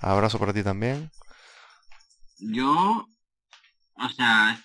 Abrazo 0.00 0.38
para 0.38 0.52
ti 0.52 0.62
también. 0.62 1.10
Yo, 2.38 3.06
o 3.94 4.08
sea, 4.08 4.62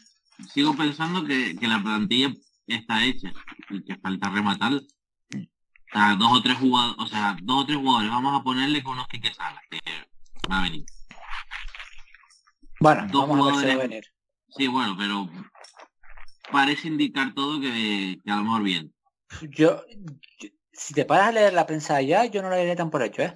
sigo 0.54 0.76
pensando 0.76 1.26
que, 1.26 1.56
que 1.58 1.68
la 1.68 1.82
plantilla 1.82 2.34
está 2.68 3.04
hecha 3.04 3.34
y 3.70 3.84
que 3.84 3.98
falta 3.98 4.30
rematar. 4.30 4.74
O 4.74 6.16
dos 6.18 6.32
o 6.32 6.42
tres 6.42 6.58
jugadores, 6.58 6.96
o 7.00 7.08
sea, 7.08 7.38
dos 7.42 7.64
o 7.64 7.66
tres 7.66 7.78
jugadores, 7.78 8.10
vamos 8.10 8.40
a 8.40 8.44
ponerle 8.44 8.84
con 8.84 8.94
unos 8.94 9.08
que 9.08 9.34
Salas, 9.34 9.64
que 9.70 9.80
va 10.50 10.60
a 10.60 10.64
venir. 10.64 10.86
Bueno, 12.80 13.08
Dos 13.12 13.28
vamos 13.28 13.40
a 13.40 13.46
ver 13.46 13.56
si 13.56 13.66
va 13.66 13.72
a 13.72 13.74
jugadores. 13.74 13.90
venir. 13.90 14.06
Sí, 14.50 14.68
bueno, 14.68 14.96
pero 14.98 15.30
parece 16.52 16.88
indicar 16.88 17.34
todo 17.34 17.60
que, 17.60 18.20
que 18.24 18.32
a 18.32 18.36
lo 18.38 18.44
mejor 18.44 18.64
bien. 18.64 18.94
Yo, 19.50 19.84
yo- 20.40 20.50
si 20.72 20.94
te 20.94 21.06
paras 21.06 21.30
a 21.30 21.32
leer 21.32 21.54
la 21.54 21.66
prensa 21.66 22.02
ya, 22.02 22.26
yo 22.26 22.42
no 22.42 22.50
la 22.50 22.58
leeré 22.58 22.76
tan 22.76 22.90
por 22.92 23.02
hecho, 23.02 23.22
¿eh? 23.24 23.34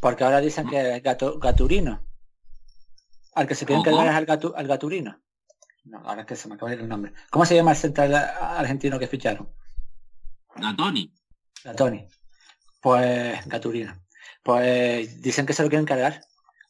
Porque 0.00 0.24
ahora 0.24 0.40
dicen 0.40 0.68
que 0.68 0.96
es 0.96 1.02
gato, 1.02 1.38
Gaturino. 1.38 2.04
Al 3.34 3.46
que 3.46 3.54
se 3.54 3.66
¿Cómo? 3.66 3.82
cargar 3.82 4.06
es 4.08 4.14
al, 4.14 4.26
Gatu- 4.26 4.52
al 4.54 4.66
Gaturino. 4.66 5.20
No, 5.84 5.98
ahora 6.00 6.22
es 6.22 6.26
que 6.26 6.36
se 6.36 6.48
me 6.48 6.54
acaba 6.54 6.70
de 6.70 6.76
ir 6.76 6.82
el 6.82 6.88
nombre. 6.88 7.12
¿Cómo 7.30 7.44
se 7.46 7.54
llama 7.54 7.70
el 7.72 7.76
central 7.76 8.14
argentino 8.14 8.98
que 8.98 9.06
ficharon? 9.06 9.52
Gatoni. 10.56 11.12
Gatoni. 11.64 12.06
Pues 12.80 13.46
Gaturino. 13.46 13.94
Pues 14.42 15.20
dicen 15.22 15.46
que 15.46 15.52
se 15.52 15.62
lo 15.62 15.68
quieren 15.68 15.86
cargar. 15.86 16.20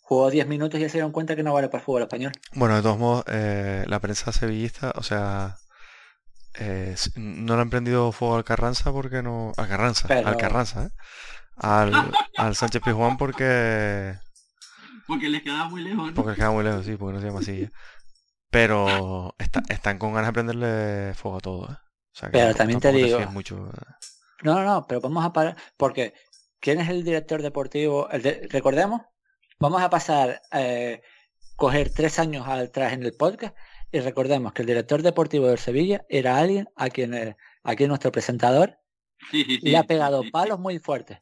Jugó 0.06 0.30
10 0.30 0.46
minutos 0.46 0.78
y 0.78 0.82
ya 0.82 0.88
se 0.88 0.94
dieron 0.98 1.12
cuenta 1.12 1.34
que 1.34 1.42
no 1.42 1.54
vale 1.54 1.68
para 1.68 1.78
el 1.80 1.84
fútbol 1.84 2.02
español. 2.02 2.32
Bueno, 2.52 2.76
de 2.76 2.82
todos 2.82 2.98
modos, 2.98 3.24
eh, 3.28 3.84
la 3.88 4.00
prensa 4.00 4.32
sevillista, 4.32 4.92
o 4.96 5.02
sea, 5.02 5.56
eh, 6.58 6.94
no 7.16 7.56
le 7.56 7.62
han 7.62 7.70
prendido 7.70 8.12
fuego 8.12 8.36
al 8.36 8.44
Carranza 8.44 8.92
porque 8.92 9.22
no... 9.22 9.52
Al 9.56 9.66
Carranza, 9.66 10.06
Pero- 10.08 10.28
al 10.28 10.36
Carranza, 10.36 10.84
¿eh? 10.86 10.90
Al, 11.56 12.12
al 12.36 12.54
Sánchez 12.54 12.82
Pizjuán 12.84 13.16
porque... 13.16 14.14
Porque 15.06 15.28
les 15.28 15.42
queda 15.42 15.64
muy 15.68 15.82
lejos, 15.82 16.08
¿no? 16.08 16.14
Porque 16.14 16.30
les 16.30 16.38
queda 16.38 16.50
muy 16.50 16.64
lejos, 16.64 16.84
sí, 16.84 16.96
porque 16.96 17.14
no 17.14 17.20
se 17.20 17.26
llama 17.26 17.40
así. 17.40 17.70
Pero 18.50 19.34
está- 19.38 19.62
están 19.68 19.98
con 19.98 20.12
ganas 20.12 20.28
de 20.28 20.32
prenderle 20.32 21.14
fuego 21.14 21.38
a 21.38 21.40
todo, 21.40 21.64
¿eh? 21.70 21.72
O 21.76 22.16
sea, 22.16 22.28
que 22.28 22.38
Pero 22.38 22.54
también 22.54 22.78
te 22.80 22.92
digo- 22.92 23.18
mucho. 23.30 23.56
¿eh? 23.68 23.94
No, 24.42 24.54
no, 24.54 24.64
no, 24.64 24.86
pero 24.86 25.00
vamos 25.00 25.24
a 25.24 25.32
parar. 25.32 25.56
Porque, 25.76 26.14
¿quién 26.60 26.80
es 26.80 26.88
el 26.88 27.04
director 27.04 27.40
deportivo? 27.42 28.08
El 28.10 28.22
de- 28.22 28.48
recordemos, 28.50 29.00
vamos 29.64 29.82
a 29.82 29.90
pasar, 29.90 30.42
eh, 30.52 31.00
coger 31.56 31.90
tres 31.90 32.18
años 32.18 32.46
atrás 32.46 32.92
en 32.92 33.02
el 33.02 33.12
podcast 33.14 33.56
y 33.90 34.00
recordemos 34.00 34.52
que 34.52 34.62
el 34.62 34.68
director 34.68 35.02
deportivo 35.02 35.46
del 35.46 35.58
Sevilla 35.58 36.04
era 36.08 36.36
alguien 36.38 36.68
a 36.76 36.90
quien, 36.90 37.14
eh, 37.14 37.36
a 37.62 37.74
quien 37.74 37.88
nuestro 37.88 38.12
presentador 38.12 38.78
Sí, 39.30 39.44
sí, 39.44 39.58
sí. 39.60 39.70
le 39.70 39.76
ha 39.78 39.84
pegado 39.84 40.20
sí, 40.20 40.26
sí. 40.26 40.30
palos 40.32 40.58
muy 40.60 40.78
fuertes, 40.78 41.18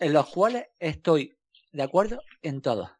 en 0.00 0.12
los 0.12 0.26
cuales 0.28 0.64
estoy 0.80 1.36
de 1.72 1.82
acuerdo 1.84 2.20
en 2.42 2.60
todo. 2.62 2.90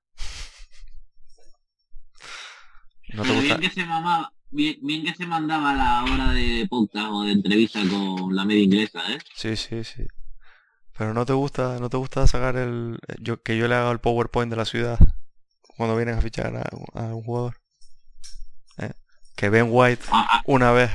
¿No 3.13 3.23
te 3.23 3.29
Pero 3.29 3.35
gusta? 3.41 3.57
bien 3.57 3.61
que 3.61 3.71
se 3.81 3.87
mamaba, 3.87 4.33
bien, 4.51 4.77
bien 4.83 5.05
que 5.05 5.15
se 5.15 5.27
mandaba 5.27 5.75
la 5.75 6.05
hora 6.05 6.33
de 6.33 6.67
podcast 6.69 7.09
o 7.11 7.23
de 7.23 7.33
entrevista 7.33 7.81
con 7.91 8.35
la 8.35 8.45
media 8.45 8.63
inglesa, 8.65 9.01
¿eh? 9.13 9.19
Sí, 9.35 9.57
sí, 9.57 9.83
sí. 9.85 10.05
Pero 10.97 11.15
no 11.15 11.27
te 11.27 11.33
gusta, 11.33 11.79
no 11.81 11.91
te 11.91 11.97
gusta 11.97 12.27
sacar 12.27 12.57
el... 12.57 12.99
Yo, 13.21 13.43
que 13.43 13.57
yo 13.57 13.69
le 13.69 13.75
haga 13.75 13.91
el 13.91 14.01
PowerPoint 14.01 14.51
de 14.51 14.57
la 14.57 14.65
ciudad. 14.65 14.99
cuando 15.77 15.97
vienen 15.97 16.19
a 16.19 16.23
fichar 16.23 16.55
a, 16.57 16.69
a 16.95 17.15
un 17.15 17.23
jugador. 17.23 17.61
¿Eh? 18.79 18.93
Que 19.37 19.49
Ben 19.51 19.67
White 19.71 20.05
Ah, 20.11 20.27
ah, 20.31 20.43
una 20.47 20.73
vez 20.73 20.91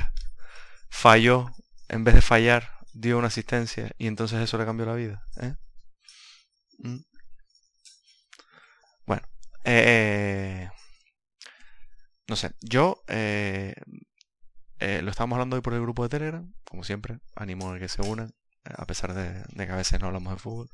falló, 0.88 1.50
en 1.88 2.04
vez 2.04 2.14
de 2.14 2.22
fallar, 2.22 2.70
dio 2.92 3.18
una 3.18 3.28
asistencia 3.28 3.90
y 3.98 4.06
entonces 4.06 4.40
eso 4.40 4.58
le 4.58 4.64
cambió 4.64 4.86
la 4.86 4.94
vida. 4.94 5.22
¿eh? 5.40 5.54
Mm. 6.78 6.98
Bueno, 9.06 9.22
eh, 9.64 10.70
no 12.28 12.36
sé, 12.36 12.52
yo 12.60 13.02
eh, 13.08 13.74
eh, 14.78 15.02
lo 15.02 15.10
estamos 15.10 15.36
hablando 15.36 15.56
hoy 15.56 15.62
por 15.62 15.74
el 15.74 15.80
grupo 15.82 16.02
de 16.04 16.08
Telegram, 16.08 16.52
como 16.64 16.84
siempre, 16.84 17.18
animo 17.34 17.72
a 17.72 17.78
que 17.78 17.88
se 17.88 18.02
unan, 18.02 18.28
eh, 18.28 18.39
a 18.64 18.86
pesar 18.86 19.14
de, 19.14 19.44
que 19.54 19.72
a 19.72 19.76
veces 19.76 20.00
no 20.00 20.06
hablamos 20.06 20.32
de 20.34 20.38
fútbol. 20.38 20.70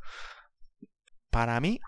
Para 1.31 1.61
mí, 1.61 1.81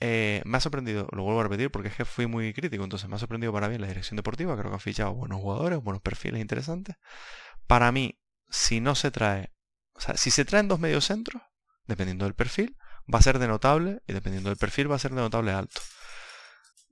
eh, 0.00 0.42
me 0.44 0.58
ha 0.58 0.60
sorprendido, 0.60 1.08
lo 1.12 1.22
vuelvo 1.22 1.40
a 1.40 1.44
repetir 1.44 1.70
porque 1.70 1.88
es 1.88 1.96
que 1.96 2.04
fui 2.04 2.26
muy 2.26 2.52
crítico, 2.52 2.84
entonces 2.84 3.08
me 3.08 3.16
ha 3.16 3.18
sorprendido 3.18 3.52
para 3.52 3.68
bien 3.68 3.80
la 3.80 3.86
dirección 3.86 4.16
deportiva, 4.16 4.56
creo 4.56 4.70
que 4.70 4.74
han 4.74 4.80
fichado 4.80 5.14
buenos 5.14 5.40
jugadores, 5.40 5.80
buenos 5.80 6.02
perfiles 6.02 6.40
interesantes. 6.40 6.96
Para 7.66 7.92
mí, 7.92 8.20
si 8.48 8.80
no 8.80 8.94
se 8.94 9.10
trae, 9.10 9.52
o 9.94 10.00
sea, 10.00 10.16
si 10.16 10.30
se 10.30 10.44
traen 10.44 10.68
dos 10.68 10.80
mediocentros, 10.80 11.42
dependiendo 11.86 12.24
del 12.24 12.34
perfil, 12.34 12.76
va 13.12 13.18
a 13.18 13.22
ser 13.22 13.38
de 13.38 13.48
notable 13.48 14.02
y 14.06 14.12
dependiendo 14.12 14.50
del 14.50 14.58
perfil 14.58 14.90
va 14.90 14.96
a 14.96 15.00
ser 15.00 15.12
de 15.12 15.20
notable 15.20 15.52
alto. 15.52 15.80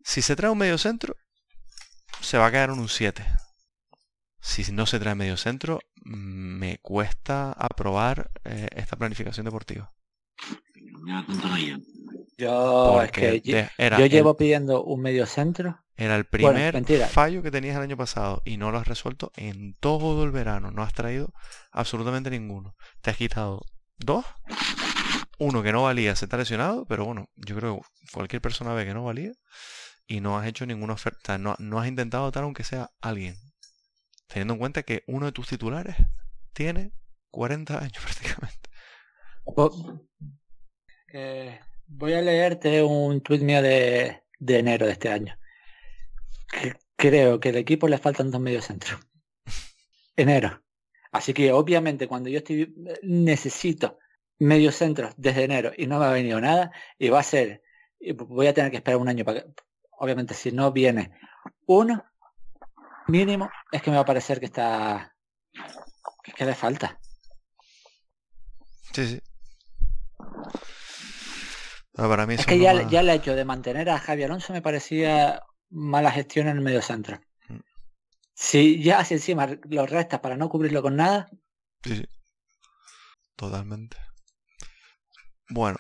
Si 0.05 0.23
se 0.23 0.37
trae 0.37 0.51
un 0.51 0.59
mediocentro, 0.59 1.16
se 2.20 2.39
va 2.39 2.47
a 2.47 2.51
quedar 2.51 2.70
en 2.70 2.79
un 2.79 2.89
7. 2.89 3.24
Si 4.44 4.73
no 4.73 4.86
se 4.86 4.98
trae 4.98 5.14
mediocentro, 5.14 5.78
mm, 6.05 6.59
me 6.59 6.78
cuesta 6.82 7.52
aprobar 7.52 8.31
eh, 8.44 8.69
esta 8.74 8.97
planificación 8.97 9.44
deportiva. 9.44 9.93
Yo, 12.39 13.02
es 13.02 13.10
Porque 13.10 13.40
que 13.40 13.40
yo, 13.40 13.56
de- 13.56 13.70
era 13.78 13.98
yo 13.98 14.05
el- 14.05 14.10
llevo 14.10 14.36
pidiendo 14.36 14.82
un 14.82 15.01
medio 15.01 15.27
centro. 15.27 15.78
Era 15.94 16.16
el 16.16 16.24
primer 16.24 16.74
fallo 17.09 17.43
que 17.43 17.51
tenías 17.51 17.77
el 17.77 17.82
año 17.82 17.97
pasado 17.97 18.43
y 18.44 18.56
no 18.56 18.73
lo 18.73 18.78
has 18.78 18.89
resuelto 18.89 19.31
en 19.36 19.74
todo 19.78 20.24
el 20.24 20.32
verano. 20.32 20.70
No 20.73 20.82
has 20.82 20.93
traído 20.93 21.32
absolutamente 21.70 22.31
ninguno. 22.31 22.74
Te 23.01 23.10
has 23.10 23.16
quitado 23.16 23.62
dos. 23.98 24.24
Uno 25.39 25.62
que 25.62 25.70
no 25.73 25.82
valía 25.85 26.16
se 26.16 26.27
te 26.27 26.35
ha 26.35 26.39
lesionado, 26.39 26.85
pero 26.86 27.05
bueno, 27.05 27.27
yo 27.36 27.55
creo 27.56 27.81
que 27.81 28.06
cualquier 28.12 28.43
persona 28.43 28.74
ve 28.74 28.86
que 28.86 28.94
no 28.94 29.05
valía 29.05 29.32
y 30.06 30.20
no 30.20 30.36
has 30.39 30.47
hecho 30.47 30.66
ninguna 30.66 30.94
oferta. 30.94 31.39
No, 31.39 31.55
no 31.59 31.78
has 31.78 31.86
intentado 31.86 32.31
dar 32.31 32.44
aunque 32.44 32.64
sea 32.64 32.89
alguien. 33.01 33.36
Teniendo 34.32 34.54
en 34.54 34.60
cuenta 34.60 34.82
que 34.82 35.04
uno 35.06 35.26
de 35.26 35.32
tus 35.32 35.48
titulares 35.48 35.94
tiene 36.54 36.92
40 37.30 37.78
años 37.78 37.98
prácticamente. 38.02 38.70
Vo- 39.44 40.09
eh, 41.12 41.60
voy 41.86 42.14
a 42.14 42.22
leerte 42.22 42.82
un 42.82 43.20
tuit 43.20 43.42
mío 43.42 43.60
de, 43.60 44.22
de 44.38 44.59
enero 44.59 44.86
de 44.86 44.92
este 44.92 45.10
año. 45.10 45.36
Que- 46.50 46.76
creo 46.96 47.40
que 47.40 47.50
al 47.50 47.56
equipo 47.56 47.88
le 47.88 47.98
faltan 47.98 48.30
dos 48.30 48.40
mediocentros. 48.40 48.98
Enero. 50.16 50.62
Así 51.10 51.34
que 51.34 51.52
obviamente 51.52 52.09
cuando 52.09 52.30
yo 52.30 52.38
estoy 52.38 52.74
necesito 53.02 53.98
mediocentros 54.38 55.12
desde 55.18 55.44
enero 55.44 55.72
y 55.76 55.86
no 55.86 55.98
me 55.98 56.06
ha 56.06 56.10
venido 56.10 56.40
nada 56.40 56.72
y 56.98 57.10
va 57.10 57.20
a 57.20 57.22
ser 57.22 57.62
y 58.00 58.12
voy 58.12 58.46
a 58.46 58.54
tener 58.54 58.70
que 58.70 58.78
esperar 58.78 58.98
un 58.98 59.09
año 59.09 59.24
para 59.24 59.42
que 59.42 59.52
obviamente 59.98 60.32
si 60.34 60.52
no 60.52 60.72
viene 60.72 61.12
uno 61.66 62.04
mínimo 63.09 63.51
es 63.70 63.83
que 63.83 63.91
me 63.91 63.97
va 63.97 64.03
a 64.03 64.07
parecer 64.07 64.41
que 64.41 64.47
está 64.47 65.15
que 66.37 66.45
le 66.45 66.55
falta. 66.55 66.99
Sí, 68.93 69.07
sí. 69.07 69.20
Para 71.95 72.27
mí 72.27 72.35
Es 72.35 72.47
que 72.47 72.59
ya, 72.59 72.73
el 72.73 73.11
hecho 73.11 73.35
de 73.35 73.45
mantener 73.45 73.91
a 73.91 73.99
Javi 73.99 74.23
Alonso 74.23 74.53
me 74.53 74.62
parecía 74.62 75.43
mala 75.70 76.11
gestión 76.11 76.49
en 76.49 76.57
el 76.57 76.62
medio 76.62 76.81
centro. 76.81 77.20
Mm. 77.49 77.59
Si 78.35 78.83
ya 78.83 79.05
si 79.05 79.15
encima 79.15 79.47
lo 79.69 79.87
restas 79.87 80.20
para 80.20 80.37
no 80.37 80.49
cubrirlo 80.49 80.83
con 80.83 80.97
nada, 80.97 81.29
Sí, 81.85 81.97
sí. 81.97 82.09
Totalmente. 83.37 83.97
Bueno, 85.49 85.79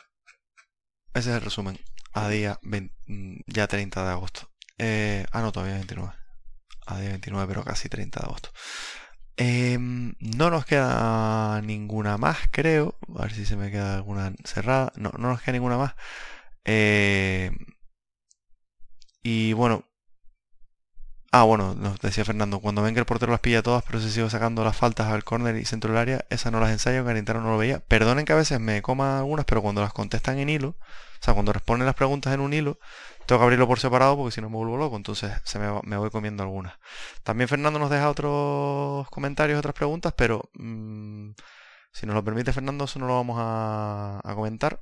ese 1.14 1.30
es 1.30 1.36
el 1.36 1.42
resumen. 1.42 1.78
A 2.12 2.28
día 2.28 2.58
20 2.62 2.94
mm, 3.06 3.36
ya 3.46 3.68
30 3.68 4.04
de 4.04 4.10
agosto. 4.10 4.50
Eh, 4.78 5.24
ah, 5.32 5.40
no, 5.40 5.52
todavía 5.52 5.74
29. 5.74 6.12
A 6.86 7.00
día 7.00 7.10
29, 7.10 7.46
pero 7.48 7.64
casi 7.64 7.88
30 7.88 8.20
de 8.20 8.26
agosto. 8.26 8.50
Em, 9.36 10.14
no 10.20 10.50
nos 10.50 10.64
queda 10.66 11.60
ninguna 11.62 12.18
más, 12.18 12.38
creo. 12.50 12.96
A 13.18 13.22
ver 13.22 13.32
si 13.32 13.46
se 13.46 13.56
me 13.56 13.70
queda 13.70 13.94
alguna 13.96 14.32
cerrada. 14.44 14.92
No, 14.96 15.10
no 15.18 15.28
nos 15.30 15.40
queda 15.42 15.52
ninguna 15.52 15.78
más. 15.78 15.94
Eh, 16.64 17.50
y 19.22 19.52
bueno. 19.54 19.84
Ah, 21.34 21.44
bueno, 21.44 21.74
nos 21.74 21.98
decía 21.98 22.26
Fernando, 22.26 22.60
cuando 22.60 22.82
ven 22.82 22.92
que 22.92 23.00
el 23.00 23.06
portero 23.06 23.32
las 23.32 23.40
pilla 23.40 23.62
todas, 23.62 23.82
pero 23.84 24.00
se 24.00 24.10
sigue 24.10 24.28
sacando 24.28 24.62
las 24.64 24.76
faltas 24.76 25.06
al 25.10 25.24
córner 25.24 25.56
y 25.56 25.64
centro 25.64 25.90
del 25.90 25.98
área, 25.98 26.26
esas 26.28 26.52
no 26.52 26.60
las 26.60 26.70
ensayo, 26.70 27.04
Garintano 27.04 27.40
no 27.40 27.52
lo 27.52 27.58
veía. 27.58 27.80
Perdonen 27.80 28.26
que 28.26 28.34
a 28.34 28.36
veces 28.36 28.60
me 28.60 28.82
coma 28.82 29.18
algunas, 29.18 29.46
pero 29.46 29.62
cuando 29.62 29.80
las 29.80 29.94
contestan 29.94 30.38
en 30.38 30.50
hilo, 30.50 30.68
o 30.68 31.24
sea, 31.24 31.32
cuando 31.32 31.54
responden 31.54 31.86
las 31.86 31.94
preguntas 31.94 32.34
en 32.34 32.40
un 32.40 32.52
hilo, 32.52 32.78
tengo 33.24 33.38
que 33.40 33.44
abrirlo 33.44 33.66
por 33.66 33.80
separado 33.80 34.16
porque 34.16 34.32
si 34.32 34.42
no 34.42 34.50
me 34.50 34.56
vuelvo 34.56 34.76
loco, 34.76 34.96
entonces 34.96 35.32
se 35.44 35.58
me, 35.58 35.68
me 35.84 35.96
voy 35.96 36.10
comiendo 36.10 36.42
algunas. 36.42 36.74
También 37.22 37.48
Fernando 37.48 37.78
nos 37.78 37.88
deja 37.90 38.10
otros 38.10 39.08
comentarios, 39.08 39.58
otras 39.58 39.74
preguntas, 39.74 40.12
pero 40.14 40.50
mm, 40.54 41.30
si 41.92 42.06
nos 42.06 42.14
lo 42.14 42.22
permite 42.24 42.52
Fernando, 42.52 42.84
eso 42.84 42.98
no 42.98 43.06
lo 43.06 43.14
vamos 43.14 43.38
a, 43.40 44.20
a 44.22 44.34
comentar. 44.34 44.78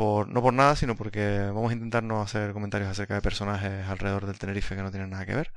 No 0.00 0.40
por 0.42 0.54
nada, 0.54 0.76
sino 0.76 0.96
porque 0.96 1.38
vamos 1.52 1.70
a 1.70 1.74
intentar 1.74 2.02
no 2.02 2.22
hacer 2.22 2.54
comentarios 2.54 2.90
acerca 2.90 3.14
de 3.14 3.20
personajes 3.20 3.86
alrededor 3.86 4.26
del 4.26 4.38
Tenerife 4.38 4.74
que 4.74 4.82
no 4.82 4.90
tienen 4.90 5.10
nada 5.10 5.26
que 5.26 5.34
ver. 5.34 5.52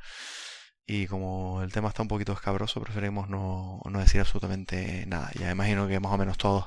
Y 0.86 1.07
como 1.07 1.61
el 1.64 1.72
tema 1.72 1.88
está 1.88 2.02
un 2.02 2.10
poquito 2.10 2.34
escabroso, 2.34 2.82
preferimos 2.82 3.30
no, 3.30 3.80
no 3.90 3.99
decir 3.99 4.20
absolutamente 4.20 5.06
nada. 5.07 5.32
Ya 5.40 5.49
imagino 5.49 5.88
que 5.88 5.99
más 6.02 6.11
o 6.11 6.18
menos 6.18 6.38
todos 6.38 6.65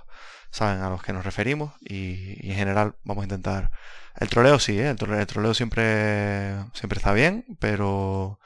saben 0.50 0.80
a 0.80 0.88
los 0.88 1.02
que 1.02 1.12
nos 1.12 1.26
referimos 1.26 1.74
y, 1.80 2.48
en 2.48 2.56
general 2.56 2.96
vamos 3.04 3.22
a 3.22 3.26
intentar... 3.26 3.70
El 4.18 4.30
troleo 4.30 4.58
sí, 4.58 4.78
¿eh? 4.78 4.88
el, 4.88 4.96
troleo, 4.96 5.52
siempre, 5.52 6.54
siempre 6.72 6.96
está 6.96 7.12
bien, 7.12 7.44
pero 7.60 8.40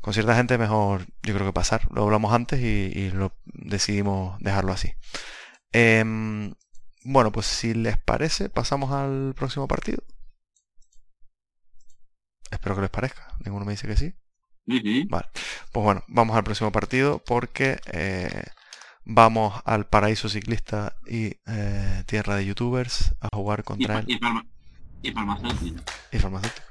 con 0.00 0.12
cierta 0.12 0.34
gente 0.34 0.58
mejor 0.58 1.06
yo 1.22 1.34
creo 1.34 1.46
que 1.46 1.52
pasar. 1.52 1.82
Lo 1.92 2.02
hablamos 2.02 2.32
antes 2.32 2.60
y, 2.60 2.90
y 2.92 3.10
lo 3.12 3.36
decidimos 3.44 4.36
dejarlo 4.40 4.72
así. 4.72 4.94
Em, 5.72 6.54
bueno, 7.04 7.32
pues 7.32 7.46
si 7.46 7.74
les 7.74 7.96
parece, 7.98 8.48
pasamos 8.48 8.92
al 8.92 9.34
próximo 9.34 9.66
partido. 9.68 10.02
Espero 12.50 12.74
que 12.74 12.80
les 12.82 12.90
parezca. 12.90 13.28
Ninguno 13.44 13.64
me 13.64 13.72
dice 13.72 13.86
que 13.86 13.96
sí. 13.96 14.14
Vale. 15.08 15.26
Pues 15.72 15.84
bueno, 15.84 16.02
vamos 16.08 16.36
al 16.36 16.44
próximo 16.44 16.70
partido 16.72 17.22
porque 17.24 17.80
eh, 17.92 18.44
vamos 19.04 19.54
al 19.64 19.86
paraíso 19.86 20.28
ciclista 20.28 20.94
y 21.06 21.36
eh, 21.46 22.04
tierra 22.06 22.36
de 22.36 22.44
youtubers 22.46 23.14
a 23.20 23.28
jugar 23.34 23.60
Y, 23.60 23.62
contra 23.62 23.98
él 24.00 24.04
y, 24.08 24.18
farma- 24.18 24.46
y 25.02 25.10
farmacéutico. 25.12 25.82
y 26.12 26.18
farmacéutico. 26.18 26.66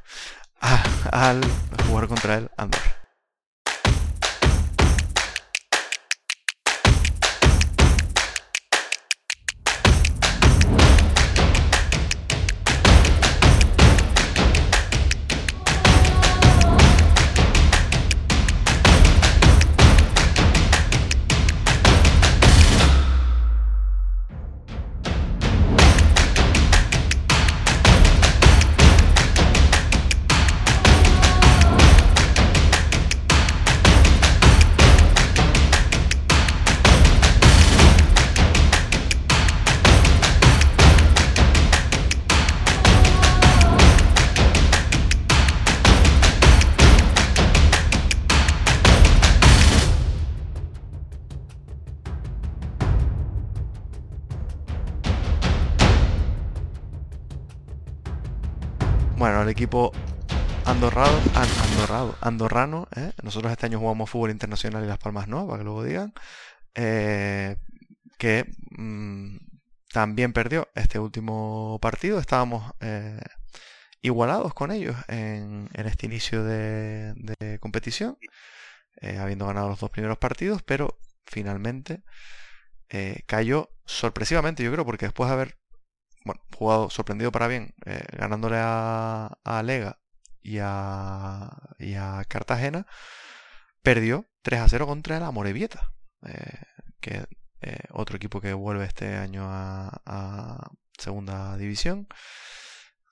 A- 0.61 0.83
al 1.29 1.41
jugar 1.87 2.07
contra 2.07 2.35
él 2.37 2.51
Andorra. 2.57 3.06
Equipo 59.57 59.91
andorrado, 60.65 61.17
an- 61.33 61.49
andorrado, 61.63 62.15
andorrano, 62.21 62.87
¿eh? 62.95 63.11
nosotros 63.23 63.51
este 63.51 63.65
año 63.65 63.79
jugamos 63.79 64.07
fútbol 64.07 64.29
internacional 64.29 64.83
y 64.83 64.87
Las 64.87 64.99
Palmas 64.99 65.27
no, 65.27 65.47
para 65.47 65.57
que 65.57 65.63
luego 65.63 65.83
digan, 65.83 66.13
eh, 66.75 67.55
que 68.19 68.45
mm, 68.77 69.37
también 69.91 70.31
perdió 70.31 70.69
este 70.75 70.99
último 70.99 71.79
partido. 71.81 72.19
Estábamos 72.19 72.71
eh, 72.81 73.19
igualados 74.03 74.53
con 74.53 74.69
ellos 74.69 74.95
en, 75.07 75.69
este 75.73 76.05
inicio 76.05 76.43
de, 76.43 77.57
competición, 77.59 78.15
habiendo 79.19 79.47
ganado 79.47 79.69
los 79.69 79.79
dos 79.79 79.89
primeros 79.89 80.19
partidos, 80.19 80.61
pero 80.61 80.99
finalmente 81.25 82.03
cayó 83.25 83.71
sorpresivamente, 83.85 84.63
yo 84.63 84.71
creo, 84.71 84.85
porque 84.85 85.07
después 85.07 85.29
de 85.29 85.33
haber 85.33 85.57
bueno, 86.27 86.41
jugado 86.55 86.89
sorprendido 86.89 87.31
para 87.31 87.47
bien, 87.47 87.73
eh, 87.85 88.03
ganándole 88.17 88.57
a, 88.59 89.37
a 89.43 89.63
Lega 89.63 89.99
y 90.41 90.59
a, 90.59 91.45
a 91.45 92.25
Cartagena, 92.27 92.85
perdió 93.81 94.25
3 94.43 94.61
a 94.61 94.69
0 94.69 94.87
contra 94.87 95.19
la 95.19 95.31
Morevieta, 95.31 95.91
que 97.01 97.25
es 97.61 97.79
otro 97.91 98.17
equipo 98.17 98.41
que 98.41 98.53
vuelve 98.53 98.85
este 98.85 99.15
año 99.15 99.45
a 99.47 100.71
segunda 100.97 101.57
división 101.57 102.07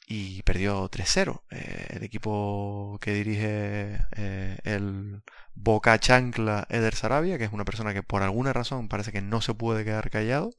y 0.07 0.43
perdió 0.43 0.89
3-0. 0.89 1.41
Eh, 1.51 1.87
el 1.91 2.03
equipo 2.03 2.97
que 3.01 3.13
dirige 3.13 3.99
eh, 4.15 4.57
el 4.63 5.23
Boca 5.53 5.99
Chancla 5.99 6.67
Eder 6.69 6.95
Sarabia, 6.95 7.37
que 7.37 7.45
es 7.45 7.53
una 7.53 7.65
persona 7.65 7.93
que 7.93 8.03
por 8.03 8.23
alguna 8.23 8.53
razón 8.53 8.87
parece 8.87 9.11
que 9.11 9.21
no 9.21 9.41
se 9.41 9.53
puede 9.53 9.83
quedar 9.85 10.09
callado. 10.09 10.51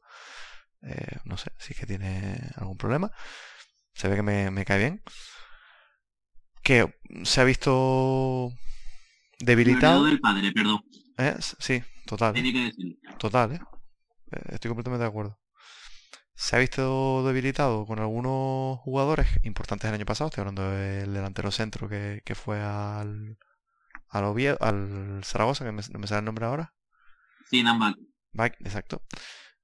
Eh, 0.86 1.18
no 1.24 1.36
sé 1.36 1.50
si 1.58 1.72
es 1.72 1.78
que 1.78 1.86
tiene 1.86 2.38
algún 2.56 2.76
problema. 2.76 3.10
Se 3.94 4.08
ve 4.08 4.16
que 4.16 4.22
me, 4.22 4.64
cae 4.64 4.78
bien. 4.78 5.02
Que 6.62 6.94
se 7.24 7.40
ha 7.40 7.44
visto 7.44 8.52
debilitado. 9.38 10.04
del 10.04 10.20
padre, 10.20 10.52
perdón. 10.52 10.84
Sí, 11.40 11.82
total. 12.06 12.34
Total, 13.18 13.52
¿eh? 13.52 13.60
Estoy 14.50 14.68
completamente 14.68 15.02
de 15.02 15.08
acuerdo 15.08 15.38
se 16.36 16.54
ha 16.54 16.58
visto 16.58 17.26
debilitado 17.26 17.86
con 17.86 17.98
algunos 17.98 18.78
jugadores 18.80 19.26
importantes 19.42 19.88
el 19.88 19.94
año 19.94 20.04
pasado. 20.04 20.28
Estoy 20.28 20.42
hablando 20.42 20.70
del 20.70 21.12
delantero 21.12 21.50
centro 21.50 21.88
que, 21.88 22.22
fue 22.34 22.60
al, 22.60 23.38
al, 24.10 24.24
Oviedo, 24.24 24.58
al 24.60 25.22
Zaragoza, 25.24 25.64
que 25.64 25.72
me, 25.72 25.82
no 25.90 25.98
me 25.98 26.06
sale 26.06 26.20
el 26.20 26.24
nombre 26.26 26.44
ahora. 26.44 26.74
Sí, 27.50 27.62
Nambac. 27.62 27.96
exacto. 28.60 29.02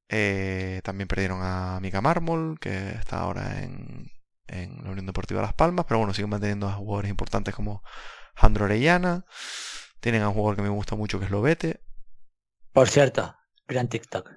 Eh, 0.09 0.81
también 0.85 1.09
perdieron 1.09 1.41
a 1.43 1.79
Mika 1.81 2.01
Mármol, 2.01 2.59
que 2.61 2.91
está 2.91 3.21
ahora 3.21 3.63
en, 3.63 4.11
en 4.47 4.85
la 4.85 4.91
Unión 4.91 5.07
Deportiva 5.07 5.43
Las 5.43 5.55
Palmas, 5.55 5.87
pero 5.89 5.99
bueno, 5.99 6.15
siguen 6.15 6.31
manteniendo 6.31 6.69
a 6.69 6.75
jugadores 6.75 7.11
importantes 7.11 7.55
como 7.55 7.83
Jandro 8.35 8.67
Orellana. 8.67 9.25
Tienen 10.01 10.23
a 10.23 10.29
un 10.29 10.35
jugador 10.35 10.57
que 10.57 10.63
me 10.63 10.69
gusta 10.69 10.97
mucho 10.97 11.19
que 11.19 11.27
es 11.27 11.31
Lobete. 11.31 11.81
Por 12.73 12.89
cierto, 12.89 13.35
gran 13.67 13.89
TikTok. 13.89 14.31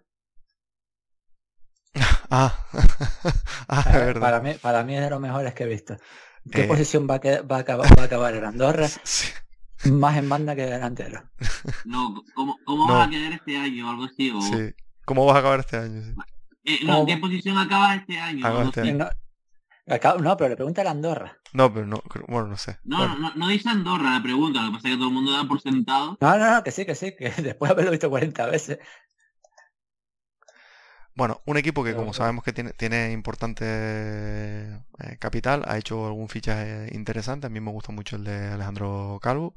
Ah, 2.32 2.66
ah 3.68 3.84
verdad. 3.94 4.20
Para 4.20 4.40
mí, 4.42 4.56
para 4.56 4.84
mí 4.84 4.96
es 4.96 5.04
de 5.04 5.12
los 5.12 5.22
mejores 5.22 5.54
que 5.54 5.64
he 5.64 5.68
visto. 5.68 5.96
¿Qué 6.52 6.64
eh. 6.64 6.68
posición 6.68 7.08
va 7.08 7.16
a, 7.16 7.42
va, 7.44 7.58
a 7.58 7.60
acabar, 7.60 7.88
va 7.98 8.02
a 8.02 8.06
acabar 8.06 8.34
en 8.34 8.46
Andorra? 8.46 8.88
Más 9.86 10.18
en 10.18 10.28
banda 10.28 10.56
que 10.56 10.66
delantero. 10.66 11.24
No, 11.86 12.24
¿cómo, 12.34 12.58
cómo 12.66 12.88
vas 12.88 13.08
a 13.08 13.12
quedar 13.12 13.34
este 13.34 13.58
año 13.58 13.88
o 13.88 13.92
algo 13.92 14.06
así? 14.06 14.32
O... 14.32 14.42
Sí. 14.42 14.74
¿Cómo 15.06 15.26
vas 15.26 15.36
a 15.36 15.40
acabar 15.40 15.60
este 15.60 15.78
año? 15.78 16.02
Eh, 16.64 16.80
no, 16.84 17.06
¿qué 17.06 17.18
posición 17.18 17.58
acaba 17.58 17.96
este 17.96 18.18
año? 18.20 18.64
Este 18.64 18.94
no, 20.20 20.36
pero 20.36 20.50
le 20.50 20.56
pregunta 20.56 20.82
a 20.82 20.90
Andorra. 20.90 21.38
No, 21.54 21.72
pero 21.72 21.86
no, 21.86 22.02
bueno, 22.28 22.48
no 22.48 22.58
sé. 22.58 22.80
No, 22.84 23.08
no, 23.20 23.34
no, 23.36 23.48
dice 23.50 23.70
Andorra 23.70 24.16
la 24.16 24.24
pregunta, 24.24 24.62
lo 24.62 24.68
que 24.70 24.76
pasa 24.78 24.88
es 24.88 24.94
que 24.96 24.98
todo 24.98 25.10
el 25.10 25.14
mundo 25.14 25.32
da 25.32 25.48
por 25.48 25.62
sentado. 25.62 26.18
No, 26.20 26.38
no, 26.38 26.56
no, 26.56 26.64
que 26.64 26.72
sí, 26.72 26.86
que 26.86 26.96
sí, 26.96 27.16
que 27.16 27.30
después 27.42 27.70
de 27.70 27.74
haberlo 27.74 27.92
visto 27.92 28.10
40 28.10 28.48
veces, 28.48 28.80
bueno, 31.16 31.42
un 31.46 31.56
equipo 31.56 31.84
que 31.84 31.96
como 31.96 32.14
sabemos 32.14 32.44
que 32.44 32.52
tiene, 32.52 32.72
tiene 32.72 33.14
importante 33.14 33.64
eh, 33.66 35.18
capital, 35.18 35.64
ha 35.66 35.78
hecho 35.78 36.06
algún 36.08 36.28
fichaje 36.28 36.90
interesante. 36.94 37.48
A 37.48 37.50
mí 37.50 37.62
me 37.62 37.72
gusta 37.72 37.94
mucho 37.94 38.18
el 38.18 38.26
de 38.26 38.50
Alejandro 38.50 39.20
Calvo, 39.22 39.56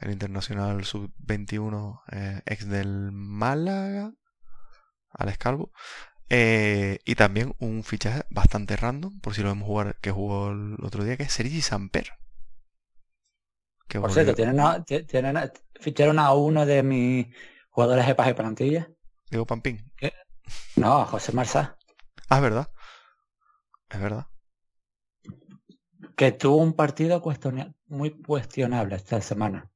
el 0.00 0.10
internacional 0.10 0.84
sub-21 0.84 2.00
eh, 2.10 2.40
ex 2.44 2.66
del 2.68 3.12
Málaga, 3.12 4.12
Alex 5.10 5.38
Calvo. 5.38 5.72
Eh, 6.28 7.00
y 7.04 7.16
también 7.16 7.54
un 7.58 7.82
fichaje 7.82 8.22
bastante 8.30 8.76
random, 8.76 9.20
por 9.20 9.34
si 9.34 9.42
lo 9.42 9.48
vemos 9.48 9.66
jugar, 9.66 9.96
que 10.00 10.12
jugó 10.12 10.50
el 10.50 10.76
otro 10.82 11.02
día, 11.04 11.16
que 11.16 11.24
es 11.24 11.32
Sergi 11.32 11.60
Samper. 11.60 12.12
por 13.88 14.12
cierto, 14.12 14.34
¿tienen, 14.34 14.60
ficharon 15.80 16.20
a 16.20 16.32
uno 16.32 16.66
de 16.66 16.84
mis 16.84 17.26
jugadores 17.70 18.06
de 18.06 18.14
paje 18.14 18.34
plantilla. 18.34 18.88
Diego 19.28 19.46
Pampín. 19.46 19.90
¿Qué? 19.96 20.12
No, 20.76 21.04
José 21.06 21.32
Marza. 21.32 21.76
Ah, 22.28 22.36
es 22.36 22.42
verdad. 22.42 22.70
Es 23.88 24.00
verdad. 24.00 24.26
Que 26.16 26.32
tuvo 26.32 26.56
un 26.56 26.74
partido 26.74 27.22
muy 27.86 28.10
cuestionable 28.22 28.96
esta 28.96 29.20
semana. 29.20 29.70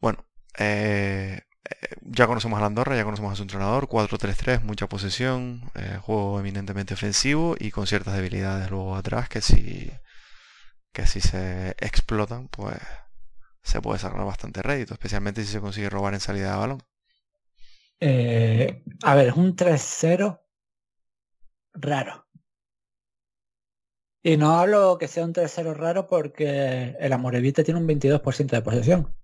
Bueno, 0.00 0.26
eh, 0.58 1.40
eh, 1.64 1.96
ya 2.02 2.26
conocemos 2.26 2.58
a 2.58 2.60
la 2.60 2.66
Andorra, 2.66 2.96
ya 2.96 3.04
conocemos 3.04 3.32
a 3.32 3.36
su 3.36 3.42
entrenador, 3.42 3.88
4-3-3, 3.88 4.62
mucha 4.62 4.88
posesión, 4.88 5.70
eh, 5.74 5.98
juego 6.00 6.40
eminentemente 6.40 6.94
ofensivo 6.94 7.56
y 7.58 7.70
con 7.70 7.86
ciertas 7.86 8.14
debilidades 8.14 8.70
luego 8.70 8.96
atrás 8.96 9.28
que 9.28 9.40
si, 9.40 9.90
que 10.92 11.06
si 11.06 11.20
se 11.20 11.70
explotan, 11.78 12.48
pues 12.48 12.78
se 13.62 13.80
puede 13.80 13.98
sacar 13.98 14.24
bastante 14.24 14.62
rédito, 14.62 14.94
especialmente 14.94 15.42
si 15.42 15.52
se 15.52 15.60
consigue 15.60 15.88
robar 15.88 16.14
en 16.14 16.20
salida 16.20 16.52
de 16.52 16.58
balón. 16.58 16.82
Eh, 18.00 18.82
a 19.02 19.14
ver, 19.14 19.28
es 19.28 19.34
un 19.34 19.56
3-0 19.56 20.40
raro. 21.72 22.26
Y 24.22 24.36
no 24.36 24.58
hablo 24.58 24.98
que 24.98 25.08
sea 25.08 25.24
un 25.24 25.32
3-0 25.32 25.74
raro 25.74 26.06
porque 26.06 26.96
el 26.98 27.12
Amorevita 27.12 27.62
tiene 27.64 27.80
un 27.80 27.86
22% 27.86 28.50
de 28.50 28.62
posesión. 28.62 29.14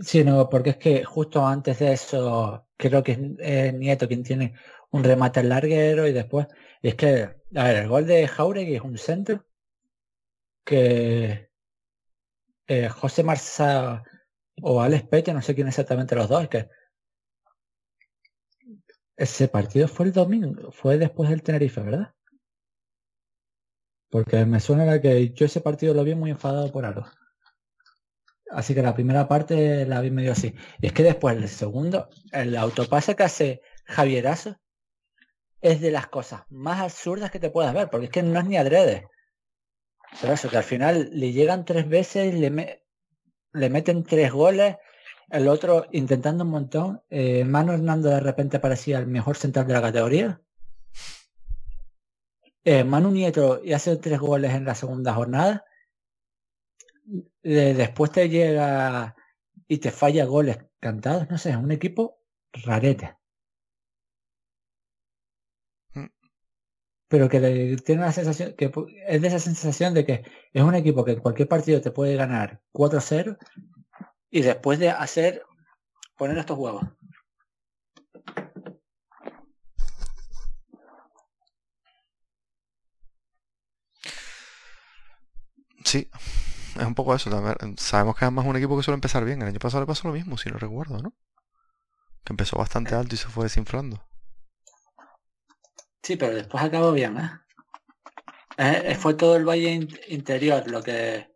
Sino 0.00 0.48
porque 0.48 0.70
es 0.70 0.76
que 0.78 1.04
justo 1.04 1.46
antes 1.46 1.78
de 1.78 1.92
eso, 1.92 2.66
creo 2.76 3.02
que 3.02 3.36
es 3.38 3.74
Nieto 3.74 4.08
quien 4.08 4.22
tiene 4.22 4.54
un 4.90 5.04
remate 5.04 5.42
larguero 5.42 6.06
y 6.06 6.12
después. 6.12 6.46
es 6.82 6.94
que, 6.94 7.36
a 7.54 7.64
ver, 7.64 7.76
el 7.76 7.88
gol 7.88 8.06
de 8.06 8.26
Jauregui 8.28 8.76
es 8.76 8.82
un 8.82 8.98
centro 8.98 9.44
que 10.64 11.50
eh, 12.66 12.88
José 12.88 13.22
Marza 13.22 14.02
o 14.62 14.80
Alex 14.80 15.08
Peche, 15.08 15.34
no 15.34 15.42
sé 15.42 15.54
quién 15.54 15.68
exactamente 15.68 16.14
los 16.14 16.28
dos, 16.28 16.42
es 16.44 16.48
que 16.48 16.68
ese 19.16 19.48
partido 19.48 19.86
fue 19.88 20.06
el 20.06 20.12
domingo, 20.12 20.72
fue 20.72 20.98
después 20.98 21.30
del 21.30 21.42
Tenerife, 21.42 21.80
¿verdad? 21.82 22.14
Porque 24.08 24.44
me 24.44 24.60
suena 24.60 25.00
que 25.00 25.30
yo 25.30 25.46
ese 25.46 25.60
partido 25.60 25.94
lo 25.94 26.04
vi 26.04 26.14
muy 26.14 26.30
enfadado 26.30 26.70
por 26.72 26.84
algo. 26.84 27.06
Así 28.50 28.74
que 28.74 28.82
la 28.82 28.94
primera 28.94 29.28
parte 29.28 29.86
la 29.86 30.00
vi 30.00 30.10
medio 30.10 30.32
así. 30.32 30.54
Y 30.80 30.86
es 30.88 30.92
que 30.92 31.02
después 31.02 31.36
el 31.36 31.48
segundo, 31.48 32.08
el 32.32 32.56
autopase 32.56 33.14
que 33.14 33.22
hace 33.22 33.62
Javierazo 33.84 34.56
es 35.60 35.80
de 35.80 35.90
las 35.90 36.08
cosas 36.08 36.42
más 36.48 36.80
absurdas 36.80 37.30
que 37.30 37.38
te 37.38 37.50
puedas 37.50 37.74
ver, 37.74 37.90
porque 37.90 38.06
es 38.06 38.12
que 38.12 38.22
no 38.22 38.38
es 38.38 38.46
ni 38.46 38.56
adrede. 38.56 39.08
Pero 40.20 40.32
eso, 40.32 40.48
que 40.48 40.56
al 40.56 40.64
final 40.64 41.10
le 41.12 41.32
llegan 41.32 41.64
tres 41.64 41.88
veces 41.88 42.34
le, 42.34 42.82
le 43.52 43.70
meten 43.70 44.02
tres 44.04 44.32
goles, 44.32 44.76
el 45.30 45.46
otro 45.48 45.86
intentando 45.92 46.44
un 46.44 46.50
montón. 46.50 47.02
Eh, 47.08 47.44
Manu 47.44 47.72
Hernando 47.72 48.08
de 48.10 48.20
repente 48.20 48.58
parecía 48.58 48.98
el 48.98 49.06
mejor 49.06 49.36
central 49.36 49.66
de 49.66 49.74
la 49.74 49.82
categoría. 49.82 50.40
Eh, 52.64 52.84
Manu 52.84 53.10
Nieto 53.10 53.60
y 53.64 53.72
hace 53.72 53.96
tres 53.96 54.18
goles 54.18 54.52
en 54.54 54.64
la 54.64 54.74
segunda 54.74 55.14
jornada. 55.14 55.64
Después 57.42 58.12
te 58.12 58.28
llega 58.28 59.14
y 59.68 59.78
te 59.78 59.90
falla 59.90 60.24
goles 60.24 60.58
cantados. 60.80 61.28
No 61.30 61.38
sé, 61.38 61.50
es 61.50 61.56
un 61.56 61.72
equipo 61.72 62.18
rarete. 62.52 63.16
Mm. 65.94 66.06
Pero 67.08 67.28
que 67.28 67.76
tiene 67.84 68.02
la 68.02 68.12
sensación, 68.12 68.54
que 68.56 68.70
es 69.08 69.22
de 69.22 69.28
esa 69.28 69.38
sensación 69.38 69.94
de 69.94 70.04
que 70.04 70.22
es 70.52 70.62
un 70.62 70.74
equipo 70.74 71.04
que 71.04 71.12
en 71.12 71.20
cualquier 71.20 71.48
partido 71.48 71.80
te 71.80 71.90
puede 71.90 72.16
ganar 72.16 72.60
4-0 72.72 73.38
y 74.30 74.42
después 74.42 74.78
de 74.78 74.90
hacer, 74.90 75.42
poner 76.16 76.38
estos 76.38 76.58
huevos. 76.58 76.84
Sí, 85.84 86.08
es 86.76 86.86
un 86.86 86.94
poco 86.94 87.14
eso. 87.14 87.30
También. 87.30 87.76
Sabemos 87.78 88.16
que 88.16 88.24
además 88.24 88.44
es 88.44 88.50
un 88.50 88.56
equipo 88.56 88.76
que 88.76 88.82
suele 88.82 88.96
empezar 88.96 89.24
bien. 89.24 89.42
El 89.42 89.48
año 89.48 89.58
pasado 89.58 89.82
le 89.82 89.86
pasó 89.86 90.08
lo 90.08 90.14
mismo, 90.14 90.38
si 90.38 90.50
no 90.50 90.58
recuerdo, 90.58 90.98
¿no? 90.98 91.14
Que 92.24 92.32
empezó 92.32 92.56
bastante 92.56 92.94
eh. 92.94 92.98
alto 92.98 93.14
y 93.14 93.18
se 93.18 93.28
fue 93.28 93.44
desinflando. 93.44 94.04
Sí, 96.02 96.16
pero 96.16 96.34
después 96.34 96.62
acabó 96.62 96.92
bien, 96.92 97.18
¿eh? 97.18 97.30
eh, 98.60 98.82
eh 98.86 98.94
fue 98.94 99.14
todo 99.14 99.36
el 99.36 99.44
valle 99.44 99.88
interior 100.08 100.70
lo 100.70 100.82
que 100.82 101.30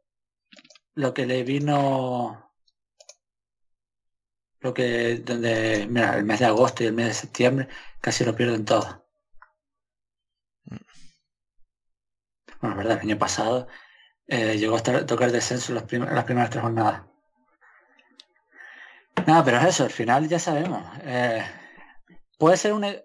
lo 0.94 1.14
que 1.14 1.26
le 1.26 1.42
vino 1.42 2.52
lo 4.60 4.74
que 4.74 5.18
donde 5.18 5.86
mira 5.88 6.16
el 6.16 6.24
mes 6.24 6.40
de 6.40 6.46
agosto 6.46 6.82
y 6.82 6.86
el 6.86 6.92
mes 6.94 7.06
de 7.08 7.14
septiembre 7.14 7.68
casi 8.00 8.24
lo 8.24 8.34
pierden 8.36 8.64
todo 8.64 9.06
mm. 10.64 10.76
bueno 12.60 12.76
verdad 12.76 12.98
el 12.98 13.10
año 13.10 13.18
pasado 13.18 13.68
eh, 14.26 14.56
llegó 14.58 14.76
a 14.76 14.82
tocar 15.06 15.32
descenso 15.32 15.72
en, 15.72 15.76
las 15.76 16.24
primeras 16.24 16.50
tres 16.50 16.62
jornadas. 16.62 17.02
Nada, 19.26 19.44
pero 19.44 19.58
es 19.58 19.64
eso, 19.66 19.84
al 19.84 19.90
final 19.90 20.28
ya 20.28 20.38
sabemos. 20.38 20.84
Eh, 21.02 21.44
puede 22.38 22.56
ser 22.56 22.72
un... 22.72 22.84
E, 22.84 23.04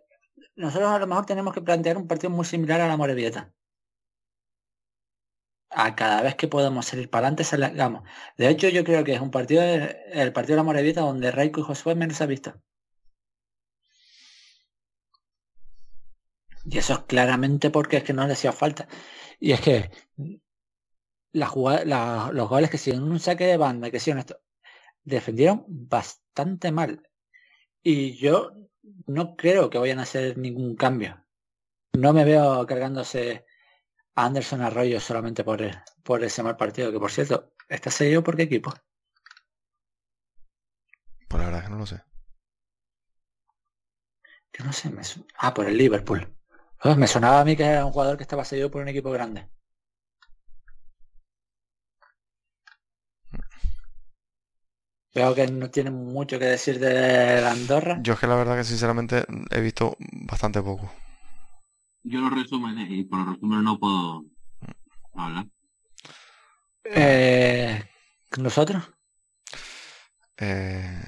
nosotros 0.56 0.90
a 0.90 1.00
lo 1.00 1.08
mejor 1.08 1.26
tenemos 1.26 1.54
que 1.54 1.62
plantear 1.62 1.98
un 1.98 2.08
partido 2.08 2.30
muy 2.32 2.46
similar 2.46 2.82
a 2.82 2.88
la 2.88 2.98
Morevieta. 2.98 3.54
A 5.72 5.96
cada 5.96 6.22
vez 6.22 6.36
que 6.36 6.48
podamos 6.48 6.86
salir 6.88 7.10
para 7.10 7.28
adelante 7.28 7.44
salgamos. 7.44 8.04
De 8.38 8.50
hecho, 8.50 8.70
yo 8.70 8.84
creo 8.84 9.04
que 9.04 9.14
es 9.14 9.22
un 9.22 9.32
partido, 9.32 9.62
el 9.64 10.34
partido 10.34 10.56
de 10.56 10.58
la 10.58 10.64
Morevieta 10.64 11.02
donde 11.02 11.32
Raico 11.32 11.62
y 11.62 11.64
Josué 11.64 11.96
menos 11.96 12.22
ha 12.22 12.26
visto. 12.26 12.62
Y 16.66 16.78
eso 16.78 16.94
es 16.94 17.00
claramente 17.00 17.70
porque 17.70 17.98
es 17.98 18.04
que 18.04 18.14
no 18.14 18.26
le 18.28 18.34
hacía 18.34 18.52
falta. 18.52 18.88
Y 19.40 19.54
es 19.54 19.62
que 19.62 19.92
la 21.32 22.32
los 22.34 22.50
goles 22.50 22.70
que 22.70 22.78
siguen 22.78 23.04
un 23.04 23.20
saque 23.20 23.46
de 23.46 23.58
banda, 23.58 23.92
que 23.92 23.98
hicieron 23.98 24.20
esto, 24.20 24.42
defendieron 25.04 25.66
bastante 25.68 26.72
mal. 26.72 27.08
Y 27.82 28.18
yo 28.18 28.54
no 29.08 29.36
creo 29.36 29.70
que 29.70 29.78
vayan 29.78 30.00
a 30.00 30.04
hacer 30.04 30.38
ningún 30.38 30.76
cambio. 30.76 31.26
No 31.94 32.14
me 32.14 32.26
veo 32.26 32.66
cargándose 32.66 33.46
a 34.16 34.26
Anderson 34.26 34.62
Arroyo 34.62 35.00
solamente 35.00 35.44
por, 35.44 35.62
por 36.04 36.24
ese 36.24 36.44
mal 36.44 36.58
partido, 36.58 36.92
que 36.92 37.00
por 37.00 37.12
cierto, 37.12 37.54
¿está 37.68 37.92
seguido 37.92 38.24
por 38.24 38.36
qué 38.36 38.44
equipo? 38.44 38.74
Por 41.28 41.40
la 41.40 41.46
verdad 41.48 41.64
que 41.64 41.70
no 41.70 41.78
lo 41.78 41.86
sé. 41.86 42.02
Que 44.52 44.64
no 44.64 44.74
sé, 44.74 44.90
me 44.90 45.02
ah, 45.38 45.54
por 45.54 45.66
el 45.68 45.78
Liverpool. 45.78 46.36
Me 46.98 47.08
sonaba 47.08 47.42
a 47.42 47.46
mí 47.46 47.56
que 47.56 47.64
era 47.64 47.86
un 47.86 47.92
jugador 47.92 48.18
que 48.18 48.24
estaba 48.24 48.46
seguido 48.46 48.72
por 48.72 48.82
un 48.82 48.88
equipo 48.88 49.12
grande. 49.12 49.50
Veo 55.14 55.34
que 55.34 55.48
no 55.48 55.70
tiene 55.70 55.92
mucho 55.92 56.38
que 56.38 56.46
decir 56.46 56.80
de 56.80 57.46
Andorra. 57.46 58.00
Yo 58.02 58.14
es 58.14 58.20
que 58.20 58.28
la 58.28 58.36
verdad 58.36 58.58
que 58.58 58.64
sinceramente 58.64 59.26
he 59.50 59.60
visto 59.60 59.98
bastante 60.00 60.62
poco. 60.62 60.92
Yo 62.04 62.22
los 62.22 62.32
resúmenes 62.32 62.90
y 62.90 63.04
por 63.04 63.20
los 63.20 63.36
resúmenes 63.36 63.64
no 63.64 63.80
puedo 63.80 64.26
hablar. 65.16 65.48
Eh, 66.86 67.84
¿Nosotros? 68.38 68.84
Eh, 70.38 71.02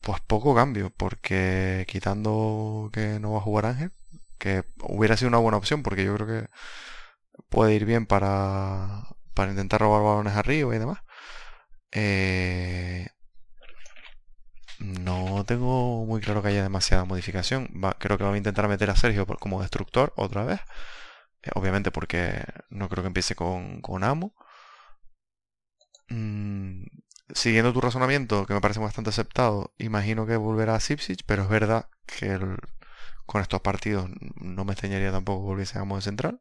pues 0.00 0.20
poco 0.20 0.54
cambio, 0.54 0.90
porque 0.96 1.84
quitando 1.88 2.90
que 2.92 3.20
no 3.20 3.32
va 3.32 3.38
a 3.38 3.42
jugar 3.42 3.66
Ángel, 3.66 3.92
que 4.38 4.64
hubiera 4.82 5.16
sido 5.16 5.28
una 5.28 5.38
buena 5.38 5.58
opción 5.58 5.82
porque 5.82 6.04
yo 6.04 6.14
creo 6.14 6.26
que 6.26 6.48
puede 7.48 7.74
ir 7.74 7.84
bien 7.84 8.06
para, 8.06 9.02
para 9.34 9.50
intentar 9.50 9.80
robar 9.80 10.02
balones 10.02 10.34
arriba 10.34 10.74
y 10.74 10.78
demás. 10.78 11.00
Eh, 11.92 13.06
no 14.78 15.44
tengo 15.44 16.04
muy 16.06 16.20
claro 16.20 16.42
que 16.42 16.48
haya 16.48 16.62
demasiada 16.62 17.04
modificación. 17.04 17.68
creo 17.98 18.18
que 18.18 18.24
va 18.24 18.32
a 18.32 18.36
intentar 18.36 18.68
meter 18.68 18.90
a 18.90 18.96
Sergio 18.96 19.26
como 19.26 19.60
destructor 19.60 20.12
otra 20.16 20.44
vez. 20.44 20.60
Eh, 21.42 21.50
obviamente 21.54 21.90
porque 21.92 22.44
no 22.70 22.88
creo 22.88 23.02
que 23.04 23.08
empiece 23.08 23.34
con, 23.36 23.80
con 23.82 24.04
Amo. 24.04 24.34
Mm, 26.08 26.84
siguiendo 27.34 27.72
tu 27.72 27.80
razonamiento, 27.80 28.46
que 28.46 28.54
me 28.54 28.60
parece 28.60 28.80
bastante 28.80 29.10
aceptado, 29.10 29.72
imagino 29.78 30.26
que 30.26 30.36
volverá 30.36 30.74
a 30.74 30.80
Sipsich, 30.80 31.22
pero 31.26 31.42
es 31.44 31.48
verdad 31.48 31.88
que 32.06 32.38
con 33.26 33.42
estos 33.42 33.60
partidos 33.62 34.10
no 34.36 34.64
me 34.64 34.72
extrañaría 34.72 35.12
tampoco 35.12 35.42
que 35.42 35.48
volviésemos 35.48 35.98
de 35.98 36.10
central. 36.10 36.40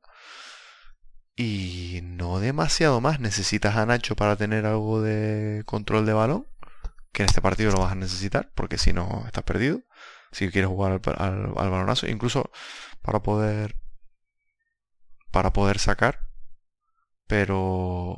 Y 1.37 2.01
no 2.03 2.39
demasiado 2.39 2.99
más. 2.99 3.19
Necesitas 3.21 3.77
a 3.77 3.85
Nacho 3.85 4.15
para 4.15 4.35
tener 4.35 4.65
algo 4.65 5.01
de 5.01 5.63
control 5.65 6.05
de 6.05 6.13
balón. 6.13 6.47
Que 7.13 7.23
en 7.23 7.29
este 7.29 7.41
partido 7.41 7.71
lo 7.71 7.79
vas 7.79 7.93
a 7.93 7.95
necesitar. 7.95 8.51
Porque 8.55 8.77
si 8.77 8.91
no, 8.91 9.23
estás 9.25 9.43
perdido. 9.43 9.81
Si 10.31 10.49
quieres 10.51 10.69
jugar 10.69 11.01
al, 11.17 11.47
balonazo. 11.53 12.07
Incluso 12.07 12.51
para 13.01 13.21
poder. 13.21 13.77
Para 15.31 15.53
poder 15.53 15.79
sacar. 15.79 16.19
Pero. 17.27 18.17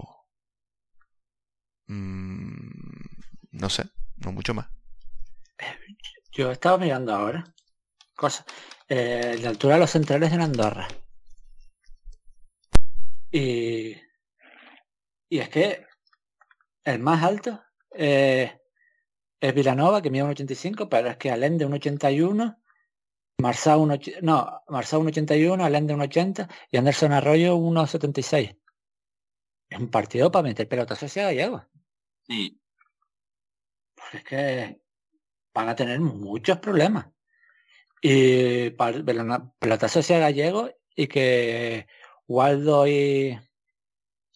Mm, 1.87 2.69
no 3.51 3.69
sé. 3.69 3.85
No 4.17 4.31
mucho 4.31 4.53
más. 4.53 4.67
Yo 6.31 6.51
estaba 6.51 6.77
mirando 6.77 7.13
ahora 7.13 7.53
cosa. 8.19 8.45
Eh, 8.89 9.37
la 9.41 9.49
altura 9.49 9.75
de 9.75 9.79
los 9.79 9.91
centrales 9.91 10.31
en 10.33 10.41
Andorra. 10.41 10.87
Y, 13.31 13.95
y 15.29 15.39
es 15.39 15.49
que 15.49 15.85
el 16.83 16.99
más 16.99 17.23
alto 17.23 17.61
eh, 17.91 18.59
es 19.39 19.53
Vilanova, 19.53 20.01
que 20.01 20.09
mide 20.09 20.23
1,85, 20.23 20.87
pero 20.89 21.09
es 21.09 21.17
que 21.17 21.31
Alende 21.31 21.67
1,81, 21.67 22.57
Marsá 23.39 23.77
1, 23.77 23.99
no, 24.21 24.61
Marsá 24.67 24.97
1,81, 24.97 25.63
Alende 25.63 25.95
1,80 25.95 26.49
y 26.71 26.77
Anderson 26.77 27.13
Arroyo 27.13 27.57
1,76. 27.57 28.57
Es 29.69 29.79
un 29.79 29.89
partido 29.89 30.31
para 30.31 30.43
meter 30.43 30.67
pelotas 30.67 31.03
hacia 31.03 31.25
gallego. 31.25 31.63
Sí. 32.27 32.59
Porque 33.95 34.17
es 34.17 34.23
que 34.23 34.81
van 35.53 35.69
a 35.69 35.75
tener 35.75 35.99
muchos 35.99 36.57
problemas 36.59 37.07
y 38.01 38.69
para 38.71 39.03
pelotazo 39.59 39.99
hacia 39.99 40.19
gallego 40.19 40.69
y 40.95 41.07
que 41.07 41.87
Waldo 42.29 42.87
y, 42.87 43.37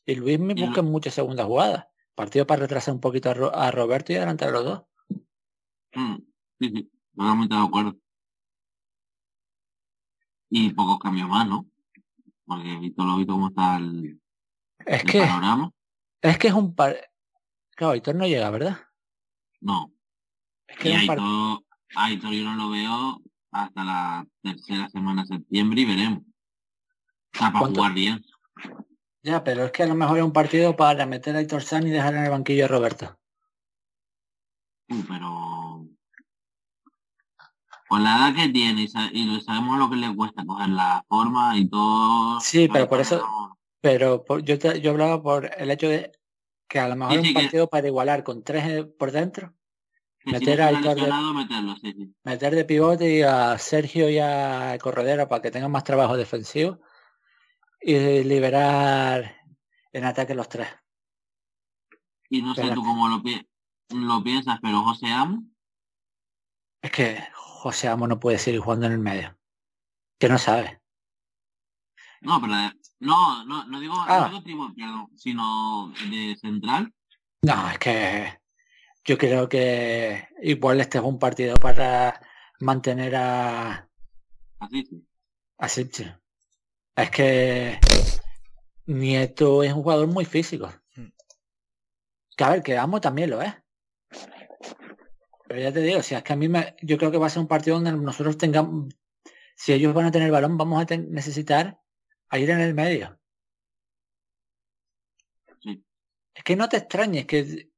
y 0.06 0.15
Luis 0.15 0.40
me 0.40 0.56
busquen 0.56 0.86
muchas 0.86 1.14
segundas 1.14 1.45
jugadas. 1.45 1.86
Partido 2.15 2.45
para 2.45 2.61
retrasar 2.61 2.94
un 2.94 2.99
poquito 2.99 3.30
a, 3.30 3.72
Roberto 3.72 4.11
y 4.11 4.15
adelantar 4.15 4.49
a 4.49 4.52
los 4.52 4.64
dos. 4.65 4.84
Mm, 5.94 6.15
sí, 6.60 6.70
sí, 6.70 6.91
totalmente 7.15 7.56
de 7.56 7.61
acuerdo. 7.61 7.95
Y 10.49 10.74
pocos 10.74 10.99
cambios 10.99 11.30
más, 11.30 11.48
¿no? 11.48 11.68
Porque 12.45 12.78
visto 12.78 13.06
lo 13.06 13.18
visto 13.18 13.34
cómo 13.34 13.48
está 13.48 13.78
el, 13.78 14.20
es 14.86 15.03
que, 15.03 15.24
Es 16.22 16.38
que 16.38 16.48
es 16.48 16.53
un 16.53 16.76
par... 16.76 16.98
Claro, 17.76 17.94
Aitor 17.94 18.15
no 18.15 18.28
llega, 18.28 18.49
¿verdad? 18.49 18.80
No. 19.61 19.91
Es 20.68 20.78
que 20.78 20.90
y 20.90 20.94
Aitor, 20.94 21.64
Aitor 21.95 22.32
yo 22.32 22.44
no 22.44 22.56
lo 22.56 22.70
veo 22.70 23.22
hasta 23.52 23.84
la 23.84 24.28
tercera 24.41 24.90
semana 24.90 25.24
de 25.24 25.36
septiembre 25.36 25.82
y 25.82 25.86
veremos. 25.86 26.24
Para 27.38 27.51
jugar 27.60 27.93
bien. 27.93 28.23
Ya, 29.22 29.43
pero 29.43 29.65
es 29.65 29.72
que 29.72 29.84
a 29.84 29.88
lo 29.88 29.95
mejor 29.95 30.18
es 30.18 30.23
un 30.23 30.34
partido 30.34 30.76
para 30.76 31.05
meter 31.05 31.35
a 31.35 31.39
Aitor 31.39 31.64
San 31.64 31.88
y 31.88 31.91
dejar 31.91 32.14
en 32.15 32.26
el 32.26 32.30
banquillo 32.30 32.65
a 32.65 32.68
Roberto. 32.68 33.18
pero 34.88 35.88
con 37.88 38.03
la 38.03 38.18
edad 38.18 38.35
que 38.35 38.49
tiene 38.49 38.81
y, 38.81 39.41
sabemos 39.41 39.77
lo 39.77 39.89
que 39.89 39.95
le 39.95 40.15
cuesta 40.15 40.45
coger 40.45 40.69
la 40.69 41.05
forma 41.07 41.57
y 41.57 41.69
todo. 41.69 42.39
Sí, 42.41 42.68
pero 42.68 42.89
por 42.89 42.99
eso, 42.99 43.57
pero 43.81 44.26
yo, 44.39 44.55
yo 44.55 44.91
hablaba 44.91 45.22
por 45.22 45.51
el 45.57 45.72
hecho 45.72 45.88
de 45.88 46.11
que 46.68 46.80
a 46.80 46.88
lo 46.88 46.95
mejor 46.95 47.19
es 47.19 47.27
un 47.27 47.34
partido 47.34 47.69
para 47.69 47.88
igualar 47.88 48.23
con 48.23 48.43
tres 48.43 48.85
por 48.97 49.11
dentro 49.11 49.53
meter 50.26 50.61
a 50.61 50.72
de, 50.72 52.14
meter 52.23 52.55
de 52.55 52.65
pivote 52.65 53.18
y 53.18 53.22
a 53.22 53.57
Sergio 53.57 54.10
y 54.10 54.19
a 54.19 54.77
Corredera 54.81 55.27
para 55.27 55.41
que 55.41 55.51
tengan 55.51 55.72
más 55.72 55.84
trabajo 55.84 56.18
defensivo 56.18 56.80
y 57.84 58.23
liberar 58.23 59.35
en 59.91 60.05
ataque 60.05 60.35
los 60.35 60.47
tres. 60.49 60.69
Y 62.30 62.41
no 62.41 62.55
sé 62.55 62.69
tú 62.72 62.84
cómo 62.84 63.10
lo, 63.10 63.22
lo 63.89 64.23
piensas, 64.23 64.60
pero 64.61 64.81
José 64.84 65.07
Amo. 65.07 65.43
Es 66.81 66.91
que 66.91 67.23
José 67.34 67.89
Amo 67.89 68.07
no 68.07 68.19
puede 68.19 68.39
seguir 68.39 68.61
jugando 68.61 68.88
en 68.88 68.93
el 68.93 68.99
medio. 68.99 69.38
Que 70.18 70.30
no 70.30 70.38
sabe. 70.38 70.81
No, 72.22 72.39
pero 72.39 72.53
no, 72.99 73.45
no, 73.45 73.65
no 73.65 73.80
digo, 73.80 73.95
ah. 73.97 74.30
no 74.31 74.41
digo 74.41 75.10
sino 75.15 75.93
de 76.10 76.38
central. 76.39 76.93
No, 77.41 77.69
es 77.69 77.77
que 77.77 78.39
yo 79.03 79.18
creo 79.18 79.49
que 79.49 80.30
igual 80.41 80.80
este 80.80 80.99
es 80.99 81.03
un 81.03 81.19
partido 81.19 81.55
para 81.57 82.22
mantener 82.61 83.15
a 83.18 83.89
a 85.57 85.68
Es 86.95 87.10
que 87.10 87.80
Nieto 88.86 89.64
es 89.64 89.74
un 89.74 89.82
jugador 89.84 90.07
muy 90.07 90.26
físico. 90.26 90.72
Hmm. 90.95 91.10
Que 92.38 92.44
a 92.44 92.49
ver, 92.52 92.64
que 92.64 92.78
Amo 92.78 93.02
también 93.02 93.30
lo 93.30 93.41
es. 93.41 93.53
Pero 95.48 95.61
ya 95.61 95.72
te 95.72 95.82
digo, 95.82 96.02
si 96.02 96.15
es 96.15 96.24
que 96.24 96.34
a 96.34 96.36
mí 96.36 96.48
me, 96.49 96.76
yo 96.82 96.98
creo 96.98 97.11
que 97.11 97.18
va 97.18 97.28
a 97.28 97.30
ser 97.30 97.41
un 97.41 97.48
partido 97.48 97.76
donde 97.76 97.91
nosotros 97.91 98.38
tengamos, 98.38 98.94
si 99.56 99.74
ellos 99.74 99.94
van 99.94 100.06
a 100.06 100.11
tener 100.11 100.32
balón, 100.32 100.57
vamos 100.57 100.82
a 100.82 100.98
necesitar 100.98 101.80
a 102.30 102.40
ir 102.40 102.49
en 102.49 102.60
el 102.60 102.74
medio. 102.74 103.20
Es 106.34 106.44
que 106.44 106.56
no 106.56 106.68
te 106.70 106.78
extrañes 106.78 107.28
que 107.28 107.70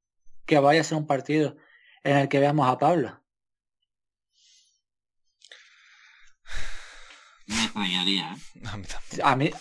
que 0.46 0.60
vaya 0.60 0.82
a 0.82 0.84
ser 0.84 0.98
un 0.98 1.08
partido 1.08 1.58
en 2.04 2.18
el 2.18 2.30
que 2.30 2.40
veamos 2.40 2.68
a 2.68 2.78
Pablo. 2.78 3.22
Me 7.48 7.64
extrañaría. 7.64 8.34
¿eh? 8.34 9.22
A 9.24 9.36
mí, 9.36 9.52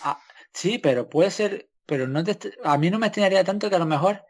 Sí, 0.55 0.79
pero 0.79 1.09
puede 1.09 1.31
ser, 1.31 1.69
pero 1.85 2.07
no 2.07 2.23
te, 2.23 2.53
a 2.63 2.77
mí 2.77 2.89
no 2.89 2.97
me 2.97 3.07
extrañaría 3.07 3.43
tanto 3.43 3.69
que 3.69 3.75
a 3.75 3.79
lo 3.79 3.85
mejor 3.85 4.23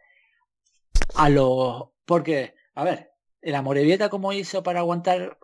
a 1.15 1.29
los, 1.29 1.89
porque, 2.05 2.55
a 2.73 2.83
ver, 2.83 3.11
el 3.41 3.55
Amorebieta 3.55 4.09
como 4.09 4.33
hizo 4.33 4.63
para 4.63 4.79
aguantar 4.79 5.37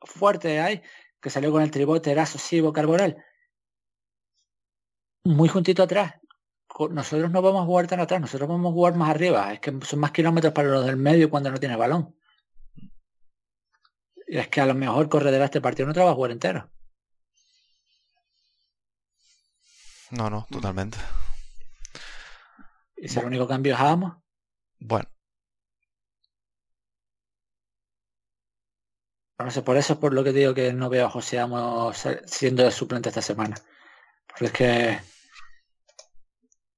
fuerte 0.00 0.60
ahí, 0.60 0.82
que 1.20 1.30
salió 1.30 1.52
con 1.52 1.62
el 1.62 1.70
tribote 1.70 2.10
era 2.10 2.22
asocivo 2.22 2.72
carboral, 2.72 3.22
muy 5.24 5.48
juntito 5.48 5.82
atrás. 5.82 6.14
Nosotros 6.90 7.30
no 7.30 7.42
vamos 7.42 7.62
a 7.62 7.66
jugar 7.66 7.86
tan 7.86 8.00
atrás, 8.00 8.20
nosotros 8.20 8.48
vamos 8.48 8.70
a 8.70 8.74
jugar 8.74 8.94
más 8.94 9.10
arriba. 9.10 9.52
Es 9.52 9.60
que 9.60 9.78
son 9.82 10.00
más 10.00 10.10
kilómetros 10.10 10.52
para 10.54 10.68
los 10.68 10.86
del 10.86 10.96
medio 10.96 11.30
cuando 11.30 11.50
no 11.50 11.60
tiene 11.60 11.76
balón. 11.76 12.16
Y 14.26 14.38
es 14.38 14.48
que 14.48 14.60
a 14.60 14.66
lo 14.66 14.74
mejor 14.74 15.08
correderá 15.08 15.44
este 15.44 15.60
partido 15.60 15.86
no 15.86 15.94
te 15.94 16.00
va 16.00 16.10
a 16.10 16.14
jugar 16.14 16.32
entero. 16.32 16.70
No, 20.16 20.30
no, 20.30 20.46
totalmente. 20.50 20.98
¿Y 22.96 23.08
si 23.08 23.18
el 23.18 23.26
único 23.26 23.48
cambio 23.48 23.74
es 23.74 23.80
Amos? 23.80 24.14
Bueno. 24.78 25.08
No 29.38 29.50
sé, 29.50 29.62
por 29.62 29.76
eso 29.76 29.94
es 29.94 29.98
por 29.98 30.14
lo 30.14 30.22
que 30.22 30.32
digo 30.32 30.54
que 30.54 30.72
no 30.72 30.88
veo 30.88 31.06
a 31.06 31.10
José 31.10 31.40
Amos 31.40 32.06
siendo 32.26 32.70
suplente 32.70 33.08
esta 33.08 33.22
semana. 33.22 33.56
Porque 34.28 34.44
es 34.46 34.52
que... 34.52 35.00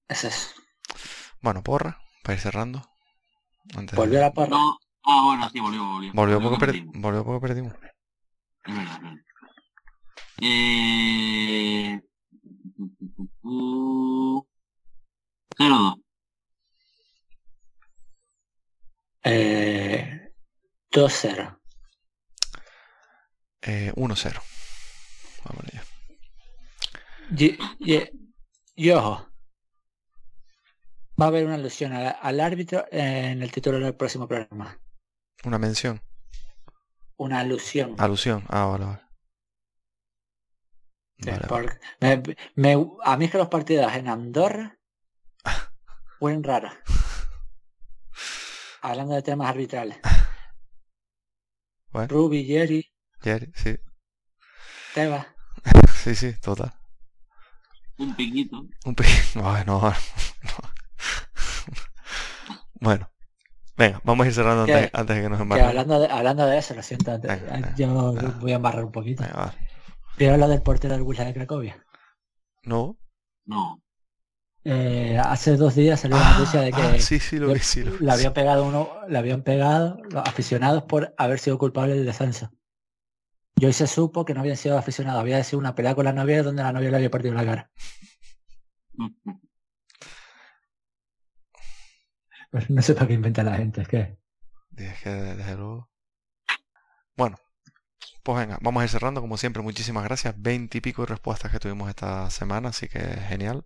Ese 0.09 0.29
es. 0.29 0.55
Bueno, 1.43 1.63
porra, 1.63 1.99
para 2.23 2.35
ir 2.35 2.41
cerrando. 2.41 2.83
Volvió 3.95 4.19
a 4.19 4.23
la 4.23 4.33
porra. 4.33 4.49
No. 4.49 4.79
Ah, 5.05 5.23
bueno, 5.25 5.51
sí, 5.51 5.61
volvió, 5.61 5.85
volvió. 5.85 6.13
Volvió, 6.15 6.59
perdimos. 6.59 6.95
volvió 6.99 7.25
poco 7.25 7.41
perdimos. 7.41 7.75
Es 8.65 8.75
verdad, 8.75 9.01
verdad. 9.03 9.21
Eh... 10.41 12.06
0-2. 12.77 14.47
Eh, 19.25 20.33
2-0. 20.93 21.59
Eh, 23.63 23.93
1-0. 23.97 24.43
Vamos 25.45 25.65
allá. 25.65 25.83
Y, 27.37 27.59
y, 27.81 28.09
y, 28.77 28.91
ojo, 28.91 29.27
va 31.21 31.25
a 31.25 31.29
haber 31.29 31.45
una 31.45 31.57
alusión 31.57 31.93
al, 31.93 32.15
al, 32.21 32.41
árbitro 32.41 32.87
en 32.93 33.43
el 33.43 33.51
título 33.51 33.81
del 33.81 33.97
próximo 33.97 34.29
programa. 34.29 34.79
¿Una 35.45 35.59
mención? 35.59 36.01
Una 37.17 37.41
alusión. 37.41 37.97
Alusión, 37.99 38.45
ah, 38.49 38.67
vale, 38.67 38.85
vale. 38.85 39.06
Vale, 41.19 41.47
vale. 41.49 41.79
Me, 42.01 42.23
me, 42.55 42.87
a 43.05 43.17
mí 43.17 43.25
es 43.25 43.31
que 43.31 43.39
los 43.39 43.49
partidos 43.49 43.93
en 43.95 44.09
Andorra 44.09 44.79
fueron 46.19 46.43
raros. 46.43 46.73
Hablando 48.83 49.15
de 49.15 49.23
temas 49.23 49.49
arbitrales. 49.49 49.99
Bueno. 51.91 52.09
Ruby, 52.09 52.45
Jerry. 52.45 52.93
Jerry, 53.23 53.51
sí. 53.55 53.77
Teba. 54.95 55.27
sí, 56.05 56.15
sí, 56.15 56.33
total. 56.41 56.73
Un 57.99 58.15
piquito. 58.15 58.67
Un 58.85 58.95
piquito. 58.95 59.17
Bueno, 59.43 59.81
no. 59.81 59.93
bueno. 62.81 63.11
Venga, 63.77 64.01
vamos 64.05 64.25
a 64.25 64.29
ir 64.29 64.35
cerrando 64.35 64.63
antes, 64.63 64.91
antes, 64.95 65.17
de 65.17 65.23
que 65.23 65.29
nos 65.29 65.41
embarremos. 65.41 65.69
Hablando 65.69 66.01
de, 66.01 66.09
hablando 66.09 66.47
de 66.47 66.59
eso, 66.59 66.75
lo 66.75 66.83
siento, 66.83 67.13
antes, 67.13 67.43
venga, 67.43 67.75
yo 67.77 68.13
venga. 68.13 68.31
voy 68.41 68.53
a 68.53 68.57
embarrar 68.57 68.85
un 68.85 68.93
poquito. 68.93 69.23
Venga, 69.23 69.37
vale. 69.37 69.66
¿Vieron 70.19 70.41
lo 70.41 70.49
del 70.49 70.63
portero 70.63 70.95
del 70.95 71.03
Wilson 71.03 71.27
de 71.27 71.35
Cracovia? 71.35 71.85
No. 72.65 72.99
No. 73.45 73.83
Eh, 74.65 75.17
hace 75.23 75.57
dos 75.57 75.75
días 75.77 76.01
salió 76.01 76.17
la 76.19 76.39
noticia 76.39 76.61
de 76.61 76.73
que 76.73 76.81
ah, 76.81 76.99
sí, 76.99 77.21
sí, 77.21 77.39
lo 77.39 77.53
vi, 77.53 77.61
sí, 77.61 77.85
lo 77.85 77.97
le 78.01 78.11
habían 78.11 78.33
pegado 78.33 78.65
uno, 78.65 78.91
le 79.09 79.17
habían 79.17 79.43
pegado 79.43 80.03
los 80.11 80.27
aficionados 80.27 80.83
por 80.83 81.15
haber 81.19 81.39
sido 81.39 81.57
culpable 81.57 81.95
del 81.95 82.05
descenso. 82.05 82.51
Y 83.55 83.67
hoy 83.67 83.73
se 83.73 83.87
supo 83.87 84.25
que 84.25 84.35
no 84.35 84.41
habían 84.41 84.57
sido 84.57 84.77
aficionados, 84.77 85.21
había 85.21 85.43
sido 85.45 85.61
una 85.61 85.77
pelea 85.77 85.95
con 85.95 86.05
la 86.05 86.13
novia 86.13 86.43
donde 86.43 86.65
la 86.65 86.73
novia 86.73 86.91
le 86.91 86.97
había 86.97 87.11
partido 87.11 87.35
la 87.35 87.45
cara. 87.45 87.71
No 92.71 92.81
sé 92.81 92.95
para 92.95 93.07
qué 93.07 93.13
inventa 93.13 93.43
la 93.43 93.57
gente, 93.57 93.83
es 93.83 93.89
que. 93.89 94.19
Es 94.77 95.03
que 95.03 95.11
desde 95.11 95.57
luego. 95.57 95.91
Bueno, 97.15 97.37
pues 98.27 98.41
venga, 98.41 98.59
vamos 98.61 98.81
a 98.81 98.85
ir 98.85 98.91
cerrando. 98.91 99.21
Como 99.21 99.37
siempre, 99.37 99.63
muchísimas 99.63 100.03
gracias. 100.03 100.35
Veinte 100.37 100.79
y 100.79 100.81
pico 100.81 101.03
de 101.03 101.07
respuestas 101.07 101.53
que 101.53 101.61
tuvimos 101.61 101.89
esta 101.89 102.29
semana, 102.29 102.71
así 102.71 102.89
que 102.89 102.99
genial. 102.99 103.65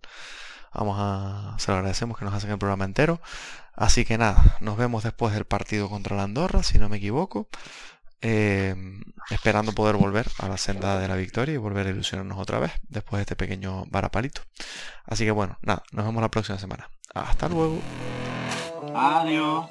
Vamos 0.71 0.97
a. 0.99 1.55
Se 1.57 1.71
lo 1.71 1.77
agradecemos 1.77 2.15
que 2.15 2.25
nos 2.25 2.33
hacen 2.35 2.51
el 2.51 2.59
programa 2.59 2.85
entero. 2.85 3.19
Así 3.75 4.05
que 4.05 4.19
nada, 4.19 4.57
nos 4.59 4.77
vemos 4.77 5.03
después 5.03 5.33
del 5.33 5.45
partido 5.45 5.89
contra 5.89 6.15
la 6.15 6.23
Andorra, 6.23 6.61
si 6.61 6.77
no 6.77 6.89
me 6.89 6.97
equivoco. 6.97 7.47
Eh, 8.21 8.75
esperando 9.31 9.71
poder 9.71 9.95
volver 9.95 10.27
a 10.37 10.47
la 10.47 10.57
senda 10.57 10.99
de 10.99 11.07
la 11.07 11.15
victoria 11.15 11.55
y 11.55 11.57
volver 11.57 11.87
a 11.87 11.89
ilusionarnos 11.89 12.37
otra 12.37 12.59
vez 12.59 12.71
después 12.87 13.17
de 13.17 13.21
este 13.23 13.35
pequeño 13.35 13.85
varapalito. 13.87 14.43
Así 15.05 15.25
que 15.25 15.31
bueno, 15.31 15.57
nada, 15.63 15.81
nos 15.91 16.05
vemos 16.05 16.21
la 16.21 16.29
próxima 16.29 16.59
semana. 16.59 16.87
Hasta 17.15 17.49
luego. 17.49 17.79
Adiós. 18.93 19.65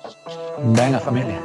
Venga 0.58 0.98
familia. 0.98 1.40